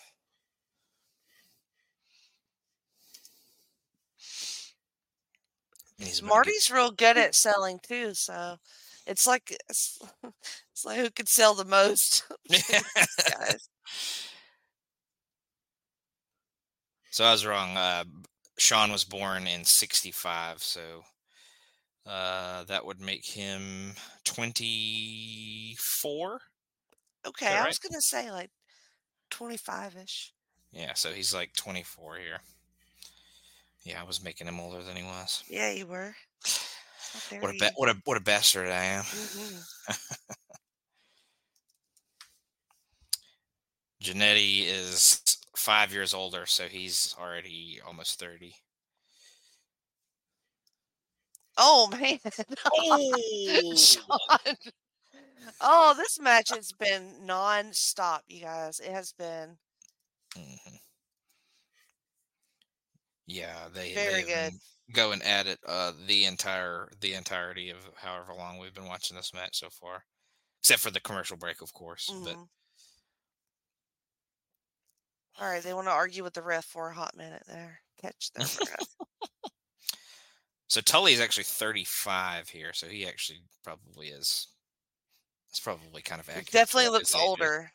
He's 5.99 6.17
to 6.17 6.21
get- 6.23 6.29
Marty's 6.29 6.69
real 6.71 6.91
good 6.91 7.17
at 7.17 7.35
selling 7.35 7.79
too, 7.81 8.13
so 8.13 8.57
it's 9.05 9.27
like 9.27 9.55
it's, 9.69 9.99
it's 10.71 10.85
like 10.85 10.99
who 10.99 11.09
could 11.09 11.27
sell 11.29 11.53
the 11.53 11.65
most. 11.65 12.23
guys. 12.49 13.69
So 17.11 17.25
I 17.25 17.31
was 17.31 17.45
wrong. 17.45 17.75
Uh, 17.75 18.03
Shawn 18.57 18.91
was 18.91 19.03
born 19.03 19.47
in 19.47 19.65
'65, 19.65 20.61
so 20.63 21.03
uh, 22.05 22.63
that 22.65 22.85
would 22.85 23.01
make 23.01 23.25
him 23.25 23.93
24. 24.25 26.39
Okay, 27.27 27.45
that 27.45 27.55
I 27.55 27.59
right? 27.59 27.67
was 27.67 27.79
gonna 27.79 28.01
say 28.01 28.31
like 28.31 28.51
twenty-five 29.29 29.95
ish. 29.97 30.33
Yeah, 30.71 30.93
so 30.93 31.11
he's 31.11 31.33
like 31.33 31.53
24 31.55 32.17
here. 32.17 32.41
Yeah, 33.83 34.01
I 34.01 34.05
was 34.05 34.23
making 34.23 34.47
him 34.47 34.59
older 34.59 34.83
than 34.83 34.95
he 34.95 35.03
was. 35.03 35.43
Yeah, 35.47 35.71
you 35.71 35.87
were. 35.87 36.15
What 37.39 37.51
a 37.51 37.55
ba- 37.55 37.71
what 37.75 37.89
a 37.89 37.95
what 38.05 38.17
a 38.17 38.21
bastard 38.21 38.69
I 38.69 38.85
am. 38.85 39.05
Mhm. 39.11 39.65
Jannetty 44.03 44.65
is 44.65 45.21
five 45.55 45.93
years 45.93 46.13
older, 46.13 46.45
so 46.45 46.67
he's 46.67 47.15
already 47.17 47.79
almost 47.85 48.19
30. 48.19 48.57
Oh 51.57 51.87
man. 51.89 52.19
Oh, 52.71 53.75
Shawn. 53.75 54.55
Oh, 55.61 55.93
this 55.95 56.19
match 56.19 56.49
has 56.49 56.71
been 56.73 57.25
non-stop, 57.25 58.23
you 58.27 58.41
guys. 58.41 58.79
It 58.79 58.91
has 58.91 59.13
been 59.13 59.57
Mhm. 60.35 60.79
Yeah, 63.29 63.67
they 63.73 63.93
Very 63.93 64.23
they 64.23 64.27
good. 64.27 64.51
been 64.51 64.59
going 64.93 65.21
at 65.21 65.45
it 65.45 65.59
uh, 65.67 65.93
the 66.07 66.25
entire 66.25 66.89
the 66.99 67.13
entirety 67.13 67.69
of 67.69 67.77
however 67.95 68.33
long 68.33 68.57
we've 68.57 68.73
been 68.73 68.87
watching 68.87 69.15
this 69.15 69.33
match 69.33 69.59
so 69.59 69.69
far, 69.69 70.03
except 70.61 70.81
for 70.81 70.89
the 70.89 70.99
commercial 70.99 71.37
break, 71.37 71.61
of 71.61 71.71
course. 71.71 72.11
But 72.23 72.35
mhm. 72.35 72.47
All 75.39 75.47
right, 75.47 75.61
they 75.61 75.73
want 75.75 75.87
to 75.87 75.91
argue 75.91 76.23
with 76.23 76.33
the 76.33 76.41
ref 76.41 76.65
for 76.65 76.89
a 76.89 76.93
hot 76.93 77.15
minute 77.15 77.43
there. 77.47 77.79
Catch 78.01 78.31
breath. 78.33 78.95
so 80.67 80.81
Tully 80.81 81.13
is 81.13 81.21
actually 81.21 81.43
35 81.45 82.49
here, 82.49 82.73
so 82.73 82.87
he 82.87 83.07
actually 83.07 83.39
probably 83.63 84.07
is. 84.07 84.47
It's 85.49 85.59
probably 85.59 86.01
kind 86.01 86.19
of 86.19 86.27
accurate. 86.29 86.47
for 86.47 86.51
definitely 86.51 86.89
looks 86.89 87.13
his 87.13 87.15
age 87.15 87.21
is. 87.21 87.29
older. 87.29 87.71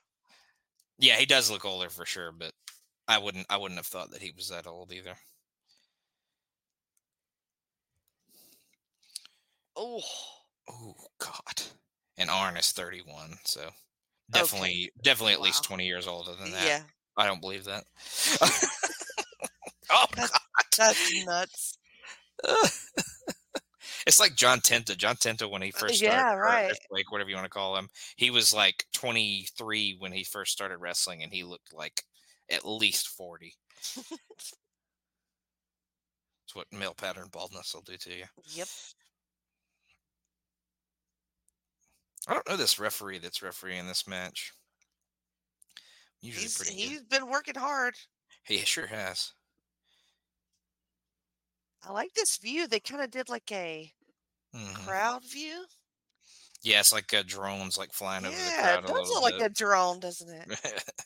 Yeah, 0.99 1.17
he 1.17 1.27
does 1.27 1.51
look 1.51 1.65
older 1.65 1.91
for 1.91 2.05
sure, 2.05 2.33
but 2.33 2.53
I 3.07 3.19
wouldn't 3.19 3.47
I 3.49 3.57
wouldn't 3.57 3.79
have 3.79 3.87
thought 3.87 4.11
that 4.11 4.23
he 4.23 4.33
was 4.37 4.49
that 4.49 4.67
old 4.67 4.93
either. 4.93 5.17
Oh, 9.77 10.03
Oh 10.71 10.95
God. 11.19 11.63
And 12.17 12.31
Arn 12.31 12.57
is 12.57 12.73
31, 12.73 13.35
so 13.45 13.69
definitely 14.31 14.91
definitely 15.03 15.35
at 15.35 15.41
least 15.43 15.65
20 15.65 15.85
years 15.87 16.07
older 16.07 16.33
than 16.41 16.53
that. 16.53 16.65
yeah, 16.67 16.81
I 17.17 17.27
don't 17.27 17.41
believe 17.41 17.65
that. 17.65 17.85
oh 19.91 20.07
That's- 20.15 20.31
God. 20.31 20.41
that's 20.79 21.25
nuts. 21.27 21.79
it's 24.07 24.21
like 24.21 24.35
John 24.37 24.61
Tenta. 24.61 24.97
John 24.97 25.17
Tenta 25.17 25.51
when 25.51 25.63
he 25.63 25.73
uh, 25.73 25.79
first 25.79 25.97
started, 25.97 26.17
yeah, 26.17 26.35
right. 26.35 26.73
Like 26.91 27.11
whatever 27.13 27.31
you 27.31 27.37
want 27.37 27.47
to 27.47 27.51
call 27.51 27.77
him, 27.77 27.89
he 28.17 28.31
was 28.31 28.55
like 28.55 28.87
23 28.95 29.97
when 29.99 30.13
he 30.13 30.25
first 30.25 30.53
started 30.53 30.79
wrestling, 30.79 31.23
and 31.23 31.33
he 31.33 31.43
looked 31.45 31.75
like 31.75 32.03
at 32.51 32.65
least 32.67 33.09
40. 33.09 33.55
It's 36.47 36.55
what 36.55 36.67
male 36.73 36.95
pattern 36.95 37.29
baldness 37.33 37.75
will 37.75 37.83
do 37.83 37.97
to 37.97 38.11
you. 38.11 38.25
Yep. 38.51 38.69
I 42.27 42.33
don't 42.35 42.49
know 42.49 42.57
this 42.57 42.79
referee 42.79 43.19
that's 43.19 43.43
refereeing 43.43 43.87
this 43.87 44.07
match. 44.07 44.53
Usually 46.21 46.45
He's 46.45 46.57
pretty 46.57 46.75
he's 46.75 46.99
good. 47.01 47.09
been 47.11 47.29
working 47.29 47.55
hard. 47.57 47.95
He 48.45 48.59
sure 48.59 48.87
has. 48.87 49.33
I 51.83 51.93
like 51.93 52.15
this 52.15 52.39
view. 52.39 52.67
They 52.67 52.81
kind 52.81 53.03
of 53.03 53.11
did 53.11 53.29
like 53.29 53.51
a 53.53 53.93
Mhm. 54.55 54.75
crowd 54.87 55.23
view. 55.25 55.67
Yeah, 56.63 56.81
it's 56.81 56.93
like 56.95 57.13
uh, 57.13 57.23
drones 57.27 57.77
like 57.77 57.93
flying 57.93 58.25
over 58.25 58.35
the 58.35 58.53
crowd. 58.53 58.65
Yeah, 58.65 58.79
it 58.79 58.87
does 58.87 59.09
look 59.11 59.23
like 59.23 59.41
a 59.41 59.51
drone, 59.51 60.01
doesn't 60.01 60.31
it? 60.31 60.85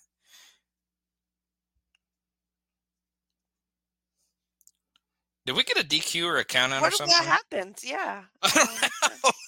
Did 5.47 5.57
we 5.57 5.65
get 5.65 5.79
a 5.83 5.87
DQ 5.87 6.27
or 6.27 6.37
a 6.39 6.45
count 6.45 6.73
out 6.73 6.81
or 6.81 6.83
What 6.83 6.95
something? 6.95 7.17
that 7.17 7.25
happens? 7.25 7.83
Yeah. 7.83 8.25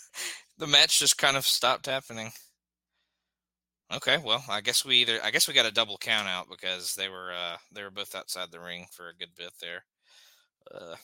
I 0.61 0.65
the 0.65 0.71
match 0.71 0.99
just 0.99 1.19
kind 1.19 1.37
of 1.37 1.47
stopped 1.47 1.87
happening. 1.87 2.33
Okay, 3.93 4.19
well, 4.25 4.45
I 4.49 4.61
guess 4.61 4.85
we 4.85 4.97
either 4.97 5.19
I 5.23 5.31
guess 5.31 5.49
we 5.49 5.55
got 5.55 5.67
a 5.67 5.73
double 5.73 5.97
count 5.97 6.29
out 6.29 6.47
because 6.49 6.95
they 6.95 7.09
were 7.09 7.33
uh 7.33 7.57
they 7.75 7.83
were 7.83 7.91
both 7.91 8.15
outside 8.15 8.53
the 8.53 8.61
ring 8.61 8.87
for 8.93 9.09
a 9.09 9.15
good 9.15 9.35
bit 9.37 9.53
there. 9.61 9.85
Uh 10.73 10.97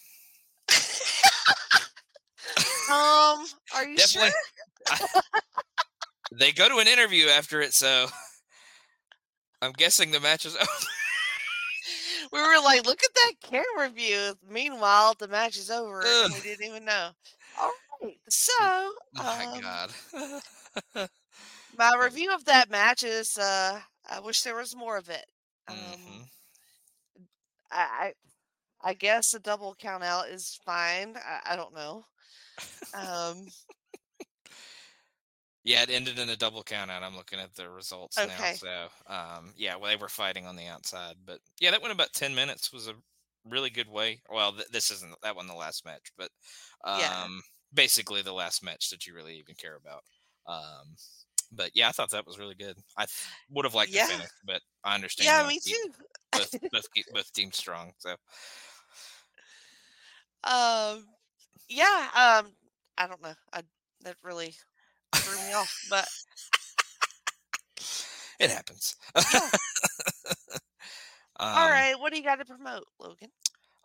um, 2.88 3.44
are 3.74 3.84
you 3.84 3.96
definitely 3.96 4.30
sure? 4.88 5.06
they 6.38 6.52
go 6.52 6.68
to 6.68 6.78
an 6.78 6.86
interview 6.86 7.26
after 7.26 7.60
it, 7.60 7.72
so 7.72 8.06
I'm 9.62 9.72
guessing 9.72 10.12
the 10.12 10.20
match 10.20 10.46
is 10.46 10.54
over. 10.60 10.70
we 12.32 12.40
were 12.40 12.62
like, 12.62 12.86
look 12.86 13.00
at 13.02 13.14
that 13.14 13.32
camera 13.42 13.90
view. 13.90 14.34
Meanwhile, 14.48 15.14
the 15.18 15.28
match 15.28 15.56
is 15.56 15.70
over 15.70 16.02
and 16.04 16.32
we 16.34 16.40
didn't 16.40 16.66
even 16.66 16.84
know. 16.84 17.10
All 17.60 17.72
right. 18.02 18.18
So, 18.28 18.92
My 19.12 19.46
um, 19.56 19.60
God. 19.60 19.92
my 21.76 21.94
review 21.94 22.32
of 22.34 22.44
that 22.46 22.70
match 22.70 23.02
is 23.02 23.36
uh, 23.38 23.80
I 24.08 24.20
wish 24.20 24.42
there 24.42 24.56
was 24.56 24.74
more 24.74 24.96
of 24.96 25.08
it. 25.08 25.26
Um, 25.68 25.76
Mhm. 25.76 26.28
I, 27.70 28.14
I 28.82 28.94
guess 28.94 29.34
a 29.34 29.40
double 29.40 29.74
count 29.76 30.04
out 30.04 30.28
is 30.28 30.60
fine. 30.64 31.16
I, 31.16 31.40
I 31.52 31.56
don't 31.56 31.74
know. 31.74 32.06
Um, 32.94 33.48
Yeah, 35.64 35.82
it 35.82 35.90
ended 35.90 36.18
in 36.18 36.28
a 36.28 36.36
double 36.36 36.62
count 36.62 36.90
out. 36.90 37.02
I'm 37.02 37.16
looking 37.16 37.40
at 37.40 37.54
the 37.54 37.68
results 37.68 38.22
now. 38.24 38.46
So, 38.46 38.88
um, 39.06 39.52
yeah, 39.56 39.74
well, 39.76 39.90
they 39.90 39.96
were 39.96 40.08
fighting 40.08 40.46
on 40.46 40.54
the 40.56 40.66
outside, 40.66 41.16
but 41.24 41.40
yeah, 41.60 41.72
that 41.72 41.82
went 41.82 41.92
about 41.92 42.12
ten 42.12 42.34
minutes. 42.34 42.72
Was 42.72 42.86
a 42.88 42.94
really 43.44 43.70
good 43.70 43.88
way. 43.88 44.20
Well, 44.30 44.52
th- 44.52 44.68
this 44.68 44.90
isn't 44.92 45.14
that 45.22 45.34
one 45.34 45.48
the 45.48 45.54
last 45.54 45.84
match, 45.84 46.12
but 46.16 46.30
um, 46.84 47.00
Yeah. 47.00 47.26
Basically 47.72 48.22
the 48.22 48.32
last 48.32 48.62
match 48.64 48.90
that 48.90 49.06
you 49.06 49.14
really 49.14 49.36
even 49.38 49.54
care 49.54 49.76
about. 49.76 50.02
Um, 50.46 50.96
but 51.52 51.70
yeah, 51.74 51.88
I 51.88 51.92
thought 51.92 52.10
that 52.10 52.26
was 52.26 52.38
really 52.38 52.54
good. 52.54 52.76
I 52.98 53.06
would 53.50 53.64
have 53.64 53.74
liked 53.74 53.92
Yeah. 53.92 54.06
to 54.06 54.12
finish, 54.14 54.30
but 54.44 54.60
I 54.84 54.94
understand. 54.94 55.26
yeah, 55.26 55.46
me 55.46 55.60
keep 55.64 55.74
too. 55.74 55.92
Both, 56.32 56.54
both, 56.72 56.92
keep 56.92 57.06
both 57.12 57.32
teams 57.32 57.56
strong. 57.56 57.92
So 57.98 58.16
Um, 60.44 61.06
yeah. 61.68 62.08
Um, 62.14 62.52
I 62.98 63.06
don't 63.06 63.22
know. 63.22 63.34
I 63.52 63.62
that 64.02 64.16
really 64.22 64.54
threw 65.14 65.38
me 65.40 65.52
off, 65.52 65.72
but 65.90 66.08
it 68.38 68.50
happens. 68.50 68.96
yeah. 69.32 69.50
Um, 71.38 71.70
right. 71.70 71.94
What 71.98 72.12
do 72.12 72.18
you 72.18 72.24
got 72.24 72.36
to 72.38 72.44
promote, 72.44 72.84
Logan? 72.98 73.30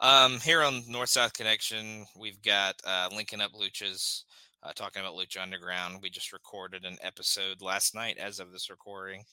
Um, 0.01 0.39
here 0.39 0.63
on 0.63 0.81
North 0.87 1.09
South 1.09 1.33
Connection, 1.33 2.07
we've 2.19 2.41
got 2.41 2.73
uh, 2.83 3.09
linking 3.15 3.39
up 3.39 3.51
luchas, 3.53 4.23
uh, 4.63 4.71
talking 4.73 4.99
about 4.99 5.13
Lucha 5.13 5.39
Underground. 5.39 5.99
We 6.01 6.09
just 6.09 6.33
recorded 6.33 6.85
an 6.85 6.97
episode 7.03 7.61
last 7.61 7.93
night, 7.93 8.17
as 8.17 8.39
of 8.39 8.51
this 8.51 8.71
recording, 8.71 9.23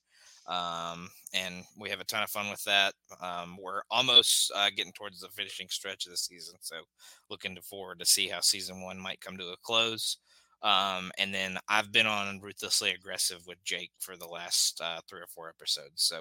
um, 0.47 1.09
and 1.33 1.65
we 1.81 1.89
have 1.89 2.01
a 2.01 2.05
ton 2.05 2.23
of 2.23 2.29
fun 2.29 2.51
with 2.51 2.63
that. 2.65 2.93
Um, 3.23 3.57
we're 3.59 3.81
almost 3.91 4.53
uh, 4.55 4.69
getting 4.77 4.93
towards 4.93 5.21
the 5.21 5.29
finishing 5.29 5.69
stretch 5.71 6.05
of 6.05 6.13
the 6.13 6.19
season, 6.19 6.57
so 6.61 6.77
looking 7.31 7.57
forward 7.63 7.99
to 8.01 8.05
see 8.05 8.29
how 8.29 8.41
season 8.41 8.83
one 8.83 8.99
might 9.01 9.23
come 9.23 9.39
to 9.39 9.45
a 9.45 9.57
close. 9.63 10.19
Um, 10.63 11.13
and 11.17 11.33
then 11.33 11.57
I've 11.71 11.93
been 11.93 12.07
on 12.07 12.41
ruthlessly 12.43 12.91
aggressive 12.91 13.39
with 13.47 13.65
Jake 13.65 13.93
for 14.01 14.19
the 14.19 14.27
last 14.27 14.83
uh, 14.83 15.01
three 15.09 15.21
or 15.21 15.29
four 15.35 15.49
episodes, 15.49 16.03
so. 16.03 16.21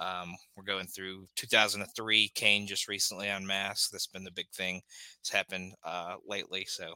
Um, 0.00 0.34
we're 0.56 0.64
going 0.64 0.86
through 0.86 1.28
2003. 1.36 2.32
Kane 2.34 2.66
just 2.66 2.88
recently 2.88 3.28
unmasked. 3.28 3.92
That's 3.92 4.06
been 4.06 4.24
the 4.24 4.30
big 4.30 4.48
thing 4.50 4.80
that's 5.18 5.30
happened 5.30 5.74
uh, 5.84 6.16
lately. 6.26 6.64
So 6.66 6.94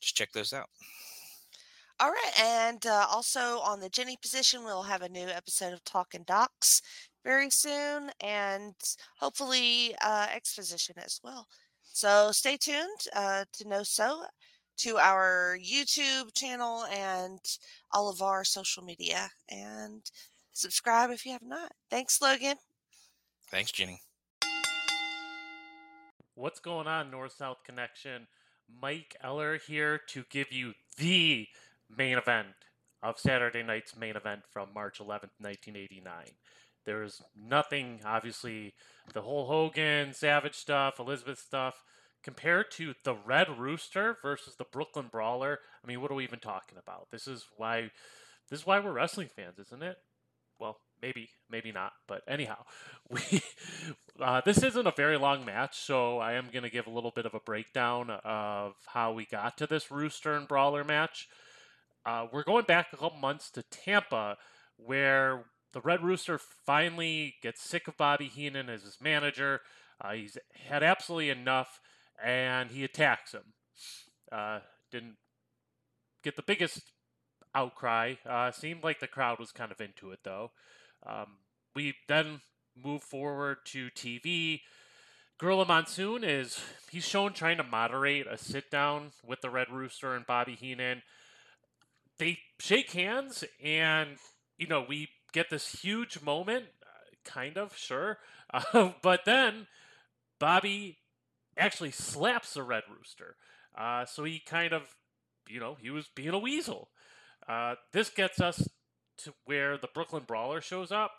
just 0.00 0.16
check 0.16 0.32
those 0.32 0.52
out. 0.52 0.68
All 2.00 2.10
right, 2.10 2.42
and 2.42 2.86
uh, 2.86 3.06
also 3.10 3.58
on 3.58 3.78
the 3.78 3.90
Jenny 3.90 4.16
position, 4.22 4.64
we'll 4.64 4.82
have 4.82 5.02
a 5.02 5.08
new 5.10 5.28
episode 5.28 5.74
of 5.74 5.84
Talking 5.84 6.24
Docs 6.26 6.80
very 7.22 7.50
soon, 7.50 8.10
and 8.20 8.74
hopefully 9.18 9.94
uh, 10.02 10.26
Exposition 10.34 10.94
as 10.96 11.20
well. 11.22 11.46
So 11.82 12.32
stay 12.32 12.56
tuned 12.56 13.00
uh, 13.14 13.44
to 13.52 13.68
know 13.68 13.82
so 13.82 14.24
to 14.78 14.96
our 14.96 15.58
YouTube 15.62 16.34
channel 16.34 16.86
and 16.86 17.38
all 17.92 18.08
of 18.08 18.22
our 18.22 18.44
social 18.44 18.82
media, 18.82 19.28
and 19.50 20.00
subscribe 20.60 21.10
if 21.10 21.26
you 21.26 21.32
have 21.32 21.42
not. 21.42 21.72
Thanks, 21.90 22.20
Logan. 22.20 22.56
Thanks, 23.50 23.72
Jenny. 23.72 24.00
What's 26.34 26.60
going 26.60 26.86
on, 26.86 27.10
North 27.10 27.32
South 27.32 27.58
Connection? 27.64 28.26
Mike 28.80 29.16
Eller 29.22 29.58
here 29.58 30.00
to 30.08 30.24
give 30.30 30.52
you 30.52 30.74
the 30.96 31.48
main 31.94 32.16
event 32.16 32.48
of 33.02 33.18
Saturday 33.18 33.62
night's 33.62 33.96
main 33.96 34.16
event 34.16 34.42
from 34.50 34.68
March 34.74 34.98
11th, 35.00 35.36
1989. 35.38 36.12
There's 36.86 37.20
nothing, 37.36 38.00
obviously, 38.04 38.74
the 39.12 39.22
whole 39.22 39.46
Hogan, 39.46 40.14
Savage 40.14 40.54
stuff, 40.54 40.98
Elizabeth 40.98 41.38
stuff, 41.38 41.82
compared 42.22 42.70
to 42.72 42.94
the 43.04 43.14
Red 43.14 43.58
Rooster 43.58 44.16
versus 44.22 44.56
the 44.56 44.64
Brooklyn 44.64 45.08
Brawler. 45.10 45.58
I 45.82 45.86
mean, 45.86 46.00
what 46.00 46.10
are 46.10 46.14
we 46.14 46.24
even 46.24 46.38
talking 46.38 46.78
about? 46.78 47.08
This 47.10 47.26
is 47.26 47.46
why, 47.56 47.90
this 48.48 48.60
is 48.60 48.66
why 48.66 48.80
we're 48.80 48.92
wrestling 48.92 49.28
fans, 49.34 49.58
isn't 49.58 49.82
it? 49.82 49.96
Well, 50.60 50.78
maybe, 51.02 51.30
maybe 51.50 51.72
not. 51.72 51.92
But 52.06 52.22
anyhow, 52.28 52.64
we 53.10 53.42
uh, 54.20 54.42
this 54.44 54.62
isn't 54.62 54.86
a 54.86 54.92
very 54.96 55.16
long 55.16 55.44
match, 55.44 55.78
so 55.78 56.18
I 56.18 56.34
am 56.34 56.48
going 56.52 56.62
to 56.62 56.70
give 56.70 56.86
a 56.86 56.90
little 56.90 57.12
bit 57.14 57.26
of 57.26 57.34
a 57.34 57.40
breakdown 57.40 58.10
of 58.24 58.74
how 58.86 59.12
we 59.12 59.26
got 59.26 59.56
to 59.58 59.66
this 59.66 59.90
Rooster 59.90 60.34
and 60.34 60.46
Brawler 60.46 60.84
match. 60.84 61.28
Uh, 62.04 62.26
we're 62.32 62.44
going 62.44 62.64
back 62.64 62.88
a 62.92 62.96
couple 62.96 63.18
months 63.18 63.50
to 63.50 63.62
Tampa, 63.62 64.36
where 64.76 65.44
the 65.72 65.80
Red 65.80 66.02
Rooster 66.02 66.38
finally 66.38 67.34
gets 67.42 67.62
sick 67.62 67.88
of 67.88 67.96
Bobby 67.96 68.26
Heenan 68.26 68.68
as 68.68 68.82
his 68.82 68.98
manager. 69.00 69.60
Uh, 70.02 70.12
he's 70.12 70.38
had 70.68 70.82
absolutely 70.82 71.30
enough, 71.30 71.80
and 72.22 72.70
he 72.70 72.84
attacks 72.84 73.32
him. 73.32 73.52
Uh, 74.32 74.60
didn't 74.90 75.16
get 76.22 76.36
the 76.36 76.42
biggest 76.42 76.82
outcry. 77.54 78.14
Uh, 78.28 78.50
seemed 78.50 78.84
like 78.84 79.00
the 79.00 79.06
crowd 79.06 79.38
was 79.38 79.52
kind 79.52 79.72
of 79.72 79.80
into 79.80 80.10
it, 80.10 80.20
though. 80.24 80.52
Um, 81.06 81.38
we 81.74 81.94
then 82.08 82.40
move 82.76 83.02
forward 83.02 83.58
to 83.66 83.88
TV. 83.90 84.60
Gorilla 85.38 85.64
Monsoon 85.64 86.22
is 86.22 86.60
he's 86.90 87.06
shown 87.06 87.32
trying 87.32 87.56
to 87.56 87.62
moderate 87.62 88.26
a 88.26 88.36
sit 88.36 88.70
down 88.70 89.12
with 89.26 89.40
the 89.40 89.50
Red 89.50 89.70
Rooster 89.70 90.14
and 90.14 90.26
Bobby 90.26 90.54
Heenan. 90.54 91.02
They 92.18 92.38
shake 92.58 92.90
hands, 92.92 93.44
and 93.64 94.10
you 94.58 94.66
know 94.66 94.84
we 94.86 95.08
get 95.32 95.48
this 95.48 95.80
huge 95.80 96.20
moment, 96.20 96.66
uh, 96.82 97.14
kind 97.24 97.56
of 97.56 97.74
sure, 97.76 98.18
uh, 98.52 98.90
but 99.02 99.24
then 99.24 99.66
Bobby 100.38 100.98
actually 101.56 101.90
slaps 101.90 102.54
the 102.54 102.62
Red 102.62 102.82
Rooster. 102.94 103.36
Uh, 103.76 104.04
so 104.04 104.24
he 104.24 104.40
kind 104.40 104.72
of, 104.72 104.82
you 105.48 105.60
know, 105.60 105.76
he 105.80 105.90
was 105.90 106.08
being 106.14 106.30
a 106.30 106.38
weasel. 106.38 106.90
Uh, 107.50 107.74
this 107.92 108.10
gets 108.10 108.40
us 108.40 108.68
to 109.18 109.34
where 109.44 109.76
the 109.76 109.88
Brooklyn 109.92 110.22
Brawler 110.26 110.60
shows 110.60 110.92
up. 110.92 111.10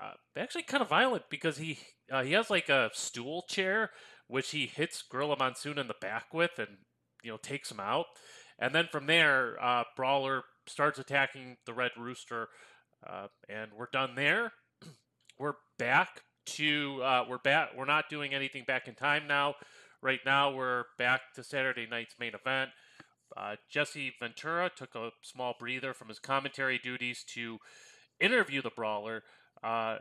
Uh, 0.00 0.12
actually, 0.36 0.62
kind 0.62 0.82
of 0.82 0.88
violent 0.88 1.24
because 1.28 1.58
he 1.58 1.78
uh, 2.10 2.22
he 2.22 2.32
has 2.32 2.50
like 2.50 2.68
a 2.68 2.90
stool 2.92 3.44
chair 3.48 3.90
which 4.28 4.52
he 4.52 4.66
hits 4.66 5.02
Gorilla 5.02 5.36
Monsoon 5.38 5.78
in 5.78 5.88
the 5.88 5.94
back 6.00 6.32
with, 6.32 6.52
and 6.58 6.78
you 7.22 7.30
know 7.30 7.36
takes 7.36 7.70
him 7.70 7.80
out. 7.80 8.06
And 8.58 8.74
then 8.74 8.88
from 8.92 9.06
there, 9.06 9.62
uh, 9.62 9.84
Brawler 9.96 10.42
starts 10.66 10.98
attacking 10.98 11.56
the 11.66 11.74
Red 11.74 11.90
Rooster, 11.98 12.48
uh, 13.06 13.26
and 13.48 13.72
we're 13.76 13.88
done 13.92 14.14
there. 14.14 14.52
we're 15.38 15.54
back 15.78 16.22
to 16.46 16.98
we're 17.28 17.38
back. 17.38 17.70
We're 17.76 17.84
not 17.86 18.08
doing 18.08 18.34
anything 18.34 18.64
back 18.66 18.86
in 18.86 18.94
time 18.94 19.26
now. 19.26 19.56
Right 20.00 20.20
now, 20.24 20.54
we're 20.54 20.84
back 20.96 21.20
to 21.34 21.44
Saturday 21.44 21.86
night's 21.90 22.14
main 22.20 22.32
event. 22.34 22.70
Uh, 23.36 23.56
Jesse 23.70 24.12
Ventura 24.20 24.70
took 24.74 24.94
a 24.94 25.10
small 25.22 25.54
breather 25.58 25.94
from 25.94 26.08
his 26.08 26.18
commentary 26.18 26.78
duties 26.82 27.24
to 27.34 27.58
interview 28.20 28.62
the 28.62 28.70
brawler, 28.70 29.22
uh, 29.62 29.98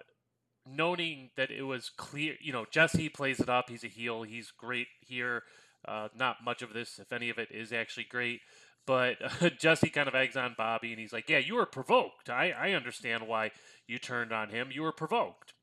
noting 0.68 1.30
that 1.38 1.52
it 1.52 1.64
was 1.64 1.90
clear. 1.90 2.36
You 2.41 2.53
know, 2.53 2.66
Jesse 2.72 3.10
plays 3.10 3.40
it 3.40 3.49
up. 3.49 3.70
He's 3.70 3.84
a 3.84 3.88
heel. 3.88 4.24
He's 4.24 4.52
great 4.52 4.88
here. 5.02 5.44
Uh, 5.88 6.10
not 6.16 6.38
much 6.44 6.62
of 6.62 6.74
this, 6.74 6.99
if 6.99 7.12
any 7.12 7.30
of 7.30 7.38
it, 7.38 7.49
is 7.52 7.74
actually 7.74 8.06
great. 8.10 8.41
But 8.86 9.18
Jesse 9.60 9.90
kind 9.90 10.08
of 10.08 10.16
eggs 10.16 10.36
on 10.36 10.56
Bobby, 10.58 10.91
and 10.91 10.99
he's 10.99 11.14
like, 11.14 11.30
"Yeah, 11.30 11.40
you 11.40 11.56
were 11.56 11.66
provoked. 11.66 12.30
I, 12.30 12.52
I 12.52 12.72
understand 12.72 13.28
why 13.28 13.52
you 13.88 13.98
turned 13.98 14.32
on 14.32 14.49
him. 14.49 14.70
You 14.72 14.84
were 14.84 14.91
provoked." 14.91 15.53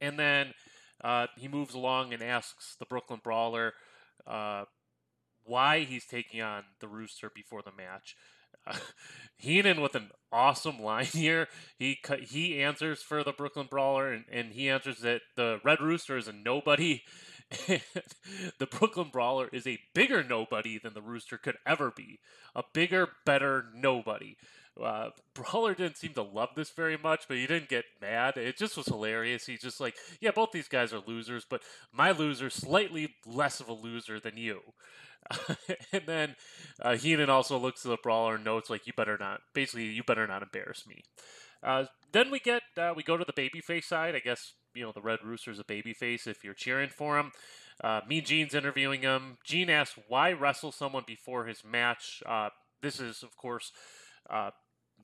And 0.00 0.18
then 0.18 0.54
uh, 1.02 1.26
he 1.36 1.48
moves 1.48 1.74
along 1.74 2.12
and 2.12 2.22
asks 2.22 2.76
the 2.78 2.86
Brooklyn 2.86 3.20
Brawler 3.22 3.74
uh, 4.26 4.64
why 5.44 5.80
he's 5.80 6.04
taking 6.04 6.40
on 6.40 6.64
the 6.80 6.88
Rooster 6.88 7.30
before 7.34 7.62
the 7.62 7.72
match. 7.72 8.16
Uh, 8.66 8.76
Heenan 9.36 9.80
with 9.80 9.94
an 9.94 10.10
awesome 10.32 10.78
line 10.82 11.06
here. 11.06 11.48
He 11.78 11.98
he 12.28 12.62
answers 12.62 13.02
for 13.02 13.24
the 13.24 13.32
Brooklyn 13.32 13.68
Brawler, 13.70 14.12
and, 14.12 14.24
and 14.30 14.52
he 14.52 14.68
answers 14.68 14.98
that 15.00 15.22
the 15.36 15.60
Red 15.64 15.80
Rooster 15.80 16.16
is 16.16 16.28
a 16.28 16.32
nobody. 16.32 17.02
The 18.60 18.66
Brooklyn 18.66 19.08
Brawler 19.10 19.48
is 19.52 19.66
a 19.66 19.80
bigger 19.92 20.22
nobody 20.22 20.78
than 20.78 20.94
the 20.94 21.02
Rooster 21.02 21.36
could 21.36 21.56
ever 21.66 21.90
be. 21.90 22.20
A 22.54 22.62
bigger, 22.72 23.08
better 23.26 23.64
nobody. 23.74 24.36
Uh, 24.80 25.10
Brawler 25.34 25.74
didn't 25.74 25.96
seem 25.96 26.14
to 26.14 26.22
love 26.22 26.50
this 26.54 26.70
very 26.70 26.96
much, 26.96 27.24
but 27.28 27.36
he 27.36 27.46
didn't 27.46 27.68
get 27.68 27.84
mad. 28.00 28.36
It 28.36 28.56
just 28.56 28.76
was 28.76 28.86
hilarious. 28.86 29.46
He's 29.46 29.62
just 29.62 29.80
like, 29.80 29.96
yeah, 30.20 30.30
both 30.30 30.52
these 30.52 30.68
guys 30.68 30.92
are 30.92 31.02
losers, 31.06 31.44
but 31.48 31.62
my 31.92 32.12
loser's 32.12 32.54
slightly 32.54 33.14
less 33.26 33.60
of 33.60 33.68
a 33.68 33.72
loser 33.72 34.20
than 34.20 34.36
you. 34.36 34.60
and 35.92 36.02
then 36.06 36.36
uh, 36.82 36.96
Heenan 36.96 37.30
also 37.30 37.58
looks 37.58 37.84
at 37.84 37.90
the 37.90 37.98
brawler 38.02 38.36
and 38.36 38.44
notes 38.44 38.70
like, 38.70 38.86
"You 38.86 38.92
better 38.96 39.16
not." 39.18 39.40
Basically, 39.54 39.86
you 39.86 40.02
better 40.02 40.26
not 40.26 40.42
embarrass 40.42 40.86
me. 40.86 41.02
Uh, 41.62 41.84
then 42.12 42.30
we 42.30 42.38
get 42.40 42.62
uh, 42.76 42.92
we 42.96 43.02
go 43.02 43.16
to 43.16 43.24
the 43.24 43.32
babyface 43.32 43.84
side. 43.84 44.14
I 44.14 44.20
guess 44.20 44.54
you 44.74 44.84
know 44.84 44.92
the 44.92 45.00
Red 45.00 45.20
Rooster's 45.24 45.58
a 45.58 45.64
babyface 45.64 46.26
if 46.26 46.42
you're 46.44 46.54
cheering 46.54 46.90
for 46.90 47.18
him. 47.18 47.32
Uh, 47.82 48.00
Mean 48.06 48.24
Gene's 48.24 48.54
interviewing 48.54 49.02
him. 49.02 49.38
Gene 49.44 49.70
asks 49.70 49.98
why 50.08 50.32
wrestle 50.32 50.72
someone 50.72 51.04
before 51.06 51.46
his 51.46 51.64
match. 51.64 52.22
Uh, 52.26 52.50
this 52.82 53.00
is 53.00 53.22
of 53.22 53.36
course 53.36 53.72
uh, 54.28 54.50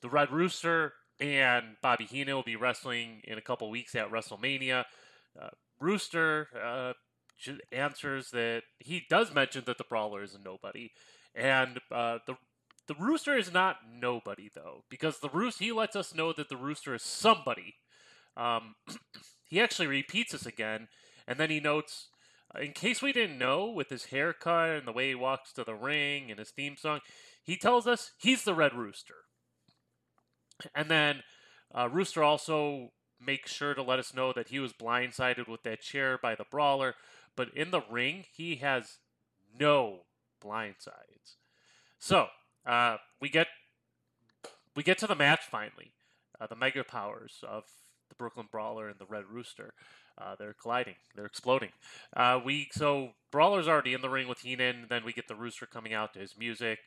the 0.02 0.08
Red 0.08 0.30
Rooster 0.30 0.92
and 1.20 1.76
Bobby 1.82 2.04
Heenan 2.04 2.34
will 2.34 2.42
be 2.42 2.56
wrestling 2.56 3.22
in 3.24 3.38
a 3.38 3.42
couple 3.42 3.70
weeks 3.70 3.94
at 3.94 4.10
WrestleMania. 4.10 4.84
Uh, 5.40 5.48
Rooster 5.80 6.48
uh, 6.62 6.92
answers 7.72 8.30
that 8.30 8.62
he 8.78 9.04
does 9.08 9.34
mention 9.34 9.64
that 9.66 9.78
the 9.78 9.84
Brawler 9.84 10.22
is 10.22 10.34
a 10.34 10.38
nobody, 10.38 10.90
and 11.34 11.80
uh, 11.90 12.18
the 12.26 12.36
the 12.86 12.94
Rooster 12.94 13.36
is 13.36 13.52
not 13.52 13.78
nobody 13.92 14.48
though, 14.54 14.84
because 14.88 15.18
the 15.18 15.28
Rooster 15.28 15.64
he 15.64 15.72
lets 15.72 15.96
us 15.96 16.14
know 16.14 16.32
that 16.32 16.48
the 16.48 16.56
Rooster 16.56 16.94
is 16.94 17.02
somebody. 17.02 17.74
Um, 18.36 18.76
he 19.44 19.60
actually 19.60 19.88
repeats 19.88 20.32
this 20.32 20.46
again, 20.46 20.88
and 21.26 21.38
then 21.38 21.50
he 21.50 21.60
notes, 21.60 22.08
in 22.60 22.72
case 22.72 23.02
we 23.02 23.12
didn't 23.12 23.38
know, 23.38 23.66
with 23.70 23.88
his 23.88 24.06
haircut 24.06 24.70
and 24.70 24.86
the 24.86 24.92
way 24.92 25.08
he 25.08 25.14
walks 25.14 25.52
to 25.54 25.64
the 25.64 25.74
ring 25.74 26.30
and 26.30 26.38
his 26.38 26.50
theme 26.50 26.76
song, 26.76 27.00
he 27.42 27.56
tells 27.56 27.86
us 27.86 28.12
he's 28.18 28.44
the 28.44 28.54
Red 28.54 28.74
Rooster. 28.74 29.14
And 30.74 30.90
then 30.90 31.22
uh, 31.74 31.88
Rooster 31.88 32.22
also 32.22 32.90
makes 33.20 33.52
sure 33.52 33.74
to 33.74 33.82
let 33.82 33.98
us 33.98 34.14
know 34.14 34.32
that 34.32 34.48
he 34.48 34.58
was 34.58 34.72
blindsided 34.72 35.48
with 35.48 35.62
that 35.62 35.80
chair 35.80 36.18
by 36.20 36.34
the 36.34 36.44
brawler, 36.50 36.94
but 37.36 37.54
in 37.54 37.70
the 37.70 37.82
ring, 37.90 38.24
he 38.34 38.56
has 38.56 38.98
no 39.58 40.00
blindsides. 40.42 41.36
So 41.98 42.28
uh, 42.66 42.96
we 43.20 43.28
get 43.28 43.48
we 44.74 44.82
get 44.82 44.98
to 44.98 45.06
the 45.06 45.14
match 45.14 45.40
finally. 45.50 45.92
Uh, 46.40 46.46
the 46.46 46.56
mega 46.56 46.84
powers 46.84 47.42
of 47.48 47.64
the 48.08 48.14
Brooklyn 48.14 48.46
Brawler 48.50 48.88
and 48.88 48.98
the 48.98 49.06
Red 49.06 49.24
Rooster. 49.30 49.72
Uh, 50.18 50.34
they're 50.38 50.54
colliding. 50.54 50.96
They're 51.14 51.26
exploding. 51.26 51.70
Uh, 52.14 52.40
we 52.44 52.68
so 52.72 53.10
Brawler's 53.30 53.68
already 53.68 53.94
in 53.94 54.02
the 54.02 54.08
ring 54.08 54.28
with 54.28 54.40
Heenan. 54.40 54.86
Then 54.88 55.04
we 55.04 55.12
get 55.12 55.28
the 55.28 55.34
Rooster 55.34 55.66
coming 55.66 55.92
out 55.92 56.12
to 56.14 56.18
his 56.18 56.36
music. 56.38 56.78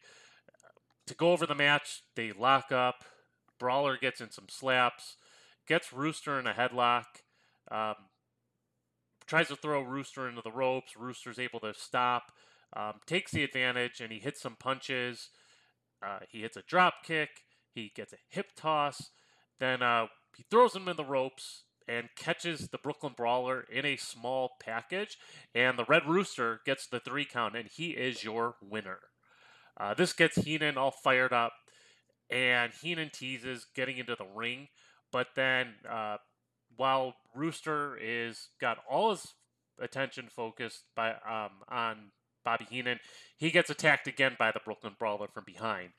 To 1.08 1.16
go 1.16 1.32
over 1.32 1.48
the 1.48 1.56
match, 1.56 2.04
they 2.16 2.32
lock 2.32 2.72
up. 2.72 3.04
Brawler 3.60 3.98
gets 3.98 4.22
in 4.22 4.32
some 4.32 4.48
slaps, 4.48 5.18
gets 5.68 5.92
Rooster 5.92 6.40
in 6.40 6.48
a 6.48 6.54
headlock, 6.54 7.06
um, 7.70 7.96
tries 9.30 9.48
to 9.48 9.56
throw 9.56 9.82
Rooster 9.82 10.28
into 10.28 10.42
the 10.42 10.52
ropes. 10.52 10.98
Rooster's 10.98 11.38
able 11.38 11.60
to 11.60 11.74
stop, 11.76 12.32
um, 12.76 12.94
takes 13.06 13.32
the 13.32 13.44
advantage, 13.44 14.02
and 14.02 14.12
he 14.12 14.18
hits 14.20 14.42
some 14.42 14.56
punches. 14.60 15.30
Uh, 16.06 16.20
he 16.30 16.42
hits 16.42 16.58
a 16.58 16.64
drop 16.64 16.96
kick. 17.04 17.30
He 17.74 17.92
gets 17.96 18.12
a 18.12 18.18
hip 18.30 18.48
toss. 18.58 19.12
Then 19.60 19.84
uh, 19.84 20.08
he 20.36 20.44
throws 20.50 20.76
him 20.76 20.88
in 20.88 20.98
the 20.98 21.06
ropes 21.06 21.64
and 21.88 22.10
catches 22.16 22.70
the 22.70 22.78
Brooklyn 22.80 23.14
Brawler 23.16 23.66
in 23.72 23.86
a 23.86 23.98
small 23.98 24.52
package. 24.62 25.18
And 25.54 25.78
the 25.78 25.86
Red 25.86 26.08
Rooster 26.08 26.62
gets 26.66 26.88
the 26.88 27.00
three 27.00 27.26
count, 27.26 27.56
and 27.56 27.70
he 27.70 27.92
is 27.92 28.24
your 28.24 28.56
winner. 28.62 29.00
Uh, 29.80 29.94
this 29.94 30.14
gets 30.14 30.38
Heenan 30.38 30.78
all 30.78 30.92
fired 30.92 31.34
up, 31.34 31.54
and 32.30 32.74
Heenan 32.74 33.12
teases 33.12 33.68
getting 33.76 33.98
into 33.98 34.16
the 34.16 34.28
ring. 34.36 34.70
But 35.12 35.28
then, 35.36 35.76
uh, 35.90 36.18
while 36.80 37.14
Rooster 37.36 37.98
is 38.02 38.48
got 38.62 38.78
all 38.90 39.12
his 39.12 39.34
attention 39.82 40.28
focused 40.34 40.86
by 40.96 41.12
um, 41.12 41.52
on 41.68 42.12
Bobby 42.46 42.66
Heenan, 42.70 43.00
he 43.38 43.52
gets 43.52 43.70
attacked 43.70 44.08
again 44.08 44.38
by 44.40 44.52
the 44.52 44.62
Brooklyn 44.64 44.96
Brawler 44.98 45.28
from 45.28 45.44
behind. 45.46 45.90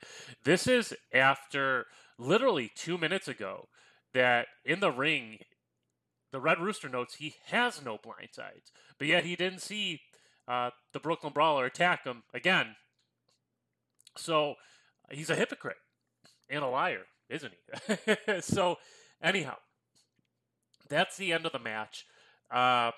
This 0.43 0.65
is 0.65 0.95
after 1.13 1.85
literally 2.17 2.71
two 2.75 2.97
minutes 2.97 3.27
ago 3.27 3.67
that 4.15 4.47
in 4.65 4.79
the 4.79 4.91
ring, 4.91 5.37
the 6.31 6.39
Red 6.39 6.59
Rooster 6.59 6.89
notes 6.89 7.15
he 7.15 7.35
has 7.45 7.85
no 7.85 7.99
blind 8.01 8.29
sides, 8.31 8.71
but 8.97 9.07
yet 9.07 9.23
he 9.23 9.35
didn't 9.35 9.61
see 9.61 10.01
uh, 10.47 10.71
the 10.93 10.99
Brooklyn 10.99 11.31
Brawler 11.31 11.65
attack 11.65 12.05
him 12.05 12.23
again. 12.33 12.75
So 14.17 14.55
he's 15.11 15.29
a 15.29 15.35
hypocrite 15.35 15.77
and 16.49 16.63
a 16.63 16.67
liar, 16.67 17.03
isn't 17.29 17.53
he? 17.53 18.15
so, 18.41 18.77
anyhow, 19.21 19.57
that's 20.91 21.17
the 21.17 21.33
end 21.33 21.45
of 21.47 21.51
the 21.51 21.59
match. 21.59 22.05
Um, 22.51 22.91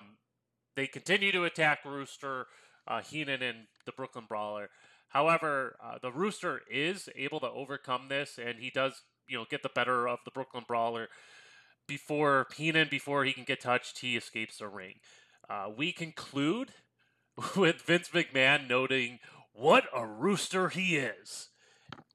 they 0.76 0.86
continue 0.86 1.32
to 1.32 1.44
attack 1.44 1.84
Rooster, 1.84 2.46
uh, 2.86 3.00
Heenan, 3.00 3.42
and 3.42 3.58
the 3.86 3.92
Brooklyn 3.92 4.24
Brawler. 4.28 4.68
However, 5.08 5.76
uh, 5.82 5.98
the 6.02 6.10
Rooster 6.10 6.62
is 6.70 7.08
able 7.14 7.40
to 7.40 7.48
overcome 7.48 8.08
this, 8.08 8.38
and 8.38 8.58
he 8.58 8.70
does, 8.70 9.02
you 9.28 9.38
know, 9.38 9.46
get 9.48 9.62
the 9.62 9.70
better 9.72 10.08
of 10.08 10.18
the 10.24 10.32
Brooklyn 10.32 10.64
Brawler 10.66 11.08
before 11.86 12.46
Heenan, 12.56 12.88
before 12.90 13.24
he 13.24 13.32
can 13.32 13.44
get 13.44 13.60
touched, 13.60 14.00
he 14.00 14.16
escapes 14.16 14.58
the 14.58 14.68
ring. 14.68 14.94
Uh, 15.48 15.68
we 15.76 15.92
conclude 15.92 16.72
with 17.56 17.82
Vince 17.82 18.10
McMahon 18.10 18.68
noting 18.68 19.18
what 19.52 19.84
a 19.94 20.06
rooster 20.06 20.68
he 20.68 20.96
is, 20.96 21.50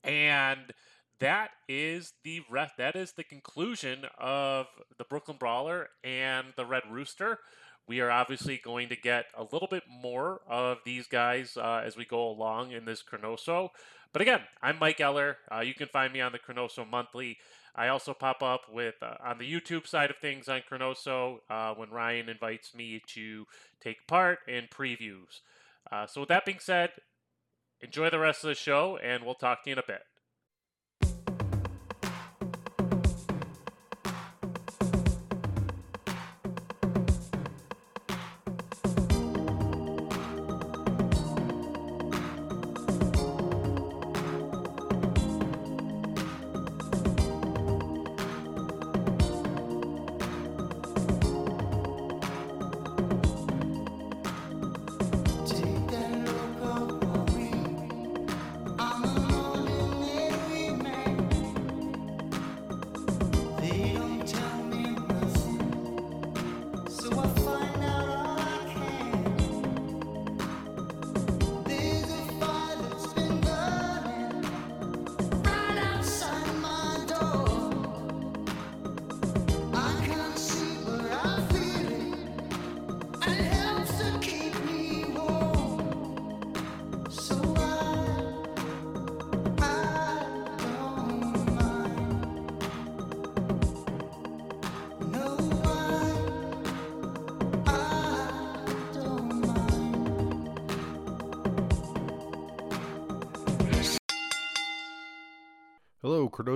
and 0.03 0.73
that 1.19 1.51
is 1.67 2.13
the 2.23 2.41
ref. 2.49 2.75
That 2.77 2.95
is 2.95 3.13
the 3.13 3.23
conclusion 3.23 4.05
of 4.17 4.67
the 4.97 5.03
Brooklyn 5.03 5.37
Brawler 5.37 5.89
and 6.03 6.47
the 6.55 6.65
Red 6.65 6.83
Rooster. 6.89 7.39
We 7.87 8.01
are 8.01 8.11
obviously 8.11 8.61
going 8.63 8.89
to 8.89 8.95
get 8.95 9.25
a 9.35 9.43
little 9.43 9.67
bit 9.67 9.83
more 9.89 10.41
of 10.47 10.77
these 10.85 11.07
guys 11.07 11.57
uh, 11.57 11.81
as 11.83 11.97
we 11.97 12.05
go 12.05 12.29
along 12.29 12.71
in 12.71 12.85
this 12.85 13.03
Chronoso. 13.03 13.69
But 14.13 14.21
again, 14.21 14.41
I'm 14.61 14.77
Mike 14.79 15.01
Eller. 15.01 15.37
Uh, 15.51 15.61
you 15.61 15.73
can 15.73 15.87
find 15.87 16.13
me 16.13 16.21
on 16.21 16.31
the 16.31 16.39
Chronoso 16.39 16.87
Monthly. 16.87 17.37
I 17.75 17.87
also 17.87 18.13
pop 18.13 18.43
up 18.43 18.61
with 18.71 18.95
uh, 19.01 19.15
on 19.23 19.37
the 19.37 19.51
YouTube 19.51 19.87
side 19.87 20.09
of 20.09 20.17
things 20.17 20.47
on 20.47 20.61
Chronoso 20.69 21.39
uh, 21.49 21.73
when 21.73 21.89
Ryan 21.89 22.29
invites 22.29 22.75
me 22.75 23.01
to 23.15 23.45
take 23.81 24.07
part 24.07 24.39
in 24.47 24.65
previews. 24.65 25.41
Uh, 25.91 26.05
so 26.05 26.21
with 26.21 26.29
that 26.29 26.45
being 26.45 26.59
said, 26.59 26.91
enjoy 27.81 28.09
the 28.09 28.19
rest 28.19 28.43
of 28.43 28.49
the 28.49 28.55
show, 28.55 28.97
and 28.97 29.23
we'll 29.23 29.35
talk 29.35 29.63
to 29.63 29.69
you 29.69 29.73
in 29.73 29.79
a 29.79 29.83
bit. 29.87 30.01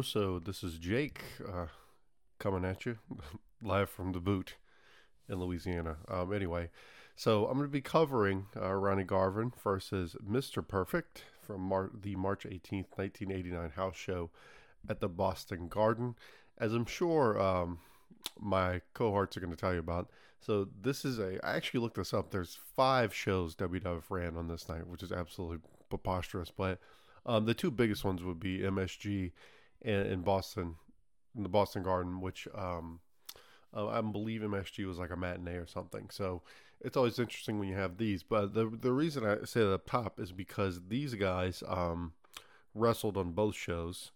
Chronoso. 0.03 0.43
This 0.43 0.63
is 0.63 0.77
Jake 0.77 1.21
uh, 1.47 1.67
coming 2.37 2.65
at 2.65 2.85
you 2.85 2.97
live 3.61 3.89
from 3.89 4.11
the 4.11 4.19
boot 4.19 4.55
in 5.29 5.39
Louisiana. 5.39 5.95
Um, 6.09 6.33
anyway, 6.33 6.69
so 7.15 7.45
I'm 7.45 7.53
going 7.53 7.67
to 7.67 7.71
be 7.71 7.79
covering 7.79 8.47
uh, 8.55 8.73
Ronnie 8.73 9.05
Garvin 9.05 9.53
versus 9.63 10.17
Mr. 10.21 10.67
Perfect 10.67 11.23
from 11.41 11.61
Mar- 11.61 11.91
the 11.93 12.17
March 12.17 12.43
18th, 12.43 12.87
1989 12.95 13.69
house 13.71 13.95
show 13.95 14.29
at 14.89 14.99
the 14.99 15.07
Boston 15.07 15.69
Garden. 15.69 16.15
As 16.57 16.73
I'm 16.73 16.85
sure 16.85 17.41
um, 17.41 17.79
my 18.37 18.81
cohorts 18.93 19.37
are 19.37 19.39
going 19.39 19.53
to 19.53 19.57
tell 19.57 19.73
you 19.73 19.79
about. 19.79 20.09
So 20.41 20.67
this 20.81 21.05
is 21.05 21.17
a. 21.17 21.39
I 21.45 21.55
actually 21.55 21.79
looked 21.79 21.95
this 21.95 22.13
up. 22.13 22.29
There's 22.29 22.59
five 22.75 23.13
shows 23.13 23.55
WWF 23.55 24.03
ran 24.09 24.35
on 24.35 24.49
this 24.49 24.67
night, 24.67 24.85
which 24.85 25.01
is 25.03 25.13
absolutely 25.13 25.59
preposterous. 25.89 26.51
But 26.55 26.79
um, 27.25 27.45
the 27.45 27.53
two 27.53 27.71
biggest 27.71 28.03
ones 28.03 28.21
would 28.21 28.41
be 28.41 28.59
MSG 28.59 29.31
and 29.83 30.07
in 30.07 30.21
Boston, 30.21 30.75
in 31.35 31.43
the 31.43 31.49
Boston 31.49 31.83
Garden, 31.83 32.21
which 32.21 32.47
um, 32.55 32.99
uh, 33.75 33.87
I 33.87 34.01
believe 34.01 34.41
MSG 34.41 34.85
was 34.85 34.97
like 34.97 35.11
a 35.11 35.17
matinee 35.17 35.55
or 35.55 35.67
something. 35.67 36.09
So 36.09 36.41
it's 36.81 36.97
always 36.97 37.19
interesting 37.19 37.59
when 37.59 37.69
you 37.69 37.75
have 37.75 37.97
these. 37.97 38.23
But 38.23 38.53
the 38.53 38.65
the 38.65 38.91
reason 38.91 39.25
I 39.25 39.45
say 39.45 39.61
that 39.61 39.73
up 39.73 39.85
top 39.89 40.19
is 40.19 40.31
because 40.31 40.81
these 40.87 41.15
guys 41.15 41.63
um, 41.67 42.13
wrestled 42.73 43.17
on 43.17 43.31
both 43.31 43.55
shows 43.55 44.11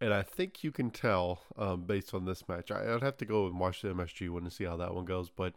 and 0.00 0.14
I 0.14 0.22
think 0.22 0.62
you 0.62 0.70
can 0.70 0.90
tell 0.90 1.40
um, 1.56 1.82
based 1.82 2.14
on 2.14 2.24
this 2.24 2.48
match. 2.48 2.70
I, 2.70 2.92
would 2.92 3.02
have 3.02 3.16
to 3.18 3.24
go 3.24 3.46
and 3.46 3.58
watch 3.58 3.82
the 3.82 3.88
MSG 3.88 4.28
one 4.30 4.44
to 4.44 4.50
see 4.50 4.64
how 4.64 4.76
that 4.76 4.94
one 4.94 5.04
goes. 5.04 5.28
But 5.28 5.54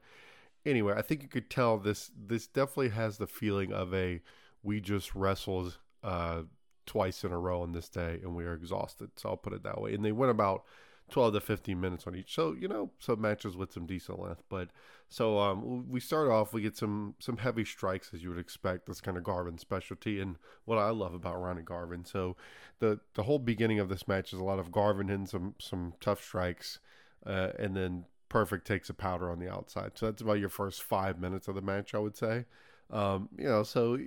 anyway, 0.65 0.95
I 0.97 1.01
think 1.01 1.21
you 1.21 1.29
could 1.29 1.49
tell 1.49 1.77
this. 1.77 2.11
This 2.17 2.47
definitely 2.47 2.89
has 2.89 3.17
the 3.17 3.27
feeling 3.27 3.71
of 3.71 3.93
a 3.93 4.21
we 4.63 4.79
just 4.79 5.13
wrestled 5.13 5.77
uh, 6.03 6.43
twice 6.91 7.23
in 7.23 7.31
a 7.31 7.39
row 7.39 7.61
on 7.61 7.71
this 7.71 7.87
day 7.87 8.19
and 8.21 8.35
we 8.35 8.43
are 8.43 8.53
exhausted. 8.53 9.09
So 9.15 9.29
I'll 9.29 9.37
put 9.37 9.53
it 9.53 9.63
that 9.63 9.79
way. 9.79 9.93
And 9.93 10.03
they 10.03 10.11
went 10.11 10.29
about 10.29 10.65
12 11.09 11.35
to 11.35 11.39
15 11.39 11.79
minutes 11.79 12.05
on 12.05 12.17
each. 12.17 12.35
So, 12.35 12.53
you 12.59 12.67
know, 12.67 12.91
some 12.99 13.21
matches 13.21 13.55
with 13.55 13.71
some 13.71 13.85
decent 13.85 14.19
length. 14.19 14.43
But 14.49 14.71
so 15.07 15.39
um, 15.39 15.89
we 15.89 16.01
start 16.01 16.29
off, 16.29 16.51
we 16.51 16.61
get 16.61 16.75
some 16.75 17.15
some 17.19 17.37
heavy 17.37 17.63
strikes 17.63 18.13
as 18.13 18.21
you 18.21 18.27
would 18.27 18.37
expect. 18.37 18.87
That's 18.87 18.99
kind 18.99 19.15
of 19.15 19.23
Garvin's 19.23 19.61
specialty 19.61 20.19
and 20.19 20.35
what 20.65 20.79
I 20.79 20.89
love 20.89 21.13
about 21.13 21.41
Ronnie 21.41 21.61
Garvin. 21.61 22.03
So 22.03 22.35
the 22.79 22.99
the 23.13 23.23
whole 23.23 23.39
beginning 23.39 23.79
of 23.79 23.87
this 23.87 24.05
match 24.05 24.33
is 24.33 24.39
a 24.39 24.43
lot 24.43 24.59
of 24.59 24.73
Garvin 24.73 25.07
hitting 25.07 25.27
some 25.27 25.55
some 25.59 25.93
tough 26.01 26.21
strikes, 26.21 26.79
uh, 27.25 27.51
and 27.57 27.73
then 27.73 28.03
Perfect 28.27 28.67
takes 28.67 28.89
a 28.89 28.93
powder 28.93 29.31
on 29.31 29.39
the 29.39 29.49
outside. 29.49 29.91
So 29.95 30.07
that's 30.07 30.21
about 30.21 30.39
your 30.39 30.49
first 30.49 30.83
five 30.83 31.19
minutes 31.19 31.47
of 31.47 31.55
the 31.55 31.61
match, 31.61 31.95
I 31.95 31.99
would 31.99 32.17
say. 32.17 32.45
Um, 32.89 33.29
you 33.37 33.47
know, 33.47 33.63
so 33.63 33.97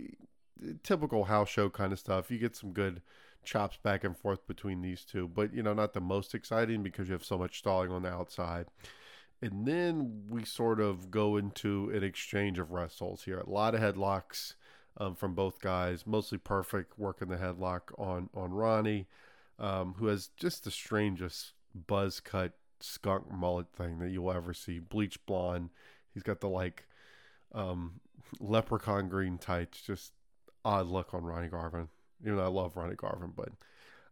typical 0.82 1.24
house 1.24 1.48
show 1.48 1.68
kind 1.70 1.92
of 1.92 1.98
stuff. 1.98 2.30
You 2.30 2.38
get 2.38 2.56
some 2.56 2.72
good 2.72 3.02
chops 3.44 3.76
back 3.76 4.04
and 4.04 4.16
forth 4.16 4.46
between 4.46 4.82
these 4.82 5.04
two, 5.04 5.28
but 5.28 5.52
you 5.52 5.62
know, 5.62 5.74
not 5.74 5.92
the 5.92 6.00
most 6.00 6.34
exciting 6.34 6.82
because 6.82 7.08
you 7.08 7.12
have 7.12 7.24
so 7.24 7.38
much 7.38 7.58
stalling 7.58 7.90
on 7.90 8.02
the 8.02 8.08
outside. 8.08 8.66
And 9.42 9.66
then 9.66 10.22
we 10.28 10.44
sort 10.44 10.80
of 10.80 11.10
go 11.10 11.36
into 11.36 11.90
an 11.90 12.02
exchange 12.02 12.58
of 12.58 12.70
wrestles 12.70 13.24
here. 13.24 13.38
A 13.38 13.50
lot 13.50 13.74
of 13.74 13.80
headlocks 13.80 14.54
um, 14.96 15.14
from 15.14 15.34
both 15.34 15.60
guys, 15.60 16.06
mostly 16.06 16.38
perfect 16.38 16.98
working 16.98 17.28
the 17.28 17.36
headlock 17.36 17.80
on 17.98 18.30
on 18.34 18.52
Ronnie, 18.52 19.06
um, 19.58 19.94
who 19.98 20.06
has 20.06 20.28
just 20.36 20.64
the 20.64 20.70
strangest 20.70 21.52
buzz 21.74 22.20
cut 22.20 22.52
skunk 22.80 23.30
mullet 23.30 23.66
thing 23.72 23.98
that 23.98 24.10
you'll 24.10 24.32
ever 24.32 24.54
see. 24.54 24.78
Bleach 24.78 25.24
blonde. 25.26 25.70
He's 26.12 26.22
got 26.22 26.40
the 26.40 26.48
like 26.48 26.86
um, 27.52 28.00
leprechaun 28.40 29.08
green 29.08 29.38
tights. 29.38 29.80
Just 29.82 30.12
odd 30.64 30.86
look 30.86 31.14
on 31.14 31.24
Ronnie 31.24 31.48
Garvin 31.48 31.88
even 32.24 32.38
though 32.38 32.44
I 32.44 32.48
love 32.48 32.76
Ronnie 32.76 32.96
Garvin. 32.96 33.32
But 33.34 33.50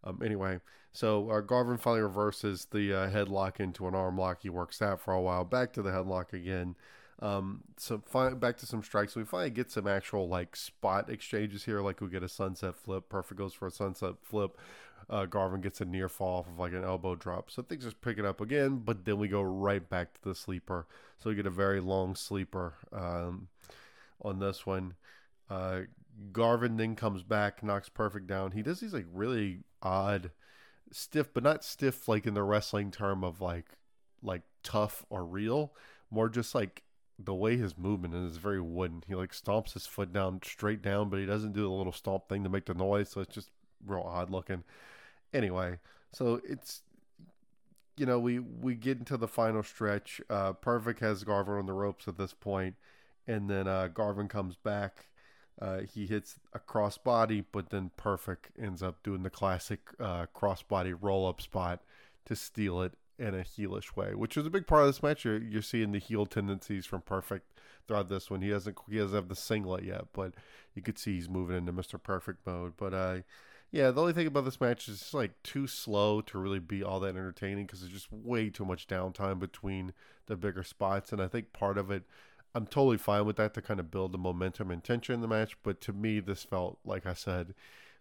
um, 0.05 0.21
anyway, 0.25 0.61
so 0.93 1.31
uh, 1.31 1.41
Garvin 1.41 1.79
finally 1.79 2.03
reverses 2.03 2.67
the 2.71 2.93
uh, 2.93 3.11
headlock 3.11 3.61
into 3.61 3.87
an 3.89 3.95
arm 3.95 4.19
lock. 4.19 4.43
He 4.43 4.51
works 4.51 4.79
that 4.79 5.01
for 5.01 5.15
a 5.15 5.21
while. 5.21 5.45
Back 5.45 5.73
to 5.75 5.83
the 5.83 5.91
headlock 5.91 6.33
again. 6.33 6.77
Um, 7.21 7.63
so 7.77 8.03
fi- 8.05 8.35
back 8.35 8.57
to 8.59 8.67
some 8.67 8.83
strikes. 8.83 9.15
We 9.15 9.25
finally 9.25 9.51
get 9.51 9.71
some 9.71 9.87
actual 9.87 10.29
like 10.29 10.57
spot 10.57 11.09
exchanges 11.09 11.65
here. 11.65 11.81
Like 11.81 12.01
we 12.01 12.09
get 12.09 12.23
a 12.23 12.29
sunset 12.29 12.75
flip. 12.77 13.09
Perfect 13.09 13.39
goes 13.39 13.55
for 13.55 13.69
a 13.69 13.71
sunset 13.71 14.15
flip. 14.23 14.59
Uh, 15.11 15.27
Garvin 15.27 15.61
gets 15.61 15.81
a 15.81 15.85
near 15.85 16.09
fall 16.09 16.41
off 16.41 16.49
of 16.49 16.59
like 16.59 16.73
an 16.73 16.85
elbow 16.85 17.15
drop. 17.15 17.51
So 17.51 17.63
things 17.63 17.85
just 17.85 18.01
picking 18.01 18.25
up 18.25 18.41
again, 18.41 18.79
but 18.85 19.05
then 19.05 19.19
we 19.19 19.29
go 19.29 19.43
right 19.43 19.87
back 19.87 20.15
to 20.15 20.29
the 20.29 20.35
sleeper. 20.35 20.87
So 21.19 21.31
we 21.31 21.37
get 21.37 21.47
a 21.47 21.51
very 21.51 21.81
long 21.81 22.15
sleeper 22.15 22.75
um, 22.93 23.49
on 24.23 24.39
this 24.39 24.65
one. 24.65 24.95
Uh, 25.51 25.83
Garvin 26.33 26.77
then 26.77 26.97
comes 26.97 27.23
back, 27.23 27.63
knocks 27.63 27.89
Perfect 27.89 28.27
down. 28.27 28.53
He 28.53 28.63
does 28.63 28.81
these 28.81 28.95
like 28.95 29.07
really 29.13 29.61
odd, 29.83 30.31
stiff, 30.91 31.33
but 31.33 31.43
not 31.43 31.65
stiff 31.65 32.09
like 32.09 32.27
in 32.27 32.35
the 32.35 32.43
wrestling 32.43 32.91
term 32.91 33.25
of 33.25 33.41
like 33.41 33.67
like 34.23 34.43
tough 34.63 35.05
or 35.11 35.25
real. 35.25 35.73
More 36.11 36.29
just 36.29 36.55
like 36.55 36.83
the 37.19 37.35
way 37.35 37.57
his 37.57 37.79
movement 37.79 38.15
is 38.15 38.37
very 38.37 38.61
wooden. 38.61 39.03
He 39.07 39.15
like 39.15 39.33
stomps 39.33 39.73
his 39.73 39.87
foot 39.87 40.13
down 40.13 40.41
straight 40.45 40.83
down, 40.83 41.09
but 41.09 41.19
he 41.19 41.27
doesn't 41.27 41.53
do 41.53 41.63
the 41.63 41.69
little 41.69 41.93
stomp 41.93 42.29
thing 42.29 42.43
to 42.45 42.51
make 42.51 42.67
the 42.67 42.75
noise, 42.75 43.11
so 43.11 43.21
it's 43.21 43.35
just 43.35 43.51
real 43.87 44.03
odd 44.03 44.31
looking. 44.31 44.65
Anyway, 45.33 45.79
so 46.13 46.41
it's 46.45 46.83
you 47.97 48.07
know 48.07 48.19
we 48.19 48.39
we 48.39 48.75
get 48.75 48.99
into 48.99 49.17
the 49.17 49.29
final 49.29 49.63
stretch. 49.63 50.21
Uh, 50.29 50.53
Perfect 50.53 51.01
has 51.01 51.25
Garvin 51.25 51.55
on 51.55 51.67
the 51.67 51.73
ropes 51.73 52.07
at 52.07 52.19
this 52.19 52.35
point, 52.35 52.77
and 53.27 53.49
then 53.49 53.67
uh, 53.67 53.89
Garvin 53.89 54.29
comes 54.29 54.57
back 54.57 55.07
uh, 55.61 55.81
he 55.81 56.07
hits 56.07 56.39
a 56.53 56.59
crossbody, 56.59 57.45
but 57.53 57.71
then 57.71 57.91
Perfect 57.97 58.51
ends 58.61 58.83
up 58.83 59.03
doing 59.03 59.23
the 59.23 59.31
classic 59.31 59.81
uh, 60.01 60.27
crossbody 60.35 60.97
roll 60.99 61.27
up 61.29 61.41
spot 61.41 61.83
to 62.25 62.37
steal 62.37 62.83
it 62.83 62.93
in 63.19 63.35
a 63.35 63.45
heelish 63.45 63.95
way, 63.95 64.15
which 64.15 64.37
is 64.37 64.47
a 64.47 64.51
big 64.51 64.67
part 64.67 64.83
of 64.83 64.89
this 64.89 65.03
match. 65.03 65.25
You're, 65.25 65.43
you're 65.43 65.63
seeing 65.63 65.93
the 65.93 65.99
heel 65.99 66.27
tendencies 66.27 66.87
from 66.87 67.03
Perfect 67.03 67.61
throughout 67.87 68.09
this 68.09 68.31
one. 68.31 68.43
He 68.43 68.51
doesn't 68.51 68.77
he 68.89 68.99
doesn't 68.99 69.15
have 69.15 69.29
the 69.29 69.37
singlet 69.37 69.85
yet, 69.85 70.07
but 70.13 70.35
you 70.75 70.83
could 70.83 70.99
see 70.99 71.15
he's 71.15 71.29
moving 71.29 71.57
into 71.57 71.73
Mr. 71.73 72.03
Perfect 72.03 72.47
mode. 72.47 72.73
But 72.77 72.95
uh, 72.95 73.19
yeah, 73.71 73.91
the 73.91 74.01
only 74.01 74.13
thing 74.13 74.27
about 74.27 74.45
this 74.45 74.61
match 74.61 74.89
is 74.89 75.01
it's 75.01 75.15
like 75.15 75.43
too 75.43 75.67
slow 75.67 76.21
to 76.23 76.39
really 76.39 76.59
be 76.59 76.83
all 76.83 77.01
that 77.01 77.17
entertaining 77.17 77.67
because 77.67 77.81
there's 77.81 77.93
just 77.93 78.13
way 78.13 78.51
too 78.51 78.65
much 78.65 78.87
downtime 78.87 79.39
between 79.39 79.93
the 80.27 80.37
bigger 80.37 80.63
spots, 80.63 81.13
and 81.13 81.21
I 81.21 81.29
think 81.29 81.53
part 81.53 81.79
of 81.79 81.91
it 81.91 82.05
I'm 82.55 82.67
totally 82.67 82.99
fine 82.99 83.25
with 83.25 83.37
that 83.37 83.55
to 83.55 83.63
kind 83.63 83.81
of 83.81 83.91
build 83.91 84.13
the 84.13 84.19
momentum 84.19 84.71
and 84.71 84.85
tension 84.85 85.15
in 85.15 85.21
the 85.21 85.29
match. 85.29 85.57
But 85.63 85.81
to 85.83 85.93
me, 85.93 86.21
this 86.21 86.43
felt, 86.43 86.79
like 86.85 87.07
I 87.07 87.15
said, 87.15 87.55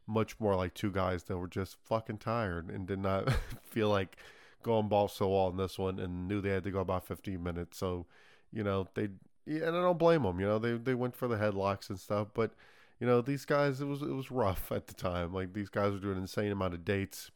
much 0.08 0.40
more 0.40 0.56
like 0.56 0.74
two 0.74 0.92
guys 0.92 1.24
that 1.24 1.38
were 1.38 1.48
just 1.48 1.78
fucking 1.86 2.18
tired 2.18 2.70
and 2.70 2.86
did 2.86 3.00
not 3.00 3.32
feel 3.64 3.90
like 3.90 4.18
going 4.64 4.88
balls 4.88 5.16
to 5.18 5.26
wall 5.26 5.50
in 5.50 5.58
this 5.58 5.80
one 5.80 6.00
and 6.00 6.28
knew 6.28 6.42
they 6.42 6.50
had 6.50 6.64
to 6.66 6.72
go 6.72 6.80
about 6.80 7.08
15 7.08 7.42
minutes. 7.42 7.78
So, 7.78 8.06
you 8.52 8.64
know, 8.64 8.88
they, 8.94 9.10
and 9.48 9.64
I 9.64 9.82
don't 9.82 9.98
blame 9.98 10.24
them, 10.24 10.40
you 10.40 10.46
know, 10.46 10.60
they, 10.60 10.74
they 10.74 10.94
went 10.94 11.16
for 11.16 11.28
the 11.28 11.38
headlocks 11.38 11.90
and 11.90 12.00
stuff. 12.00 12.28
But, 12.34 12.52
you 13.00 13.08
know, 13.08 13.22
these 13.22 13.46
guys, 13.46 13.82
it 13.82 13.86
was, 13.86 14.02
it 14.02 14.14
was 14.14 14.32
rough 14.32 14.72
at 14.72 14.88
the 14.88 14.94
time. 14.94 15.34
Like 15.34 15.54
these 15.54 15.70
guys 15.70 15.94
were 15.94 16.00
doing 16.00 16.18
an 16.18 16.24
insane 16.24 16.52
amount 16.52 16.74
of 16.74 16.86
dates. 16.86 17.32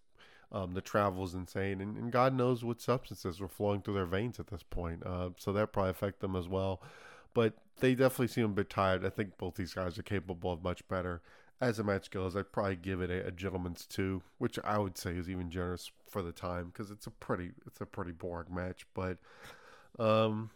Um, 0.51 0.73
the 0.73 0.81
travel 0.81 1.23
is 1.23 1.33
insane, 1.33 1.81
and, 1.81 1.97
and, 1.97 2.11
God 2.11 2.33
knows 2.33 2.63
what 2.63 2.79
substances 2.79 3.39
were 3.39 3.47
flowing 3.47 3.81
through 3.81 3.95
their 3.95 4.05
veins 4.05 4.39
at 4.39 4.47
this 4.47 4.63
point. 4.63 5.05
Uh, 5.05 5.31
so 5.37 5.51
that 5.51 5.73
probably 5.73 5.89
affect 5.89 6.19
them 6.21 6.35
as 6.35 6.47
well 6.47 6.81
but 7.35 7.53
they 7.81 7.93
definitely 7.93 8.29
seem 8.29 8.45
a 8.45 8.47
bit 8.47 8.71
tired. 8.71 9.05
I 9.05 9.09
think 9.09 9.37
both 9.37 9.55
these 9.55 9.75
guys 9.75 9.99
are 9.99 10.03
capable 10.03 10.51
of 10.51 10.63
much 10.63 10.87
better. 10.87 11.21
As 11.61 11.77
the 11.77 11.83
match 11.83 12.09
goes, 12.09 12.35
I'd 12.35 12.51
probably 12.51 12.77
give 12.77 13.01
it 13.01 13.11
a, 13.11 13.27
a 13.27 13.31
gentleman's 13.31 13.85
two, 13.85 14.23
which 14.39 14.57
I 14.63 14.79
would 14.79 14.97
say 14.97 15.11
is 15.11 15.29
even 15.29 15.51
generous 15.51 15.91
for 16.09 16.21
the 16.23 16.31
time 16.31 16.67
because 16.67 16.89
it's 16.89 17.05
a 17.05 17.11
pretty 17.11 17.51
it's 17.67 17.81
a 17.81 17.85
pretty 17.85 18.11
boring 18.11 18.53
match. 18.55 18.85
But 18.93 19.17
um, 19.99 20.49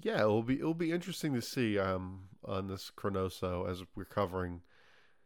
yeah, 0.00 0.22
it 0.22 0.26
will 0.26 0.42
be 0.42 0.54
it 0.54 0.64
will 0.64 0.74
be 0.74 0.92
interesting 0.92 1.34
to 1.34 1.42
see 1.42 1.78
um, 1.78 2.20
on 2.44 2.68
this 2.68 2.92
Chronoso 2.94 3.68
as 3.68 3.82
we're 3.96 4.04
covering 4.04 4.60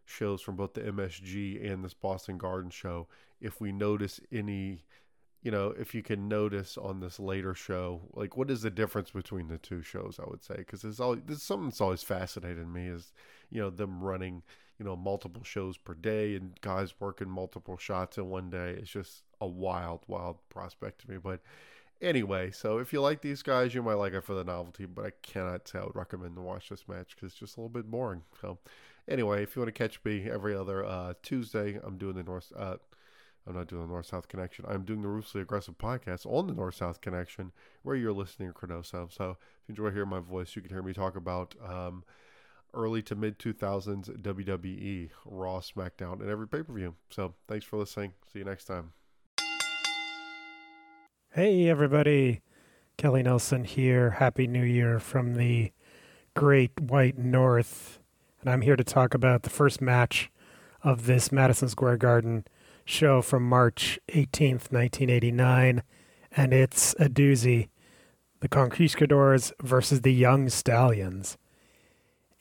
shows 0.04 0.42
from 0.42 0.56
both 0.56 0.74
the 0.74 0.82
MSG 0.82 1.70
and 1.70 1.84
this 1.84 1.94
Boston 1.94 2.38
Garden 2.38 2.70
show 2.70 3.08
if 3.40 3.60
we 3.60 3.72
notice 3.72 4.20
any 4.30 4.84
you 5.42 5.50
know, 5.50 5.74
if 5.76 5.92
you 5.92 6.04
can 6.04 6.28
notice 6.28 6.78
on 6.78 7.00
this 7.00 7.18
later 7.18 7.52
show, 7.52 8.02
like 8.12 8.36
what 8.36 8.48
is 8.48 8.62
the 8.62 8.70
difference 8.70 9.10
between 9.10 9.48
the 9.48 9.58
two 9.58 9.82
shows? 9.82 10.20
I 10.22 10.28
would 10.28 10.44
say 10.44 10.54
because 10.58 10.82
there's 10.82 11.00
always 11.00 11.20
there's 11.26 11.42
something 11.42 11.68
that's 11.68 11.80
always 11.80 12.02
fascinated 12.02 12.68
me 12.68 12.86
is 12.86 13.12
you 13.50 13.60
know 13.60 13.68
them 13.68 14.00
running 14.00 14.42
you 14.78 14.84
know 14.84 14.96
multiple 14.96 15.42
shows 15.42 15.76
per 15.76 15.94
day 15.94 16.36
and 16.36 16.60
guys 16.60 16.94
working 17.00 17.28
multiple 17.28 17.76
shots 17.76 18.18
in 18.18 18.28
one 18.30 18.50
day. 18.50 18.76
It's 18.78 18.90
just 18.90 19.24
a 19.40 19.46
wild, 19.46 20.04
wild 20.06 20.38
prospect 20.48 21.00
to 21.00 21.10
me. 21.10 21.16
But 21.20 21.40
anyway, 22.00 22.52
so 22.52 22.78
if 22.78 22.92
you 22.92 23.00
like 23.00 23.20
these 23.20 23.42
guys, 23.42 23.74
you 23.74 23.82
might 23.82 23.94
like 23.94 24.12
it 24.12 24.22
for 24.22 24.34
the 24.34 24.44
novelty. 24.44 24.86
But 24.86 25.06
I 25.06 25.10
cannot 25.22 25.66
say 25.66 25.80
I 25.80 25.84
would 25.84 25.96
recommend 25.96 26.36
to 26.36 26.42
watch 26.42 26.68
this 26.68 26.86
match 26.86 27.16
because 27.16 27.32
it's 27.32 27.40
just 27.40 27.56
a 27.56 27.60
little 27.60 27.68
bit 27.68 27.90
boring. 27.90 28.22
So 28.40 28.58
anyway, 29.08 29.42
if 29.42 29.54
you 29.54 29.62
want 29.62 29.74
to 29.74 29.78
catch 29.78 30.00
me 30.04 30.28
every 30.30 30.54
other 30.54 30.84
uh, 30.84 31.14
Tuesday, 31.22 31.78
I'm 31.82 31.98
doing 31.98 32.16
the 32.16 32.22
North. 32.22 32.52
Uh, 32.56 32.76
I'm 33.46 33.54
not 33.54 33.66
doing 33.66 33.82
the 33.82 33.88
North 33.88 34.06
South 34.06 34.28
Connection. 34.28 34.64
I'm 34.68 34.84
doing 34.84 35.02
the 35.02 35.08
Ruthlessly 35.08 35.40
Aggressive 35.40 35.76
podcast 35.76 36.26
on 36.26 36.46
the 36.46 36.54
North 36.54 36.76
South 36.76 37.00
Connection, 37.00 37.50
where 37.82 37.96
you're 37.96 38.12
listening 38.12 38.52
to 38.52 38.54
Chronoso. 38.54 39.12
So 39.12 39.30
if 39.30 39.68
you 39.68 39.72
enjoy 39.72 39.90
hearing 39.90 40.10
my 40.10 40.20
voice, 40.20 40.54
you 40.54 40.62
can 40.62 40.70
hear 40.70 40.82
me 40.82 40.92
talk 40.92 41.16
about 41.16 41.56
um, 41.66 42.04
early 42.74 43.02
to 43.02 43.14
mid 43.16 43.38
2000s 43.38 44.16
WWE, 44.20 45.10
Raw, 45.24 45.60
SmackDown, 45.60 46.20
and 46.20 46.30
every 46.30 46.46
pay 46.46 46.62
per 46.62 46.72
view. 46.72 46.94
So 47.10 47.34
thanks 47.48 47.64
for 47.64 47.78
listening. 47.78 48.12
See 48.32 48.40
you 48.40 48.44
next 48.44 48.66
time. 48.66 48.92
Hey, 51.32 51.68
everybody. 51.68 52.42
Kelly 52.98 53.22
Nelson 53.22 53.64
here. 53.64 54.10
Happy 54.10 54.46
New 54.46 54.62
Year 54.62 55.00
from 55.00 55.34
the 55.34 55.72
Great 56.34 56.78
White 56.78 57.18
North. 57.18 58.01
And 58.42 58.50
I'm 58.50 58.62
here 58.62 58.76
to 58.76 58.84
talk 58.84 59.14
about 59.14 59.42
the 59.42 59.50
first 59.50 59.80
match 59.80 60.30
of 60.82 61.06
this 61.06 61.30
Madison 61.30 61.68
Square 61.68 61.98
Garden 61.98 62.44
show 62.84 63.22
from 63.22 63.48
March 63.48 64.00
18th, 64.08 64.72
1989. 64.72 65.82
and 66.34 66.52
it's 66.52 66.94
a 66.94 67.08
doozy. 67.08 67.68
The 68.40 68.48
Conquistadors 68.48 69.52
versus 69.62 70.00
the 70.00 70.12
Young 70.12 70.48
Stallions. 70.48 71.36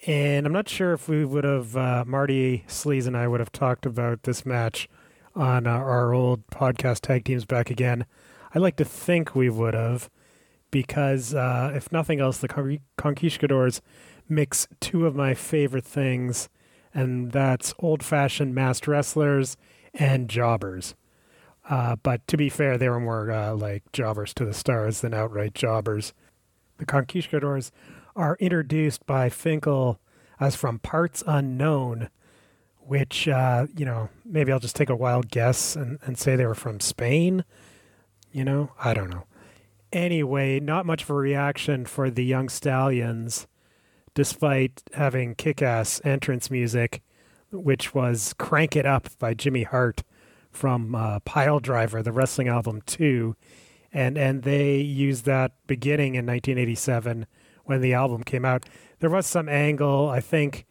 And 0.07 0.47
I'm 0.47 0.53
not 0.53 0.67
sure 0.67 0.93
if 0.93 1.07
we 1.07 1.23
would 1.25 1.43
have, 1.43 1.77
uh, 1.77 2.03
Marty 2.07 2.63
Sleaze 2.67 3.05
and 3.05 3.15
I 3.15 3.27
would 3.27 3.39
have 3.39 3.51
talked 3.51 3.85
about 3.85 4.23
this 4.23 4.43
match 4.45 4.89
on 5.35 5.67
uh, 5.67 5.71
our 5.71 6.13
old 6.13 6.47
podcast 6.47 7.01
tag 7.01 7.25
teams 7.25 7.45
back 7.45 7.69
again. 7.69 8.05
I 8.55 8.59
like 8.59 8.77
to 8.77 8.85
think 8.85 9.35
we 9.35 9.49
would 9.49 9.75
have, 9.75 10.09
because 10.71 11.35
uh, 11.35 11.71
if 11.75 11.91
nothing 11.91 12.19
else, 12.19 12.39
the 12.39 12.47
Con- 12.47 12.79
Conquistadors 12.97 13.81
mix 14.31 14.67
two 14.79 15.05
of 15.05 15.15
my 15.15 15.33
favorite 15.33 15.85
things, 15.85 16.49
and 16.93 17.31
that's 17.31 17.73
old 17.79 18.01
fashioned 18.01 18.55
masked 18.55 18.87
wrestlers 18.87 19.57
and 19.93 20.29
jobbers. 20.29 20.95
Uh, 21.69 21.95
but 21.97 22.25
to 22.27 22.37
be 22.37 22.49
fair, 22.49 22.77
they 22.77 22.89
were 22.89 22.99
more 22.99 23.31
uh, 23.31 23.53
like 23.53 23.83
jobbers 23.91 24.33
to 24.33 24.45
the 24.45 24.53
stars 24.53 25.01
than 25.01 25.13
outright 25.13 25.53
jobbers. 25.53 26.13
The 26.77 26.85
Conquistadors 26.85 27.71
are 28.15 28.37
introduced 28.39 29.05
by 29.05 29.29
Finkel 29.29 29.99
as 30.39 30.55
from 30.55 30.79
parts 30.79 31.23
unknown, 31.27 32.09
which, 32.79 33.27
uh, 33.27 33.67
you 33.77 33.85
know, 33.85 34.09
maybe 34.25 34.51
I'll 34.51 34.59
just 34.59 34.75
take 34.75 34.89
a 34.89 34.95
wild 34.95 35.29
guess 35.29 35.75
and, 35.75 35.99
and 36.03 36.17
say 36.17 36.35
they 36.35 36.47
were 36.47 36.55
from 36.55 36.79
Spain. 36.79 37.45
You 38.31 38.43
know, 38.43 38.71
I 38.83 38.93
don't 38.93 39.09
know. 39.09 39.25
Anyway, 39.93 40.59
not 40.59 40.85
much 40.85 41.03
of 41.03 41.09
a 41.09 41.13
reaction 41.13 41.85
for 41.85 42.09
the 42.09 42.23
young 42.23 42.49
stallions, 42.49 43.45
despite 44.13 44.83
having 44.93 45.35
kick 45.35 45.61
ass 45.61 46.01
entrance 46.03 46.51
music, 46.51 47.01
which 47.51 47.93
was 47.93 48.33
Crank 48.37 48.75
It 48.75 48.85
Up 48.85 49.07
by 49.19 49.33
Jimmy 49.33 49.63
Hart 49.63 50.03
from 50.51 50.95
uh, 50.95 51.19
Pile 51.21 51.59
Driver, 51.59 52.03
the 52.03 52.11
wrestling 52.11 52.47
album, 52.47 52.81
too. 52.85 53.35
And, 53.93 54.17
and 54.17 54.43
they 54.43 54.77
used 54.77 55.25
that 55.25 55.53
beginning 55.67 56.15
in 56.15 56.25
1987 56.25 57.25
when 57.65 57.81
the 57.81 57.93
album 57.93 58.23
came 58.23 58.45
out. 58.45 58.65
There 58.99 59.09
was 59.09 59.25
some 59.25 59.49
angle, 59.49 60.09
I 60.09 60.19
think 60.19 60.65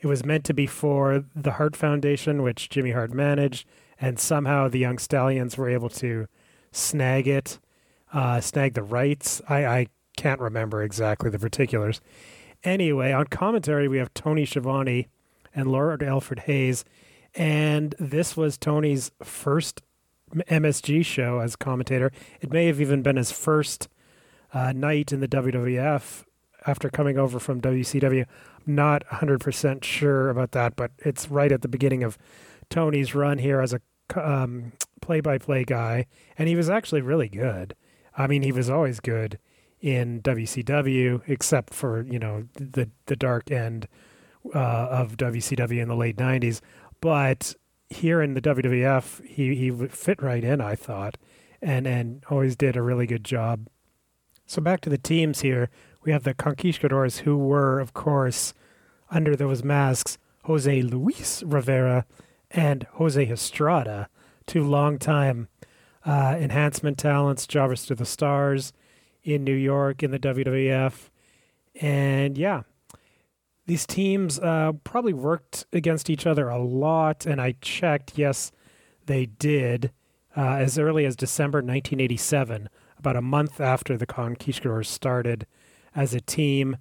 it 0.00 0.06
was 0.06 0.24
meant 0.24 0.44
to 0.44 0.54
be 0.54 0.66
for 0.66 1.24
the 1.34 1.52
Hart 1.52 1.76
Foundation, 1.76 2.42
which 2.42 2.70
Jimmy 2.70 2.92
Hart 2.92 3.12
managed, 3.12 3.66
and 4.00 4.18
somehow 4.18 4.68
the 4.68 4.78
Young 4.78 4.98
Stallions 4.98 5.58
were 5.58 5.68
able 5.68 5.90
to 5.90 6.26
snag 6.72 7.28
it, 7.28 7.58
uh, 8.12 8.40
snag 8.40 8.74
the 8.74 8.82
rights. 8.82 9.42
I, 9.48 9.66
I 9.66 9.86
can't 10.16 10.40
remember 10.40 10.82
exactly 10.82 11.30
the 11.30 11.38
particulars. 11.38 12.00
Anyway, 12.62 13.12
on 13.12 13.26
commentary, 13.26 13.88
we 13.88 13.98
have 13.98 14.12
Tony 14.12 14.44
Schiavone 14.44 15.08
and 15.54 15.70
Lord 15.70 16.02
Alfred 16.02 16.40
Hayes. 16.40 16.84
And 17.34 17.94
this 17.98 18.36
was 18.36 18.58
Tony's 18.58 19.10
first 19.22 19.82
MSG 20.34 21.04
show 21.04 21.40
as 21.40 21.56
commentator. 21.56 22.12
It 22.40 22.52
may 22.52 22.66
have 22.66 22.80
even 22.80 23.02
been 23.02 23.16
his 23.16 23.32
first 23.32 23.88
uh, 24.52 24.72
night 24.72 25.12
in 25.12 25.20
the 25.20 25.28
WWF 25.28 26.24
after 26.66 26.90
coming 26.90 27.18
over 27.18 27.38
from 27.38 27.60
WCW. 27.60 28.26
I'm 28.66 28.74
not 28.74 29.04
100% 29.06 29.82
sure 29.82 30.28
about 30.28 30.52
that, 30.52 30.76
but 30.76 30.90
it's 30.98 31.30
right 31.30 31.52
at 31.52 31.62
the 31.62 31.68
beginning 31.68 32.02
of 32.02 32.18
Tony's 32.68 33.14
run 33.14 33.38
here 33.38 33.60
as 33.60 33.72
a 33.72 33.80
um, 34.16 34.72
play-by-play 35.00 35.64
guy, 35.64 36.06
and 36.36 36.48
he 36.48 36.56
was 36.56 36.68
actually 36.68 37.00
really 37.00 37.28
good. 37.28 37.74
I 38.16 38.26
mean, 38.26 38.42
he 38.42 38.52
was 38.52 38.68
always 38.68 39.00
good 39.00 39.38
in 39.80 40.20
WCW, 40.22 41.22
except 41.26 41.72
for 41.72 42.02
you 42.02 42.18
know 42.18 42.44
the 42.54 42.90
the 43.06 43.16
dark 43.16 43.50
end 43.50 43.88
uh, 44.54 44.58
of 44.58 45.16
WCW 45.16 45.80
in 45.80 45.88
the 45.88 45.96
late 45.96 46.16
'90s. 46.16 46.60
But 47.00 47.54
here 47.88 48.20
in 48.20 48.34
the 48.34 48.40
WWF, 48.40 49.26
he 49.26 49.54
he 49.54 49.70
fit 49.88 50.22
right 50.22 50.44
in, 50.44 50.60
I 50.60 50.74
thought, 50.74 51.16
and 51.62 51.86
and 51.86 52.24
always 52.30 52.56
did 52.56 52.76
a 52.76 52.82
really 52.82 53.06
good 53.06 53.24
job. 53.24 53.68
So 54.46 54.60
back 54.60 54.80
to 54.82 54.90
the 54.90 54.98
teams 54.98 55.40
here, 55.40 55.70
we 56.02 56.12
have 56.12 56.24
the 56.24 56.34
Conquistadors, 56.34 57.18
who 57.18 57.38
were, 57.38 57.78
of 57.78 57.92
course, 57.94 58.52
under 59.10 59.36
those 59.36 59.62
masks, 59.62 60.18
Jose 60.44 60.82
Luis 60.82 61.42
Rivera 61.44 62.04
and 62.50 62.84
Jose 62.94 63.30
Estrada, 63.30 64.08
two 64.46 64.64
longtime 64.64 65.48
uh, 66.04 66.36
enhancement 66.38 66.98
talents, 66.98 67.46
jobbers 67.46 67.86
to 67.86 67.94
the 67.94 68.04
stars 68.04 68.72
in 69.34 69.44
New 69.44 69.54
York 69.54 70.02
in 70.02 70.10
the 70.10 70.18
WWF. 70.18 71.08
And 71.80 72.36
yeah, 72.36 72.62
these 73.66 73.86
teams 73.86 74.38
uh, 74.38 74.72
probably 74.84 75.12
worked 75.12 75.66
against 75.72 76.10
each 76.10 76.26
other 76.26 76.48
a 76.48 76.62
lot. 76.62 77.26
And 77.26 77.40
I 77.40 77.54
checked, 77.60 78.18
yes, 78.18 78.52
they 79.06 79.26
did, 79.26 79.92
uh, 80.36 80.56
as 80.56 80.78
early 80.78 81.04
as 81.04 81.16
December 81.16 81.58
1987, 81.58 82.68
about 82.98 83.16
a 83.16 83.22
month 83.22 83.60
after 83.60 83.96
the 83.96 84.06
Conquistadors 84.06 84.88
started 84.88 85.46
as 85.94 86.14
a 86.14 86.20
team. 86.20 86.76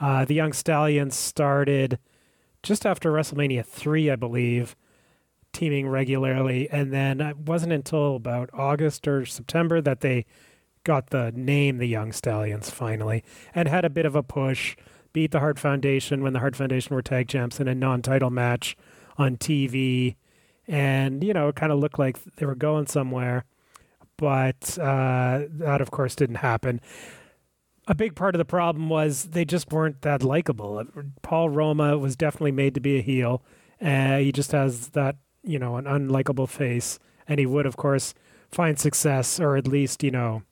Uh, 0.00 0.24
the 0.24 0.34
Young 0.34 0.52
Stallions 0.52 1.16
started 1.16 1.98
just 2.62 2.86
after 2.86 3.12
WrestleMania 3.12 3.64
3, 3.64 4.10
I 4.10 4.16
believe, 4.16 4.76
teaming 5.52 5.88
regularly. 5.88 6.68
And 6.70 6.92
then 6.92 7.20
it 7.20 7.36
wasn't 7.36 7.72
until 7.72 8.16
about 8.16 8.50
August 8.52 9.06
or 9.06 9.24
September 9.26 9.80
that 9.80 10.00
they 10.00 10.26
got 10.84 11.10
the 11.10 11.32
name 11.34 11.78
the 11.78 11.86
Young 11.86 12.12
Stallions 12.12 12.70
finally 12.70 13.24
and 13.54 13.68
had 13.68 13.84
a 13.84 13.90
bit 13.90 14.06
of 14.06 14.14
a 14.14 14.22
push. 14.22 14.76
Beat 15.12 15.30
the 15.30 15.40
Hart 15.40 15.58
Foundation 15.58 16.22
when 16.22 16.32
the 16.32 16.38
Hart 16.38 16.56
Foundation 16.56 16.96
were 16.96 17.02
tag 17.02 17.28
champs 17.28 17.60
in 17.60 17.68
a 17.68 17.74
non 17.74 18.00
title 18.00 18.30
match 18.30 18.76
on 19.18 19.36
TV. 19.36 20.16
And, 20.66 21.22
you 21.22 21.34
know, 21.34 21.48
it 21.48 21.56
kind 21.56 21.70
of 21.70 21.78
looked 21.78 21.98
like 21.98 22.18
they 22.36 22.46
were 22.46 22.54
going 22.54 22.86
somewhere. 22.86 23.44
But 24.16 24.78
uh, 24.78 25.42
that, 25.48 25.80
of 25.80 25.90
course, 25.90 26.14
didn't 26.14 26.36
happen 26.36 26.80
a 27.88 27.94
big 27.94 28.14
part 28.14 28.34
of 28.34 28.38
the 28.38 28.44
problem 28.44 28.88
was 28.88 29.24
they 29.24 29.44
just 29.44 29.72
weren't 29.72 30.02
that 30.02 30.22
likable. 30.22 30.84
Paul 31.22 31.48
Roma 31.48 31.98
was 31.98 32.16
definitely 32.16 32.52
made 32.52 32.74
to 32.74 32.80
be 32.80 32.98
a 32.98 33.02
heel. 33.02 33.42
Uh, 33.80 34.18
he 34.18 34.30
just 34.30 34.52
has 34.52 34.90
that, 34.90 35.16
you 35.42 35.58
know, 35.58 35.76
an 35.76 35.84
unlikable 35.86 36.48
face. 36.48 36.98
And 37.26 37.40
he 37.40 37.46
would, 37.46 37.66
of 37.66 37.76
course, 37.76 38.14
find 38.50 38.78
success, 38.78 39.40
or 39.40 39.56
at 39.56 39.66
least, 39.66 40.02
you 40.02 40.10
know, 40.10 40.42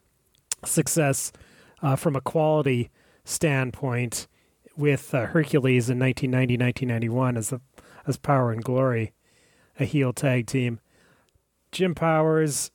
success 0.64 1.32
uh, 1.82 1.96
from 1.96 2.16
a 2.16 2.20
quality 2.20 2.90
standpoint 3.24 4.26
with 4.76 5.14
uh, 5.14 5.26
Hercules 5.26 5.90
in 5.90 5.98
1990 5.98 6.56
1991 6.56 7.36
as, 7.36 7.52
a, 7.52 7.60
as 8.06 8.16
Power 8.16 8.52
and 8.52 8.62
Glory, 8.62 9.12
a 9.78 9.84
heel 9.84 10.12
tag 10.12 10.46
team. 10.46 10.80
Jim 11.72 11.94
Powers, 11.94 12.70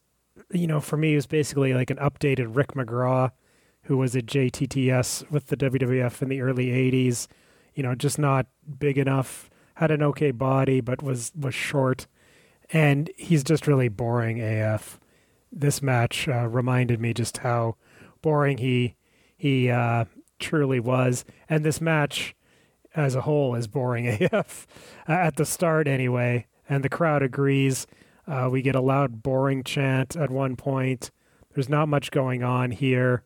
you 0.51 0.67
know, 0.67 0.79
for 0.79 0.97
me, 0.97 1.15
was 1.15 1.25
basically 1.25 1.73
like 1.73 1.89
an 1.89 1.97
updated 1.97 2.55
Rick 2.55 2.73
McGraw 2.73 3.31
who 3.83 3.97
was 3.97 4.15
at 4.15 4.25
JTTS 4.25 5.29
with 5.29 5.47
the 5.47 5.57
WWF 5.57 6.21
in 6.21 6.29
the 6.29 6.41
early 6.41 6.67
80s. 6.67 7.27
You 7.73 7.83
know, 7.83 7.93
just 7.93 8.17
not 8.17 8.47
big 8.79 8.97
enough, 8.97 9.49
had 9.75 9.91
an 9.91 10.01
okay 10.01 10.31
body, 10.31 10.81
but 10.81 11.03
was, 11.03 11.31
was 11.35 11.53
short. 11.53 12.07
And 12.71 13.11
he's 13.17 13.43
just 13.43 13.67
really 13.67 13.89
boring 13.89 14.41
AF. 14.41 14.99
This 15.55 15.81
match 15.81 16.27
uh, 16.27 16.47
reminded 16.47 16.99
me 16.99 17.13
just 17.13 17.37
how 17.37 17.77
boring 18.21 18.57
he 18.57 18.95
he 19.37 19.69
uh, 19.69 20.05
truly 20.39 20.79
was. 20.79 21.25
And 21.49 21.63
this 21.63 21.79
match 21.81 22.35
as 22.95 23.15
a 23.15 23.21
whole 23.21 23.55
is 23.55 23.67
boring 23.67 24.07
AF 24.31 24.67
at 25.07 25.35
the 25.35 25.45
start, 25.45 25.87
anyway. 25.87 26.47
And 26.69 26.83
the 26.83 26.89
crowd 26.89 27.21
agrees. 27.21 27.87
Uh, 28.27 28.49
we 28.51 28.61
get 28.61 28.75
a 28.75 28.81
loud, 28.81 29.21
boring 29.21 29.63
chant 29.63 30.15
at 30.15 30.31
one 30.31 30.55
point. 30.55 31.11
There's 31.53 31.69
not 31.69 31.87
much 31.87 32.11
going 32.11 32.43
on 32.43 32.71
here. 32.71 33.23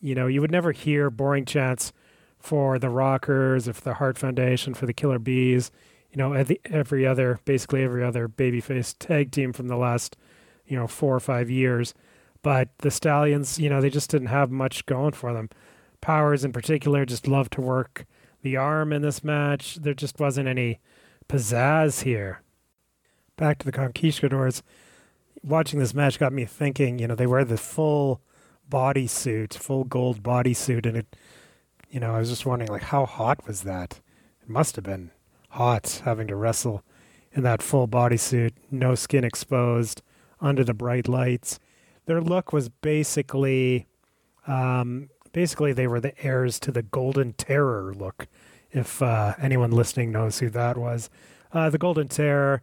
You 0.00 0.14
know, 0.14 0.26
you 0.26 0.40
would 0.40 0.50
never 0.50 0.72
hear 0.72 1.10
boring 1.10 1.44
chants 1.44 1.92
for 2.38 2.78
the 2.78 2.88
Rockers, 2.88 3.68
or 3.68 3.72
for 3.72 3.82
the 3.82 3.94
Hart 3.94 4.18
Foundation, 4.18 4.74
for 4.74 4.86
the 4.86 4.92
Killer 4.92 5.18
Bees. 5.18 5.70
You 6.10 6.18
know, 6.18 6.32
every 6.32 7.06
other, 7.06 7.40
basically 7.44 7.82
every 7.82 8.04
other 8.04 8.28
babyface 8.28 8.94
tag 8.98 9.30
team 9.30 9.52
from 9.52 9.68
the 9.68 9.76
last, 9.76 10.16
you 10.72 10.78
know, 10.78 10.86
four 10.86 11.14
or 11.14 11.20
five 11.20 11.50
years. 11.50 11.92
But 12.40 12.70
the 12.78 12.90
Stallions, 12.90 13.58
you 13.58 13.68
know, 13.68 13.82
they 13.82 13.90
just 13.90 14.10
didn't 14.10 14.28
have 14.28 14.50
much 14.50 14.86
going 14.86 15.12
for 15.12 15.34
them. 15.34 15.50
Powers, 16.00 16.44
in 16.44 16.52
particular, 16.52 17.04
just 17.04 17.28
loved 17.28 17.52
to 17.52 17.60
work 17.60 18.06
the 18.40 18.56
arm 18.56 18.90
in 18.90 19.02
this 19.02 19.22
match. 19.22 19.76
There 19.76 19.92
just 19.92 20.18
wasn't 20.18 20.48
any 20.48 20.80
pizzazz 21.28 22.04
here. 22.04 22.40
Back 23.36 23.58
to 23.58 23.66
the 23.66 23.70
Conquistadors. 23.72 24.62
Watching 25.44 25.78
this 25.78 25.94
match 25.94 26.18
got 26.18 26.32
me 26.32 26.46
thinking, 26.46 26.98
you 26.98 27.06
know, 27.06 27.14
they 27.14 27.26
wear 27.26 27.44
the 27.44 27.58
full 27.58 28.22
bodysuit, 28.70 29.52
full 29.52 29.84
gold 29.84 30.22
bodysuit, 30.22 30.86
and 30.86 30.96
it, 30.96 31.16
you 31.90 32.00
know, 32.00 32.14
I 32.14 32.18
was 32.18 32.30
just 32.30 32.46
wondering, 32.46 32.70
like, 32.70 32.84
how 32.84 33.04
hot 33.04 33.46
was 33.46 33.62
that? 33.62 34.00
It 34.40 34.48
must 34.48 34.76
have 34.76 34.84
been 34.84 35.10
hot 35.50 36.00
having 36.04 36.28
to 36.28 36.36
wrestle 36.36 36.82
in 37.32 37.42
that 37.42 37.60
full 37.62 37.86
bodysuit, 37.86 38.52
no 38.70 38.94
skin 38.94 39.22
exposed, 39.22 40.00
under 40.42 40.64
the 40.64 40.74
bright 40.74 41.08
lights. 41.08 41.58
Their 42.04 42.20
look 42.20 42.52
was 42.52 42.68
basically, 42.68 43.86
um, 44.46 45.08
basically 45.32 45.72
they 45.72 45.86
were 45.86 46.00
the 46.00 46.20
heirs 46.22 46.60
to 46.60 46.70
the 46.72 46.82
Golden 46.82 47.32
Terror 47.32 47.94
look. 47.94 48.26
If 48.72 49.00
uh, 49.00 49.34
anyone 49.40 49.70
listening 49.70 50.12
knows 50.12 50.40
who 50.40 50.50
that 50.50 50.76
was, 50.76 51.08
uh, 51.52 51.70
the 51.70 51.78
Golden 51.78 52.08
Terror 52.08 52.62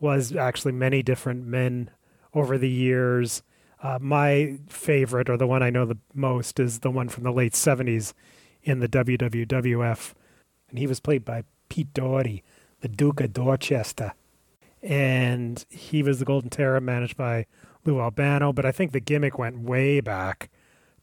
was 0.00 0.34
actually 0.34 0.72
many 0.72 1.02
different 1.02 1.46
men 1.46 1.90
over 2.34 2.58
the 2.58 2.68
years 2.68 3.42
Uh, 3.82 3.98
my 3.98 4.58
favorite, 4.68 5.30
or 5.30 5.38
the 5.38 5.46
one 5.46 5.62
I 5.62 5.70
know 5.70 5.86
the 5.86 5.96
most, 6.14 6.60
is 6.60 6.80
the 6.80 6.90
one 6.90 7.08
from 7.08 7.24
the 7.24 7.32
late 7.32 7.54
70s 7.54 8.12
in 8.62 8.80
the 8.80 8.88
WWF. 8.88 10.12
And 10.68 10.78
he 10.78 10.86
was 10.86 11.00
played 11.00 11.24
by 11.24 11.44
Pete 11.70 11.94
Doherty, 11.94 12.42
the 12.80 12.88
Duke 12.88 13.20
of 13.22 13.32
Dorchester. 13.32 14.12
And 14.82 15.64
he 15.68 16.02
was 16.02 16.18
the 16.18 16.24
Golden 16.24 16.50
Terror 16.50 16.80
managed 16.80 17.16
by 17.16 17.46
Lou 17.84 18.00
Albano. 18.00 18.52
But 18.52 18.64
I 18.64 18.72
think 18.72 18.92
the 18.92 19.00
gimmick 19.00 19.38
went 19.38 19.60
way 19.60 20.00
back 20.00 20.50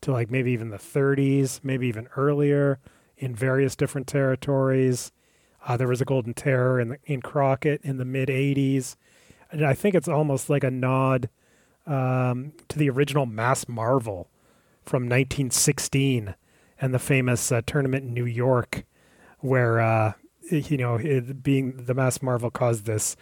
to 0.01 0.11
like 0.11 0.31
maybe 0.31 0.51
even 0.51 0.69
the 0.69 0.77
30s, 0.77 1.59
maybe 1.63 1.87
even 1.87 2.07
earlier 2.15 2.79
in 3.17 3.35
various 3.35 3.75
different 3.75 4.07
territories. 4.07 5.11
Uh, 5.67 5.75
there 5.75 5.87
was 5.87 6.01
a 6.01 6.05
Golden 6.05 6.33
Terror 6.33 6.79
in, 6.79 6.89
the, 6.89 6.97
in 7.05 7.21
Crockett 7.21 7.81
in 7.83 7.97
the 7.97 8.05
mid 8.05 8.29
80s. 8.29 8.95
And 9.51 9.65
I 9.65 9.73
think 9.73 9.95
it's 9.95 10.07
almost 10.07 10.49
like 10.49 10.63
a 10.63 10.71
nod 10.71 11.29
um, 11.85 12.53
to 12.67 12.77
the 12.77 12.89
original 12.89 13.25
Masked 13.25 13.69
Marvel 13.69 14.29
from 14.83 15.03
1916 15.03 16.35
and 16.79 16.93
the 16.93 16.99
famous 16.99 17.51
uh, 17.51 17.61
tournament 17.65 18.05
in 18.05 18.13
New 18.13 18.25
York, 18.25 18.85
where 19.39 19.79
uh, 19.79 20.13
you 20.49 20.77
know 20.77 20.95
it, 20.95 21.43
being 21.43 21.85
the 21.85 21.93
Mass 21.93 22.21
Marvel 22.21 22.51
caused 22.51 22.85
this 22.85 23.15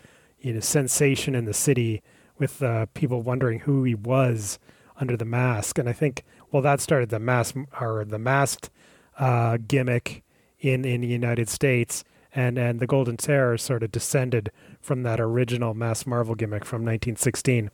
you 0.46 0.54
know 0.54 0.60
sensation 0.60 1.34
in 1.34 1.46
the 1.46 1.54
city 1.54 2.04
with 2.38 2.62
uh, 2.62 2.86
people 2.94 3.24
wondering 3.24 3.62
who 3.62 3.84
he 3.84 3.96
was 3.96 4.60
under 5.00 5.18
the 5.18 5.26
mask, 5.26 5.80
and 5.80 5.90
I 5.90 5.94
think 5.94 6.24
well 6.52 6.62
that 6.62 6.80
started 6.80 7.10
the 7.10 7.20
mask 7.20 7.56
or 7.82 8.06
the 8.06 8.20
masked 8.20 8.70
uh, 9.18 9.58
gimmick 9.68 10.24
in 10.60 10.86
in 10.86 11.02
the 11.02 11.08
United 11.08 11.50
States. 11.50 12.04
And, 12.38 12.58
and 12.58 12.82
the 12.82 12.88
Golden 12.88 13.16
Terror 13.16 13.58
sort 13.58 13.82
of 13.82 13.94
descended 13.94 14.52
from 14.82 15.04
that 15.04 15.22
original 15.22 15.74
Masked 15.74 16.06
Marvel 16.06 16.36
gimmick 16.36 16.66
from 16.66 16.82
1916. 16.82 17.72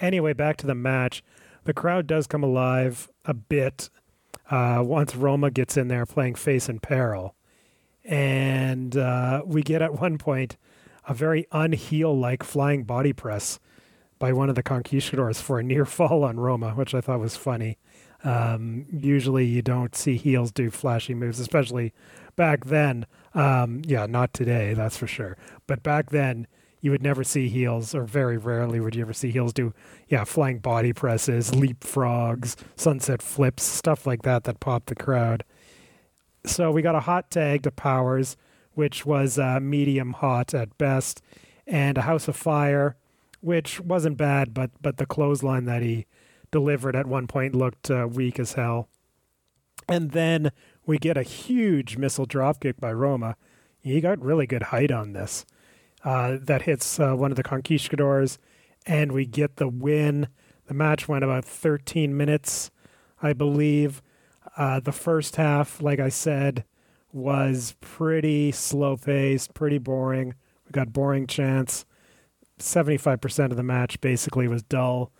Anyway, 0.00 0.34
back 0.34 0.56
to 0.58 0.68
the 0.68 0.74
match. 0.76 1.24
The 1.64 1.74
crowd 1.74 2.06
does 2.06 2.28
come 2.28 2.44
alive 2.44 3.10
a 3.24 3.34
bit 3.34 3.90
uh, 4.52 4.84
once 4.86 5.16
Roma 5.16 5.50
gets 5.50 5.76
in 5.76 5.88
there 5.88 6.06
playing 6.06 6.36
face 6.36 6.68
in 6.68 6.78
peril. 6.78 7.34
And 8.04 8.96
uh, 8.96 9.42
we 9.44 9.62
get 9.62 9.82
at 9.82 10.00
one 10.00 10.16
point 10.16 10.56
a 11.08 11.14
very 11.14 11.46
unheel 11.50 12.18
like 12.18 12.44
flying 12.44 12.84
body 12.84 13.12
press 13.12 13.58
by 14.18 14.32
one 14.32 14.48
of 14.48 14.54
the 14.54 14.62
conquistadors 14.62 15.40
for 15.40 15.58
a 15.58 15.62
near 15.62 15.84
fall 15.86 16.22
on 16.22 16.38
Roma, 16.38 16.72
which 16.72 16.94
I 16.94 17.00
thought 17.00 17.18
was 17.18 17.36
funny. 17.36 17.78
Um, 18.24 18.84
usually 18.92 19.46
you 19.46 19.62
don't 19.62 19.94
see 19.96 20.16
heels 20.16 20.52
do 20.52 20.70
flashy 20.70 21.14
moves, 21.14 21.40
especially 21.40 21.92
back 22.36 22.66
then. 22.66 23.06
Um, 23.34 23.82
yeah, 23.86 24.06
not 24.06 24.34
today, 24.34 24.74
that's 24.74 24.96
for 24.96 25.06
sure. 25.06 25.36
But 25.66 25.82
back 25.82 26.10
then, 26.10 26.46
you 26.80 26.90
would 26.90 27.02
never 27.02 27.24
see 27.24 27.48
heels, 27.48 27.94
or 27.94 28.04
very 28.04 28.36
rarely 28.36 28.78
would 28.78 28.94
you 28.94 29.02
ever 29.02 29.12
see 29.12 29.30
heels 29.30 29.52
do, 29.52 29.72
yeah, 30.08 30.24
flying 30.24 30.58
body 30.58 30.92
presses, 30.92 31.50
leapfrogs, 31.50 32.54
sunset 32.76 33.22
flips, 33.22 33.62
stuff 33.62 34.06
like 34.06 34.22
that 34.22 34.44
that 34.44 34.60
popped 34.60 34.86
the 34.86 34.94
crowd. 34.94 35.44
So 36.44 36.70
we 36.70 36.82
got 36.82 36.94
a 36.94 37.00
hot 37.00 37.30
tag 37.30 37.62
to 37.64 37.70
Powers, 37.70 38.36
which 38.78 39.04
was 39.04 39.40
uh, 39.40 39.58
medium 39.58 40.12
hot 40.12 40.54
at 40.54 40.78
best, 40.78 41.20
and 41.66 41.98
a 41.98 42.02
House 42.02 42.28
of 42.28 42.36
Fire, 42.36 42.94
which 43.40 43.80
wasn't 43.80 44.16
bad, 44.16 44.54
but 44.54 44.70
but 44.80 44.98
the 44.98 45.04
clothesline 45.04 45.64
that 45.64 45.82
he 45.82 46.06
delivered 46.52 46.94
at 46.94 47.08
one 47.08 47.26
point 47.26 47.56
looked 47.56 47.90
uh, 47.90 48.06
weak 48.08 48.38
as 48.38 48.52
hell. 48.52 48.88
And 49.88 50.12
then 50.12 50.52
we 50.86 50.96
get 50.96 51.16
a 51.16 51.24
huge 51.24 51.96
missile 51.96 52.24
dropkick 52.24 52.78
by 52.78 52.92
Roma. 52.92 53.34
He 53.80 54.00
got 54.00 54.22
really 54.22 54.46
good 54.46 54.64
height 54.64 54.92
on 54.92 55.12
this 55.12 55.44
uh, 56.04 56.36
that 56.40 56.62
hits 56.62 57.00
uh, 57.00 57.14
one 57.14 57.32
of 57.32 57.36
the 57.36 57.42
conquistadors, 57.42 58.38
and 58.86 59.10
we 59.10 59.26
get 59.26 59.56
the 59.56 59.66
win. 59.66 60.28
The 60.68 60.74
match 60.74 61.08
went 61.08 61.24
about 61.24 61.44
13 61.44 62.16
minutes, 62.16 62.70
I 63.20 63.32
believe. 63.32 64.02
Uh, 64.56 64.78
the 64.78 64.92
first 64.92 65.34
half, 65.34 65.82
like 65.82 65.98
I 65.98 66.10
said, 66.10 66.64
was 67.12 67.74
pretty 67.80 68.52
slow 68.52 68.96
paced, 68.96 69.54
pretty 69.54 69.78
boring. 69.78 70.34
We 70.66 70.72
got 70.72 70.92
boring 70.92 71.26
chance. 71.26 71.84
75% 72.58 73.50
of 73.50 73.56
the 73.56 73.62
match 73.62 74.00
basically 74.00 74.48
was 74.48 74.62
dull. 74.62 75.12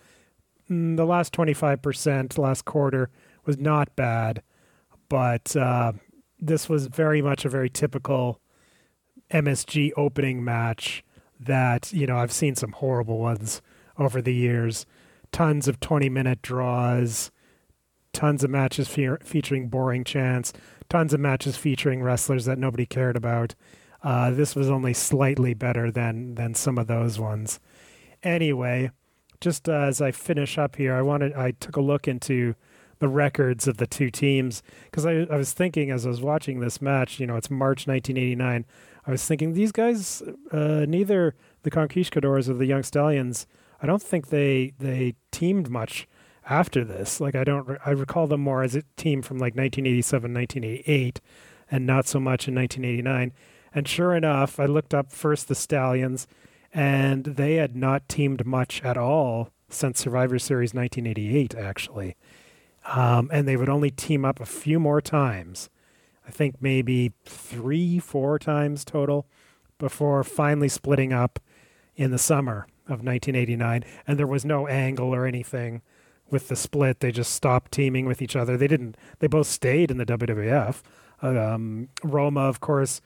Mm, 0.70 0.96
the 0.96 1.06
last 1.06 1.32
25%, 1.32 2.36
last 2.36 2.64
quarter, 2.64 3.10
was 3.46 3.58
not 3.58 3.94
bad, 3.96 4.42
but 5.08 5.56
uh, 5.56 5.92
this 6.38 6.68
was 6.68 6.86
very 6.86 7.22
much 7.22 7.44
a 7.44 7.48
very 7.48 7.70
typical 7.70 8.40
MSG 9.30 9.92
opening 9.96 10.44
match 10.44 11.02
that, 11.40 11.92
you 11.92 12.06
know, 12.06 12.16
I've 12.16 12.32
seen 12.32 12.54
some 12.54 12.72
horrible 12.72 13.18
ones 13.18 13.62
over 13.98 14.20
the 14.20 14.34
years. 14.34 14.84
Tons 15.32 15.68
of 15.68 15.80
20 15.80 16.08
minute 16.08 16.42
draws, 16.42 17.30
tons 18.12 18.42
of 18.42 18.50
matches 18.50 18.88
fe- 18.88 19.16
featuring 19.22 19.68
boring 19.68 20.04
chants, 20.04 20.52
tons 20.88 21.12
of 21.12 21.20
matches 21.20 21.56
featuring 21.56 22.02
wrestlers 22.02 22.44
that 22.46 22.58
nobody 22.58 22.86
cared 22.86 23.16
about. 23.16 23.54
Uh, 24.02 24.30
this 24.30 24.54
was 24.54 24.70
only 24.70 24.94
slightly 24.94 25.54
better 25.54 25.90
than 25.90 26.34
than 26.34 26.54
some 26.54 26.78
of 26.78 26.86
those 26.86 27.18
ones. 27.18 27.58
Anyway, 28.22 28.90
just 29.40 29.68
uh, 29.68 29.72
as 29.72 30.00
I 30.00 30.12
finish 30.12 30.58
up 30.58 30.76
here, 30.76 30.94
I 30.94 31.02
wanted 31.02 31.32
I 31.34 31.52
took 31.52 31.76
a 31.76 31.80
look 31.80 32.06
into 32.06 32.54
the 33.00 33.08
records 33.08 33.68
of 33.68 33.76
the 33.76 33.86
two 33.86 34.10
teams 34.10 34.62
because 34.84 35.06
I, 35.06 35.26
I 35.30 35.36
was 35.36 35.52
thinking 35.52 35.90
as 35.90 36.04
I 36.06 36.10
was 36.10 36.20
watching 36.20 36.60
this 36.60 36.82
match. 36.82 37.20
You 37.20 37.26
know, 37.26 37.36
it's 37.36 37.50
March 37.50 37.86
1989. 37.86 38.66
I 39.06 39.10
was 39.10 39.24
thinking 39.24 39.54
these 39.54 39.72
guys, 39.72 40.22
uh, 40.52 40.84
neither 40.88 41.34
the 41.62 41.70
Conquistadors 41.70 42.48
or 42.48 42.54
the 42.54 42.66
Young 42.66 42.82
Stallions, 42.82 43.46
I 43.80 43.86
don't 43.86 44.02
think 44.02 44.28
they 44.28 44.74
they 44.78 45.14
teamed 45.30 45.70
much 45.70 46.06
after 46.48 46.84
this. 46.84 47.20
Like 47.20 47.34
I 47.34 47.44
don't, 47.44 47.66
re- 47.66 47.78
I 47.84 47.90
recall 47.90 48.26
them 48.26 48.40
more 48.40 48.62
as 48.62 48.74
a 48.74 48.82
team 48.96 49.22
from 49.22 49.38
like 49.38 49.54
1987, 49.54 50.32
1988, 50.32 51.20
and 51.70 51.86
not 51.86 52.06
so 52.06 52.18
much 52.18 52.48
in 52.48 52.54
1989. 52.54 53.32
And 53.74 53.86
sure 53.86 54.14
enough, 54.14 54.58
I 54.58 54.66
looked 54.66 54.94
up 54.94 55.12
first 55.12 55.48
the 55.48 55.54
Stallions, 55.54 56.26
and 56.72 57.24
they 57.24 57.54
had 57.54 57.76
not 57.76 58.08
teamed 58.08 58.46
much 58.46 58.82
at 58.82 58.96
all 58.96 59.50
since 59.68 60.00
Survivor 60.00 60.38
Series 60.38 60.72
1988, 60.72 61.54
actually. 61.54 62.16
Um, 62.86 63.28
and 63.32 63.46
they 63.46 63.56
would 63.56 63.68
only 63.68 63.90
team 63.90 64.24
up 64.24 64.40
a 64.40 64.46
few 64.46 64.80
more 64.80 65.02
times. 65.02 65.68
I 66.26 66.30
think 66.30 66.56
maybe 66.60 67.12
three, 67.24 67.98
four 67.98 68.38
times 68.38 68.84
total 68.84 69.26
before 69.78 70.24
finally 70.24 70.68
splitting 70.68 71.12
up 71.12 71.38
in 71.96 72.10
the 72.10 72.18
summer 72.18 72.66
of 72.86 73.04
1989. 73.04 73.84
And 74.06 74.18
there 74.18 74.26
was 74.26 74.44
no 74.44 74.66
angle 74.66 75.14
or 75.14 75.26
anything 75.26 75.82
with 76.30 76.48
the 76.48 76.56
split. 76.56 77.00
They 77.00 77.12
just 77.12 77.32
stopped 77.32 77.72
teaming 77.72 78.06
with 78.06 78.22
each 78.22 78.36
other. 78.36 78.56
They 78.56 78.68
didn't, 78.68 78.96
they 79.18 79.26
both 79.26 79.46
stayed 79.46 79.90
in 79.90 79.98
the 79.98 80.06
WWF. 80.06 80.82
Um, 81.20 81.88
Roma, 82.02 82.42
of 82.42 82.60
course, 82.60 83.00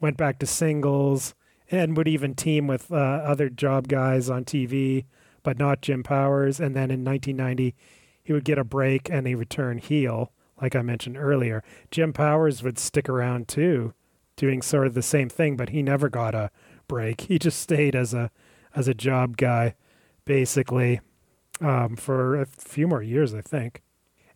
went 0.00 0.16
back 0.16 0.38
to 0.40 0.46
singles 0.46 1.34
and 1.70 1.96
would 1.96 2.08
even 2.08 2.34
team 2.34 2.66
with 2.66 2.92
uh, 2.92 2.94
other 2.94 3.48
job 3.48 3.88
guys 3.88 4.28
on 4.28 4.44
TV, 4.44 5.04
but 5.42 5.58
not 5.58 5.80
Jim 5.80 6.02
Powers. 6.02 6.60
And 6.60 6.74
then 6.74 6.90
in 6.90 7.04
1990, 7.04 7.74
he 8.22 8.32
would 8.32 8.44
get 8.44 8.58
a 8.58 8.64
break 8.64 9.08
and 9.10 9.26
he 9.26 9.34
turn 9.44 9.78
heel 9.78 10.32
like 10.60 10.74
I 10.74 10.82
mentioned 10.82 11.16
earlier. 11.16 11.62
Jim 11.90 12.12
Powers 12.12 12.62
would 12.62 12.78
stick 12.78 13.08
around 13.08 13.48
too, 13.48 13.92
doing 14.36 14.62
sort 14.62 14.86
of 14.86 14.94
the 14.94 15.02
same 15.02 15.28
thing, 15.28 15.56
but 15.56 15.70
he 15.70 15.82
never 15.82 16.08
got 16.08 16.34
a 16.34 16.50
break. 16.88 17.22
He 17.22 17.38
just 17.38 17.60
stayed 17.60 17.94
as 17.94 18.14
a 18.14 18.30
as 18.74 18.88
a 18.88 18.94
job 18.94 19.36
guy, 19.36 19.74
basically, 20.24 21.00
um, 21.60 21.96
for 21.96 22.40
a 22.40 22.46
few 22.46 22.86
more 22.86 23.02
years, 23.02 23.34
I 23.34 23.40
think. 23.40 23.82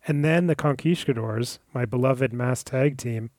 And 0.07 0.25
then 0.25 0.47
the 0.47 0.55
Conquistadors, 0.55 1.59
my 1.73 1.85
beloved 1.85 2.33
mass 2.33 2.63
tag 2.63 2.97
team, 2.97 3.29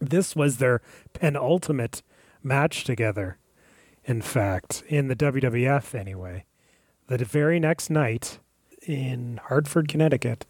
this 0.00 0.36
was 0.36 0.58
their 0.58 0.80
penultimate 1.12 2.02
match 2.42 2.84
together. 2.84 3.38
In 4.04 4.22
fact, 4.22 4.82
in 4.88 5.08
the 5.08 5.16
WWF 5.16 5.94
anyway. 5.94 6.44
The 7.08 7.24
very 7.24 7.58
next 7.58 7.90
night 7.90 8.38
in 8.86 9.40
Hartford, 9.44 9.88
Connecticut, 9.88 10.46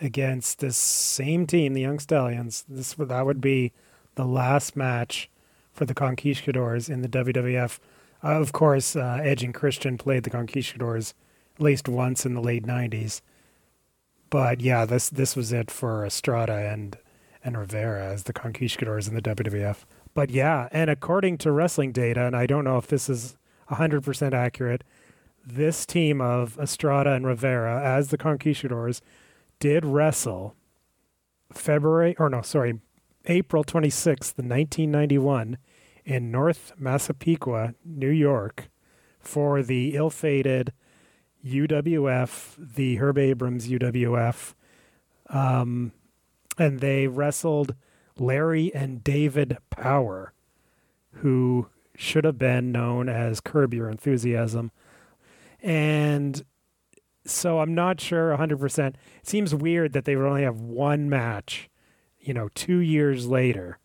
against 0.00 0.60
this 0.60 0.76
same 0.76 1.46
team, 1.46 1.74
the 1.74 1.82
Young 1.82 1.98
Stallions. 1.98 2.64
This 2.68 2.94
that 2.94 3.26
would 3.26 3.40
be 3.40 3.72
the 4.14 4.24
last 4.24 4.76
match 4.76 5.30
for 5.72 5.84
the 5.84 5.94
Conquistadors 5.94 6.88
in 6.88 7.02
the 7.02 7.08
WWF. 7.08 7.78
Uh, 8.22 8.40
of 8.40 8.52
course, 8.52 8.96
uh, 8.96 9.18
Edge 9.22 9.42
and 9.42 9.54
Christian 9.54 9.98
played 9.98 10.24
the 10.24 10.30
Conquistadors 10.30 11.14
at 11.60 11.64
least 11.64 11.88
once 11.88 12.24
in 12.24 12.32
the 12.32 12.40
late 12.40 12.64
'90s. 12.64 13.20
But 14.30 14.60
yeah, 14.60 14.86
this 14.86 15.10
this 15.10 15.36
was 15.36 15.52
it 15.52 15.70
for 15.70 16.06
Estrada 16.06 16.70
and 16.72 16.96
and 17.44 17.56
Rivera 17.56 18.06
as 18.06 18.24
the 18.24 18.32
Conquistadors 18.32 19.06
in 19.06 19.14
the 19.14 19.22
WWF. 19.22 19.84
But 20.14 20.30
yeah, 20.30 20.68
and 20.72 20.90
according 20.90 21.38
to 21.38 21.52
wrestling 21.52 21.92
data, 21.92 22.24
and 22.24 22.34
I 22.34 22.46
don't 22.46 22.64
know 22.64 22.78
if 22.78 22.86
this 22.86 23.08
is 23.08 23.36
100% 23.70 24.32
accurate, 24.32 24.84
this 25.46 25.86
team 25.86 26.20
of 26.20 26.58
Estrada 26.58 27.12
and 27.12 27.26
Rivera 27.26 27.82
as 27.82 28.08
the 28.08 28.18
Conquistadors 28.18 29.00
did 29.58 29.84
wrestle 29.84 30.54
February, 31.52 32.14
or 32.18 32.28
no, 32.28 32.42
sorry, 32.42 32.80
April 33.26 33.64
26th, 33.64 34.36
1991, 34.36 35.56
in 36.04 36.30
North 36.30 36.72
Massapequa, 36.78 37.74
New 37.84 38.10
York, 38.10 38.68
for 39.18 39.62
the 39.62 39.94
ill 39.94 40.10
fated 40.10 40.72
UWF, 41.44 42.74
the 42.74 42.96
Herb 42.96 43.18
Abrams 43.18 43.68
UWF, 43.68 44.54
um, 45.28 45.92
and 46.58 46.80
they 46.80 47.06
wrestled 47.06 47.74
Larry 48.18 48.74
and 48.74 49.02
David 49.02 49.56
Power, 49.70 50.32
who 51.14 51.68
should 51.96 52.24
have 52.24 52.38
been 52.38 52.72
known 52.72 53.08
as 53.08 53.40
Curb 53.40 53.74
Your 53.74 53.88
Enthusiasm. 53.88 54.70
And 55.62 56.42
so 57.24 57.60
I'm 57.60 57.74
not 57.74 58.00
sure 58.00 58.36
100%. 58.36 58.88
It 58.88 58.96
seems 59.22 59.54
weird 59.54 59.92
that 59.92 60.04
they 60.04 60.16
would 60.16 60.26
only 60.26 60.42
have 60.42 60.60
one 60.60 61.08
match, 61.08 61.68
you 62.18 62.34
know, 62.34 62.48
two 62.54 62.78
years 62.78 63.26
later 63.26 63.78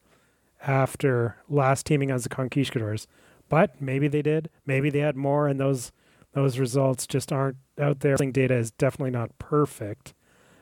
after 0.66 1.38
last 1.50 1.86
teaming 1.86 2.12
as 2.12 2.24
the 2.24 2.30
Conquistadors. 2.30 3.08
But 3.50 3.82
maybe 3.82 4.08
they 4.08 4.22
did. 4.22 4.50
Maybe 4.66 4.90
they 4.90 5.00
had 5.00 5.16
more, 5.16 5.48
and 5.48 5.60
those 5.60 5.92
those 6.36 6.60
results 6.60 7.08
just 7.08 7.32
aren't 7.32 7.56
out 7.80 8.02
there. 8.02 8.18
Data 8.18 8.54
is 8.54 8.70
definitely 8.70 9.12
not 9.12 9.38
perfect. 9.40 10.14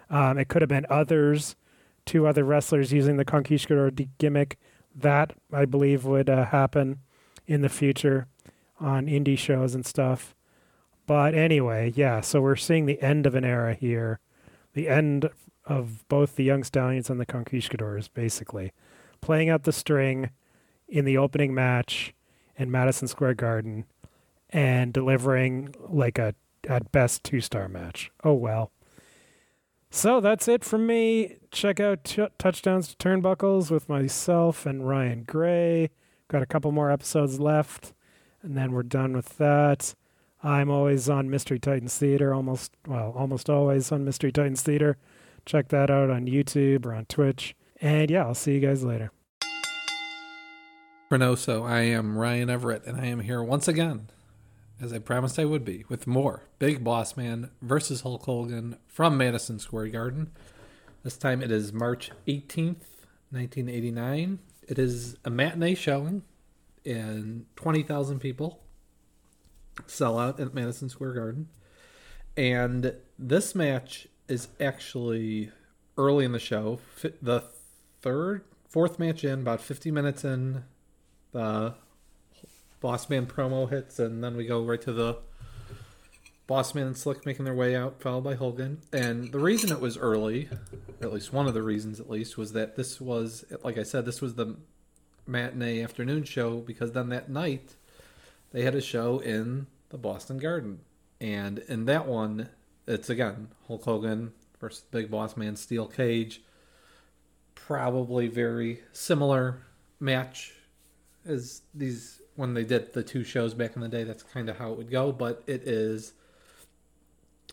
Um, 0.07 0.37
it 0.37 0.47
could 0.47 0.61
have 0.61 0.69
been 0.69 0.85
others, 0.87 1.55
two 2.05 2.27
other 2.27 2.43
wrestlers 2.43 2.93
using 2.93 3.17
the 3.17 3.25
Conquistador 3.25 3.89
gimmick. 4.19 4.57
That 4.95 5.33
I 5.51 5.65
believe 5.65 6.05
would 6.05 6.29
uh, 6.29 6.45
happen 6.45 6.99
in 7.47 7.61
the 7.61 7.69
future 7.69 8.27
on 8.79 9.07
indie 9.07 9.37
shows 9.37 9.73
and 9.73 9.83
stuff. 9.83 10.35
But 11.07 11.33
anyway, 11.33 11.91
yeah, 11.95 12.21
so 12.21 12.39
we're 12.39 12.55
seeing 12.55 12.85
the 12.85 13.01
end 13.01 13.25
of 13.25 13.33
an 13.33 13.43
era 13.43 13.73
here, 13.73 14.19
the 14.73 14.87
end 14.87 15.27
of 15.65 16.07
both 16.07 16.35
the 16.35 16.43
Young 16.43 16.63
Stallions 16.63 17.09
and 17.09 17.19
the 17.19 17.25
Conquistadors, 17.25 18.09
basically. 18.09 18.73
Playing 19.21 19.49
out 19.49 19.63
the 19.63 19.71
string 19.71 20.29
in 20.87 21.05
the 21.05 21.17
opening 21.17 21.55
match 21.55 22.13
in 22.55 22.69
Madison 22.69 23.07
Square 23.07 23.33
Garden 23.35 23.85
and 24.53 24.93
delivering 24.93 25.75
like 25.89 26.17
a, 26.17 26.35
at 26.69 26.91
best, 26.91 27.23
two 27.23 27.41
star 27.41 27.67
match. 27.67 28.11
Oh, 28.23 28.33
well. 28.33 28.71
So 29.89 30.21
that's 30.21 30.47
it 30.47 30.63
from 30.63 30.87
me. 30.87 31.37
Check 31.51 31.79
out 31.79 32.03
t- 32.03 32.27
Touchdowns 32.39 32.87
to 32.87 32.95
Turnbuckles 32.95 33.69
with 33.69 33.89
myself 33.89 34.65
and 34.65 34.87
Ryan 34.87 35.23
Gray. 35.23 35.89
Got 36.29 36.41
a 36.41 36.47
couple 36.47 36.71
more 36.71 36.89
episodes 36.89 37.39
left, 37.39 37.93
and 38.41 38.57
then 38.57 38.71
we're 38.71 38.83
done 38.83 39.13
with 39.13 39.37
that. 39.37 39.93
I'm 40.41 40.69
always 40.69 41.09
on 41.09 41.29
Mystery 41.29 41.59
Titans 41.59 41.97
Theater, 41.97 42.33
almost, 42.33 42.73
well, 42.87 43.13
almost 43.15 43.49
always 43.49 43.91
on 43.91 44.03
Mystery 44.03 44.31
Titans 44.31 44.61
Theater. 44.61 44.97
Check 45.45 45.69
that 45.69 45.89
out 45.89 46.09
on 46.09 46.25
YouTube 46.25 46.85
or 46.85 46.93
on 46.93 47.05
Twitch. 47.05 47.55
And 47.79 48.09
yeah, 48.09 48.25
I'll 48.25 48.33
see 48.33 48.55
you 48.55 48.59
guys 48.59 48.83
later. 48.83 49.11
Chronoso, 51.11 51.63
I 51.63 51.81
am 51.81 52.17
Ryan 52.17 52.49
Everett, 52.49 52.85
and 52.85 52.99
I 52.99 53.05
am 53.05 53.19
here 53.19 53.43
once 53.43 53.67
again, 53.67 54.09
as 54.83 54.91
I 54.91 54.99
promised 54.99 55.39
I 55.39 55.45
would 55.45 55.63
be, 55.63 55.85
with 55.87 56.05
more 56.05 56.43
Big 56.59 56.83
Boss 56.83 57.15
Man 57.15 57.49
versus 57.61 58.01
Hulk 58.01 58.23
Hogan 58.23 58.77
from 58.85 59.17
Madison 59.17 59.57
Square 59.57 59.87
Garden. 59.87 60.31
This 61.03 61.15
time 61.15 61.41
it 61.41 61.51
is 61.51 61.71
March 61.71 62.11
18th, 62.27 62.83
1989. 63.31 64.39
It 64.67 64.77
is 64.77 65.15
a 65.23 65.29
matinee 65.29 65.75
showing, 65.75 66.23
and 66.85 67.45
20,000 67.55 68.19
people 68.19 68.59
sell 69.87 70.19
out 70.19 70.39
at 70.39 70.53
Madison 70.53 70.89
Square 70.89 71.13
Garden. 71.13 71.47
And 72.35 72.95
this 73.17 73.55
match 73.55 74.07
is 74.27 74.49
actually 74.59 75.49
early 75.97 76.25
in 76.25 76.33
the 76.33 76.39
show. 76.39 76.79
The 77.21 77.43
third, 78.01 78.43
fourth 78.67 78.99
match 78.99 79.23
in, 79.23 79.39
about 79.39 79.61
50 79.61 79.91
minutes 79.91 80.25
in, 80.25 80.65
the 81.31 81.75
Boss 82.83 83.09
Man 83.09 83.25
promo 83.25 83.69
hits, 83.69 83.97
and 83.97 84.21
then 84.21 84.35
we 84.35 84.45
go 84.45 84.61
right 84.61 84.81
to 84.81 84.91
the 84.91 85.19
Boss 86.47 86.75
Man 86.75 86.85
and 86.85 86.97
Slick 86.97 87.25
making 87.25 87.45
their 87.45 87.53
way 87.53 87.77
out, 87.77 88.01
followed 88.01 88.25
by 88.25 88.35
Hogan. 88.35 88.81
And 88.91 89.31
the 89.31 89.39
reason 89.39 89.71
it 89.71 89.79
was 89.79 89.97
early, 89.97 90.49
at 91.01 91.13
least 91.13 91.31
one 91.31 91.47
of 91.47 91.53
the 91.53 91.61
reasons 91.61 92.01
at 92.01 92.09
least, 92.09 92.37
was 92.37 92.51
that 92.51 92.75
this 92.75 92.99
was, 92.99 93.45
like 93.63 93.77
I 93.77 93.83
said, 93.83 94.03
this 94.03 94.19
was 94.19 94.35
the 94.35 94.57
matinee 95.25 95.81
afternoon 95.81 96.25
show 96.25 96.57
because 96.57 96.91
then 96.91 97.07
that 97.07 97.29
night 97.29 97.75
they 98.51 98.63
had 98.63 98.75
a 98.75 98.81
show 98.81 99.19
in 99.19 99.67
the 99.87 99.97
Boston 99.97 100.37
Garden. 100.37 100.81
And 101.21 101.59
in 101.69 101.85
that 101.85 102.05
one, 102.05 102.49
it's 102.85 103.09
again 103.09 103.47
Hulk 103.69 103.85
Hogan 103.85 104.33
versus 104.59 104.83
Big 104.91 105.09
Boss 105.09 105.37
Man 105.37 105.55
Steel 105.55 105.87
Cage. 105.87 106.41
Probably 107.55 108.27
very 108.27 108.81
similar 108.91 109.61
match 110.01 110.51
as 111.25 111.61
these 111.73 112.19
when 112.35 112.53
they 112.53 112.63
did 112.63 112.93
the 112.93 113.03
two 113.03 113.23
shows 113.23 113.53
back 113.53 113.75
in 113.75 113.81
the 113.81 113.89
day. 113.89 114.03
That's 114.03 114.23
kind 114.23 114.49
of 114.49 114.57
how 114.57 114.71
it 114.71 114.77
would 114.77 114.91
go, 114.91 115.11
but 115.11 115.43
it 115.47 115.67
is 115.67 116.13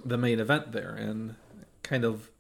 the 0.05 0.17
main 0.17 0.41
event 0.41 0.73
there, 0.73 0.95
and 0.95 1.35
kind 1.83 2.05
of 2.05 2.31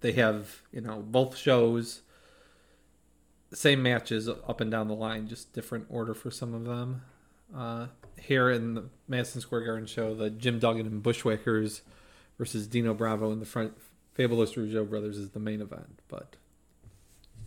they 0.00 0.12
have 0.12 0.62
you 0.72 0.80
know 0.80 1.04
both 1.06 1.36
shows 1.36 2.02
same 3.52 3.82
matches 3.82 4.28
up 4.28 4.60
and 4.60 4.70
down 4.70 4.88
the 4.88 4.94
line, 4.94 5.28
just 5.28 5.52
different 5.52 5.86
order 5.88 6.14
for 6.14 6.30
some 6.30 6.54
of 6.54 6.64
them. 6.64 7.02
Uh, 7.54 7.86
here 8.16 8.50
in 8.50 8.74
the 8.74 8.84
Madison 9.08 9.40
Square 9.40 9.64
Garden 9.64 9.86
show, 9.86 10.14
the 10.14 10.30
Jim 10.30 10.58
Duggan 10.58 10.86
and 10.86 11.02
Bushwhackers 11.02 11.82
versus 12.38 12.66
Dino 12.66 12.94
Bravo 12.94 13.32
and 13.32 13.42
the 13.42 13.46
front 13.46 13.74
Fabulous 14.14 14.54
Rougeau 14.54 14.88
Brothers 14.88 15.16
is 15.16 15.30
the 15.30 15.40
main 15.40 15.60
event, 15.60 16.00
but 16.08 16.36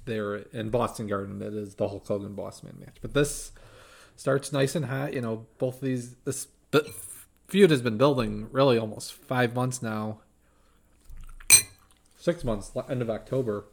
they're 0.05 0.35
in 0.35 0.69
Boston 0.69 1.07
Garden. 1.07 1.39
That 1.39 1.53
is 1.53 1.75
the 1.75 1.87
Hulk 1.87 2.07
Hogan 2.07 2.33
Boss 2.33 2.63
Man 2.63 2.75
match. 2.79 2.97
But 3.01 3.13
this 3.13 3.51
starts 4.15 4.51
nice 4.51 4.75
and 4.75 4.85
hot. 4.85 5.13
You 5.13 5.21
know, 5.21 5.45
both 5.57 5.81
these 5.81 6.15
this 6.25 6.47
feud 7.47 7.69
has 7.69 7.81
been 7.81 7.97
building 7.97 8.47
really 8.51 8.77
almost 8.77 9.13
five 9.13 9.55
months 9.55 9.81
now, 9.81 10.19
six 12.17 12.43
months, 12.43 12.71
end 12.89 13.01
of 13.01 13.09
October. 13.09 13.65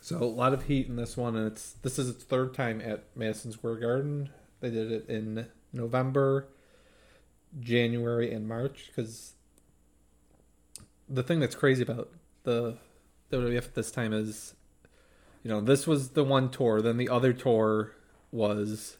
So 0.00 0.18
a 0.18 0.24
lot 0.24 0.54
of 0.54 0.64
heat 0.64 0.88
in 0.88 0.96
this 0.96 1.16
one, 1.16 1.36
and 1.36 1.46
it's 1.46 1.72
this 1.82 1.98
is 1.98 2.08
its 2.08 2.24
third 2.24 2.54
time 2.54 2.80
at 2.80 3.04
Madison 3.14 3.52
Square 3.52 3.76
Garden. 3.76 4.30
They 4.60 4.70
did 4.70 4.90
it 4.90 5.08
in 5.08 5.46
November, 5.72 6.48
January, 7.58 8.32
and 8.32 8.48
March. 8.48 8.86
Because 8.88 9.34
the 11.08 11.22
thing 11.22 11.40
that's 11.40 11.54
crazy 11.54 11.82
about 11.82 12.10
the 12.44 12.78
WWF 13.30 13.74
this 13.74 13.90
time 13.90 14.12
is, 14.12 14.54
you 15.42 15.50
know, 15.50 15.60
this 15.60 15.86
was 15.86 16.10
the 16.10 16.24
one 16.24 16.50
tour. 16.50 16.80
Then 16.80 16.96
the 16.96 17.08
other 17.08 17.32
tour 17.32 17.92
was, 18.32 18.96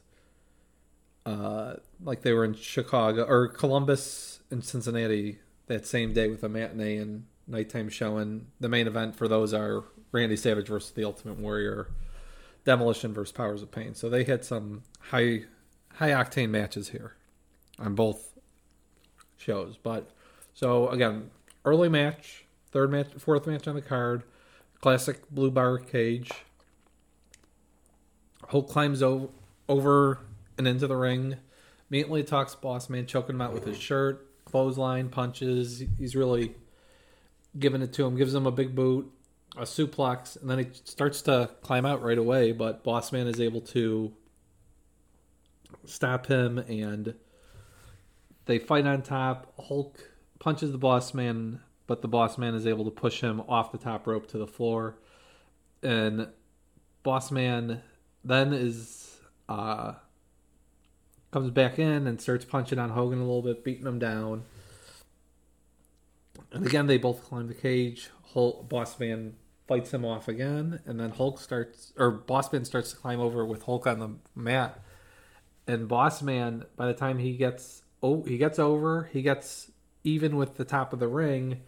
uh, 1.27 1.75
like 2.03 2.23
they 2.23 2.33
were 2.33 2.45
in 2.45 2.55
Chicago 2.55 3.25
or 3.25 3.49
Columbus 3.49 4.41
and 4.51 4.65
Cincinnati 4.65 5.39
that 5.67 5.87
same 5.87 6.13
day 6.13 6.29
with 6.29 6.43
a 6.43 6.49
matinee 6.49 6.97
and 6.97 7.27
nighttime 7.47 7.89
show. 7.89 8.17
And 8.17 8.47
the 8.59 8.69
main 8.69 8.87
event 8.87 9.17
for 9.17 9.29
those 9.29 9.53
are 9.53 9.85
Randy 10.13 10.37
Savage 10.37 10.69
versus 10.69 10.91
the 10.93 11.05
Ultimate 11.05 11.39
Warrior, 11.39 11.89
Demolition 12.65 13.13
versus 13.13 13.33
Powers 13.33 13.63
of 13.63 13.71
Pain. 13.71 13.95
So 13.95 14.09
they 14.09 14.25
had 14.25 14.45
some 14.45 14.83
high 14.99 15.45
high 15.95 16.11
octane 16.11 16.51
matches 16.51 16.89
here 16.89 17.15
on 17.79 17.95
both 17.95 18.33
shows. 19.37 19.77
But 19.77 20.11
so 20.55 20.89
again, 20.89 21.31
early 21.65 21.89
match, 21.89 22.45
third 22.73 22.91
match, 22.91 23.09
fourth 23.19 23.47
match 23.47 23.67
on 23.69 23.75
the 23.75 23.83
card, 23.83 24.23
classic 24.81 25.29
blue 25.31 25.51
bar 25.51 25.79
cage. 25.79 26.31
Hulk 28.49 28.69
climbs 28.69 29.03
over, 29.03 29.29
over 29.69 30.19
and 30.59 30.67
into 30.67 30.87
the 30.87 30.97
ring. 30.97 31.37
Immediately 31.91 32.25
talks 32.25 32.55
Boss 32.55 32.89
Man, 32.89 33.07
choking 33.07 33.37
him 33.37 33.41
out 33.41 33.53
with 33.53 33.65
his 33.65 33.77
shirt, 33.77 34.27
clothesline, 34.45 35.09
punches. 35.09 35.83
He's 35.99 36.15
really 36.15 36.55
giving 37.59 37.83
it 37.83 37.93
to 37.95 38.07
him, 38.07 38.17
gives 38.17 38.35
him 38.35 38.47
a 38.47 38.53
big 38.53 38.75
boot, 38.75 39.11
a 39.57 39.63
suplex, 39.63 40.41
and 40.41 40.49
then 40.49 40.59
he 40.59 40.67
starts 40.85 41.23
to 41.23 41.51
climb 41.63 41.85
out 41.85 42.03
right 42.03 42.19
away. 42.19 42.53
But 42.53 42.85
Boss 42.85 43.13
Man 43.13 43.27
is 43.27 43.41
able 43.41 43.61
to 43.63 44.13
stop 45.85 46.27
him, 46.27 46.59
and 46.59 47.15
they 48.47 48.59
fight 48.59 48.87
on 48.87 49.03
top. 49.03 49.53
Hulk 49.59 50.11
punches 50.39 50.73
the 50.73 50.79
Boss 50.79 51.13
Man, 51.15 51.61
but 51.91 52.03
the 52.03 52.09
Boss 52.09 52.39
Man 52.39 52.55
is 52.55 52.69
able 52.69 52.85
to 52.85 52.91
push 52.93 53.21
him 53.21 53.41
off 53.49 53.73
the 53.73 53.79
top 53.79 54.07
rope 54.07 54.29
to 54.29 54.39
the 54.39 54.47
floor, 54.47 54.95
and 55.83 56.29
Boss 57.03 57.33
Man 57.33 57.83
then 58.23 58.53
is 58.53 59.19
uh 59.49 59.95
comes 61.33 61.51
back 61.51 61.81
in 61.81 62.07
and 62.07 62.21
starts 62.21 62.45
punching 62.45 62.79
on 62.79 62.91
Hogan 62.91 63.19
a 63.19 63.23
little 63.23 63.43
bit, 63.43 63.65
beating 63.65 63.89
him 63.89 63.99
down. 63.99 64.45
And 66.53 66.65
again, 66.65 66.87
they 66.87 66.97
both 66.97 67.25
climb 67.25 67.49
the 67.49 67.55
cage. 67.55 68.11
Hulk, 68.35 68.69
Boss 68.69 69.01
Man 69.01 69.35
fights 69.67 69.93
him 69.93 70.05
off 70.05 70.29
again, 70.29 70.79
and 70.87 71.01
then 71.01 71.11
Hulk 71.11 71.41
starts, 71.41 71.93
or 71.97 72.13
Boss 72.13 72.53
Man 72.53 72.65
starts 72.65 72.93
to 72.93 72.99
climb 72.99 73.19
over 73.19 73.45
with 73.45 73.65
Hulk 73.65 73.89
on 73.89 73.99
the 73.99 74.11
mat. 74.37 74.81
And 75.67 75.89
Boss 75.89 76.23
Man, 76.23 76.67
by 76.77 76.87
the 76.87 76.95
time 76.95 77.19
he 77.19 77.33
gets, 77.33 77.83
oh, 78.01 78.23
he 78.23 78.39
gets 78.39 78.61
over, 78.61 79.11
he 79.13 79.23
gets 79.23 79.73
even 80.05 80.37
with 80.37 80.57
the 80.57 80.65
top 80.65 80.93
of 80.93 81.01
the 81.01 81.09
ring, 81.09 81.63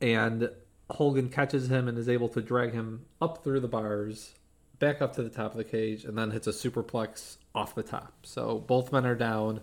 and 0.00 0.50
Hogan 0.90 1.28
catches 1.28 1.70
him 1.70 1.88
and 1.88 1.96
is 1.98 2.08
able 2.08 2.28
to 2.30 2.40
drag 2.40 2.72
him 2.72 3.06
up 3.20 3.44
through 3.44 3.60
the 3.60 3.68
bars, 3.68 4.34
back 4.78 5.00
up 5.00 5.14
to 5.14 5.22
the 5.22 5.30
top 5.30 5.52
of 5.52 5.58
the 5.58 5.64
cage, 5.64 6.04
and 6.04 6.16
then 6.16 6.30
hits 6.30 6.46
a 6.46 6.50
superplex 6.50 7.36
off 7.54 7.74
the 7.74 7.82
top. 7.82 8.14
So 8.22 8.58
both 8.58 8.92
men 8.92 9.06
are 9.06 9.14
down, 9.14 9.60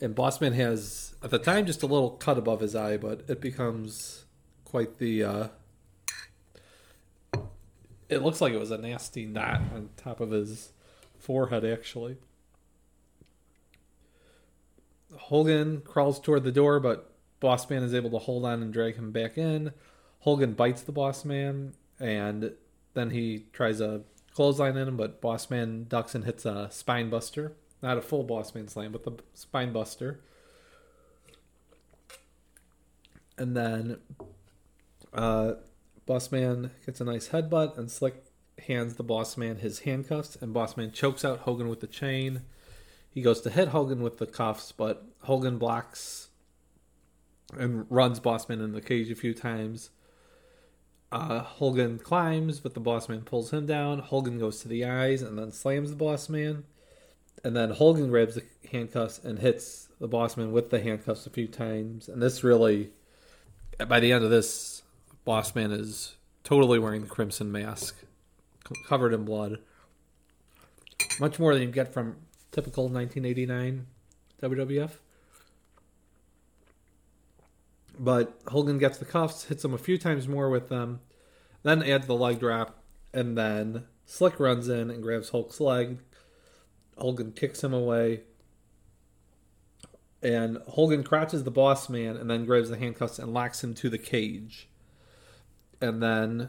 and 0.00 0.14
Bossman 0.14 0.54
has 0.54 1.14
at 1.22 1.30
the 1.30 1.38
time 1.38 1.66
just 1.66 1.82
a 1.82 1.86
little 1.86 2.10
cut 2.10 2.38
above 2.38 2.60
his 2.60 2.74
eye, 2.74 2.96
but 2.96 3.24
it 3.28 3.40
becomes 3.40 4.24
quite 4.64 4.98
the. 4.98 5.24
Uh, 5.24 5.48
it 8.08 8.22
looks 8.22 8.40
like 8.40 8.52
it 8.52 8.58
was 8.58 8.70
a 8.70 8.78
nasty 8.78 9.26
knot 9.26 9.60
on 9.74 9.90
top 9.96 10.20
of 10.20 10.30
his 10.30 10.72
forehead, 11.18 11.64
actually. 11.64 12.16
Hogan 15.16 15.80
crawls 15.82 16.18
toward 16.20 16.44
the 16.44 16.52
door, 16.52 16.80
but 16.80 17.09
Bossman 17.40 17.82
is 17.82 17.94
able 17.94 18.10
to 18.10 18.18
hold 18.18 18.44
on 18.44 18.62
and 18.62 18.72
drag 18.72 18.96
him 18.96 19.12
back 19.12 19.38
in. 19.38 19.72
Hogan 20.20 20.52
bites 20.52 20.82
the 20.82 20.92
Bossman, 20.92 21.72
and 21.98 22.52
then 22.94 23.10
he 23.10 23.46
tries 23.52 23.80
a 23.80 24.02
clothesline 24.34 24.76
in 24.76 24.88
him, 24.88 24.96
but 24.96 25.20
Bossman 25.20 25.88
ducks 25.88 26.14
and 26.14 26.24
hits 26.24 26.44
a 26.44 26.68
spine 26.70 27.08
buster. 27.10 27.52
Not 27.82 27.96
a 27.96 28.02
full 28.02 28.24
Bossman 28.24 28.68
slam, 28.68 28.92
but 28.92 29.04
the 29.04 29.12
spine 29.34 29.72
buster. 29.72 30.20
And 33.38 33.56
then 33.56 33.98
uh, 35.14 35.54
Bossman 36.06 36.70
gets 36.84 37.00
a 37.00 37.04
nice 37.04 37.28
headbutt, 37.28 37.78
and 37.78 37.90
Slick 37.90 38.24
hands 38.66 38.96
the 38.96 39.04
Bossman 39.04 39.60
his 39.60 39.80
handcuffs, 39.80 40.36
and 40.36 40.54
Bossman 40.54 40.92
chokes 40.92 41.24
out 41.24 41.40
Hogan 41.40 41.68
with 41.68 41.80
the 41.80 41.86
chain. 41.86 42.42
He 43.10 43.22
goes 43.22 43.40
to 43.40 43.50
hit 43.50 43.68
Hogan 43.68 44.02
with 44.02 44.18
the 44.18 44.26
cuffs, 44.26 44.72
but 44.72 45.06
Hogan 45.22 45.56
blocks 45.56 46.29
and 47.58 47.86
runs 47.90 48.20
Bossman 48.20 48.62
in 48.62 48.72
the 48.72 48.80
cage 48.80 49.10
a 49.10 49.14
few 49.14 49.34
times. 49.34 49.90
Uh, 51.12 51.40
Hogan 51.40 51.98
climbs, 51.98 52.60
but 52.60 52.74
the 52.74 52.80
Bossman 52.80 53.24
pulls 53.24 53.52
him 53.52 53.66
down. 53.66 53.98
Hogan 53.98 54.38
goes 54.38 54.60
to 54.60 54.68
the 54.68 54.84
eyes 54.84 55.22
and 55.22 55.38
then 55.38 55.50
slams 55.50 55.90
the 55.90 55.96
Bossman. 55.96 56.62
And 57.42 57.56
then 57.56 57.70
Hogan 57.70 58.10
grabs 58.10 58.36
the 58.36 58.44
handcuffs 58.70 59.18
and 59.18 59.38
hits 59.38 59.88
the 59.98 60.08
Bossman 60.08 60.52
with 60.52 60.70
the 60.70 60.80
handcuffs 60.80 61.26
a 61.26 61.30
few 61.30 61.48
times. 61.48 62.08
And 62.08 62.22
this 62.22 62.44
really, 62.44 62.90
by 63.88 63.98
the 63.98 64.12
end 64.12 64.24
of 64.24 64.30
this, 64.30 64.82
Bossman 65.26 65.72
is 65.72 66.16
totally 66.44 66.78
wearing 66.78 67.02
the 67.02 67.08
crimson 67.08 67.50
mask, 67.50 67.96
covered 68.86 69.12
in 69.12 69.24
blood. 69.24 69.58
Much 71.18 71.38
more 71.38 71.54
than 71.54 71.62
you 71.62 71.70
get 71.70 71.92
from 71.92 72.16
typical 72.52 72.84
1989 72.84 73.86
WWF. 74.42 74.92
But 78.00 78.40
Hogan 78.48 78.78
gets 78.78 78.96
the 78.96 79.04
cuffs, 79.04 79.44
hits 79.44 79.62
him 79.62 79.74
a 79.74 79.78
few 79.78 79.98
times 79.98 80.26
more 80.26 80.48
with 80.48 80.70
them, 80.70 81.00
then 81.62 81.82
adds 81.82 82.06
the 82.06 82.14
leg 82.14 82.40
drop, 82.40 82.82
and 83.12 83.36
then 83.36 83.84
Slick 84.06 84.40
runs 84.40 84.70
in 84.70 84.90
and 84.90 85.02
grabs 85.02 85.28
Hulk's 85.28 85.60
leg. 85.60 85.98
Hogan 86.96 87.32
kicks 87.32 87.62
him 87.62 87.74
away. 87.74 88.22
And 90.22 90.62
Hogan 90.66 91.04
crouches 91.04 91.44
the 91.44 91.50
boss 91.50 91.90
man 91.90 92.16
and 92.16 92.30
then 92.30 92.46
grabs 92.46 92.70
the 92.70 92.78
handcuffs 92.78 93.18
and 93.18 93.34
locks 93.34 93.62
him 93.62 93.74
to 93.74 93.90
the 93.90 93.98
cage. 93.98 94.70
And 95.78 96.02
then, 96.02 96.48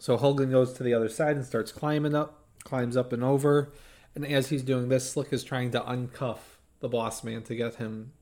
so 0.00 0.16
Hogan 0.16 0.50
goes 0.50 0.72
to 0.72 0.82
the 0.82 0.92
other 0.92 1.08
side 1.08 1.36
and 1.36 1.44
starts 1.44 1.70
climbing 1.70 2.16
up, 2.16 2.46
climbs 2.64 2.96
up 2.96 3.12
and 3.12 3.22
over. 3.22 3.72
And 4.16 4.26
as 4.26 4.48
he's 4.48 4.64
doing 4.64 4.88
this, 4.88 5.08
Slick 5.08 5.32
is 5.32 5.44
trying 5.44 5.70
to 5.70 5.80
uncuff 5.80 6.38
the 6.80 6.88
boss 6.88 7.22
man 7.22 7.44
to 7.44 7.54
get 7.54 7.76
him, 7.76 8.12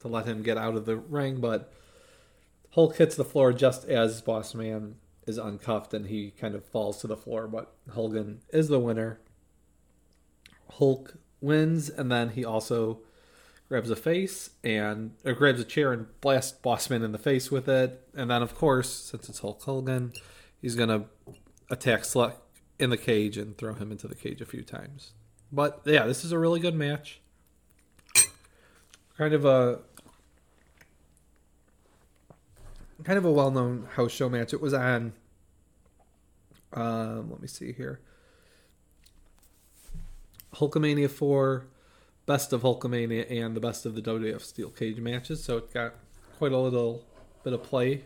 to 0.00 0.08
let 0.08 0.26
him 0.26 0.42
get 0.42 0.58
out 0.58 0.76
of 0.76 0.86
the 0.86 0.96
ring. 0.96 1.40
But 1.40 1.72
Hulk 2.70 2.96
hits 2.96 3.16
the 3.16 3.24
floor 3.24 3.52
just 3.52 3.86
as 3.86 4.20
boss 4.20 4.54
man 4.54 4.96
is 5.26 5.38
uncuffed 5.38 5.92
and 5.92 6.06
he 6.06 6.30
kind 6.30 6.54
of 6.54 6.64
falls 6.64 7.00
to 7.00 7.06
the 7.06 7.16
floor. 7.16 7.48
But 7.48 7.72
Hogan 7.90 8.40
is 8.50 8.68
the 8.68 8.78
winner. 8.78 9.20
Hulk 10.72 11.14
wins, 11.40 11.88
and 11.88 12.10
then 12.10 12.30
he 12.30 12.44
also 12.44 13.00
grabs 13.68 13.90
a 13.90 13.96
face 13.96 14.50
and 14.62 15.12
or 15.24 15.32
grabs 15.32 15.60
a 15.60 15.64
chair 15.64 15.92
and 15.92 16.06
blasts 16.20 16.56
Bossman 16.62 17.04
in 17.04 17.12
the 17.12 17.18
face 17.18 17.50
with 17.50 17.68
it. 17.68 18.08
And 18.14 18.30
then, 18.30 18.42
of 18.42 18.54
course, 18.54 18.92
since 18.92 19.28
it's 19.28 19.40
Hulk 19.40 19.62
Hogan, 19.62 20.12
he's 20.60 20.76
gonna 20.76 21.06
attack 21.70 22.04
Slick 22.04 22.36
in 22.78 22.90
the 22.90 22.96
cage 22.96 23.36
and 23.36 23.56
throw 23.56 23.74
him 23.74 23.90
into 23.90 24.06
the 24.06 24.14
cage 24.14 24.40
a 24.40 24.46
few 24.46 24.62
times. 24.62 25.12
But 25.50 25.82
yeah, 25.84 26.06
this 26.06 26.24
is 26.24 26.32
a 26.32 26.38
really 26.38 26.60
good 26.60 26.74
match. 26.74 27.20
Kind 29.16 29.34
of 29.34 29.44
a 29.44 29.80
kind 33.04 33.18
of 33.18 33.24
a 33.24 33.30
well-known 33.30 33.88
house 33.94 34.12
show 34.12 34.28
match. 34.28 34.52
It 34.52 34.60
was 34.60 34.74
on. 34.74 35.12
Um, 36.72 37.30
let 37.30 37.40
me 37.40 37.48
see 37.48 37.72
here. 37.72 38.00
Hulkamania 40.56 41.10
4, 41.10 41.66
Best 42.26 42.52
of 42.52 42.62
Hulkamania, 42.62 43.30
and 43.30 43.54
the 43.54 43.60
Best 43.60 43.86
of 43.86 43.94
the 43.94 44.02
WWF 44.02 44.42
Steel 44.42 44.70
Cage 44.70 44.98
matches. 44.98 45.44
So 45.44 45.58
it 45.58 45.72
got 45.72 45.94
quite 46.38 46.52
a 46.52 46.58
little 46.58 47.04
bit 47.44 47.52
of 47.52 47.62
play. 47.62 48.04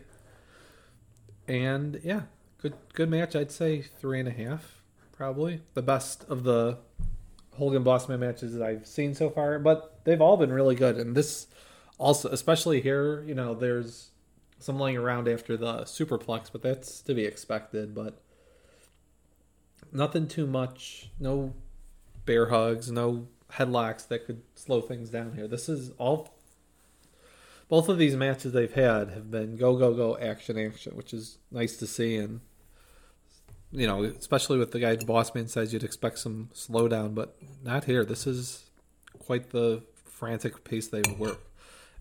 And 1.47 1.99
yeah, 2.03 2.21
good 2.61 2.75
good 2.93 3.09
match. 3.09 3.35
I'd 3.35 3.51
say 3.51 3.81
three 3.81 4.19
and 4.19 4.27
a 4.27 4.31
half, 4.31 4.81
probably 5.11 5.61
the 5.73 5.81
best 5.81 6.23
of 6.29 6.43
the 6.43 6.77
Hogan 7.61 7.83
Bossman 7.83 8.17
matches 8.17 8.55
that 8.55 8.63
I've 8.63 8.87
seen 8.87 9.13
so 9.13 9.29
far. 9.29 9.59
But 9.59 9.99
they've 10.03 10.19
all 10.19 10.35
been 10.35 10.51
really 10.51 10.73
good, 10.73 10.97
and 10.97 11.15
this 11.15 11.45
also, 11.99 12.27
especially 12.29 12.81
here, 12.81 13.23
you 13.27 13.35
know, 13.35 13.53
there's 13.53 14.09
some 14.57 14.79
laying 14.79 14.97
around 14.97 15.27
after 15.27 15.55
the 15.55 15.83
superplex, 15.83 16.51
but 16.51 16.63
that's 16.63 17.01
to 17.01 17.13
be 17.13 17.23
expected. 17.23 17.93
But 17.93 18.19
nothing 19.91 20.27
too 20.27 20.47
much. 20.47 21.11
No 21.19 21.53
bear 22.25 22.49
hugs, 22.49 22.91
no 22.91 23.27
headlocks 23.51 24.07
that 24.07 24.25
could 24.25 24.41
slow 24.55 24.81
things 24.81 25.11
down 25.11 25.33
here. 25.35 25.47
This 25.47 25.69
is 25.69 25.91
all. 25.99 26.33
Both 27.69 27.89
of 27.89 27.99
these 27.99 28.15
matches 28.15 28.53
they've 28.53 28.73
had 28.73 29.11
have 29.11 29.29
been 29.29 29.55
go 29.55 29.77
go 29.77 29.93
go 29.93 30.17
action 30.17 30.57
action, 30.57 30.95
which 30.95 31.13
is 31.13 31.37
nice 31.51 31.77
to 31.77 31.85
see, 31.85 32.17
and 32.17 32.41
you 33.71 33.87
know, 33.87 34.03
especially 34.03 34.57
with 34.57 34.71
the 34.71 34.79
guy 34.79 34.95
Bossman 34.97 35.49
says 35.49 35.73
you'd 35.73 35.83
expect 35.83 36.19
some 36.19 36.49
slowdown, 36.53 37.15
but 37.15 37.35
not 37.63 37.85
here. 37.85 38.03
This 38.03 38.27
is 38.27 38.65
quite 39.19 39.51
the 39.51 39.83
frantic 40.05 40.63
pace 40.63 40.87
they 40.87 41.03
work, 41.17 41.39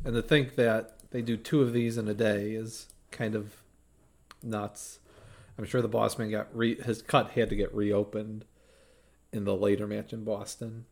and 0.04 0.14
to 0.14 0.22
think 0.22 0.56
that 0.56 1.10
they 1.10 1.22
do 1.22 1.36
two 1.36 1.62
of 1.62 1.72
these 1.72 1.96
in 1.96 2.08
a 2.08 2.14
day 2.14 2.52
is 2.52 2.88
kind 3.10 3.34
of 3.34 3.56
nuts. 4.42 4.98
I'm 5.58 5.64
sure 5.64 5.82
the 5.82 5.88
Bossman 5.88 6.30
got 6.30 6.48
re- 6.56 6.80
his 6.80 7.02
cut 7.02 7.32
had 7.32 7.50
to 7.50 7.56
get 7.56 7.74
reopened 7.74 8.44
in 9.32 9.44
the 9.44 9.54
later 9.54 9.86
match 9.86 10.12
in 10.12 10.24
Boston. 10.24 10.86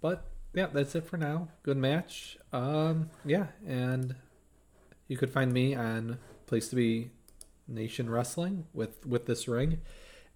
But 0.00 0.24
yeah, 0.54 0.66
that's 0.66 0.94
it 0.94 1.04
for 1.04 1.16
now. 1.16 1.48
Good 1.62 1.76
match. 1.76 2.38
Um, 2.52 3.10
yeah, 3.24 3.48
and 3.66 4.14
you 5.06 5.16
could 5.16 5.30
find 5.30 5.52
me 5.52 5.74
on 5.74 6.18
Place 6.46 6.68
to 6.68 6.76
Be 6.76 7.10
Nation 7.66 8.08
Wrestling 8.08 8.66
with 8.72 9.04
with 9.06 9.26
this 9.26 9.46
ring, 9.46 9.78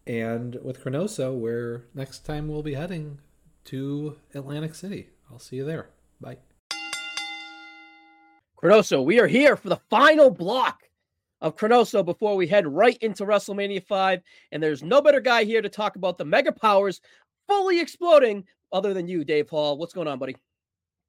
and 0.06 0.58
with 0.62 0.82
Chronoso, 0.82 1.36
where 1.36 1.84
next 1.94 2.20
time 2.20 2.48
we'll 2.48 2.62
be 2.62 2.74
heading 2.74 3.18
to 3.64 4.16
Atlantic 4.34 4.74
City. 4.74 5.08
I'll 5.30 5.38
see 5.38 5.56
you 5.56 5.64
there. 5.64 5.90
Bye. 6.20 6.38
Chronoso, 8.62 9.04
we 9.04 9.18
are 9.18 9.26
here 9.26 9.56
for 9.56 9.68
the 9.68 9.80
final 9.90 10.30
block 10.30 10.82
of 11.40 11.56
Chronoso 11.56 12.04
before 12.04 12.36
we 12.36 12.46
head 12.46 12.66
right 12.66 12.96
into 12.98 13.24
WrestleMania 13.24 13.84
5. 13.84 14.20
And 14.52 14.62
there's 14.62 14.82
no 14.82 15.00
better 15.00 15.20
guy 15.20 15.44
here 15.44 15.62
to 15.62 15.68
talk 15.68 15.96
about 15.96 16.16
the 16.16 16.24
mega 16.24 16.52
powers 16.52 17.00
fully 17.48 17.80
exploding 17.80 18.44
other 18.72 18.94
than 18.94 19.08
you, 19.08 19.24
Dave 19.24 19.50
Hall. 19.50 19.76
What's 19.76 19.94
going 19.94 20.08
on, 20.08 20.18
buddy? 20.18 20.36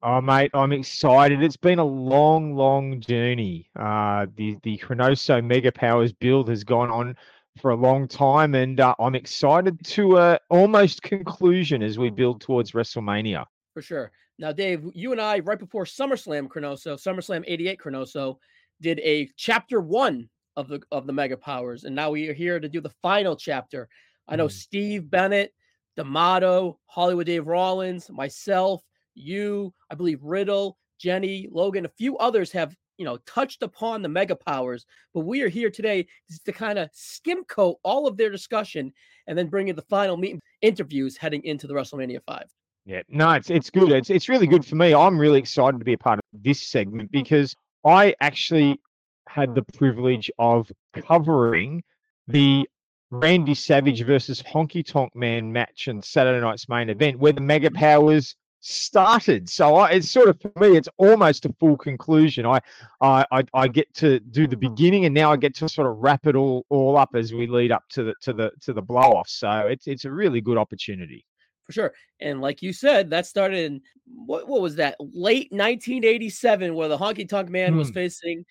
Oh, 0.02 0.20
mate, 0.20 0.52
I'm 0.54 0.74
excited. 0.74 1.42
It's 1.42 1.56
been 1.56 1.80
a 1.80 1.86
long, 1.86 2.56
long 2.56 3.00
journey. 3.00 3.70
Uh, 3.74 4.26
the 4.36 4.58
the 4.64 4.78
Chronoso 4.78 5.42
Mega 5.42 5.72
Powers 5.72 6.12
build 6.12 6.50
has 6.50 6.66
gone 6.66 6.92
on 6.92 7.16
for 7.60 7.72
a 7.72 7.76
long 7.76 8.08
time, 8.08 8.56
and 8.56 8.80
uh, 8.80 8.96
I'm 9.00 9.16
excited 9.16 9.84
to 9.86 10.18
uh, 10.18 10.38
almost 10.50 11.02
conclusion 11.02 11.84
as 11.84 11.98
we 11.98 12.10
build 12.10 12.42
towards 12.42 12.72
WrestleMania. 12.72 13.46
For 13.74 13.82
sure. 13.82 14.12
Now, 14.40 14.52
Dave, 14.52 14.84
you 14.94 15.12
and 15.12 15.22
I, 15.22 15.40
right 15.40 15.60
before 15.60 15.86
SummerSlam 15.86 16.48
Chronoso, 16.48 16.96
SummerSlam 16.96 17.44
88 17.46 17.80
Chronoso, 17.80 18.38
did 18.82 19.00
a 19.00 19.30
chapter 19.38 19.80
one 19.80 20.30
of 20.56 20.68
the 20.68 20.82
of 20.92 21.08
the 21.08 21.14
Mega 21.14 21.38
Powers, 21.38 21.84
and 21.84 21.96
now 21.96 22.12
we 22.12 22.28
are 22.30 22.34
here 22.34 22.60
to 22.60 22.70
do 22.70 22.82
the 22.82 22.94
final 23.02 23.36
chapter. 23.36 23.88
I 24.28 24.36
know 24.36 24.48
Steve 24.48 25.10
Bennett, 25.10 25.54
D'Amato, 25.96 26.80
Hollywood 26.88 27.28
Dave 27.28 27.48
Rollins, 27.48 28.10
myself, 28.10 28.84
you, 29.16 29.74
I 29.92 29.96
believe 29.96 30.24
Riddle, 30.24 30.78
Jenny, 31.00 31.48
Logan, 31.52 31.86
a 31.86 31.90
few 31.90 32.18
others 32.18 32.52
have 32.52 32.76
you 33.04 33.10
know 33.10 33.18
touched 33.26 33.64
upon 33.64 34.02
the 34.02 34.08
mega 34.08 34.34
powers, 34.34 34.86
but 35.14 35.26
we 35.26 35.42
are 35.42 35.50
here 35.50 35.70
today 35.70 36.08
to 36.46 36.54
kind 36.54 36.80
of 36.80 36.90
skim 36.94 37.44
coat 37.44 37.78
all 37.84 38.08
of 38.08 38.16
their 38.16 38.30
discussion 38.30 38.94
and 39.28 39.38
then 39.38 39.48
bring 39.48 39.68
you 39.68 39.74
the 39.74 39.82
final 39.82 40.16
meet 40.16 40.40
interviews 40.62 41.18
heading 41.18 41.44
into 41.44 41.68
the 41.68 41.74
WrestleMania 41.74 42.20
five. 42.26 42.46
Yeah, 42.86 43.02
no, 43.10 43.32
it's 43.34 43.50
it's 43.50 43.70
good. 43.70 43.92
It's 43.92 44.10
it's 44.10 44.30
really 44.30 44.48
good 44.48 44.66
for 44.66 44.76
me. 44.76 44.94
I'm 44.94 45.20
really 45.20 45.40
excited 45.40 45.80
to 45.80 45.84
be 45.84 45.94
a 45.94 45.98
part 45.98 46.20
of 46.20 46.24
this 46.32 46.62
segment 46.62 47.12
because 47.12 47.54
I 47.84 48.16
actually 48.22 48.80
had 49.28 49.54
the 49.54 49.64
privilege 49.78 50.32
of 50.40 50.72
covering 51.06 51.84
the 52.30 52.66
Randy 53.12 53.54
Savage 53.54 54.02
versus 54.06 54.42
Honky 54.42 54.86
Tonk 54.86 55.14
Man 55.14 55.52
match 55.52 55.90
and 55.90 56.02
Saturday 56.02 56.40
night's 56.40 56.70
main 56.70 56.90
event, 56.90 57.20
where 57.20 57.34
the 57.34 57.42
Mega 57.42 57.70
Powers 57.70 58.38
started. 58.64 59.50
So 59.50 59.76
I, 59.76 59.92
it's 59.92 60.10
sort 60.10 60.30
of 60.30 60.40
for 60.42 60.52
me, 60.60 60.78
it's 60.78 60.90
almost 60.98 61.46
a 61.46 61.54
full 61.60 61.78
conclusion. 61.78 62.46
I, 62.46 62.60
I, 63.02 63.26
I, 63.32 63.44
I 63.54 63.68
get 63.68 63.94
to 63.96 64.20
do 64.20 64.48
the 64.48 64.58
beginning, 64.58 65.06
and 65.06 65.14
now 65.14 65.32
I 65.32 65.38
get 65.38 65.54
to 65.56 65.70
sort 65.70 65.88
of 65.90 65.98
wrap 65.98 66.26
it 66.28 66.36
all 66.36 66.66
all 66.70 66.98
up 66.98 67.10
as 67.16 67.34
we 67.34 67.48
lead 67.48 67.72
up 67.72 67.84
to 67.90 68.04
the 68.04 68.16
to 68.22 68.34
the 68.34 68.52
to 68.62 68.74
the 68.74 68.82
blow 68.82 69.02
off. 69.14 69.30
So 69.30 69.50
it's 69.68 69.88
it's 69.88 70.06
a 70.06 70.12
really 70.12 70.42
good 70.42 70.58
opportunity. 70.58 71.26
for 71.66 71.74
sure. 71.74 71.94
And 72.20 72.42
like 72.42 72.62
you 72.62 72.74
said, 72.74 73.10
that 73.12 73.26
started 73.26 73.60
in 73.60 73.82
what 74.06 74.48
what 74.48 74.62
was 74.62 74.76
that? 74.78 74.96
Late 75.00 75.50
1987, 75.52 76.74
where 76.74 76.88
the 76.88 76.98
Honky 76.98 77.28
Tonk 77.28 77.50
Man 77.50 77.76
was 77.76 77.90
Hmm. 77.90 77.94
facing 77.94 78.46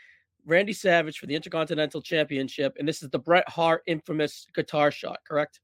Randy 0.44 0.72
Savage 0.72 1.18
for 1.18 1.26
the 1.26 1.34
Intercontinental 1.36 2.02
Championship, 2.02 2.74
and 2.78 2.86
this 2.86 3.02
is 3.02 3.10
the 3.10 3.18
Bret 3.18 3.48
Hart 3.48 3.82
infamous 3.86 4.46
guitar 4.54 4.90
shot, 4.90 5.18
correct? 5.26 5.60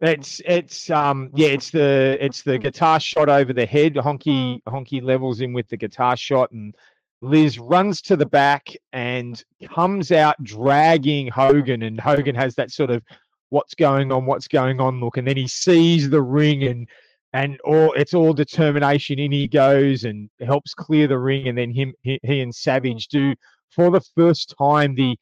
It's 0.00 0.40
it's 0.44 0.90
um 0.90 1.30
yeah 1.34 1.48
it's 1.48 1.70
the 1.70 2.16
it's 2.20 2.42
the 2.42 2.58
guitar 2.58 3.00
shot 3.00 3.28
over 3.28 3.52
the 3.52 3.66
head. 3.66 3.94
Honky 3.94 4.62
Honky 4.62 5.02
levels 5.02 5.40
in 5.40 5.52
with 5.52 5.68
the 5.68 5.76
guitar 5.76 6.16
shot, 6.16 6.52
and 6.52 6.74
Liz 7.20 7.58
runs 7.58 8.00
to 8.02 8.16
the 8.16 8.26
back 8.26 8.68
and 8.92 9.42
comes 9.74 10.12
out 10.12 10.42
dragging 10.44 11.28
Hogan, 11.28 11.82
and 11.82 12.00
Hogan 12.00 12.36
has 12.36 12.54
that 12.54 12.70
sort 12.70 12.90
of 12.90 13.02
what's 13.50 13.74
going 13.74 14.12
on, 14.12 14.24
what's 14.24 14.46
going 14.46 14.80
on 14.80 15.00
look, 15.00 15.16
and 15.16 15.26
then 15.26 15.36
he 15.36 15.48
sees 15.48 16.08
the 16.08 16.22
ring 16.22 16.62
and 16.64 16.86
and 17.32 17.60
all 17.62 17.92
it's 17.94 18.14
all 18.14 18.32
determination. 18.32 19.18
In 19.18 19.32
he 19.32 19.48
goes 19.48 20.04
and 20.04 20.30
helps 20.40 20.74
clear 20.74 21.08
the 21.08 21.18
ring, 21.18 21.48
and 21.48 21.58
then 21.58 21.72
him 21.72 21.92
he, 22.02 22.20
he 22.22 22.40
and 22.40 22.54
Savage 22.54 23.08
do 23.08 23.34
for 23.70 23.90
the 23.90 24.00
first 24.16 24.54
time 24.56 24.94
the 24.94 25.18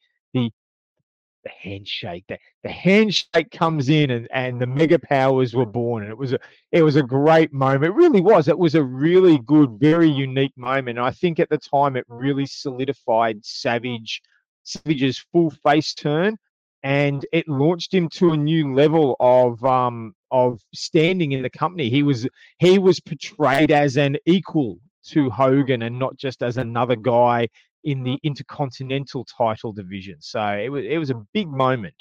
the 1.47 1.69
handshake. 1.69 2.25
The, 2.27 2.37
the 2.63 2.69
handshake 2.69 3.51
comes 3.51 3.89
in 3.89 4.11
and, 4.11 4.27
and 4.31 4.61
the 4.61 4.67
mega 4.67 4.99
powers 4.99 5.53
were 5.53 5.65
born. 5.65 6.03
And 6.03 6.11
it 6.11 6.17
was 6.17 6.33
a 6.33 6.39
it 6.71 6.83
was 6.83 6.95
a 6.95 7.03
great 7.03 7.53
moment. 7.53 7.85
It 7.85 7.95
really 7.95 8.21
was. 8.21 8.47
It 8.47 8.57
was 8.57 8.75
a 8.75 8.83
really 8.83 9.39
good, 9.45 9.71
very 9.79 10.09
unique 10.09 10.57
moment. 10.57 10.99
I 10.99 11.11
think 11.11 11.39
at 11.39 11.49
the 11.49 11.57
time 11.57 11.95
it 11.95 12.05
really 12.07 12.45
solidified 12.45 13.45
Savage 13.45 14.21
Savage's 14.63 15.25
full 15.31 15.49
face 15.49 15.93
turn 15.93 16.37
and 16.83 17.25
it 17.31 17.47
launched 17.47 17.93
him 17.93 18.09
to 18.09 18.31
a 18.31 18.37
new 18.37 18.73
level 18.73 19.15
of 19.19 19.63
um 19.63 20.13
of 20.31 20.59
standing 20.73 21.31
in 21.31 21.41
the 21.41 21.49
company. 21.49 21.89
He 21.89 22.03
was 22.03 22.27
he 22.59 22.77
was 22.77 22.99
portrayed 22.99 23.71
as 23.71 23.97
an 23.97 24.17
equal 24.25 24.79
to 25.07 25.29
Hogan 25.29 25.83
and 25.83 25.97
not 25.97 26.17
just 26.17 26.43
as 26.43 26.57
another 26.57 26.97
guy 26.97 27.47
in 27.87 28.03
the 28.03 28.11
mm-hmm. 28.11 28.27
intercontinental 28.27 29.25
title 29.25 29.71
division. 29.71 30.17
So 30.19 30.41
it 30.41 30.69
was 30.69 30.85
it 30.85 30.97
was 30.97 31.09
a 31.09 31.25
big 31.33 31.47
moment. 31.47 31.95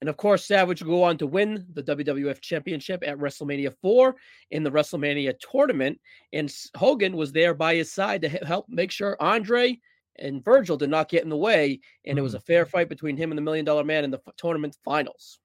And 0.00 0.08
of 0.08 0.16
course, 0.16 0.46
Savage 0.46 0.82
would 0.82 0.88
go 0.88 1.02
on 1.02 1.18
to 1.18 1.26
win 1.26 1.66
the 1.74 1.82
WWF 1.82 2.40
Championship 2.40 3.02
at 3.06 3.18
WrestleMania 3.18 3.74
4 3.82 4.14
in 4.50 4.62
the 4.62 4.70
WrestleMania 4.70 5.34
tournament. 5.40 6.00
And 6.32 6.50
Hogan 6.74 7.16
was 7.16 7.32
there 7.32 7.52
by 7.52 7.74
his 7.74 7.92
side 7.92 8.22
to 8.22 8.28
help 8.28 8.66
make 8.68 8.90
sure 8.90 9.16
Andre 9.20 9.78
and 10.18 10.44
Virgil 10.44 10.78
did 10.78 10.88
not 10.88 11.10
get 11.10 11.22
in 11.22 11.28
the 11.28 11.36
way. 11.36 11.80
And 12.06 12.18
it 12.18 12.22
was 12.22 12.34
a 12.34 12.38
mm. 12.38 12.46
fair 12.46 12.64
fight 12.64 12.88
between 12.88 13.16
him 13.16 13.30
and 13.30 13.36
the 13.36 13.42
Million 13.42 13.64
Dollar 13.64 13.84
Man 13.84 14.04
in 14.04 14.10
the 14.10 14.20
f- 14.26 14.34
tournament 14.38 14.76
finals. 14.84 15.38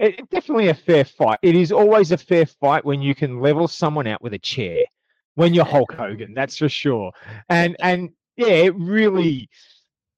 It, 0.00 0.18
it- 0.18 0.30
definitely 0.30 0.68
a 0.68 0.74
fair 0.74 1.04
fight. 1.04 1.38
It 1.42 1.54
is 1.54 1.70
always 1.70 2.10
a 2.10 2.18
fair 2.18 2.46
fight 2.46 2.84
when 2.84 3.00
you 3.00 3.14
can 3.14 3.40
level 3.40 3.68
someone 3.68 4.08
out 4.08 4.22
with 4.22 4.34
a 4.34 4.38
chair. 4.38 4.80
When 5.36 5.54
you're 5.54 5.64
Hulk 5.64 5.92
Hogan, 5.92 6.34
that's 6.34 6.56
for 6.56 6.68
sure. 6.68 7.12
And 7.48 7.76
and 7.78 8.10
yeah, 8.38 8.46
it 8.46 8.74
really 8.76 9.50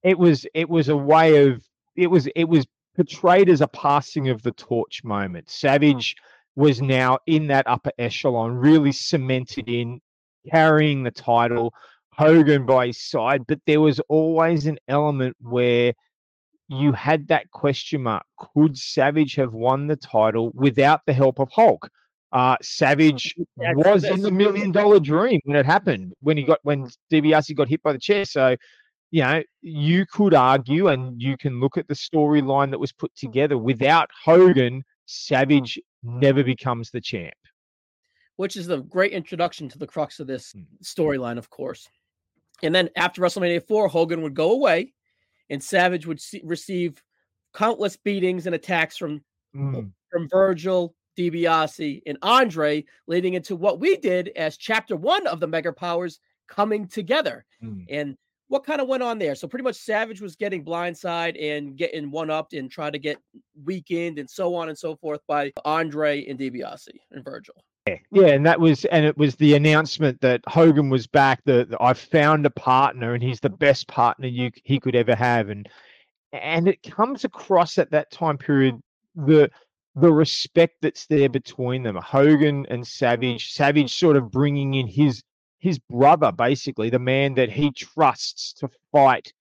it 0.03 0.19
was 0.19 0.47
it 0.55 0.69
was 0.69 0.89
a 0.89 0.97
way 0.97 1.47
of 1.47 1.63
it 1.97 2.09
was 2.09 2.29
it 2.37 2.49
was 2.49 2.67
portrayed 2.95 3.49
as 3.49 3.61
a 3.61 3.69
passing 3.69 4.29
of 4.29 4.43
the 4.43 4.53
torch 4.53 5.03
moment. 5.03 5.47
Hmm. 5.47 5.53
Savage 5.53 6.15
was 6.55 6.83
now 6.83 7.19
in 7.27 7.47
that 7.47 7.67
upper 7.67 7.93
echelon, 7.99 8.53
really 8.53 8.93
cemented 8.93 9.69
in, 9.69 10.01
carrying 10.51 11.03
the 11.03 11.11
title, 11.11 11.73
Hogan 12.13 12.67
by 12.67 12.89
his 12.89 13.03
side, 13.03 13.47
but 13.49 13.61
there 13.67 13.81
was 13.81 14.01
always 14.09 14.67
an 14.67 14.79
element 14.89 15.37
where 15.41 15.95
you 16.69 16.93
had 16.93 17.29
that 17.29 17.51
question 17.51 18.03
mark. 18.03 18.25
Could 18.37 18.77
Savage 18.77 19.37
have 19.37 19.55
won 19.55 19.87
the 19.87 19.97
title 19.97 20.51
without 20.55 21.01
the 21.07 21.13
help 21.13 21.39
of 21.39 21.51
Hulk? 21.53 21.89
Uh, 22.33 22.57
Savage 22.63 23.35
Yeah, 23.61 23.73
was 23.75 24.05
in 24.05 24.23
the 24.23 24.31
million 24.31 24.71
dollar 24.71 25.01
dream 25.01 25.41
when 25.45 25.57
it 25.57 25.67
happened, 25.67 26.13
when 26.21 26.37
he 26.37 26.45
got 26.45 26.61
when 26.63 26.89
DiBiase 27.13 27.57
got 27.57 27.69
hit 27.69 27.83
by 27.83 27.93
the 27.93 27.99
chair. 27.99 28.25
So, 28.25 28.57
you 29.11 29.23
know, 29.23 29.43
you 29.63 30.07
could 30.07 30.35
argue 30.35 30.89
and 30.89 31.21
you 31.21 31.37
can 31.37 31.59
look 31.59 31.77
at 31.77 31.89
the 31.89 31.95
storyline 31.95 32.71
that 32.71 32.79
was 32.79 32.93
put 32.93 33.13
together. 33.17 33.59
Without 33.59 34.09
Hogan, 34.25 34.85
Savage 35.07 35.81
never 36.05 36.45
becomes 36.45 36.91
the 36.91 37.01
champ. 37.01 37.35
which 38.37 38.57
is 38.57 38.67
the 38.67 38.79
great 38.83 39.13
introduction 39.13 39.69
to 39.69 39.77
the 39.79 39.87
crux 39.87 40.19
of 40.21 40.27
this 40.27 40.55
storyline, 40.83 41.37
of 41.37 41.51
course. 41.51 41.89
And 42.63 42.75
then 42.75 42.89
after 42.97 43.21
WrestleMania 43.21 43.67
4, 43.67 43.89
Hogan 43.89 44.23
would 44.23 44.33
go 44.35 44.53
away 44.53 44.95
and 45.51 45.63
Savage 45.63 46.07
would 46.07 46.21
see, 46.21 46.41
receive 46.45 47.03
countless 47.53 47.97
beatings 47.99 48.47
and 48.47 48.55
attacks 48.55 48.97
from 48.97 49.21
Mm. 49.55 49.91
from 50.11 50.29
Virgil, 50.29 50.95
DiBiase, 51.21 52.03
and 52.07 52.19
Andre, 52.23 52.85
leading 53.07 53.35
into 53.35 53.57
what 53.57 53.81
we 53.81 53.97
did 53.97 54.29
as 54.37 54.57
chapter 54.57 54.97
one 54.97 55.27
of 55.27 55.41
the 55.41 55.47
Mega 55.47 55.73
Powers 55.73 56.21
coming 56.49 56.87
together. 56.89 57.45
Mm. 57.63 57.85
And 57.91 58.17
what 58.49 58.65
kind 58.65 58.81
of 58.81 58.89
went 58.89 59.03
on 59.03 59.19
there? 59.19 59.35
So 59.35 59.47
pretty 59.47 59.63
much 59.63 59.77
Savage 59.77 60.21
was 60.21 60.35
getting 60.35 60.65
blindside 60.65 61.41
and 61.41 61.77
getting 61.77 62.11
one 62.11 62.31
upped 62.31 62.55
and 62.55 62.71
trying 62.71 62.93
to 62.93 62.99
get 62.99 63.19
weakened 63.65 64.19
and 64.19 64.29
so 64.29 64.55
on 64.55 64.69
and 64.69 64.79
so 64.79 64.97
forth 64.97 65.21
by 65.29 65.53
Andre 65.65 66.27
and 66.27 66.39
DiBiase 66.39 66.89
and 67.13 67.25
Virgil. 67.25 67.55
Yeah, 67.87 67.97
yeah, 68.11 68.27
and 68.29 68.45
that 68.47 68.61
was, 68.61 68.85
and 68.87 69.05
it 69.05 69.17
was 69.17 69.37
the 69.37 69.55
announcement 69.55 70.21
that 70.21 70.43
Hogan 70.47 70.91
was 70.91 71.07
back. 71.07 71.41
That 71.45 71.69
I 71.81 71.95
found 71.95 72.45
a 72.45 72.51
partner, 72.51 73.15
and 73.15 73.23
he's 73.23 73.41
the 73.41 73.49
best 73.49 73.89
partner 73.89 74.27
you 74.27 74.51
he 74.65 74.79
could 74.79 74.95
ever 74.95 75.15
have, 75.15 75.49
and 75.49 75.67
and 76.33 76.69
it 76.69 76.83
comes 76.83 77.25
across 77.25 77.79
at 77.79 77.91
that 77.93 78.11
time 78.11 78.37
period 78.37 78.79
the 79.15 79.51
the 79.95 80.13
respect 80.13 80.77
that's 80.83 81.07
there 81.07 81.29
between 81.29 81.83
them. 81.83 81.97
Hogan 81.97 82.67
and 82.71 82.87
Savage, 82.87 83.53
Savage 83.53 83.95
sort 83.95 84.17
of 84.17 84.31
bringing 84.31 84.75
in 84.75 84.87
his 84.87 85.23
his 85.59 85.79
brother, 85.79 86.33
basically 86.33 86.89
the 86.89 86.99
man 86.99 87.35
that 87.35 87.51
he 87.51 87.71
trusts 87.73 88.55
to 88.55 88.69
fight 88.93 89.33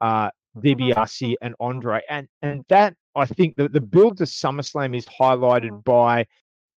uh, 0.00 0.28
DiBiase 0.56 1.34
and 1.40 1.54
Andre, 1.60 2.00
and 2.08 2.28
and 2.42 2.64
that 2.68 2.94
I 3.14 3.26
think 3.26 3.56
that 3.56 3.72
the 3.72 3.80
build 3.80 4.18
to 4.18 4.24
SummerSlam 4.24 4.96
is 4.96 5.06
highlighted 5.06 5.84
by 5.84 6.26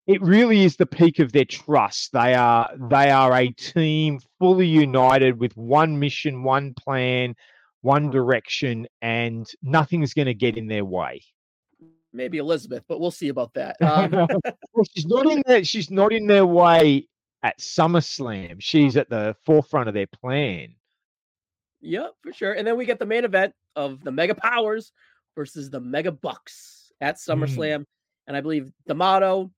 it 0.06 0.20
really 0.20 0.64
is 0.64 0.76
the 0.76 0.86
peak 0.86 1.18
of 1.18 1.32
their 1.32 1.46
trust. 1.46 2.12
They 2.12 2.34
are 2.34 2.70
they 2.90 3.10
are 3.10 3.32
a 3.34 3.48
team 3.50 4.20
fully 4.38 4.66
united 4.66 5.38
with 5.38 5.56
one 5.56 5.98
mission, 5.98 6.42
one 6.42 6.74
plan, 6.74 7.34
one 7.80 8.10
direction, 8.10 8.86
and 9.00 9.46
nothing's 9.62 10.12
going 10.12 10.26
to 10.26 10.34
get 10.34 10.56
in 10.58 10.66
their 10.66 10.84
way. 10.84 11.22
Maybe 12.14 12.38
Elizabeth, 12.38 12.84
but 12.88 13.00
we'll 13.00 13.10
see 13.10 13.28
about 13.28 13.52
that. 13.54 13.76
Um, 13.82 14.10
Well, 14.72 14.84
she's 14.94 15.06
not 15.06 15.26
in 15.30 15.42
there. 15.46 15.64
She's 15.64 15.90
not 15.90 16.12
in 16.12 16.26
their 16.26 16.46
way 16.46 17.08
at 17.42 17.58
SummerSlam. 17.58 18.56
She's 18.60 18.96
at 18.96 19.10
the 19.10 19.36
forefront 19.44 19.88
of 19.88 19.94
their 19.94 20.06
plan. 20.06 20.74
Yeah, 21.80 22.08
for 22.22 22.32
sure. 22.32 22.52
And 22.54 22.66
then 22.66 22.78
we 22.78 22.86
get 22.86 22.98
the 22.98 23.06
main 23.06 23.24
event 23.24 23.52
of 23.76 24.02
the 24.02 24.10
Mega 24.10 24.34
Powers 24.34 24.92
versus 25.36 25.68
the 25.68 25.80
Mega 25.80 26.10
Bucks 26.10 26.92
at 27.00 27.16
SummerSlam. 27.16 27.84
And 28.26 28.36
I 28.36 28.40
believe 28.40 28.72
D'Amato, 28.86 29.50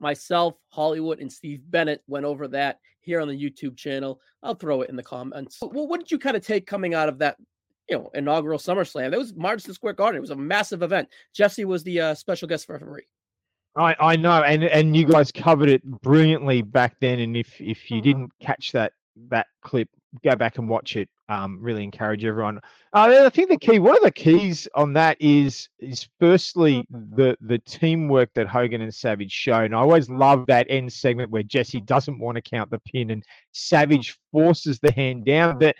myself, 0.00 0.54
Hollywood, 0.68 1.20
and 1.20 1.32
Steve 1.32 1.62
Bennett 1.70 2.02
went 2.06 2.26
over 2.26 2.48
that 2.48 2.80
here 3.00 3.20
on 3.20 3.28
the 3.28 3.34
YouTube 3.34 3.76
channel. 3.76 4.20
I'll 4.42 4.54
throw 4.54 4.82
it 4.82 4.90
in 4.90 4.96
the 4.96 5.02
comments. 5.02 5.58
Well, 5.62 5.86
what 5.88 6.00
did 6.00 6.10
you 6.10 6.18
kind 6.18 6.36
of 6.36 6.46
take 6.46 6.66
coming 6.66 6.94
out 6.94 7.08
of 7.08 7.18
that, 7.18 7.36
you 7.88 7.98
know, 7.98 8.10
inaugural 8.14 8.58
SummerSlam? 8.58 9.10
That 9.10 9.18
was 9.18 9.34
Madison 9.34 9.74
Square 9.74 9.94
Garden. 9.94 10.18
It 10.18 10.20
was 10.20 10.30
a 10.30 10.36
massive 10.36 10.82
event. 10.82 11.08
Jesse 11.34 11.64
was 11.64 11.82
the 11.82 12.00
uh, 12.00 12.14
special 12.14 12.48
guest 12.48 12.68
referee. 12.68 13.06
I, 13.76 13.96
I 13.98 14.16
know, 14.16 14.42
and 14.42 14.64
and 14.64 14.96
you 14.96 15.04
guys 15.04 15.32
covered 15.32 15.68
it 15.68 15.82
brilliantly 15.84 16.62
back 16.62 16.96
then. 17.00 17.18
And 17.18 17.36
if 17.36 17.60
if 17.60 17.90
you 17.90 18.00
didn't 18.00 18.30
catch 18.40 18.70
that 18.72 18.92
that 19.30 19.48
clip, 19.62 19.88
go 20.22 20.36
back 20.36 20.58
and 20.58 20.68
watch 20.68 20.96
it. 20.96 21.08
Um, 21.28 21.58
really 21.60 21.82
encourage 21.82 22.24
everyone. 22.24 22.58
Uh, 22.92 23.24
I 23.24 23.30
think 23.30 23.48
the 23.48 23.56
key, 23.56 23.78
one 23.78 23.96
of 23.96 24.02
the 24.02 24.10
keys 24.10 24.68
on 24.74 24.92
that 24.92 25.16
is 25.20 25.68
is 25.80 26.06
firstly 26.20 26.86
the 26.90 27.36
the 27.40 27.58
teamwork 27.60 28.30
that 28.34 28.46
Hogan 28.46 28.82
and 28.82 28.94
Savage 28.94 29.32
showed. 29.32 29.64
And 29.64 29.74
I 29.74 29.78
always 29.78 30.08
love 30.08 30.44
that 30.46 30.66
end 30.68 30.92
segment 30.92 31.30
where 31.30 31.42
Jesse 31.42 31.80
doesn't 31.80 32.18
want 32.18 32.36
to 32.36 32.42
count 32.42 32.70
the 32.70 32.78
pin 32.80 33.10
and 33.10 33.24
Savage 33.52 34.16
forces 34.30 34.78
the 34.78 34.92
hand 34.92 35.24
down. 35.24 35.58
But 35.58 35.74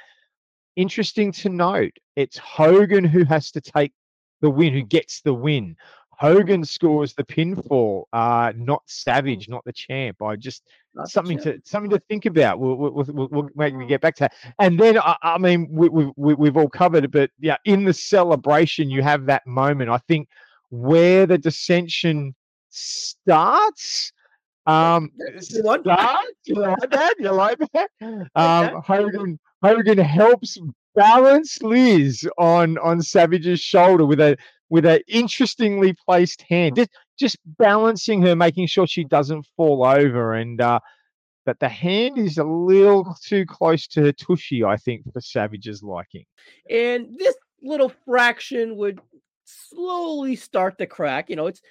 interesting 0.77 1.33
to 1.33 1.49
note, 1.49 1.93
it's 2.17 2.39
Hogan 2.39 3.05
who 3.05 3.25
has 3.25 3.51
to 3.53 3.61
take 3.61 3.93
the 4.41 4.51
win, 4.51 4.73
who 4.73 4.83
gets 4.83 5.21
the 5.21 5.35
win. 5.35 5.77
Hogan 6.17 6.65
scores 6.65 7.13
the 7.15 7.25
pinfall, 7.25 8.05
uh, 8.13 8.53
not 8.57 8.83
Savage, 8.87 9.49
not 9.49 9.65
the 9.65 9.73
champ. 9.73 10.23
I 10.23 10.37
just 10.37 10.63
Not 10.95 11.09
something 11.09 11.39
to 11.41 11.61
something 11.65 11.91
to 11.91 11.99
think 12.09 12.25
about. 12.27 12.61
We'll 12.61 12.77
we'll, 12.77 12.93
we'll, 12.93 13.07
we'll, 13.09 13.29
we'll 13.33 13.49
maybe 13.57 13.85
get 13.87 14.01
back 14.01 14.15
to 14.17 14.21
that. 14.25 14.35
And 14.61 14.79
then 14.79 14.99
I, 14.99 15.17
I 15.23 15.39
mean 15.39 15.67
we, 15.71 15.89
we, 15.89 16.13
we 16.17 16.35
we've 16.35 16.57
all 16.57 16.69
covered 16.69 17.05
it, 17.05 17.11
but 17.11 17.31
yeah, 17.41 17.57
in 17.65 17.85
the 17.85 17.93
celebration 17.93 18.91
you 18.91 19.03
have 19.03 19.27
that 19.27 19.45
moment. 19.47 19.91
I 19.91 19.99
think 20.07 20.29
where 20.71 21.27
the 21.27 21.37
dissension 21.37 22.35
starts 22.71 24.13
Um, 24.67 25.11
one. 25.63 25.83
start, 25.83 26.25
you 26.45 26.55
like 26.55 26.91
that? 26.91 27.15
You 27.19 27.33
like 27.33 27.59
that? 27.75 27.91
Um, 28.35 28.83
Hogan 28.83 29.39
Hogan 29.65 29.99
helps 29.99 30.59
balance 30.95 31.63
Liz 31.63 32.29
on 32.37 32.77
on 32.79 33.01
Savage's 33.01 33.61
shoulder 33.61 34.05
with 34.05 34.21
a 34.21 34.37
with 34.69 34.85
a 34.85 35.03
interestingly 35.09 35.95
placed 36.07 36.43
hand, 36.43 36.77
just 36.77 36.91
just 37.19 37.39
balancing 37.59 38.21
her, 38.23 38.37
making 38.37 38.67
sure 38.67 38.87
she 38.87 39.05
doesn't 39.05 39.47
fall 39.57 39.87
over. 39.87 40.35
And 40.35 40.61
uh, 40.61 40.81
but 41.47 41.59
the 41.61 41.69
hand 41.69 42.19
is 42.19 42.37
a 42.37 42.45
little 42.45 43.17
too 43.23 43.47
close 43.47 43.87
to 43.89 44.03
her 44.03 44.13
tushy, 44.13 44.65
I 44.65 44.77
think, 44.77 45.05
for 45.13 45.21
Savage's 45.21 45.83
liking. 45.83 46.25
and 46.71 47.19
this 47.19 47.35
little 47.63 47.93
fraction 48.05 48.77
would 48.77 49.01
slowly 49.45 50.37
start 50.37 50.77
to 50.79 50.87
crack. 50.87 51.31
You 51.31 51.37
know, 51.37 51.47
it's 51.47 51.63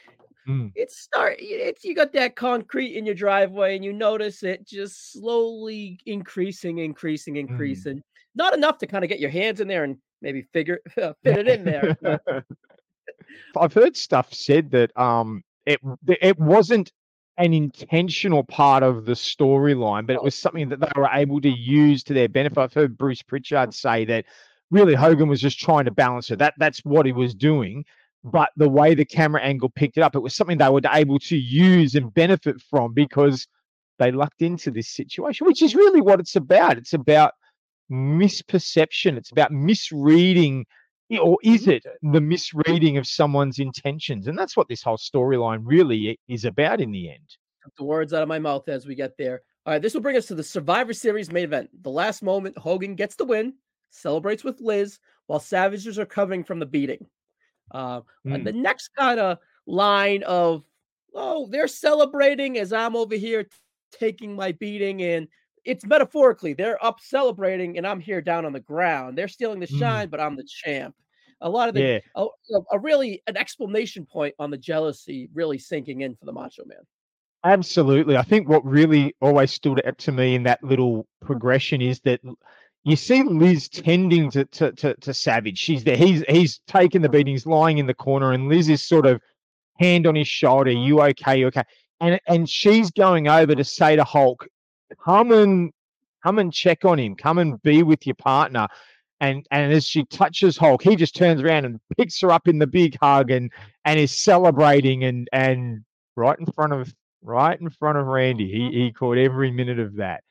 Mm. 0.48 0.72
it's 0.76 1.00
start 1.00 1.36
it's 1.40 1.86
you 1.86 1.96
got 1.96 2.12
that 2.14 2.36
concrete 2.36 2.98
in 2.98 3.06
your 3.06 3.16
driveway 3.16 3.76
and 3.76 3.86
you 3.86 3.94
notice 3.94 4.44
it 4.44 4.68
just 4.68 5.14
slowly 5.14 6.00
increasing, 6.06 6.80
increasing, 6.80 7.38
increasing. 7.38 8.04
Not 8.36 8.54
enough 8.54 8.78
to 8.80 8.88
kind 8.88 9.06
of 9.06 9.10
get 9.10 9.20
your 9.20 9.30
hands 9.30 9.62
in 9.62 9.68
there 9.68 9.84
and 9.84 9.98
maybe 10.22 10.42
figure 10.54 10.80
fit 10.96 11.16
it 11.26 11.48
in 11.48 11.64
there. 11.64 11.98
I've 13.56 13.74
heard 13.74 13.96
stuff 13.96 14.34
said 14.34 14.72
that 14.72 14.98
um 15.00 15.44
it 15.66 15.80
it 16.08 16.38
wasn't 16.40 16.92
an 17.38 17.54
intentional 17.54 18.44
part 18.44 18.84
of 18.84 19.06
the 19.06 19.14
storyline, 19.14 20.06
but 20.06 20.16
it 20.16 20.24
was 20.24 20.36
something 20.36 20.70
that 20.70 20.80
they 20.80 20.92
were 20.96 21.10
able 21.12 21.42
to 21.42 21.50
use 21.50 22.04
to 22.04 22.14
their 22.14 22.30
benefit. 22.30 22.60
I've 22.60 22.74
heard 22.74 22.98
Bruce 22.98 23.24
Pritchard 23.24 23.74
say 23.74 24.06
that 24.06 24.26
really 24.70 24.94
Hogan 24.94 25.30
was 25.30 25.42
just 25.42 25.60
trying 25.60 25.86
to 25.86 25.92
balance 25.92 26.30
it. 26.32 26.40
That 26.40 26.54
that's 26.58 26.80
what 26.80 27.06
he 27.06 27.12
was 27.12 27.34
doing. 27.34 27.86
But 28.24 28.52
the 28.56 28.70
way 28.70 28.96
the 28.96 29.06
camera 29.06 29.42
angle 29.42 29.70
picked 29.70 29.98
it 29.98 30.02
up, 30.02 30.16
it 30.16 30.22
was 30.22 30.36
something 30.36 30.58
they 30.58 30.70
were 30.70 30.82
able 30.92 31.20
to 31.20 31.38
use 31.38 31.94
and 31.96 32.14
benefit 32.14 32.62
from 32.62 32.94
because 32.94 33.48
they 34.00 34.12
lucked 34.12 34.42
into 34.42 34.72
this 34.72 34.90
situation, 34.90 35.46
which 35.46 35.62
is 35.62 35.76
really 35.76 36.02
what 36.02 36.20
it's 36.20 36.36
about. 36.36 36.78
It's 36.78 36.94
about 36.94 37.34
misperception. 37.92 39.18
It's 39.18 39.32
about 39.32 39.52
misreading, 39.52 40.66
or 41.22 41.38
is 41.44 41.68
it 41.68 41.84
the 42.02 42.22
misreading 42.22 42.98
of 42.98 43.06
someone's 43.06 43.60
intentions? 43.60 44.28
And 44.28 44.38
that's 44.38 44.56
what 44.56 44.70
this 44.70 44.82
whole 44.82 44.98
storyline 44.98 45.62
really 45.64 46.18
is 46.28 46.46
about 46.46 46.82
in 46.82 46.92
the 46.92 47.10
end. 47.10 47.38
the 47.78 47.84
words 47.84 48.14
out 48.14 48.24
of 48.24 48.30
my 48.30 48.40
mouth 48.40 48.68
as 48.70 48.88
we 48.88 48.96
get 48.96 49.18
there. 49.18 49.42
All 49.66 49.74
right, 49.74 49.82
this 49.82 49.94
will 49.94 50.02
bring 50.02 50.18
us 50.18 50.28
to 50.28 50.36
the 50.36 50.44
Survivor 50.44 50.94
Series 50.94 51.32
main 51.32 51.44
event. 51.44 51.70
The 51.84 51.90
last 51.90 52.24
moment, 52.24 52.58
Hogan 52.58 52.96
gets 52.96 53.16
the 53.16 53.26
win, 53.26 53.54
celebrates 53.92 54.44
with 54.44 54.60
Liz, 54.60 55.00
while 55.28 55.40
Savages 55.40 56.00
are 56.00 56.06
covering 56.06 56.44
from 56.44 56.60
the 56.60 56.66
beating. 56.66 57.06
Uh, 57.74 58.02
and 58.26 58.46
the 58.46 58.54
next 58.54 58.90
kind 58.98 59.20
of 59.20 59.38
line 59.66 60.24
of, 60.24 60.64
oh, 61.14 61.48
they're 61.48 61.68
celebrating 61.68 62.58
as 62.58 62.72
I'm 62.72 62.96
over 62.96 63.16
here 63.16 63.48
taking 63.92 64.36
my 64.36 64.52
beating, 64.52 65.02
and 65.02 65.28
it's 65.66 65.86
metaphorically 65.86 66.54
they're 66.54 66.84
up 66.86 67.00
celebrating, 67.00 67.78
and 67.78 67.88
I'm 67.88 68.00
here 68.00 68.22
down 68.22 68.46
on 68.46 68.54
the 68.54 68.60
ground. 68.60 69.18
They're 69.18 69.28
stealing 69.28 69.60
the 69.60 69.68
Mm. 69.68 69.80
shine, 69.80 70.10
but 70.10 70.20
I'm 70.20 70.36
the 70.36 70.44
champ. 70.48 70.96
A 71.42 71.50
lot 71.50 71.68
of 71.68 71.76
the, 71.76 71.82
Yeah. 71.82 72.00
a, 72.16 72.28
a- 72.72 72.80
really 72.80 73.22
an 73.28 73.36
explanation 73.38 74.06
point 74.06 74.34
on 74.40 74.50
the 74.52 74.58
jealousy 74.58 75.30
really 75.34 75.58
sinking 75.58 76.02
in 76.02 76.16
for 76.16 76.26
the 76.26 76.32
Macho 76.32 76.64
Man. 76.66 76.80
Absolutely. 77.44 78.16
I 78.16 78.22
think 78.22 78.48
what 78.48 78.64
really 78.66 79.16
always 79.20 79.52
stood 79.52 79.86
out 79.86 79.98
to 80.00 80.12
me 80.14 80.36
in 80.36 80.44
that 80.44 80.64
little 80.64 81.06
progression 81.22 81.82
is 81.82 82.00
that 82.02 82.22
you 82.84 82.96
see 82.96 83.24
Liz 83.24 83.70
tending 83.70 84.30
to 84.32 84.46
to 84.46 84.72
to, 84.74 84.94
to 84.96 85.14
Savage. 85.14 85.58
She's 85.58 85.84
there. 85.84 85.96
He's 85.96 86.24
he's 86.28 86.60
taken 86.68 87.02
the 87.02 87.10
beating. 87.10 87.34
He's 87.34 87.46
lying 87.46 87.78
in 87.78 87.88
the 87.88 87.94
corner, 87.94 88.34
and 88.34 88.50
Liz 88.50 88.70
is 88.70 88.84
sort 88.84 89.06
of 89.06 89.22
hand 89.80 90.06
on 90.06 90.16
his 90.16 90.28
shoulder. 90.28 90.72
You 90.72 91.02
okay? 91.02 91.40
You 91.40 91.48
okay? 91.48 91.64
And 92.02 92.20
and 92.28 92.50
she's 92.50 92.92
going 92.92 93.28
over 93.28 93.56
to 93.56 93.64
say 93.64 93.96
to 93.96 94.04
Hulk, 94.04 94.46
"Come 95.04 95.32
and 95.32 95.72
come 96.24 96.40
and 96.40 96.52
check 96.52 96.84
on 96.84 97.00
him. 97.00 97.16
Come 97.16 97.38
and 97.38 97.62
be 97.62 97.84
with 97.84 98.06
your 98.06 98.16
partner." 98.16 98.68
And 99.22 99.46
and 99.52 99.72
as 99.72 99.86
she 99.86 100.04
touches 100.06 100.58
Hulk, 100.58 100.84
he 100.84 100.98
just 100.98 101.16
turns 101.16 101.42
around 101.42 101.64
and 101.66 101.80
picks 101.98 102.20
her 102.20 102.32
up 102.32 102.50
in 102.50 102.60
the 102.60 102.68
big 102.68 102.98
hug 103.02 103.32
and 103.32 103.50
and 103.86 103.98
is 103.98 104.20
celebrating 104.20 105.06
and 105.06 105.30
and 105.32 105.86
right 106.18 106.38
in 106.38 106.46
front 106.48 106.74
of 106.74 106.94
right 107.22 107.60
in 107.60 107.70
front 107.70 107.98
of 107.98 108.08
Randy. 108.08 108.52
He 108.52 108.78
he 108.78 108.92
caught 108.92 109.18
every 109.18 109.52
minute 109.52 109.80
of 109.80 109.96
that. 109.96 110.24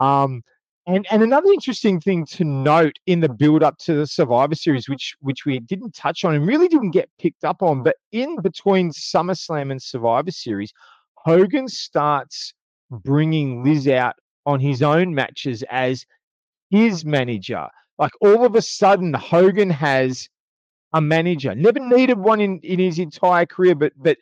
Um, 0.00 0.42
and 0.86 1.06
and 1.10 1.22
another 1.22 1.52
interesting 1.52 2.00
thing 2.00 2.26
to 2.26 2.44
note 2.44 2.98
in 3.06 3.20
the 3.20 3.28
build 3.28 3.62
up 3.62 3.78
to 3.78 3.94
the 3.94 4.06
Survivor 4.06 4.54
Series, 4.54 4.84
mm-hmm. 4.84 4.92
which 4.92 5.14
which 5.20 5.46
we 5.46 5.60
didn't 5.60 5.94
touch 5.94 6.24
on 6.24 6.34
and 6.34 6.46
really 6.46 6.68
didn't 6.68 6.90
get 6.90 7.10
picked 7.18 7.44
up 7.44 7.62
on, 7.62 7.82
but 7.82 7.96
in 8.10 8.40
between 8.40 8.90
SummerSlam 8.90 9.70
and 9.70 9.80
Survivor 9.80 10.30
Series, 10.30 10.72
Hogan 11.14 11.68
starts 11.68 12.52
bringing 12.90 13.64
Liz 13.64 13.86
out 13.88 14.16
on 14.44 14.60
his 14.60 14.82
own 14.82 15.14
matches 15.14 15.62
as 15.70 16.04
his 16.70 17.04
manager. 17.04 17.66
Like 17.98 18.12
all 18.20 18.44
of 18.44 18.56
a 18.56 18.62
sudden, 18.62 19.14
Hogan 19.14 19.70
has 19.70 20.28
a 20.94 21.00
manager. 21.00 21.54
Never 21.54 21.78
needed 21.78 22.18
one 22.18 22.40
in, 22.40 22.58
in 22.60 22.80
his 22.80 22.98
entire 22.98 23.46
career, 23.46 23.76
but 23.76 23.92
but 23.96 24.18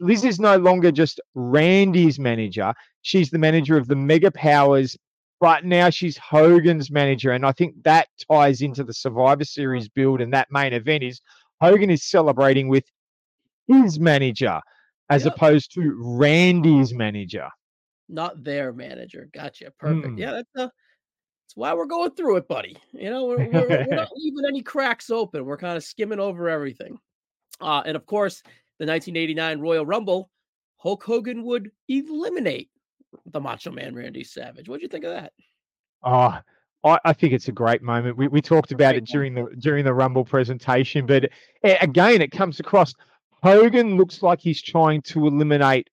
Liz 0.00 0.24
is 0.24 0.38
no 0.38 0.56
longer 0.56 0.92
just 0.92 1.20
Randy's 1.34 2.18
manager. 2.18 2.72
She's 3.02 3.30
the 3.30 3.38
manager 3.38 3.76
of 3.76 3.88
the 3.88 3.96
Mega 3.96 4.30
Powers, 4.30 4.96
but 5.44 5.62
now 5.62 5.90
she's 5.90 6.16
Hogan's 6.16 6.90
manager. 6.90 7.32
And 7.32 7.44
I 7.44 7.52
think 7.52 7.82
that 7.82 8.08
ties 8.30 8.62
into 8.62 8.82
the 8.82 8.94
Survivor 8.94 9.44
Series 9.44 9.90
build 9.90 10.22
and 10.22 10.32
that 10.32 10.48
main 10.50 10.72
event 10.72 11.02
is 11.02 11.20
Hogan 11.60 11.90
is 11.90 12.02
celebrating 12.02 12.68
with 12.68 12.84
his 13.68 14.00
manager 14.00 14.58
as 15.10 15.26
opposed 15.26 15.74
to 15.74 15.94
Randy's 15.98 16.94
manager. 16.94 17.50
not 18.08 18.42
their 18.42 18.72
manager. 18.72 19.28
Gotcha. 19.34 19.70
Perfect. 19.78 20.14
Mm. 20.14 20.18
Yeah, 20.18 20.30
that's 20.30 20.48
uh, 20.56 20.62
that's 20.62 21.56
why 21.56 21.74
we're 21.74 21.84
going 21.84 22.12
through 22.12 22.38
it, 22.38 22.48
buddy. 22.48 22.78
You 22.94 23.10
know, 23.10 23.26
we're, 23.26 23.46
we're, 23.46 23.68
we're 23.68 23.86
not 23.94 24.08
leaving 24.16 24.46
any 24.48 24.62
cracks 24.62 25.10
open. 25.10 25.44
We're 25.44 25.58
kind 25.58 25.76
of 25.76 25.84
skimming 25.84 26.20
over 26.20 26.48
everything. 26.48 26.96
Uh, 27.60 27.82
and 27.84 27.96
of 27.96 28.06
course, 28.06 28.40
the 28.78 28.86
1989 28.86 29.60
Royal 29.60 29.84
Rumble, 29.84 30.30
Hulk 30.78 31.04
Hogan 31.04 31.44
would 31.44 31.70
eliminate 31.88 32.70
the 33.26 33.40
Macho 33.40 33.70
Man 33.70 33.94
Randy 33.94 34.24
Savage. 34.24 34.68
What'd 34.68 34.82
you 34.82 34.88
think 34.88 35.04
of 35.04 35.12
that? 35.12 35.32
Oh, 36.02 36.38
I, 36.84 36.98
I 37.04 37.12
think 37.12 37.32
it's 37.32 37.48
a 37.48 37.52
great 37.52 37.82
moment. 37.82 38.16
We, 38.16 38.28
we 38.28 38.42
talked 38.42 38.72
about 38.72 38.94
it 38.94 39.04
during 39.04 39.34
the 39.34 39.46
during 39.58 39.84
the 39.84 39.94
Rumble 39.94 40.24
presentation, 40.24 41.06
but 41.06 41.30
again, 41.62 42.22
it 42.22 42.30
comes 42.30 42.60
across. 42.60 42.94
Hogan 43.42 43.96
looks 43.96 44.22
like 44.22 44.40
he's 44.40 44.62
trying 44.62 45.02
to 45.02 45.26
eliminate 45.26 45.88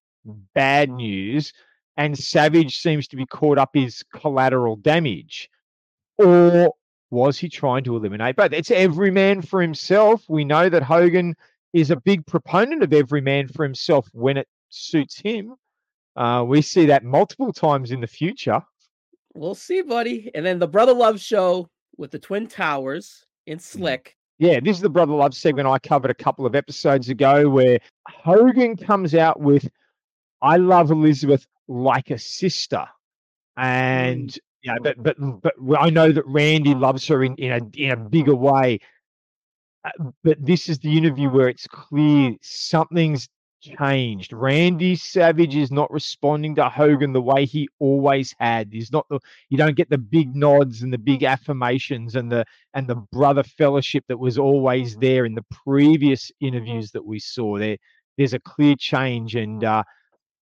bad 0.53 0.89
news, 0.89 1.53
and 1.97 2.17
Savage 2.17 2.77
seems 2.79 3.07
to 3.09 3.15
be 3.15 3.25
caught 3.25 3.57
up 3.57 3.75
as 3.75 4.03
collateral 4.13 4.75
damage. 4.75 5.49
Or 6.17 6.73
was 7.09 7.37
he 7.37 7.49
trying 7.49 7.83
to 7.85 7.95
eliminate 7.95 8.35
both? 8.35 8.53
It's 8.53 8.71
every 8.71 9.11
man 9.11 9.41
for 9.41 9.61
himself. 9.61 10.23
We 10.29 10.45
know 10.45 10.69
that 10.69 10.83
Hogan 10.83 11.35
is 11.73 11.91
a 11.91 11.95
big 11.95 12.25
proponent 12.25 12.83
of 12.83 12.93
every 12.93 13.21
man 13.21 13.47
for 13.47 13.63
himself 13.63 14.07
when 14.13 14.37
it 14.37 14.47
suits 14.69 15.19
him. 15.19 15.55
Uh, 16.15 16.43
we 16.45 16.61
see 16.61 16.85
that 16.87 17.03
multiple 17.03 17.53
times 17.53 17.91
in 17.91 18.01
the 18.01 18.07
future. 18.07 18.61
We'll 19.33 19.55
see, 19.55 19.81
buddy. 19.81 20.29
And 20.35 20.45
then 20.45 20.59
the 20.59 20.67
Brother 20.67 20.93
Love 20.93 21.19
show 21.19 21.69
with 21.97 22.11
the 22.11 22.19
Twin 22.19 22.47
Towers 22.47 23.25
in 23.47 23.59
Slick. 23.59 24.15
Yeah, 24.39 24.59
this 24.59 24.77
is 24.77 24.81
the 24.81 24.89
Brother 24.89 25.13
Love 25.13 25.33
segment 25.33 25.67
I 25.67 25.79
covered 25.79 26.11
a 26.11 26.15
couple 26.15 26.45
of 26.45 26.55
episodes 26.55 27.09
ago 27.09 27.47
where 27.47 27.79
Hogan 28.07 28.75
comes 28.75 29.13
out 29.15 29.39
with 29.39 29.69
I 30.41 30.57
love 30.57 30.89
Elizabeth 30.91 31.45
like 31.67 32.09
a 32.09 32.17
sister. 32.17 32.85
And 33.55 34.35
yeah, 34.63 34.77
but 34.81 35.01
but 35.01 35.15
but 35.19 35.53
I 35.79 35.89
know 35.89 36.11
that 36.11 36.25
Randy 36.25 36.73
loves 36.73 37.07
her 37.07 37.23
in, 37.23 37.35
in 37.35 37.51
a 37.51 37.59
in 37.77 37.91
a 37.91 37.97
bigger 37.97 38.35
way. 38.35 38.79
Uh, 39.85 40.11
But 40.23 40.43
this 40.43 40.69
is 40.69 40.79
the 40.79 40.97
interview 40.97 41.29
where 41.29 41.47
it's 41.47 41.67
clear 41.67 42.35
something's 42.41 43.29
changed. 43.61 44.33
Randy 44.33 44.95
Savage 44.95 45.55
is 45.55 45.71
not 45.71 45.91
responding 45.91 46.55
to 46.55 46.67
Hogan 46.67 47.13
the 47.13 47.21
way 47.21 47.45
he 47.45 47.69
always 47.79 48.35
had. 48.39 48.69
He's 48.71 48.91
not 48.91 49.07
the 49.09 49.19
you 49.49 49.57
don't 49.57 49.75
get 49.75 49.89
the 49.89 49.97
big 49.97 50.35
nods 50.35 50.81
and 50.81 50.91
the 50.91 50.97
big 50.97 51.21
hmm. 51.21 51.27
affirmations 51.27 52.15
and 52.15 52.31
the 52.31 52.45
and 52.73 52.87
the 52.87 52.95
brother 52.95 53.43
fellowship 53.43 54.03
that 54.07 54.17
was 54.17 54.37
always 54.37 54.91
mm-hmm. 54.91 55.01
there 55.01 55.25
in 55.25 55.35
the 55.35 55.45
previous 55.65 56.31
interviews 56.41 56.87
mm-hmm. 56.89 56.97
that 56.97 57.05
we 57.05 57.19
saw. 57.19 57.57
There 57.57 57.77
there's 58.17 58.33
a 58.33 58.39
clear 58.39 58.75
change 58.75 59.35
and 59.35 59.63
uh 59.63 59.83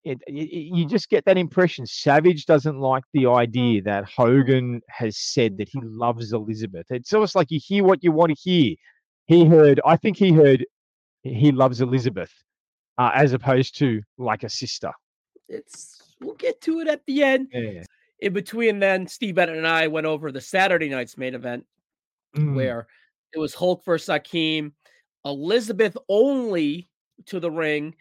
it, 0.05 0.17
it, 0.27 0.49
you 0.49 0.85
just 0.85 1.09
get 1.09 1.25
that 1.25 1.37
impression. 1.37 1.85
Savage 1.85 2.45
doesn't 2.45 2.79
like 2.79 3.03
the 3.13 3.27
idea 3.27 3.81
mm-hmm. 3.81 3.89
that 3.89 4.05
Hogan 4.05 4.81
has 4.87 5.17
said 5.17 5.57
that 5.57 5.69
he 5.69 5.79
loves 5.83 6.31
Elizabeth. 6.31 6.87
It's 6.89 7.13
almost 7.13 7.35
like 7.35 7.51
you 7.51 7.59
hear 7.61 7.83
what 7.83 8.03
you 8.03 8.11
want 8.11 8.29
to 8.35 8.41
hear. 8.41 8.75
He 9.27 9.45
heard, 9.45 9.79
I 9.85 9.97
think 9.97 10.17
he 10.17 10.31
heard 10.31 10.65
he 11.23 11.51
loves 11.51 11.81
Elizabeth 11.81 12.31
uh, 12.99 13.11
as 13.15 13.33
opposed 13.33 13.77
to 13.79 14.01
like 14.19 14.43
a 14.43 14.49
sister. 14.49 14.91
It's 15.47 16.13
we'll 16.21 16.35
get 16.35 16.61
to 16.61 16.81
it 16.81 16.87
at 16.87 17.03
the 17.07 17.23
end. 17.23 17.47
Yeah. 17.51 17.83
In 18.19 18.33
between, 18.33 18.79
then 18.79 19.07
Steve 19.07 19.35
Bennett 19.35 19.55
and 19.57 19.65
I 19.65 19.87
went 19.87 20.05
over 20.05 20.31
the 20.31 20.41
Saturday 20.41 20.89
night's 20.89 21.17
main 21.17 21.33
event 21.33 21.65
Mm. 22.35 22.53
where 22.53 22.85
it 23.33 23.39
was 23.39 23.55
Hulk 23.55 23.83
versus 23.83 24.07
Akeem, 24.07 24.71
Elizabeth 25.25 25.97
only 26.09 26.87
to 27.25 27.39
the 27.39 27.49
ring. 27.49 27.95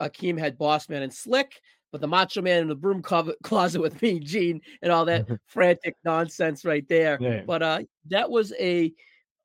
Akeem 0.00 0.38
had 0.38 0.56
Bossman 0.56 1.02
and 1.02 1.12
Slick, 1.12 1.60
but 1.92 2.00
the 2.00 2.06
Macho 2.06 2.40
Man 2.40 2.62
in 2.62 2.68
the 2.68 2.74
broom 2.74 3.02
closet 3.02 3.36
closet 3.42 3.82
with 3.82 4.00
Mean 4.00 4.24
Gene 4.24 4.62
and 4.80 4.90
all 4.90 5.04
that 5.04 5.26
frantic 5.48 5.96
nonsense 6.02 6.64
right 6.64 6.88
there. 6.88 7.18
Yeah. 7.20 7.42
But 7.46 7.62
uh, 7.62 7.80
that 8.08 8.30
was 8.30 8.54
a 8.58 8.90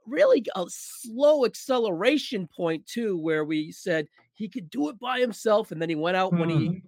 really 0.05 0.45
a 0.55 0.65
slow 0.69 1.45
acceleration 1.45 2.47
point 2.55 2.85
too, 2.87 3.17
where 3.17 3.43
we 3.43 3.73
said 3.73 4.07
he 4.39 4.47
could 4.47 4.69
do 4.69 4.87
it 4.87 4.97
by 4.99 5.19
himself, 5.19 5.71
and 5.71 5.81
then 5.81 5.89
he 5.89 5.95
went 5.95 6.15
out 6.15 6.31
when 6.31 6.49
he 6.49 6.81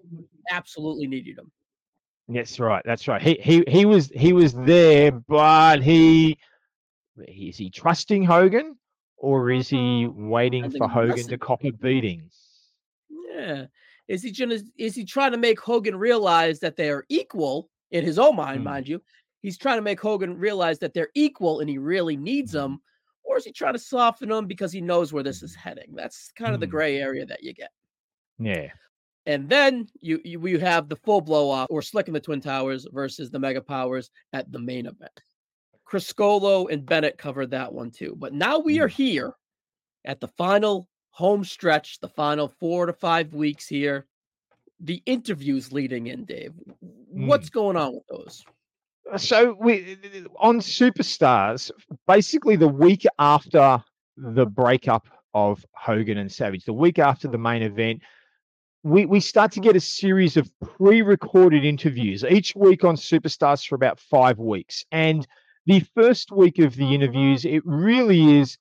absolutely 0.50 1.06
needed 1.06 1.38
him. 1.38 1.52
That's 2.30 2.60
right. 2.62 2.82
That's 2.86 3.10
right. 3.10 3.22
He 3.22 3.38
he 3.42 3.64
he 3.68 3.84
was 3.86 4.10
he 4.16 4.32
was 4.32 4.54
there, 4.54 5.12
but 5.12 5.84
he 5.84 6.38
is 7.28 7.58
he 7.58 7.70
trusting 7.70 8.24
Hogan 8.24 8.78
or 9.18 9.52
is 9.52 9.68
he 9.68 10.08
waiting 10.08 10.72
for 10.72 10.88
Hogan 10.88 11.28
to 11.28 11.38
cop 11.38 11.66
a 11.66 11.72
beating? 11.72 12.30
Yeah. 13.10 13.66
Is 14.08 14.24
he 14.24 14.32
gonna 14.32 14.60
is 14.78 14.96
he 14.96 15.04
trying 15.04 15.34
to 15.34 15.38
make 15.38 15.60
Hogan 15.60 15.96
realize 15.98 16.60
that 16.62 16.78
they 16.78 16.90
are 16.90 17.06
equal 17.10 17.70
in 17.92 18.06
his 18.06 18.18
own 18.18 18.38
mind, 18.38 18.62
Mm. 18.62 18.64
mind 18.64 18.88
you? 18.88 19.02
He's 19.42 19.58
trying 19.58 19.78
to 19.78 19.82
make 19.82 20.00
Hogan 20.00 20.38
realize 20.38 20.80
that 20.80 20.94
they're 20.94 21.12
equal 21.16 21.60
and 21.60 21.70
he 21.70 21.78
really 21.78 22.16
needs 22.16 22.54
them, 22.54 22.82
or 23.24 23.38
is 23.38 23.46
he 23.46 23.52
trying 23.52 23.74
to 23.74 23.80
soften 23.80 24.30
them 24.30 24.48
because 24.48 24.72
he 24.72 24.82
knows 24.82 25.14
where 25.14 25.24
this 25.24 25.44
is 25.44 25.52
mm-hmm. 25.52 25.70
heading? 25.70 25.94
That's 25.96 26.32
kind 26.38 26.54
of 26.54 26.60
the 26.60 26.68
Mm. 26.68 26.72
gray 26.72 26.98
area 26.98 27.26
that 27.26 27.44
you 27.44 27.54
get. 27.54 27.72
Yeah. 28.40 28.72
And 29.26 29.48
then 29.48 29.88
you 30.00 30.20
you, 30.24 30.46
you 30.48 30.60
have 30.60 30.90
the 30.90 30.96
full 30.96 31.22
blow 31.22 31.50
off 31.50 31.68
or 31.70 31.82
Slick 31.82 32.08
and 32.08 32.16
the 32.16 32.20
Twin 32.20 32.42
Towers 32.42 32.88
versus 32.92 33.30
the 33.30 33.40
Mega 33.40 33.62
Powers 33.62 34.10
at 34.34 34.52
the 34.52 34.60
main 34.60 34.88
event. 34.88 35.22
Criscolo 35.88 36.72
and 36.72 36.86
Bennett 36.86 37.18
covered 37.18 37.52
that 37.52 37.72
one 37.72 37.92
too. 37.92 38.16
But 38.18 38.34
now 38.34 38.60
we 38.60 38.80
are 38.80 38.88
mm-hmm. 38.88 39.04
here 39.04 39.34
at 40.06 40.20
the 40.20 40.28
final 40.28 40.88
home 41.12 41.44
stretch, 41.44 42.00
the 42.00 42.08
final 42.08 42.48
four 42.48 42.86
to 42.86 42.94
five 42.94 43.34
weeks 43.34 43.68
here. 43.68 44.08
The 44.80 45.04
interviews 45.06 45.72
leading 45.72 46.08
in, 46.08 46.26
Dave. 46.26 46.54
What's 46.80 47.52
mm. 47.52 47.54
going 47.54 47.78
on 47.78 47.94
with 47.94 48.08
those? 48.10 48.44
So 49.18 49.56
we 49.60 49.98
on 50.40 50.60
Superstars, 50.60 51.72
basically 52.08 52.56
the 52.56 52.68
week 52.68 53.06
after 53.20 53.84
the 54.16 54.46
breakup 54.46 55.08
of 55.34 55.66
Hogan 55.74 56.18
and 56.18 56.32
Savage, 56.32 56.66
the 56.66 56.74
week 56.74 57.00
after 57.00 57.28
the 57.28 57.38
main 57.38 57.62
event, 57.62 58.02
we, 58.84 59.06
we 59.06 59.20
start 59.20 59.52
to 59.54 59.60
get 59.60 59.76
a 59.76 59.80
series 59.80 60.38
of 60.38 60.50
pre-recorded 60.78 61.64
interviews 61.64 62.24
each 62.24 62.56
week 62.56 62.84
on 62.84 62.96
Superstars 62.96 63.68
for 63.68 63.76
about 63.76 64.00
five 64.00 64.40
weeks. 64.40 64.84
And 64.92 65.28
the 65.66 65.82
first 65.96 66.32
week 66.32 66.60
of 66.60 66.76
the 66.76 66.96
interviews, 66.96 67.46
it 67.46 67.62
really 67.66 68.40
is 68.40 68.58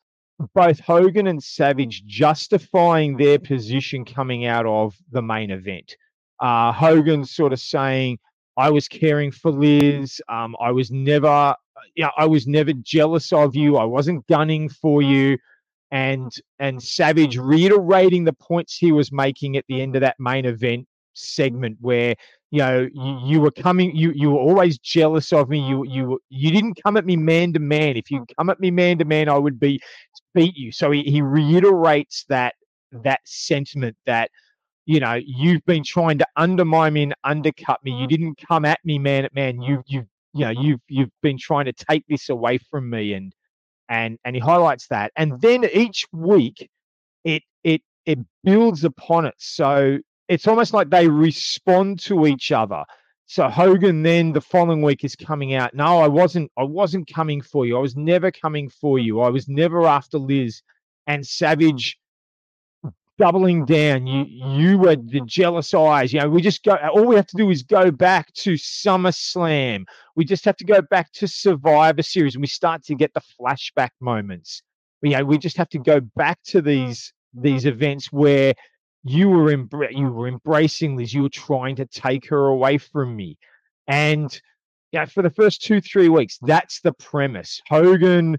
both 0.54 0.80
Hogan 0.80 1.26
and 1.26 1.42
Savage 1.42 2.04
justifying 2.06 3.16
their 3.16 3.38
position 3.38 4.04
coming 4.04 4.46
out 4.46 4.66
of 4.66 4.94
the 5.10 5.22
main 5.22 5.50
event. 5.50 5.96
Uh, 6.38 6.72
Hogan 6.72 7.24
sort 7.24 7.52
of 7.52 7.60
saying, 7.60 8.18
I 8.60 8.68
was 8.70 8.86
caring 8.88 9.32
for 9.32 9.50
Liz. 9.50 10.20
Um, 10.28 10.54
I 10.60 10.70
was 10.70 10.90
never, 10.90 11.54
yeah, 11.96 12.10
I 12.18 12.26
was 12.26 12.46
never 12.46 12.72
jealous 12.74 13.32
of 13.32 13.56
you. 13.56 13.76
I 13.78 13.84
wasn't 13.84 14.26
gunning 14.26 14.68
for 14.68 15.00
you. 15.00 15.38
And 15.90 16.30
and 16.58 16.80
Savage 16.80 17.36
reiterating 17.36 18.24
the 18.24 18.34
points 18.34 18.76
he 18.76 18.92
was 18.92 19.10
making 19.10 19.56
at 19.56 19.64
the 19.68 19.80
end 19.82 19.96
of 19.96 20.02
that 20.02 20.16
main 20.20 20.44
event 20.44 20.86
segment, 21.14 21.78
where 21.80 22.14
you 22.52 22.58
know 22.58 22.88
you, 22.92 23.20
you 23.24 23.40
were 23.40 23.50
coming, 23.50 23.96
you 23.96 24.12
you 24.14 24.30
were 24.30 24.38
always 24.38 24.78
jealous 24.78 25.32
of 25.32 25.48
me. 25.48 25.58
You 25.68 25.84
you 25.86 26.20
you 26.28 26.50
didn't 26.52 26.78
come 26.80 26.96
at 26.96 27.06
me 27.06 27.16
man 27.16 27.52
to 27.54 27.58
man. 27.58 27.96
If 27.96 28.10
you 28.10 28.24
come 28.38 28.50
at 28.50 28.60
me 28.60 28.70
man 28.70 28.98
to 28.98 29.04
man, 29.04 29.28
I 29.28 29.38
would 29.38 29.58
be 29.58 29.80
beat 30.34 30.56
you. 30.56 30.70
So 30.70 30.92
he, 30.92 31.02
he 31.02 31.22
reiterates 31.22 32.24
that 32.28 32.54
that 32.92 33.20
sentiment 33.24 33.96
that 34.06 34.30
you 34.90 34.98
know 34.98 35.20
you've 35.24 35.64
been 35.66 35.84
trying 35.84 36.18
to 36.18 36.26
undermine 36.34 36.94
me 36.94 37.04
and 37.04 37.14
undercut 37.22 37.78
me. 37.84 37.92
You 37.92 37.98
mm-hmm. 37.98 38.06
didn't 38.08 38.38
come 38.48 38.64
at 38.64 38.80
me 38.84 38.98
man 38.98 39.24
at 39.24 39.32
man. 39.32 39.62
You've, 39.62 39.84
you've, 39.86 40.06
you 40.34 40.44
know 40.44 40.50
you've 40.50 40.80
you've 40.88 41.12
been 41.22 41.38
trying 41.38 41.66
to 41.66 41.72
take 41.72 42.04
this 42.08 42.28
away 42.28 42.58
from 42.58 42.90
me 42.90 43.12
and 43.12 43.32
and 43.88 44.18
and 44.24 44.34
he 44.34 44.40
highlights 44.40 44.88
that. 44.88 45.12
And 45.14 45.40
then 45.40 45.64
each 45.72 46.06
week 46.12 46.68
it 47.22 47.44
it 47.62 47.82
it 48.04 48.18
builds 48.42 48.82
upon 48.82 49.26
it. 49.26 49.34
So 49.38 49.98
it's 50.26 50.48
almost 50.48 50.74
like 50.74 50.90
they 50.90 51.06
respond 51.06 52.00
to 52.00 52.26
each 52.26 52.50
other. 52.50 52.84
So 53.26 53.48
hogan 53.48 54.02
then 54.02 54.32
the 54.32 54.40
following 54.40 54.82
week 54.82 55.04
is 55.04 55.14
coming 55.14 55.54
out 55.54 55.72
no 55.72 56.00
i 56.00 56.08
wasn't 56.08 56.50
i 56.56 56.64
wasn't 56.64 57.08
coming 57.14 57.42
for 57.42 57.64
you. 57.64 57.76
I 57.76 57.80
was 57.80 57.94
never 57.94 58.32
coming 58.32 58.68
for 58.68 58.96
mm-hmm. 58.96 59.06
you. 59.06 59.20
I 59.20 59.28
was 59.28 59.46
never 59.46 59.86
after 59.86 60.18
liz 60.18 60.62
and 61.06 61.22
mm. 61.22 61.26
savage 61.26 61.96
doubling 63.20 63.66
down. 63.66 64.06
You 64.06 64.24
you 64.24 64.78
were 64.78 64.96
the 64.96 65.20
jealous 65.26 65.74
eyes. 65.74 66.12
You 66.12 66.20
know, 66.20 66.30
we 66.30 66.40
just 66.40 66.64
go. 66.64 66.74
All 66.94 67.04
we 67.04 67.16
have 67.16 67.26
to 67.26 67.36
do 67.36 67.50
is 67.50 67.62
go 67.62 67.90
back 67.90 68.32
to 68.34 68.54
SummerSlam. 68.54 69.84
We 70.16 70.24
just 70.24 70.44
have 70.46 70.56
to 70.56 70.64
go 70.64 70.80
back 70.80 71.12
to 71.12 71.28
Survivor 71.28 72.02
Series, 72.02 72.34
and 72.34 72.42
we 72.42 72.48
start 72.48 72.82
to 72.84 72.94
get 72.94 73.12
the 73.12 73.20
flashback 73.38 73.90
moments. 74.00 74.62
You 75.02 75.10
know, 75.10 75.24
we 75.24 75.36
just 75.36 75.58
have 75.58 75.68
to 75.70 75.78
go 75.78 76.00
back 76.00 76.38
to 76.46 76.62
these 76.62 77.12
these 77.34 77.66
events 77.66 78.10
where 78.10 78.54
you 79.04 79.28
were 79.28 79.52
you 79.90 80.08
were 80.08 80.26
embracing 80.26 80.96
Liz. 80.96 81.12
You 81.12 81.22
were 81.24 81.28
trying 81.28 81.76
to 81.76 81.86
take 81.86 82.26
her 82.28 82.46
away 82.46 82.78
from 82.78 83.14
me, 83.14 83.36
and 83.86 84.40
yeah, 84.92 85.04
for 85.04 85.22
the 85.22 85.30
first 85.30 85.62
two 85.62 85.82
three 85.82 86.08
weeks, 86.08 86.38
that's 86.40 86.80
the 86.80 86.92
premise. 86.94 87.60
Hogan 87.68 88.38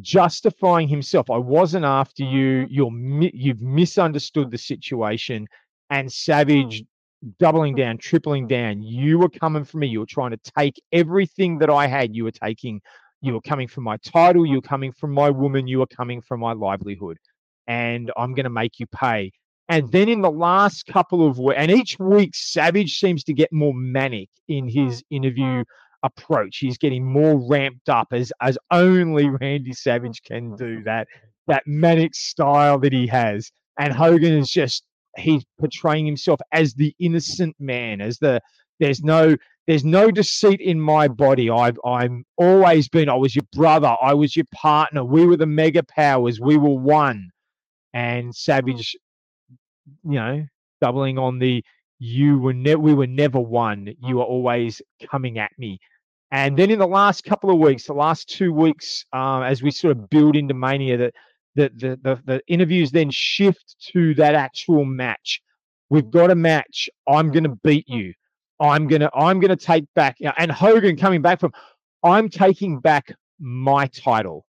justifying 0.00 0.88
himself. 0.88 1.30
I 1.30 1.38
wasn't 1.38 1.84
after 1.84 2.24
oh, 2.24 2.30
you. 2.30 2.66
You're 2.70 2.90
mi- 2.90 3.32
you've 3.34 3.60
misunderstood 3.60 4.50
the 4.50 4.58
situation, 4.58 5.46
and 5.90 6.10
Savage 6.12 6.80
hmm. 7.22 7.30
doubling 7.38 7.72
hmm. 7.72 7.80
down, 7.80 7.98
tripling 7.98 8.44
hmm. 8.44 8.48
down. 8.48 8.82
You 8.82 9.18
were 9.18 9.28
coming 9.28 9.64
for 9.64 9.78
me. 9.78 9.88
You 9.88 10.00
were 10.00 10.06
trying 10.06 10.30
to 10.30 10.40
take 10.56 10.80
everything 10.92 11.58
that 11.58 11.70
I 11.70 11.86
had. 11.86 12.14
You 12.14 12.24
were 12.24 12.30
taking. 12.30 12.80
You 13.22 13.34
were 13.34 13.42
coming 13.42 13.68
from 13.68 13.84
my 13.84 13.98
title. 13.98 14.46
You 14.46 14.56
were 14.56 14.62
coming 14.62 14.92
from 14.92 15.12
my 15.12 15.28
woman. 15.28 15.66
You 15.66 15.80
were 15.80 15.86
coming 15.86 16.22
from 16.22 16.40
my 16.40 16.52
livelihood, 16.52 17.18
and 17.66 18.10
I'm 18.16 18.34
going 18.34 18.44
to 18.44 18.50
make 18.50 18.78
you 18.78 18.86
pay. 18.86 19.32
And 19.68 19.92
then 19.92 20.08
in 20.08 20.20
the 20.20 20.30
last 20.30 20.86
couple 20.86 21.24
of 21.24 21.38
weeks, 21.38 21.54
and 21.56 21.70
each 21.70 21.96
week, 22.00 22.30
Savage 22.34 22.98
seems 22.98 23.22
to 23.24 23.32
get 23.32 23.52
more 23.52 23.72
manic 23.72 24.28
in 24.48 24.68
his 24.68 25.04
interview 25.10 25.64
approach. 26.02 26.58
He's 26.58 26.78
getting 26.78 27.04
more 27.04 27.36
ramped 27.48 27.88
up 27.88 28.08
as 28.12 28.32
as 28.40 28.58
only 28.70 29.28
Randy 29.28 29.72
Savage 29.72 30.22
can 30.22 30.56
do 30.56 30.82
that 30.84 31.08
that 31.46 31.64
manic 31.66 32.14
style 32.14 32.78
that 32.80 32.92
he 32.92 33.06
has. 33.08 33.50
And 33.78 33.92
Hogan 33.92 34.34
is 34.34 34.50
just 34.50 34.84
he's 35.16 35.44
portraying 35.58 36.06
himself 36.06 36.40
as 36.52 36.74
the 36.74 36.94
innocent 36.98 37.56
man, 37.58 38.00
as 38.00 38.18
the 38.18 38.40
there's 38.78 39.02
no 39.02 39.36
there's 39.66 39.84
no 39.84 40.10
deceit 40.10 40.60
in 40.60 40.80
my 40.80 41.06
body. 41.06 41.50
I've 41.50 41.78
I'm 41.84 42.24
always 42.36 42.88
been. 42.88 43.08
I 43.08 43.14
was 43.14 43.36
your 43.36 43.46
brother. 43.52 43.94
I 44.02 44.14
was 44.14 44.34
your 44.34 44.46
partner. 44.52 45.04
We 45.04 45.26
were 45.26 45.36
the 45.36 45.46
mega 45.46 45.82
powers. 45.82 46.40
We 46.40 46.56
were 46.56 46.74
one. 46.74 47.30
And 47.92 48.26
hmm. 48.26 48.30
Savage, 48.32 48.96
you 50.04 50.14
know, 50.14 50.44
doubling 50.80 51.18
on 51.18 51.38
the 51.38 51.62
you 51.98 52.38
were 52.38 52.54
ne- 52.54 52.74
we 52.74 52.94
were 52.94 53.06
never 53.06 53.38
one. 53.38 53.86
You 53.86 54.14
hmm. 54.14 54.14
were 54.16 54.24
always 54.24 54.82
coming 55.08 55.38
at 55.38 55.52
me. 55.58 55.78
And 56.32 56.56
then 56.56 56.70
in 56.70 56.78
the 56.78 56.86
last 56.86 57.24
couple 57.24 57.50
of 57.50 57.58
weeks, 57.58 57.84
the 57.84 57.92
last 57.92 58.28
two 58.28 58.52
weeks, 58.52 59.04
um, 59.12 59.42
as 59.42 59.62
we 59.62 59.70
sort 59.70 59.96
of 59.96 60.08
build 60.10 60.36
into 60.36 60.54
Mania, 60.54 60.96
that 60.96 61.14
the, 61.56 61.70
the 61.76 62.00
the 62.02 62.22
the 62.24 62.42
interviews 62.46 62.90
then 62.92 63.10
shift 63.10 63.76
to 63.92 64.14
that 64.14 64.34
actual 64.34 64.84
match. 64.84 65.42
We've 65.88 66.10
got 66.10 66.30
a 66.30 66.36
match. 66.36 66.88
I'm 67.08 67.32
going 67.32 67.44
to 67.44 67.58
beat 67.64 67.88
you. 67.88 68.14
I'm 68.60 68.86
gonna 68.86 69.10
I'm 69.14 69.40
gonna 69.40 69.56
take 69.56 69.86
back 69.94 70.18
and 70.36 70.52
Hogan 70.52 70.96
coming 70.96 71.22
back 71.22 71.40
from. 71.40 71.52
I'm 72.02 72.28
taking 72.28 72.78
back 72.78 73.14
my 73.38 73.86
title, 73.86 74.44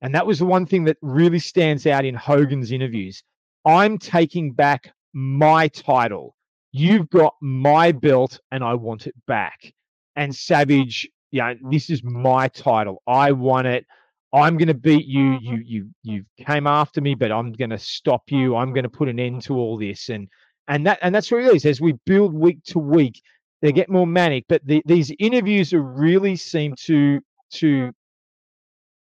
and 0.00 0.14
that 0.14 0.26
was 0.26 0.38
the 0.38 0.46
one 0.46 0.64
thing 0.64 0.84
that 0.84 0.96
really 1.02 1.40
stands 1.40 1.86
out 1.86 2.04
in 2.04 2.14
Hogan's 2.14 2.70
interviews. 2.70 3.22
I'm 3.64 3.98
taking 3.98 4.52
back 4.52 4.92
my 5.12 5.68
title. 5.68 6.36
You've 6.70 7.10
got 7.10 7.34
my 7.42 7.90
belt, 7.90 8.38
and 8.52 8.62
I 8.62 8.74
want 8.74 9.08
it 9.08 9.14
back. 9.26 9.72
And 10.14 10.34
Savage, 10.34 11.08
yeah, 11.30 11.54
mm. 11.54 11.70
this 11.70 11.90
is 11.90 12.02
my 12.02 12.48
title. 12.48 13.02
I 13.06 13.32
won 13.32 13.66
it. 13.66 13.86
I'm 14.32 14.56
going 14.58 14.68
to 14.68 14.74
beat 14.74 15.06
you. 15.06 15.20
Mm-hmm. 15.20 15.44
You 15.44 15.62
you 15.64 15.90
you 16.02 16.24
came 16.44 16.66
after 16.66 17.00
me, 17.00 17.14
but 17.14 17.32
I'm 17.32 17.52
going 17.52 17.70
to 17.70 17.78
stop 17.78 18.22
you. 18.28 18.56
I'm 18.56 18.72
going 18.72 18.84
to 18.84 18.90
put 18.90 19.08
an 19.08 19.18
end 19.18 19.42
to 19.42 19.54
all 19.56 19.78
this. 19.78 20.08
And 20.10 20.28
and 20.68 20.86
that 20.86 20.98
and 21.02 21.14
that's 21.14 21.30
what 21.30 21.42
it 21.42 21.54
is. 21.54 21.64
As 21.64 21.80
we 21.80 21.92
build 22.04 22.34
week 22.34 22.62
to 22.66 22.78
week, 22.78 23.22
they 23.62 23.72
get 23.72 23.88
more 23.88 24.06
manic. 24.06 24.44
But 24.48 24.66
the, 24.66 24.82
these 24.84 25.12
interviews 25.18 25.72
are 25.72 25.82
really 25.82 26.36
seem 26.36 26.74
to 26.84 27.20
to 27.54 27.92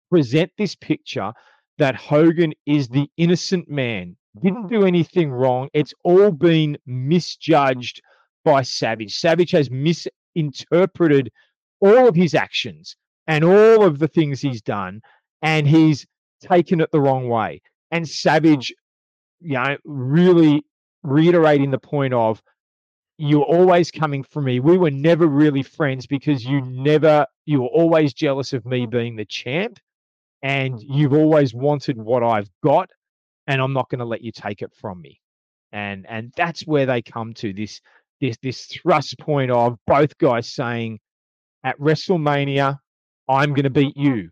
present 0.09 0.51
this 0.57 0.75
picture 0.75 1.31
that 1.77 1.95
Hogan 1.95 2.53
is 2.65 2.87
the 2.87 3.09
innocent 3.17 3.69
man, 3.69 4.15
didn't 4.41 4.67
do 4.67 4.85
anything 4.85 5.31
wrong. 5.31 5.69
It's 5.73 5.93
all 6.03 6.31
been 6.31 6.77
misjudged 6.85 8.01
by 8.45 8.61
Savage. 8.61 9.17
Savage 9.17 9.51
has 9.51 9.71
misinterpreted 9.71 11.31
all 11.84 12.07
of 12.07 12.15
his 12.15 12.34
actions 12.34 12.95
and 13.27 13.43
all 13.43 13.84
of 13.84 13.99
the 13.99 14.07
things 14.07 14.41
he's 14.41 14.61
done, 14.61 15.01
and 15.41 15.68
he's 15.68 16.05
taken 16.41 16.80
it 16.81 16.91
the 16.91 17.01
wrong 17.01 17.27
way. 17.27 17.61
And 17.91 18.05
hmm. 18.05 18.10
Savage, 18.10 18.73
you 19.41 19.53
know, 19.53 19.77
really 19.84 20.65
reiterating 21.03 21.72
the 21.72 21.77
point 21.77 22.14
of 22.14 22.41
you're 23.18 23.43
always 23.43 23.91
coming 23.91 24.23
for 24.23 24.41
me. 24.41 24.60
We 24.60 24.77
were 24.77 24.91
never 24.91 25.27
really 25.27 25.61
friends 25.61 26.07
because 26.07 26.43
you 26.43 26.61
never, 26.61 27.27
you 27.45 27.61
were 27.61 27.68
always 27.68 28.14
jealous 28.14 28.53
of 28.53 28.65
me 28.65 28.85
hmm. 28.85 28.89
being 28.89 29.15
the 29.18 29.26
champ, 29.26 29.77
and 30.41 30.81
you've 30.81 31.14
always 31.14 31.53
wanted 31.53 31.97
what 31.97 32.23
I've 32.23 32.49
got, 32.64 32.89
and 33.47 33.61
I'm 33.61 33.73
not 33.73 33.89
going 33.89 33.99
to 33.99 34.05
let 34.05 34.22
you 34.22 34.31
take 34.31 34.61
it 34.61 34.73
from 34.73 35.01
me. 35.01 35.19
And 35.73 36.05
and 36.07 36.31
that's 36.38 36.68
where 36.68 36.85
they 36.85 37.01
come 37.01 37.34
to 37.35 37.51
this 37.51 37.81
this 38.22 38.38
this 38.43 38.65
thrust 38.68 39.18
point 39.18 39.49
of 39.49 39.76
both 39.88 40.15
guys 40.19 40.47
saying, 40.53 40.99
at 41.64 41.80
WrestleMania, 41.80 42.80
I'm 43.27 43.52
going 43.52 43.64
to 43.64 43.69
beat 43.69 43.95
you. 43.95 44.30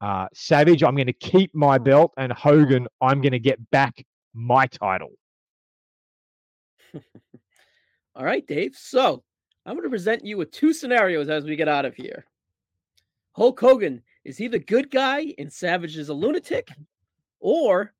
Uh, 0.00 0.28
Savage, 0.32 0.82
I'm 0.82 0.94
going 0.94 1.06
to 1.06 1.12
keep 1.12 1.54
my 1.54 1.78
belt, 1.78 2.12
and 2.16 2.32
Hogan, 2.32 2.86
I'm 3.00 3.20
going 3.20 3.32
to 3.32 3.38
get 3.38 3.58
back 3.70 4.04
my 4.34 4.66
title. 4.66 5.10
All 8.14 8.24
right, 8.24 8.46
Dave. 8.46 8.76
So 8.76 9.22
I'm 9.66 9.74
going 9.74 9.84
to 9.84 9.90
present 9.90 10.24
you 10.24 10.36
with 10.36 10.50
two 10.50 10.72
scenarios 10.72 11.28
as 11.28 11.44
we 11.44 11.56
get 11.56 11.68
out 11.68 11.84
of 11.84 11.94
here. 11.94 12.24
Hulk 13.32 13.60
Hogan, 13.60 14.02
is 14.24 14.36
he 14.36 14.48
the 14.48 14.58
good 14.58 14.90
guy 14.90 15.34
and 15.38 15.52
Savage 15.52 15.96
is 15.96 16.08
a 16.08 16.14
lunatic? 16.14 16.68
Or 17.38 17.92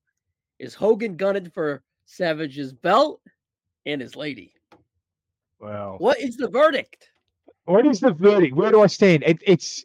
is 0.59 0.75
Hogan 0.75 1.17
gunning 1.17 1.51
for 1.51 1.83
Savage's 2.05 2.73
belt 2.73 3.21
and 3.87 4.01
his 4.01 4.17
lady? 4.17 4.53
Well, 5.59 5.97
What 5.99 6.19
is 6.21 6.37
the 6.37 6.49
verdict? 6.49 7.10
What 7.71 7.87
is 7.87 8.01
the 8.01 8.11
verdict? 8.11 8.57
Where 8.57 8.73
do 8.73 8.83
I 8.83 8.89
stand? 8.89 9.23
It, 9.25 9.39
it's 9.47 9.85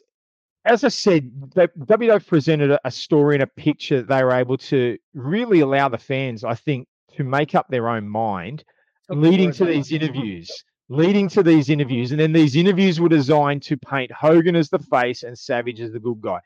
as 0.64 0.82
I 0.82 0.88
said, 0.88 1.30
the 1.54 1.68
WWF 1.78 2.26
presented 2.26 2.72
a, 2.72 2.80
a 2.84 2.90
story 2.90 3.36
and 3.36 3.44
a 3.44 3.46
picture 3.46 4.02
that 4.02 4.08
they 4.08 4.24
were 4.24 4.32
able 4.32 4.58
to 4.58 4.98
really 5.14 5.60
allow 5.60 5.88
the 5.88 5.98
fans, 5.98 6.42
I 6.42 6.54
think, 6.54 6.88
to 7.16 7.22
make 7.22 7.54
up 7.54 7.68
their 7.68 7.88
own 7.88 8.08
mind, 8.08 8.64
the 9.08 9.14
leading 9.14 9.52
to 9.52 9.64
these 9.64 9.86
mm-hmm. 9.86 10.02
interviews. 10.02 10.64
Leading 10.88 11.28
to 11.30 11.42
these 11.42 11.68
interviews, 11.68 12.12
and 12.12 12.20
then 12.20 12.32
these 12.32 12.54
interviews 12.54 13.00
were 13.00 13.08
designed 13.08 13.60
to 13.64 13.76
paint 13.76 14.10
Hogan 14.12 14.54
as 14.54 14.68
the 14.68 14.78
face 14.78 15.24
and 15.24 15.36
Savage 15.36 15.80
as 15.80 15.92
the 15.92 15.98
good 15.98 16.20
guy. 16.20 16.38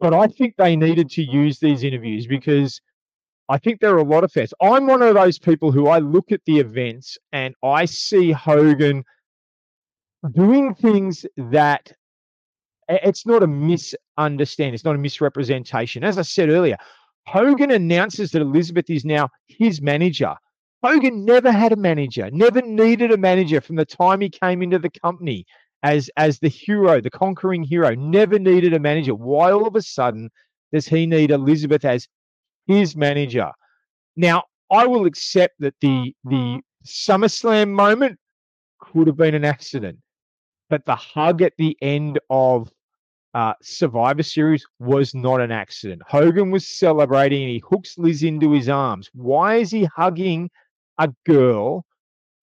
But 0.00 0.12
I 0.12 0.26
think 0.26 0.54
they 0.56 0.76
needed 0.76 1.08
to 1.10 1.22
use 1.22 1.58
these 1.58 1.82
interviews 1.82 2.26
because 2.26 2.80
I 3.48 3.56
think 3.56 3.80
there 3.80 3.94
are 3.94 3.98
a 3.98 4.04
lot 4.04 4.22
of 4.22 4.32
fans. 4.32 4.52
I'm 4.60 4.86
one 4.86 5.00
of 5.00 5.14
those 5.14 5.38
people 5.38 5.72
who 5.72 5.88
I 5.88 5.98
look 5.98 6.30
at 6.30 6.42
the 6.44 6.58
events 6.58 7.16
and 7.32 7.54
I 7.62 7.86
see 7.86 8.32
Hogan 8.32 9.02
doing 10.32 10.74
things 10.74 11.24
that 11.36 11.92
it's 12.88 13.26
not 13.26 13.42
a 13.42 13.46
misunderstanding, 13.46 14.74
it's 14.74 14.84
not 14.84 14.96
a 14.96 14.98
misrepresentation. 14.98 16.04
As 16.04 16.18
I 16.18 16.22
said 16.22 16.48
earlier, 16.50 16.76
Hogan 17.26 17.70
announces 17.70 18.30
that 18.32 18.42
Elizabeth 18.42 18.90
is 18.90 19.04
now 19.04 19.28
his 19.46 19.80
manager. 19.80 20.34
Hogan 20.82 21.24
never 21.24 21.52
had 21.52 21.72
a 21.72 21.76
manager, 21.76 22.30
never 22.32 22.62
needed 22.62 23.12
a 23.12 23.16
manager 23.16 23.60
from 23.60 23.76
the 23.76 23.84
time 23.84 24.20
he 24.20 24.30
came 24.30 24.62
into 24.62 24.78
the 24.78 24.90
company 24.90 25.44
as 25.82 26.10
as 26.16 26.38
the 26.38 26.48
hero, 26.48 27.00
the 27.00 27.10
conquering 27.10 27.62
hero, 27.62 27.94
never 27.94 28.38
needed 28.38 28.74
a 28.74 28.78
manager. 28.78 29.14
Why 29.14 29.52
all 29.52 29.66
of 29.66 29.76
a 29.76 29.82
sudden 29.82 30.30
does 30.72 30.86
he 30.86 31.06
need 31.06 31.30
Elizabeth 31.30 31.84
as 31.84 32.08
his 32.66 32.96
manager? 32.96 33.50
Now, 34.16 34.44
I 34.70 34.86
will 34.86 35.06
accept 35.06 35.54
that 35.60 35.74
the 35.80 36.14
the 36.24 36.60
SummerSlam 36.86 37.70
moment 37.70 38.18
could 38.80 39.06
have 39.06 39.16
been 39.16 39.34
an 39.34 39.44
accident, 39.44 39.98
but 40.70 40.86
the 40.86 40.96
hug 40.96 41.42
at 41.42 41.52
the 41.58 41.76
end 41.82 42.18
of 42.30 42.70
uh, 43.34 43.52
Survivor 43.60 44.22
Series 44.22 44.64
was 44.78 45.14
not 45.14 45.40
an 45.40 45.52
accident. 45.52 46.02
Hogan 46.06 46.50
was 46.50 46.66
celebrating 46.66 47.42
and 47.42 47.50
he 47.50 47.62
hooks 47.68 47.98
Liz 47.98 48.22
into 48.22 48.52
his 48.52 48.68
arms. 48.68 49.10
Why 49.12 49.56
is 49.56 49.70
he 49.70 49.84
hugging 49.84 50.50
a 50.98 51.12
girl 51.26 51.84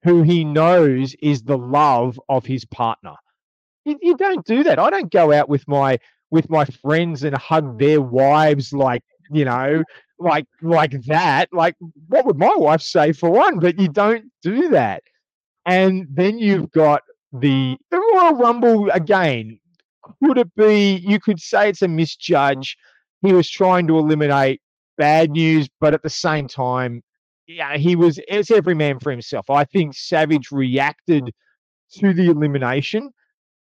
who 0.03 0.21
he 0.21 0.43
knows 0.43 1.15
is 1.21 1.41
the 1.41 1.57
love 1.57 2.19
of 2.29 2.45
his 2.45 2.63
partner? 2.65 3.15
You, 3.85 3.97
you 4.01 4.17
don't 4.17 4.45
do 4.45 4.63
that. 4.63 4.79
I 4.79 4.89
don't 4.89 5.11
go 5.11 5.33
out 5.33 5.49
with 5.49 5.67
my 5.67 5.97
with 6.29 6.49
my 6.49 6.65
friends 6.65 7.23
and 7.23 7.35
hug 7.37 7.79
their 7.79 8.01
wives 8.01 8.73
like 8.73 9.01
you 9.31 9.45
know 9.45 9.83
like 10.19 10.45
like 10.61 11.01
that. 11.05 11.49
Like 11.51 11.75
what 12.07 12.25
would 12.25 12.37
my 12.37 12.53
wife 12.55 12.81
say 12.81 13.13
for 13.13 13.29
one? 13.29 13.59
But 13.59 13.79
you 13.79 13.87
don't 13.87 14.31
do 14.41 14.69
that. 14.69 15.03
And 15.65 16.07
then 16.09 16.39
you've 16.39 16.71
got 16.71 17.01
the 17.39 17.77
the 17.91 17.97
Royal 18.13 18.33
Rumble 18.35 18.89
again. 18.91 19.59
Could 20.23 20.37
it 20.37 20.55
be? 20.55 20.95
You 21.05 21.19
could 21.19 21.39
say 21.39 21.69
it's 21.69 21.81
a 21.81 21.87
misjudge. 21.87 22.77
He 23.21 23.33
was 23.33 23.49
trying 23.49 23.87
to 23.87 23.97
eliminate 23.97 24.61
bad 24.97 25.31
news, 25.31 25.67
but 25.79 25.93
at 25.93 26.03
the 26.03 26.09
same 26.09 26.47
time, 26.47 27.03
yeah, 27.47 27.77
he 27.77 27.95
was. 27.95 28.19
It's 28.27 28.51
every 28.51 28.75
man 28.75 28.99
for 28.99 29.11
himself. 29.11 29.49
I 29.49 29.65
think 29.65 29.95
Savage 29.95 30.51
reacted 30.51 31.31
to 31.99 32.13
the 32.13 32.29
elimination. 32.29 33.11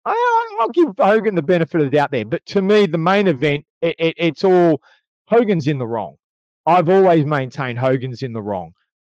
I, 0.04 0.12
I- 0.12 0.56
I'll 0.60 0.68
give 0.70 0.94
Hogan 0.98 1.34
the 1.34 1.42
benefit 1.42 1.80
of 1.80 1.90
the 1.90 1.96
doubt 1.96 2.10
there, 2.12 2.24
but 2.24 2.44
to 2.46 2.62
me, 2.62 2.86
the 2.86 2.98
main 2.98 3.26
event, 3.26 3.64
it, 3.82 3.96
it, 3.98 4.14
it's 4.18 4.44
all 4.44 4.80
Hogan's 5.26 5.66
in 5.66 5.78
the 5.78 5.86
wrong. 5.86 6.16
I've 6.66 6.88
always 6.88 7.24
maintained 7.26 7.78
Hogan's 7.78 8.22
in 8.22 8.32
the 8.32 8.42
wrong. 8.42 8.72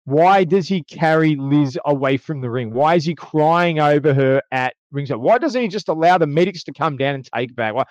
Why 0.07 0.45
does 0.45 0.69
he 0.69 0.83
carry 0.83 1.35
Liz 1.35 1.77
away 1.83 2.15
from 2.15 2.39
the 2.39 2.49
ring? 2.49 2.71
Why 2.71 2.95
is 2.95 3.03
he 3.03 3.13
crying 3.13 3.81
over 3.81 4.13
her 4.13 4.41
at 4.53 4.73
ringside? 4.89 5.17
Why 5.17 5.37
doesn't 5.37 5.61
he 5.61 5.67
just 5.67 5.89
allow 5.89 6.17
the 6.17 6.25
medics 6.25 6.63
to 6.63 6.71
come 6.71 6.95
down 6.95 7.15
and 7.15 7.25
take 7.35 7.53
back? 7.53 7.73
Why? 7.73 7.83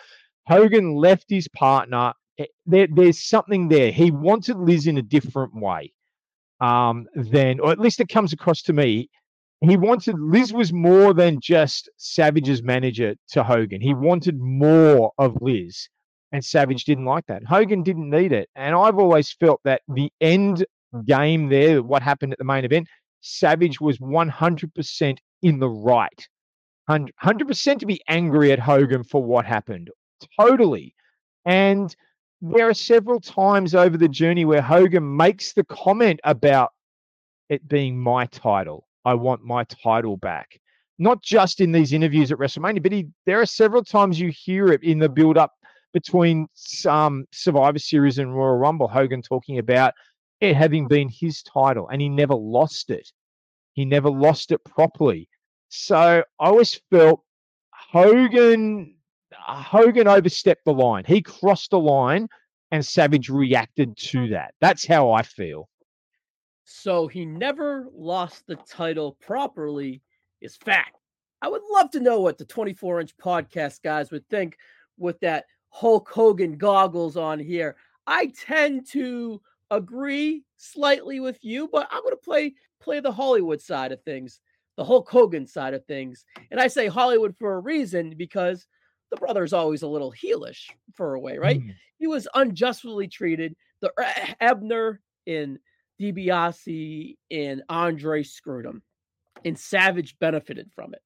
Hogan 0.46 0.94
left 0.94 1.26
his 1.28 1.46
partner. 1.48 2.14
Eh, 2.38 2.46
There, 2.64 2.88
there's 2.90 3.18
something 3.22 3.68
there. 3.68 3.92
He 3.92 4.10
wanted 4.10 4.56
Liz 4.56 4.86
in 4.86 4.96
a 4.96 5.02
different 5.02 5.54
way 5.54 5.92
um, 6.58 7.06
than, 7.14 7.60
or 7.60 7.70
at 7.70 7.78
least 7.78 8.00
it 8.00 8.08
comes 8.08 8.32
across 8.32 8.62
to 8.62 8.72
me. 8.72 9.10
He 9.60 9.76
wanted 9.76 10.18
Liz 10.18 10.54
was 10.54 10.72
more 10.72 11.12
than 11.12 11.38
just 11.38 11.90
Savage's 11.98 12.62
manager 12.62 13.14
to 13.32 13.44
Hogan. 13.44 13.82
He 13.82 13.92
wanted 13.92 14.40
more 14.40 15.12
of 15.18 15.36
Liz, 15.42 15.90
and 16.32 16.42
Savage 16.42 16.84
didn't 16.84 17.04
like 17.04 17.26
that. 17.26 17.44
Hogan 17.44 17.82
didn't 17.82 18.08
need 18.08 18.32
it, 18.32 18.48
and 18.56 18.74
I've 18.74 18.98
always 18.98 19.32
felt 19.32 19.60
that 19.64 19.82
the 19.86 20.10
end 20.22 20.64
game 21.04 21.48
there, 21.48 21.82
what 21.82 22.02
happened 22.02 22.32
at 22.32 22.38
the 22.38 22.44
main 22.44 22.64
event, 22.64 22.88
Savage 23.20 23.80
was 23.80 23.98
100% 23.98 25.18
in 25.42 25.58
the 25.58 25.68
right. 25.68 26.28
100 26.86 27.12
100% 27.22 27.80
to 27.80 27.86
be 27.86 28.00
angry 28.08 28.52
at 28.52 28.58
Hogan 28.58 29.02
for 29.02 29.22
what 29.22 29.44
happened. 29.44 29.90
Totally. 30.40 30.94
And 31.44 31.94
there 32.40 32.68
are 32.68 32.74
several 32.74 33.20
times 33.20 33.74
over 33.74 33.96
the 33.96 34.08
journey 34.08 34.44
where 34.44 34.62
Hogan 34.62 35.16
makes 35.16 35.52
the 35.52 35.64
comment 35.64 36.20
about 36.24 36.70
it 37.48 37.66
being 37.66 37.98
my 37.98 38.26
title. 38.26 38.86
I 39.04 39.14
want 39.14 39.44
my 39.44 39.64
title 39.64 40.16
back. 40.16 40.60
Not 40.98 41.22
just 41.22 41.60
in 41.60 41.72
these 41.72 41.92
interviews 41.92 42.32
at 42.32 42.38
WrestleMania, 42.38 42.82
but 42.82 42.92
he, 42.92 43.08
there 43.26 43.40
are 43.40 43.46
several 43.46 43.84
times 43.84 44.18
you 44.18 44.32
hear 44.34 44.68
it 44.68 44.82
in 44.82 44.98
the 44.98 45.08
build 45.08 45.36
up 45.36 45.52
between 45.92 46.46
some 46.54 47.26
Survivor 47.32 47.78
Series 47.78 48.18
and 48.18 48.34
Royal 48.34 48.56
Rumble. 48.56 48.88
Hogan 48.88 49.22
talking 49.22 49.58
about 49.58 49.94
it 50.40 50.54
having 50.56 50.88
been 50.88 51.08
his 51.08 51.42
title 51.42 51.88
and 51.88 52.00
he 52.00 52.08
never 52.08 52.34
lost 52.34 52.90
it. 52.90 53.10
He 53.72 53.84
never 53.84 54.10
lost 54.10 54.52
it 54.52 54.62
properly. 54.64 55.28
So 55.68 55.96
I 55.96 56.22
always 56.38 56.80
felt 56.90 57.22
Hogan 57.72 58.94
Hogan 59.32 60.08
overstepped 60.08 60.64
the 60.64 60.72
line. 60.72 61.04
He 61.06 61.22
crossed 61.22 61.70
the 61.70 61.78
line 61.78 62.28
and 62.70 62.84
Savage 62.84 63.28
reacted 63.28 63.96
to 63.96 64.28
that. 64.28 64.54
That's 64.60 64.86
how 64.86 65.12
I 65.12 65.22
feel. 65.22 65.68
So 66.64 67.06
he 67.06 67.24
never 67.24 67.86
lost 67.94 68.46
the 68.46 68.56
title 68.56 69.16
properly 69.20 70.02
is 70.40 70.56
fact. 70.56 70.96
I 71.42 71.48
would 71.48 71.62
love 71.70 71.90
to 71.92 72.00
know 72.00 72.20
what 72.20 72.38
the 72.38 72.44
24 72.44 73.00
inch 73.00 73.16
podcast 73.16 73.82
guys 73.82 74.10
would 74.10 74.28
think 74.28 74.56
with 74.98 75.20
that 75.20 75.44
Hulk 75.68 76.08
Hogan 76.08 76.56
goggles 76.56 77.16
on 77.16 77.38
here. 77.38 77.76
I 78.06 78.32
tend 78.46 78.88
to 78.92 79.40
agree 79.70 80.44
slightly 80.56 81.20
with 81.20 81.38
you, 81.42 81.68
but 81.70 81.88
I'm 81.90 82.02
going 82.02 82.12
to 82.14 82.16
play 82.16 82.54
play 82.80 83.00
the 83.00 83.12
Hollywood 83.12 83.60
side 83.60 83.92
of 83.92 84.02
things, 84.02 84.40
the 84.76 84.84
Hulk 84.84 85.08
Hogan 85.10 85.46
side 85.46 85.74
of 85.74 85.84
things. 85.86 86.24
And 86.50 86.60
I 86.60 86.68
say 86.68 86.86
Hollywood 86.86 87.34
for 87.38 87.54
a 87.54 87.60
reason 87.60 88.14
because 88.16 88.66
the 89.10 89.16
brother 89.16 89.44
is 89.44 89.52
always 89.52 89.82
a 89.82 89.88
little 89.88 90.12
heelish 90.12 90.66
for 90.94 91.14
a 91.14 91.20
way, 91.20 91.38
right? 91.38 91.60
Mm. 91.60 91.74
He 91.98 92.06
was 92.06 92.28
unjustly 92.34 93.08
treated. 93.08 93.56
The 93.80 93.92
Hebner 94.40 94.98
in 95.26 95.58
DiBiase 96.00 97.16
and 97.30 97.62
Andre 97.68 98.22
screwed 98.22 98.66
him, 98.66 98.82
and 99.44 99.58
Savage 99.58 100.18
benefited 100.18 100.70
from 100.74 100.94
it. 100.94 101.02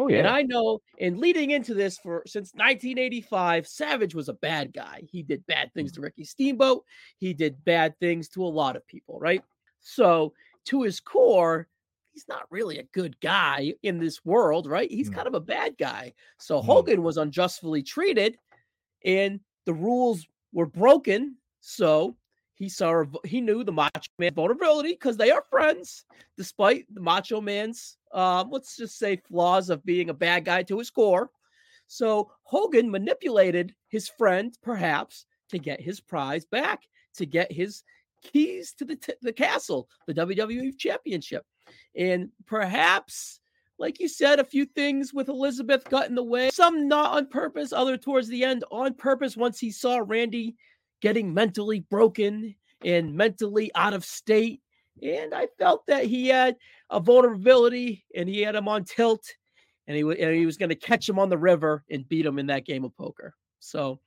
Oh 0.00 0.08
And. 0.08 0.26
I 0.26 0.42
know, 0.42 0.80
and 0.98 1.18
leading 1.18 1.50
into 1.50 1.74
this 1.74 1.98
for 1.98 2.22
since 2.26 2.52
1985, 2.54 3.66
Savage 3.66 4.14
was 4.14 4.30
a 4.30 4.34
bad 4.34 4.72
guy. 4.72 5.02
He 5.10 5.22
did 5.22 5.46
bad 5.46 5.74
things 5.74 5.92
mm. 5.92 5.96
to 5.96 6.00
Ricky 6.00 6.24
Steamboat. 6.24 6.84
He 7.18 7.34
did 7.34 7.62
bad 7.64 7.98
things 8.00 8.28
to 8.30 8.42
a 8.42 8.46
lot 8.46 8.76
of 8.76 8.86
people, 8.86 9.20
right? 9.20 9.44
So, 9.80 10.32
to 10.66 10.82
his 10.82 11.00
core, 11.00 11.68
he's 12.12 12.24
not 12.28 12.46
really 12.50 12.78
a 12.78 12.84
good 12.94 13.20
guy 13.20 13.74
in 13.82 13.98
this 13.98 14.24
world, 14.24 14.66
right? 14.66 14.90
He's 14.90 15.10
mm. 15.10 15.14
kind 15.14 15.26
of 15.26 15.34
a 15.34 15.40
bad 15.40 15.76
guy. 15.78 16.14
So, 16.38 16.60
mm. 16.60 16.64
Hogan 16.64 17.02
was 17.02 17.18
unjustly 17.18 17.82
treated, 17.82 18.38
and 19.04 19.38
the 19.66 19.74
rules 19.74 20.26
were 20.52 20.66
broken. 20.66 21.36
So, 21.60 22.16
he 22.54 22.70
saw 22.70 23.04
he 23.24 23.42
knew 23.42 23.64
the 23.64 23.72
Macho 23.72 24.10
Man 24.18 24.32
vulnerability 24.32 24.92
because 24.92 25.18
they 25.18 25.30
are 25.30 25.44
friends, 25.50 26.06
despite 26.38 26.86
the 26.94 27.00
Macho 27.00 27.42
Man's 27.42 27.98
um, 28.12 28.50
let's 28.50 28.76
just 28.76 28.98
say, 28.98 29.16
flaws 29.16 29.70
of 29.70 29.84
being 29.84 30.10
a 30.10 30.14
bad 30.14 30.44
guy 30.44 30.62
to 30.64 30.78
his 30.78 30.90
core. 30.90 31.30
So 31.86 32.30
Hogan 32.44 32.90
manipulated 32.90 33.74
his 33.88 34.08
friend, 34.08 34.56
perhaps, 34.62 35.26
to 35.50 35.58
get 35.58 35.80
his 35.80 36.00
prize 36.00 36.44
back, 36.44 36.82
to 37.16 37.26
get 37.26 37.50
his 37.50 37.82
keys 38.22 38.72
to 38.78 38.84
the 38.84 38.96
t- 38.96 39.14
the 39.22 39.32
castle, 39.32 39.88
the 40.06 40.14
WWE 40.14 40.78
Championship, 40.78 41.44
and 41.96 42.28
perhaps, 42.46 43.40
like 43.78 43.98
you 43.98 44.08
said, 44.08 44.38
a 44.38 44.44
few 44.44 44.66
things 44.66 45.12
with 45.12 45.28
Elizabeth 45.28 45.88
got 45.88 46.08
in 46.08 46.14
the 46.14 46.22
way. 46.22 46.50
Some 46.50 46.86
not 46.86 47.16
on 47.16 47.28
purpose, 47.28 47.72
other 47.72 47.96
towards 47.96 48.28
the 48.28 48.44
end 48.44 48.64
on 48.70 48.94
purpose. 48.94 49.36
Once 49.36 49.58
he 49.58 49.70
saw 49.70 50.02
Randy 50.04 50.56
getting 51.00 51.34
mentally 51.34 51.80
broken 51.80 52.54
and 52.84 53.14
mentally 53.14 53.70
out 53.74 53.94
of 53.94 54.04
state, 54.04 54.60
and 55.02 55.34
I 55.34 55.48
felt 55.58 55.86
that 55.86 56.04
he 56.04 56.28
had 56.28 56.56
a 56.90 57.00
vulnerability 57.00 58.04
and 58.14 58.28
he 58.28 58.40
had 58.40 58.54
him 58.54 58.68
on 58.68 58.84
tilt, 58.84 59.24
and 59.86 59.96
he 59.96 60.02
and 60.02 60.34
he 60.34 60.46
was 60.46 60.56
going 60.56 60.68
to 60.68 60.74
catch 60.74 61.08
him 61.08 61.18
on 61.18 61.28
the 61.28 61.38
river 61.38 61.84
and 61.90 62.08
beat 62.08 62.26
him 62.26 62.38
in 62.38 62.46
that 62.46 62.66
game 62.66 62.84
of 62.84 62.96
poker. 62.96 63.34
So. 63.60 64.00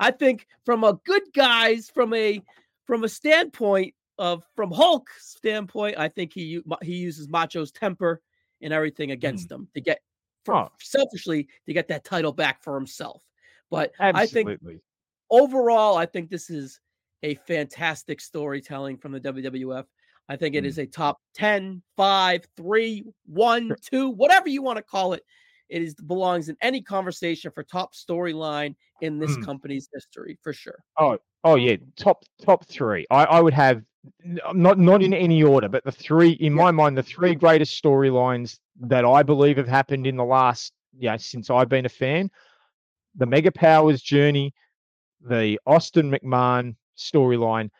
I 0.00 0.10
think 0.10 0.46
from 0.64 0.82
a 0.82 0.94
good 1.04 1.22
guys, 1.34 1.90
from 1.90 2.14
a 2.14 2.42
from 2.86 3.04
a 3.04 3.08
standpoint 3.08 3.94
of 4.18 4.44
from 4.56 4.72
Hulk 4.72 5.08
standpoint, 5.18 5.96
I 5.98 6.08
think 6.08 6.32
he 6.32 6.62
he 6.82 6.96
uses 6.96 7.28
Macho's 7.28 7.70
temper 7.70 8.20
and 8.62 8.72
everything 8.72 9.12
against 9.12 9.48
mm. 9.48 9.56
him 9.56 9.68
to 9.74 9.80
get 9.80 10.00
for, 10.44 10.54
oh. 10.54 10.72
selfishly 10.80 11.48
to 11.66 11.72
get 11.74 11.88
that 11.88 12.04
title 12.04 12.32
back 12.32 12.62
for 12.62 12.74
himself. 12.74 13.22
But 13.70 13.92
Absolutely. 14.00 14.52
I 14.52 14.66
think 14.66 14.80
overall, 15.30 15.96
I 15.96 16.06
think 16.06 16.30
this 16.30 16.50
is 16.50 16.80
a 17.22 17.34
fantastic 17.34 18.20
storytelling 18.20 18.96
from 18.96 19.12
the 19.12 19.20
WWF. 19.20 19.84
I 20.30 20.36
think 20.36 20.54
it 20.54 20.62
mm. 20.62 20.78
a 20.78 20.86
top 20.86 21.20
10, 21.34 21.82
5, 21.96 22.48
3, 22.56 23.04
1, 23.26 23.76
2, 23.90 24.10
whatever 24.10 24.48
you 24.48 24.62
want 24.62 24.76
to 24.76 24.82
call 24.82 25.12
it. 25.12 25.24
It 25.68 25.82
is 25.82 25.94
belongs 25.94 26.48
in 26.48 26.56
any 26.62 26.82
conversation 26.82 27.50
for 27.52 27.62
top 27.62 27.94
storyline 27.94 28.74
in 29.00 29.18
this 29.18 29.36
mm. 29.36 29.44
company's 29.44 29.88
history 29.92 30.38
for 30.42 30.52
sure. 30.52 30.78
Oh, 30.98 31.18
oh 31.44 31.56
yeah, 31.56 31.76
top 31.96 32.24
top 32.44 32.66
three. 32.66 33.06
I, 33.08 33.24
I 33.24 33.40
would 33.40 33.54
have 33.54 33.82
not 34.52 34.78
not 34.78 35.02
in 35.02 35.14
any 35.14 35.44
order, 35.44 35.68
but 35.68 35.84
the 35.84 35.92
three 35.92 36.30
in 36.30 36.56
yeah. 36.56 36.62
my 36.62 36.70
mind, 36.72 36.98
the 36.98 37.04
three 37.04 37.36
greatest 37.36 37.80
storylines 37.80 38.58
that 38.80 39.04
I 39.04 39.22
believe 39.22 39.58
have 39.58 39.68
happened 39.68 40.08
in 40.08 40.16
the 40.16 40.24
last 40.24 40.72
yeah 40.98 41.16
since 41.16 41.50
I've 41.50 41.68
been 41.68 41.86
a 41.86 41.90
fan. 41.90 42.28
The 43.14 43.26
Mega 43.26 43.52
Powers 43.52 44.02
journey, 44.02 44.52
the 45.20 45.58
Austin 45.66 46.10
McMahon 46.10 46.74
storyline, 46.98 47.70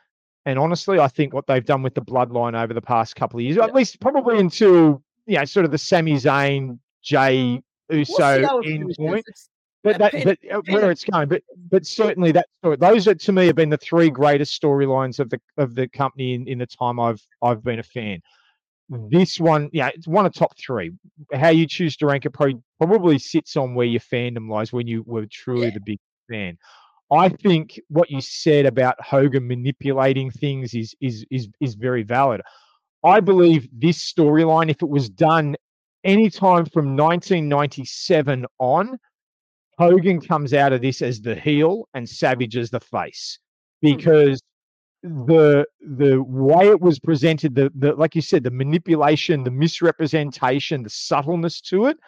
and 0.47 0.59
honestly, 0.59 0.99
I 0.99 1.09
think 1.09 1.35
what 1.35 1.47
they've 1.47 1.65
done 1.65 1.83
with 1.83 1.95
the 1.95 2.03
Bloodline 2.03 2.61
over 2.61 2.73
the 2.73 2.81
past 2.81 3.17
couple 3.17 3.39
of 3.39 3.45
years, 3.45 3.57
yeah. 3.57 3.65
at 3.65 3.75
least 3.75 4.01
probably 4.01 4.39
until 4.39 5.03
you 5.27 5.39
know 5.39 5.45
sort 5.45 5.65
of 5.65 5.71
the 5.71 5.79
Sami 5.79 6.15
Zayn 6.15 6.79
Jey 7.03 7.63
Uso 7.91 8.41
we'll 8.41 8.61
in 8.61 8.93
point. 8.95 9.25
But 9.83 9.99
that, 9.99 10.13
but 10.25 10.39
uh, 10.53 10.61
where 10.69 10.91
it's 10.91 11.05
going, 11.05 11.29
but 11.29 11.43
but 11.71 11.87
certainly 11.87 12.33
that. 12.33 12.47
Those 12.63 13.09
are 13.09 13.15
to 13.15 13.33
me 13.33 13.47
have 13.47 13.57
been 13.57 13.71
the 13.71 13.79
three 13.79 14.11
greatest 14.11 14.61
storylines 14.61 15.19
of 15.19 15.31
the 15.31 15.41
of 15.57 15.75
the 15.75 15.89
company 15.89 16.35
in, 16.35 16.47
in 16.47 16.59
the 16.59 16.67
time 16.67 17.01
I've 17.01 17.23
I've 17.43 17.65
been 17.65 17.79
a 17.79 17.83
fan. 17.83 18.21
This 19.09 19.39
one, 19.39 19.71
yeah, 19.73 19.91
it's 19.95 20.09
one 20.09 20.27
of 20.27 20.35
top 20.35 20.59
three. 20.59 20.91
How 21.33 21.51
you 21.51 21.67
choose 21.67 21.97
to 21.99 22.07
rank 22.07 22.27
it 22.27 22.31
probably 22.31 22.61
probably 22.79 23.19
sits 23.19 23.57
on 23.57 23.75
where 23.75 23.87
your 23.87 24.01
fandom 24.01 24.51
lies 24.51 24.73
when 24.73 24.87
you 24.87 25.05
were 25.07 25.27
truly 25.31 25.69
yeah. 25.69 25.75
the 25.75 25.81
big 25.81 25.99
fan. 26.29 26.59
I 27.11 27.29
think 27.29 27.81
what 27.89 28.11
you 28.11 28.21
said 28.21 28.67
about 28.67 29.03
Hogan 29.03 29.47
manipulating 29.47 30.31
things 30.31 30.75
is 30.75 30.95
is 31.01 31.25
is 31.31 31.49
is 31.61 31.75
very 31.75 32.03
valid. 32.03 32.41
I 33.03 33.21
believe 33.21 33.69
this 33.73 33.99
storyline, 34.13 34.71
if 34.71 34.83
it 34.83 34.89
was 34.89 35.09
done 35.09 35.57
anytime 36.05 36.67
from 36.67 36.97
1997 36.97 38.47
on, 38.59 38.99
Hogan 39.79 40.21
comes 40.21 40.53
out 40.53 40.73
of 40.73 40.83
this 40.83 41.03
as 41.03 41.21
the 41.21 41.35
heel 41.35 41.89
and 41.95 42.09
Savage 42.09 42.57
as 42.57 42.71
the 42.71 42.81
face 42.81 43.39
hmm. 43.83 43.95
because 43.95 44.41
the 45.03 45.65
the 45.81 46.23
way 46.23 46.69
it 46.69 46.81
was 46.81 46.99
presented, 46.99 47.55
the, 47.55 47.73
the 47.75 47.95
like 47.95 48.15
you 48.15 48.23
said, 48.23 48.45
the 48.45 48.51
manipulation, 48.51 49.43
the 49.43 49.51
misrepresentation, 49.51 50.83
the 50.83 50.91
subtleness 50.91 51.61
to 51.63 51.87
it, 51.87 51.99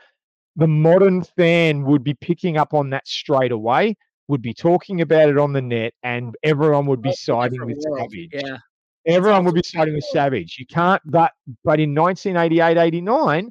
the 0.57 0.69
modern 0.69 1.23
fan 1.23 1.85
would 1.85 2.05
be 2.05 2.15
picking 2.15 2.59
up 2.59 2.75
on 2.75 2.91
that 2.91 3.09
straight 3.09 3.53
away, 3.53 3.97
would 4.33 4.41
be 4.41 4.55
talking 4.55 5.03
about 5.03 5.29
it 5.29 5.37
on 5.37 5.53
the 5.53 5.61
net, 5.61 5.93
and 6.03 6.35
everyone 6.43 6.87
would 6.87 7.03
be 7.03 7.13
siding 7.13 7.67
with 7.67 7.77
world. 7.87 8.11
Savage. 8.11 8.31
Yeah. 8.33 8.57
Everyone 9.07 9.45
would 9.45 9.55
be 9.55 9.63
siding 9.63 9.93
with 9.93 10.05
Savage. 10.05 10.57
You 10.59 10.65
can't, 10.65 11.03
but 11.05 11.33
but 11.65 11.79
in 11.81 11.95
1988, 11.95 12.79
89, 12.79 13.51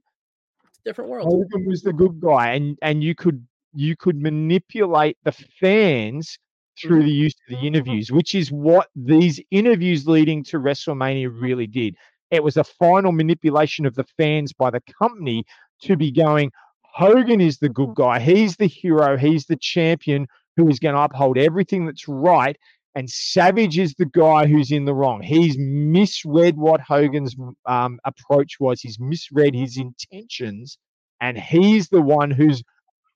different 0.83 1.11
world. 1.11 1.27
Hogan 1.27 1.67
was 1.67 1.83
the 1.83 1.93
good 1.93 2.19
guy, 2.19 2.53
and 2.53 2.79
and 2.81 3.03
you 3.03 3.13
could 3.13 3.45
you 3.75 3.95
could 3.95 4.19
manipulate 4.19 5.17
the 5.23 5.33
fans 5.59 6.39
through 6.81 6.97
mm-hmm. 6.97 7.05
the 7.05 7.13
use 7.13 7.35
of 7.47 7.59
the 7.59 7.67
interviews, 7.67 8.11
which 8.11 8.33
is 8.33 8.51
what 8.51 8.87
these 8.95 9.39
interviews 9.51 10.07
leading 10.07 10.43
to 10.45 10.57
WrestleMania 10.57 11.29
really 11.31 11.67
did. 11.67 11.95
It 12.31 12.43
was 12.43 12.57
a 12.57 12.63
final 12.63 13.11
manipulation 13.11 13.85
of 13.85 13.93
the 13.93 14.05
fans 14.17 14.51
by 14.51 14.71
the 14.71 14.81
company 14.99 15.45
to 15.83 15.95
be 15.95 16.11
going, 16.11 16.51
Hogan 16.81 17.39
is 17.39 17.59
the 17.59 17.69
good 17.69 17.93
guy. 17.93 18.19
He's 18.19 18.55
the 18.55 18.65
hero. 18.65 19.15
He's 19.15 19.45
the 19.45 19.57
champion 19.57 20.27
who 20.61 20.69
is 20.69 20.79
going 20.79 20.95
to 20.95 21.01
uphold 21.01 21.37
everything 21.37 21.85
that's 21.85 22.07
right. 22.07 22.57
And 22.93 23.09
Savage 23.09 23.79
is 23.79 23.93
the 23.95 24.05
guy 24.05 24.45
who's 24.47 24.71
in 24.71 24.85
the 24.85 24.93
wrong. 24.93 25.21
He's 25.21 25.57
misread 25.57 26.57
what 26.57 26.81
Hogan's 26.81 27.35
um, 27.65 27.99
approach 28.05 28.59
was. 28.59 28.81
He's 28.81 28.99
misread 28.99 29.55
his 29.55 29.77
intentions, 29.77 30.77
and 31.21 31.37
he's 31.37 31.87
the 31.87 32.01
one 32.01 32.31
who's 32.31 32.61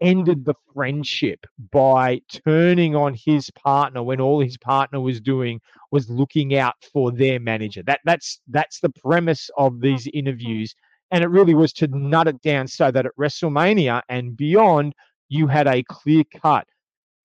ended 0.02 0.46
the 0.46 0.54
friendship 0.74 1.40
by 1.72 2.22
turning 2.46 2.96
on 2.96 3.14
his 3.14 3.50
partner 3.52 4.04
when 4.04 4.20
all 4.20 4.42
his 4.42 4.58
partner 4.58 5.00
was 5.00 5.22
doing 5.22 5.60
was 5.92 6.10
looking 6.10 6.56
out 6.56 6.76
for 6.94 7.12
their 7.12 7.40
manager. 7.40 7.84
That 7.84 8.00
that's 8.06 8.40
that's 8.48 8.80
the 8.80 8.90
premise 8.90 9.50
of 9.58 9.82
these 9.82 10.08
interviews, 10.14 10.74
and 11.12 11.24
it 11.24 11.28
really 11.28 11.54
was 11.54 11.74
to 11.74 11.88
nut 11.88 12.28
it 12.28 12.42
down 12.42 12.68
so 12.68 12.92
that 12.92 13.06
at 13.06 13.16
WrestleMania 13.20 14.02
and 14.08 14.38
beyond, 14.38 14.94
you 15.28 15.48
had 15.48 15.68
a 15.68 15.84
clear 15.84 16.24
cut. 16.42 16.66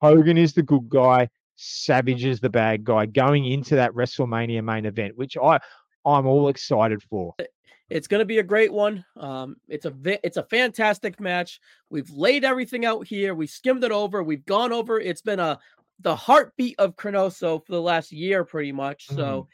Hogan 0.00 0.38
is 0.38 0.54
the 0.54 0.62
good 0.62 0.88
guy. 0.88 1.28
Savage 1.56 2.24
is 2.24 2.40
the 2.40 2.48
bad 2.48 2.84
guy 2.84 3.06
going 3.06 3.44
into 3.44 3.74
that 3.74 3.92
WrestleMania 3.92 4.64
main 4.64 4.86
event, 4.86 5.16
which 5.16 5.36
I 5.36 5.60
I'm 6.04 6.26
all 6.26 6.48
excited 6.48 7.02
for. 7.02 7.34
It's 7.90 8.06
going 8.06 8.20
to 8.20 8.24
be 8.26 8.38
a 8.38 8.44
great 8.44 8.72
one. 8.72 9.04
Um, 9.16 9.56
it's 9.68 9.84
a 9.84 9.92
it's 10.24 10.36
a 10.36 10.44
fantastic 10.44 11.20
match. 11.20 11.60
We've 11.90 12.08
laid 12.10 12.44
everything 12.44 12.86
out 12.86 13.06
here. 13.06 13.34
We 13.34 13.46
skimmed 13.46 13.84
it 13.84 13.92
over. 13.92 14.22
We've 14.22 14.46
gone 14.46 14.72
over. 14.72 14.98
It's 14.98 15.22
been 15.22 15.40
a 15.40 15.58
the 15.98 16.16
heartbeat 16.16 16.76
of 16.78 16.96
Chronoso 16.96 17.64
for 17.64 17.72
the 17.72 17.82
last 17.82 18.10
year, 18.10 18.44
pretty 18.44 18.72
much. 18.72 19.08
Mm. 19.08 19.16
So, 19.16 19.48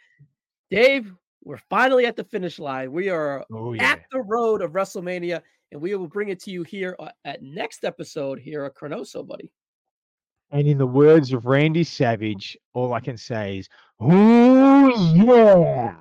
Dave, 0.70 1.12
we're 1.43 1.60
finally 1.68 2.06
at 2.06 2.14
the 2.14 2.24
finish 2.24 2.59
line. 2.59 2.93
We 2.93 3.09
are 3.09 3.44
oh, 3.52 3.73
yeah. 3.73 3.93
at 3.93 4.02
the 4.12 4.20
road 4.20 4.62
of 4.62 4.73
WrestleMania, 4.73 5.43
and 5.73 5.81
we 5.81 5.94
will 5.97 6.06
bring 6.06 6.28
it 6.28 6.40
to 6.44 6.51
you 6.51 6.62
here 6.62 6.94
uh, 7.01 7.09
at 7.24 7.43
next 7.43 7.85
episode 7.85 8.39
here 8.39 8.64
at 8.64 8.74
Chronoso, 8.74 9.27
buddy. 9.27 9.51
And 10.51 10.66
in 10.68 10.78
the 10.78 10.86
words 10.86 11.32
of 11.32 11.47
Randy 11.47 11.85
Savage, 11.85 12.56
all 12.73 12.93
I 12.93 13.01
can 13.01 13.16
say 13.16 13.59
is, 13.59 13.68
"Ooh 14.02 14.93
yeah!" 15.14 15.97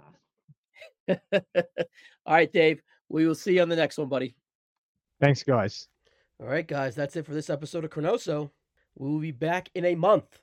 all 1.34 1.42
right, 2.28 2.52
Dave. 2.52 2.82
We 3.10 3.28
will 3.28 3.36
see 3.36 3.56
you 3.56 3.62
on 3.62 3.70
the 3.70 3.76
next 3.76 3.98
one, 3.98 4.08
buddy. 4.08 4.36
Thanks, 5.20 5.44
guys. 5.44 5.88
All 6.40 6.48
right, 6.48 6.68
guys. 6.68 6.96
That's 6.96 7.16
it 7.16 7.26
for 7.26 7.34
this 7.34 7.50
episode 7.50 7.86
of 7.86 7.92
Chronoso. 7.92 8.52
We 8.96 9.10
will 9.10 9.20
be 9.20 9.32
back 9.32 9.70
in 9.76 9.86
a 9.86 9.96
month. 9.96 10.40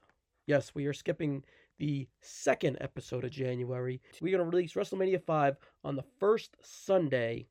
Yes, 0.47 0.75
we 0.75 0.87
are 0.87 0.93
skipping 0.93 1.45
the 1.79 2.09
second 2.21 2.79
episode 2.81 3.25
of 3.25 3.31
January. 3.31 4.01
We're 4.21 4.37
going 4.37 4.51
to 4.51 4.57
release 4.57 4.75
WrestleMania 4.75 5.23
5 5.23 5.57
on 5.85 5.97
the 5.97 6.05
first 6.19 6.57
Sunday 6.63 7.47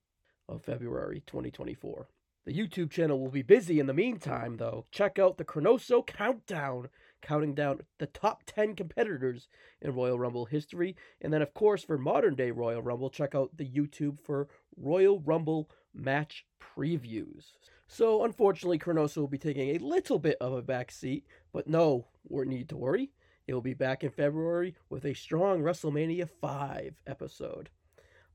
of 0.48 0.64
February 0.64 1.24
2024. 1.28 2.08
The 2.46 2.54
YouTube 2.54 2.90
channel 2.90 3.20
will 3.20 3.30
be 3.30 3.44
busy 3.44 3.80
in 3.80 3.86
the 3.86 3.94
meantime, 3.94 4.58
though. 4.58 4.86
Check 4.92 5.20
out 5.20 5.38
the 5.38 5.46
Chronoso 5.46 6.06
Countdown, 6.06 6.90
counting 7.22 7.54
down 7.54 7.82
the 8.00 8.08
top 8.08 8.44
10 8.48 8.76
competitors 8.76 9.48
in 9.80 9.94
Royal 9.94 10.18
Rumble 10.18 10.46
history. 10.46 10.96
And 11.22 11.32
then, 11.32 11.44
of 11.44 11.54
course, 11.54 11.84
for 11.84 12.00
modern 12.00 12.34
day 12.34 12.50
Royal 12.50 12.82
Rumble, 12.82 13.12
check 13.12 13.36
out 13.36 13.58
the 13.58 13.70
YouTube 13.70 14.20
for 14.20 14.48
Royal 14.76 15.20
Rumble 15.20 15.70
match 15.94 16.48
previews. 16.60 17.52
So, 17.88 18.24
unfortunately, 18.24 18.80
Chronoso 18.80 19.18
will 19.18 19.28
be 19.28 19.38
taking 19.38 19.76
a 19.76 19.80
little 19.80 20.18
bit 20.18 20.38
of 20.42 20.54
a 20.54 20.64
back 20.64 20.92
seat, 20.92 21.28
but 21.54 21.68
no 21.68 22.08
we 22.28 22.46
need 22.46 22.70
to 22.70 22.78
worry. 22.78 23.12
It 23.46 23.54
will 23.54 23.62
be 23.62 23.74
back 23.74 24.04
in 24.04 24.10
February 24.10 24.76
with 24.90 25.06
a 25.06 25.14
strong 25.14 25.62
WrestleMania 25.62 26.30
5 26.30 27.02
episode. 27.06 27.70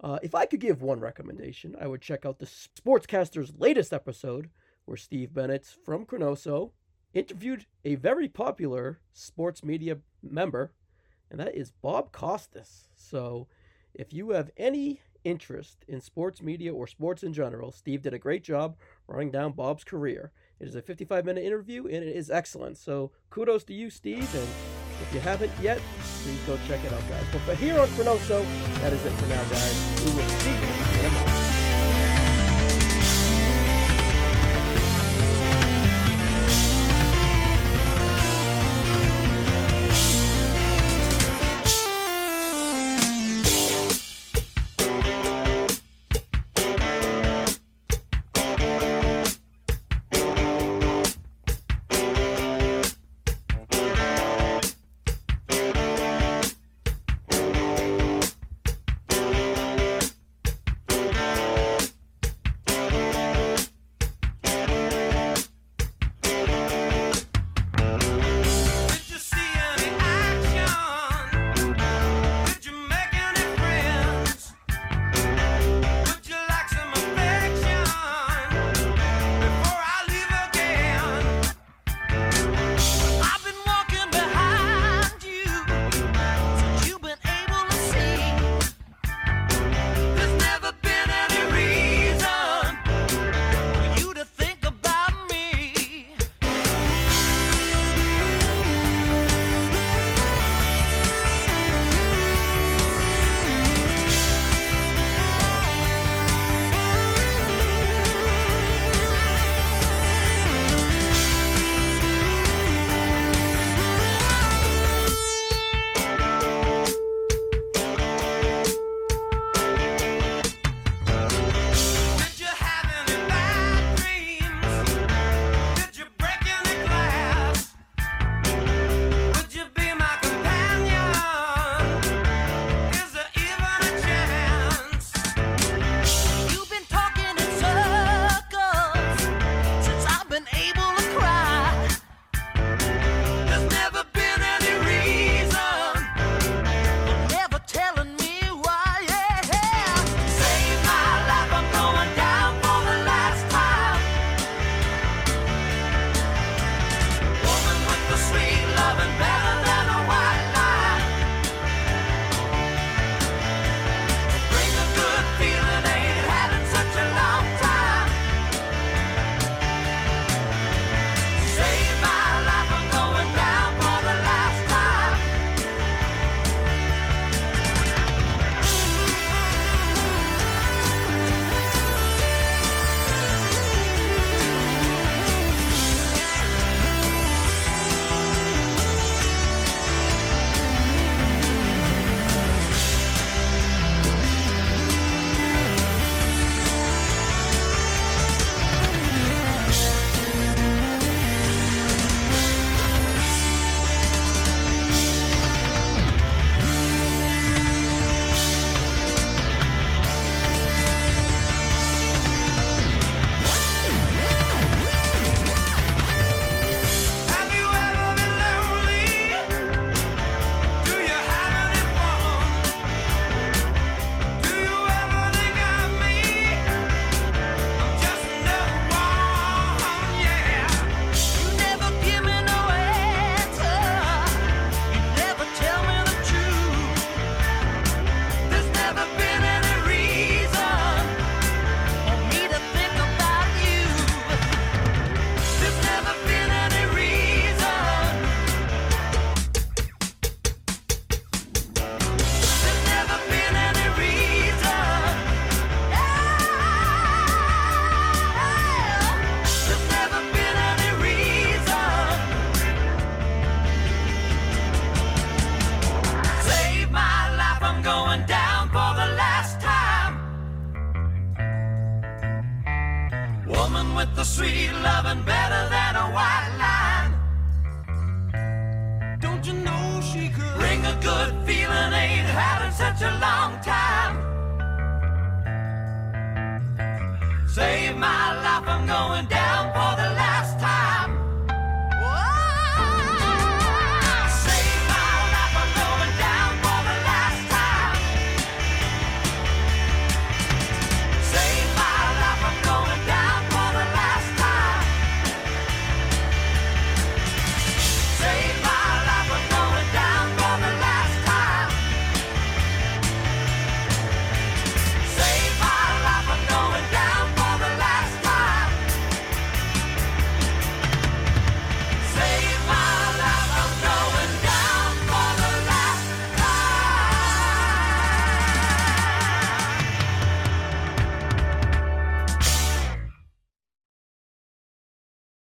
Uh, 0.00 0.18
if 0.22 0.34
I 0.34 0.46
could 0.46 0.60
give 0.60 0.82
one 0.82 1.00
recommendation, 1.00 1.74
I 1.80 1.86
would 1.86 2.02
check 2.02 2.26
out 2.26 2.38
the 2.38 2.46
Sportscaster's 2.46 3.54
latest 3.58 3.92
episode 3.92 4.50
where 4.84 4.96
Steve 4.96 5.32
Bennett 5.32 5.66
from 5.84 6.04
Chronoso 6.04 6.72
interviewed 7.14 7.66
a 7.84 7.94
very 7.94 8.28
popular 8.28 9.00
sports 9.12 9.64
media 9.64 9.98
member, 10.22 10.72
and 11.30 11.40
that 11.40 11.54
is 11.54 11.70
Bob 11.70 12.12
Costas. 12.12 12.88
So 12.94 13.48
if 13.94 14.12
you 14.12 14.30
have 14.30 14.50
any 14.56 15.00
interest 15.24 15.84
in 15.88 16.00
sports 16.00 16.42
media 16.42 16.72
or 16.72 16.86
sports 16.86 17.22
in 17.22 17.32
general, 17.32 17.72
Steve 17.72 18.02
did 18.02 18.14
a 18.14 18.18
great 18.18 18.44
job 18.44 18.76
running 19.08 19.30
down 19.30 19.52
Bob's 19.52 19.82
career. 19.82 20.30
It 20.60 20.68
is 20.68 20.76
a 20.76 20.82
55 20.82 21.24
minute 21.24 21.44
interview 21.44 21.84
and 21.86 22.04
it 22.04 22.16
is 22.16 22.30
excellent. 22.30 22.78
So 22.78 23.12
kudos 23.30 23.64
to 23.64 23.74
you, 23.74 23.90
Steve, 23.90 24.32
and 24.34 24.75
if 25.02 25.14
you 25.14 25.20
haven't 25.20 25.52
yet, 25.60 25.80
please 26.22 26.40
go 26.46 26.58
check 26.66 26.84
it 26.84 26.92
out, 26.92 27.08
guys. 27.08 27.24
But 27.32 27.42
for 27.42 27.54
here 27.54 27.78
on 27.78 27.88
Chronoso, 27.88 28.44
that 28.80 28.92
is 28.92 29.04
it 29.04 29.12
for 29.12 29.26
now, 29.26 29.42
guys. 29.44 30.04
We 30.04 30.12
will 30.16 30.28
see 30.28 30.50
you 30.50 31.35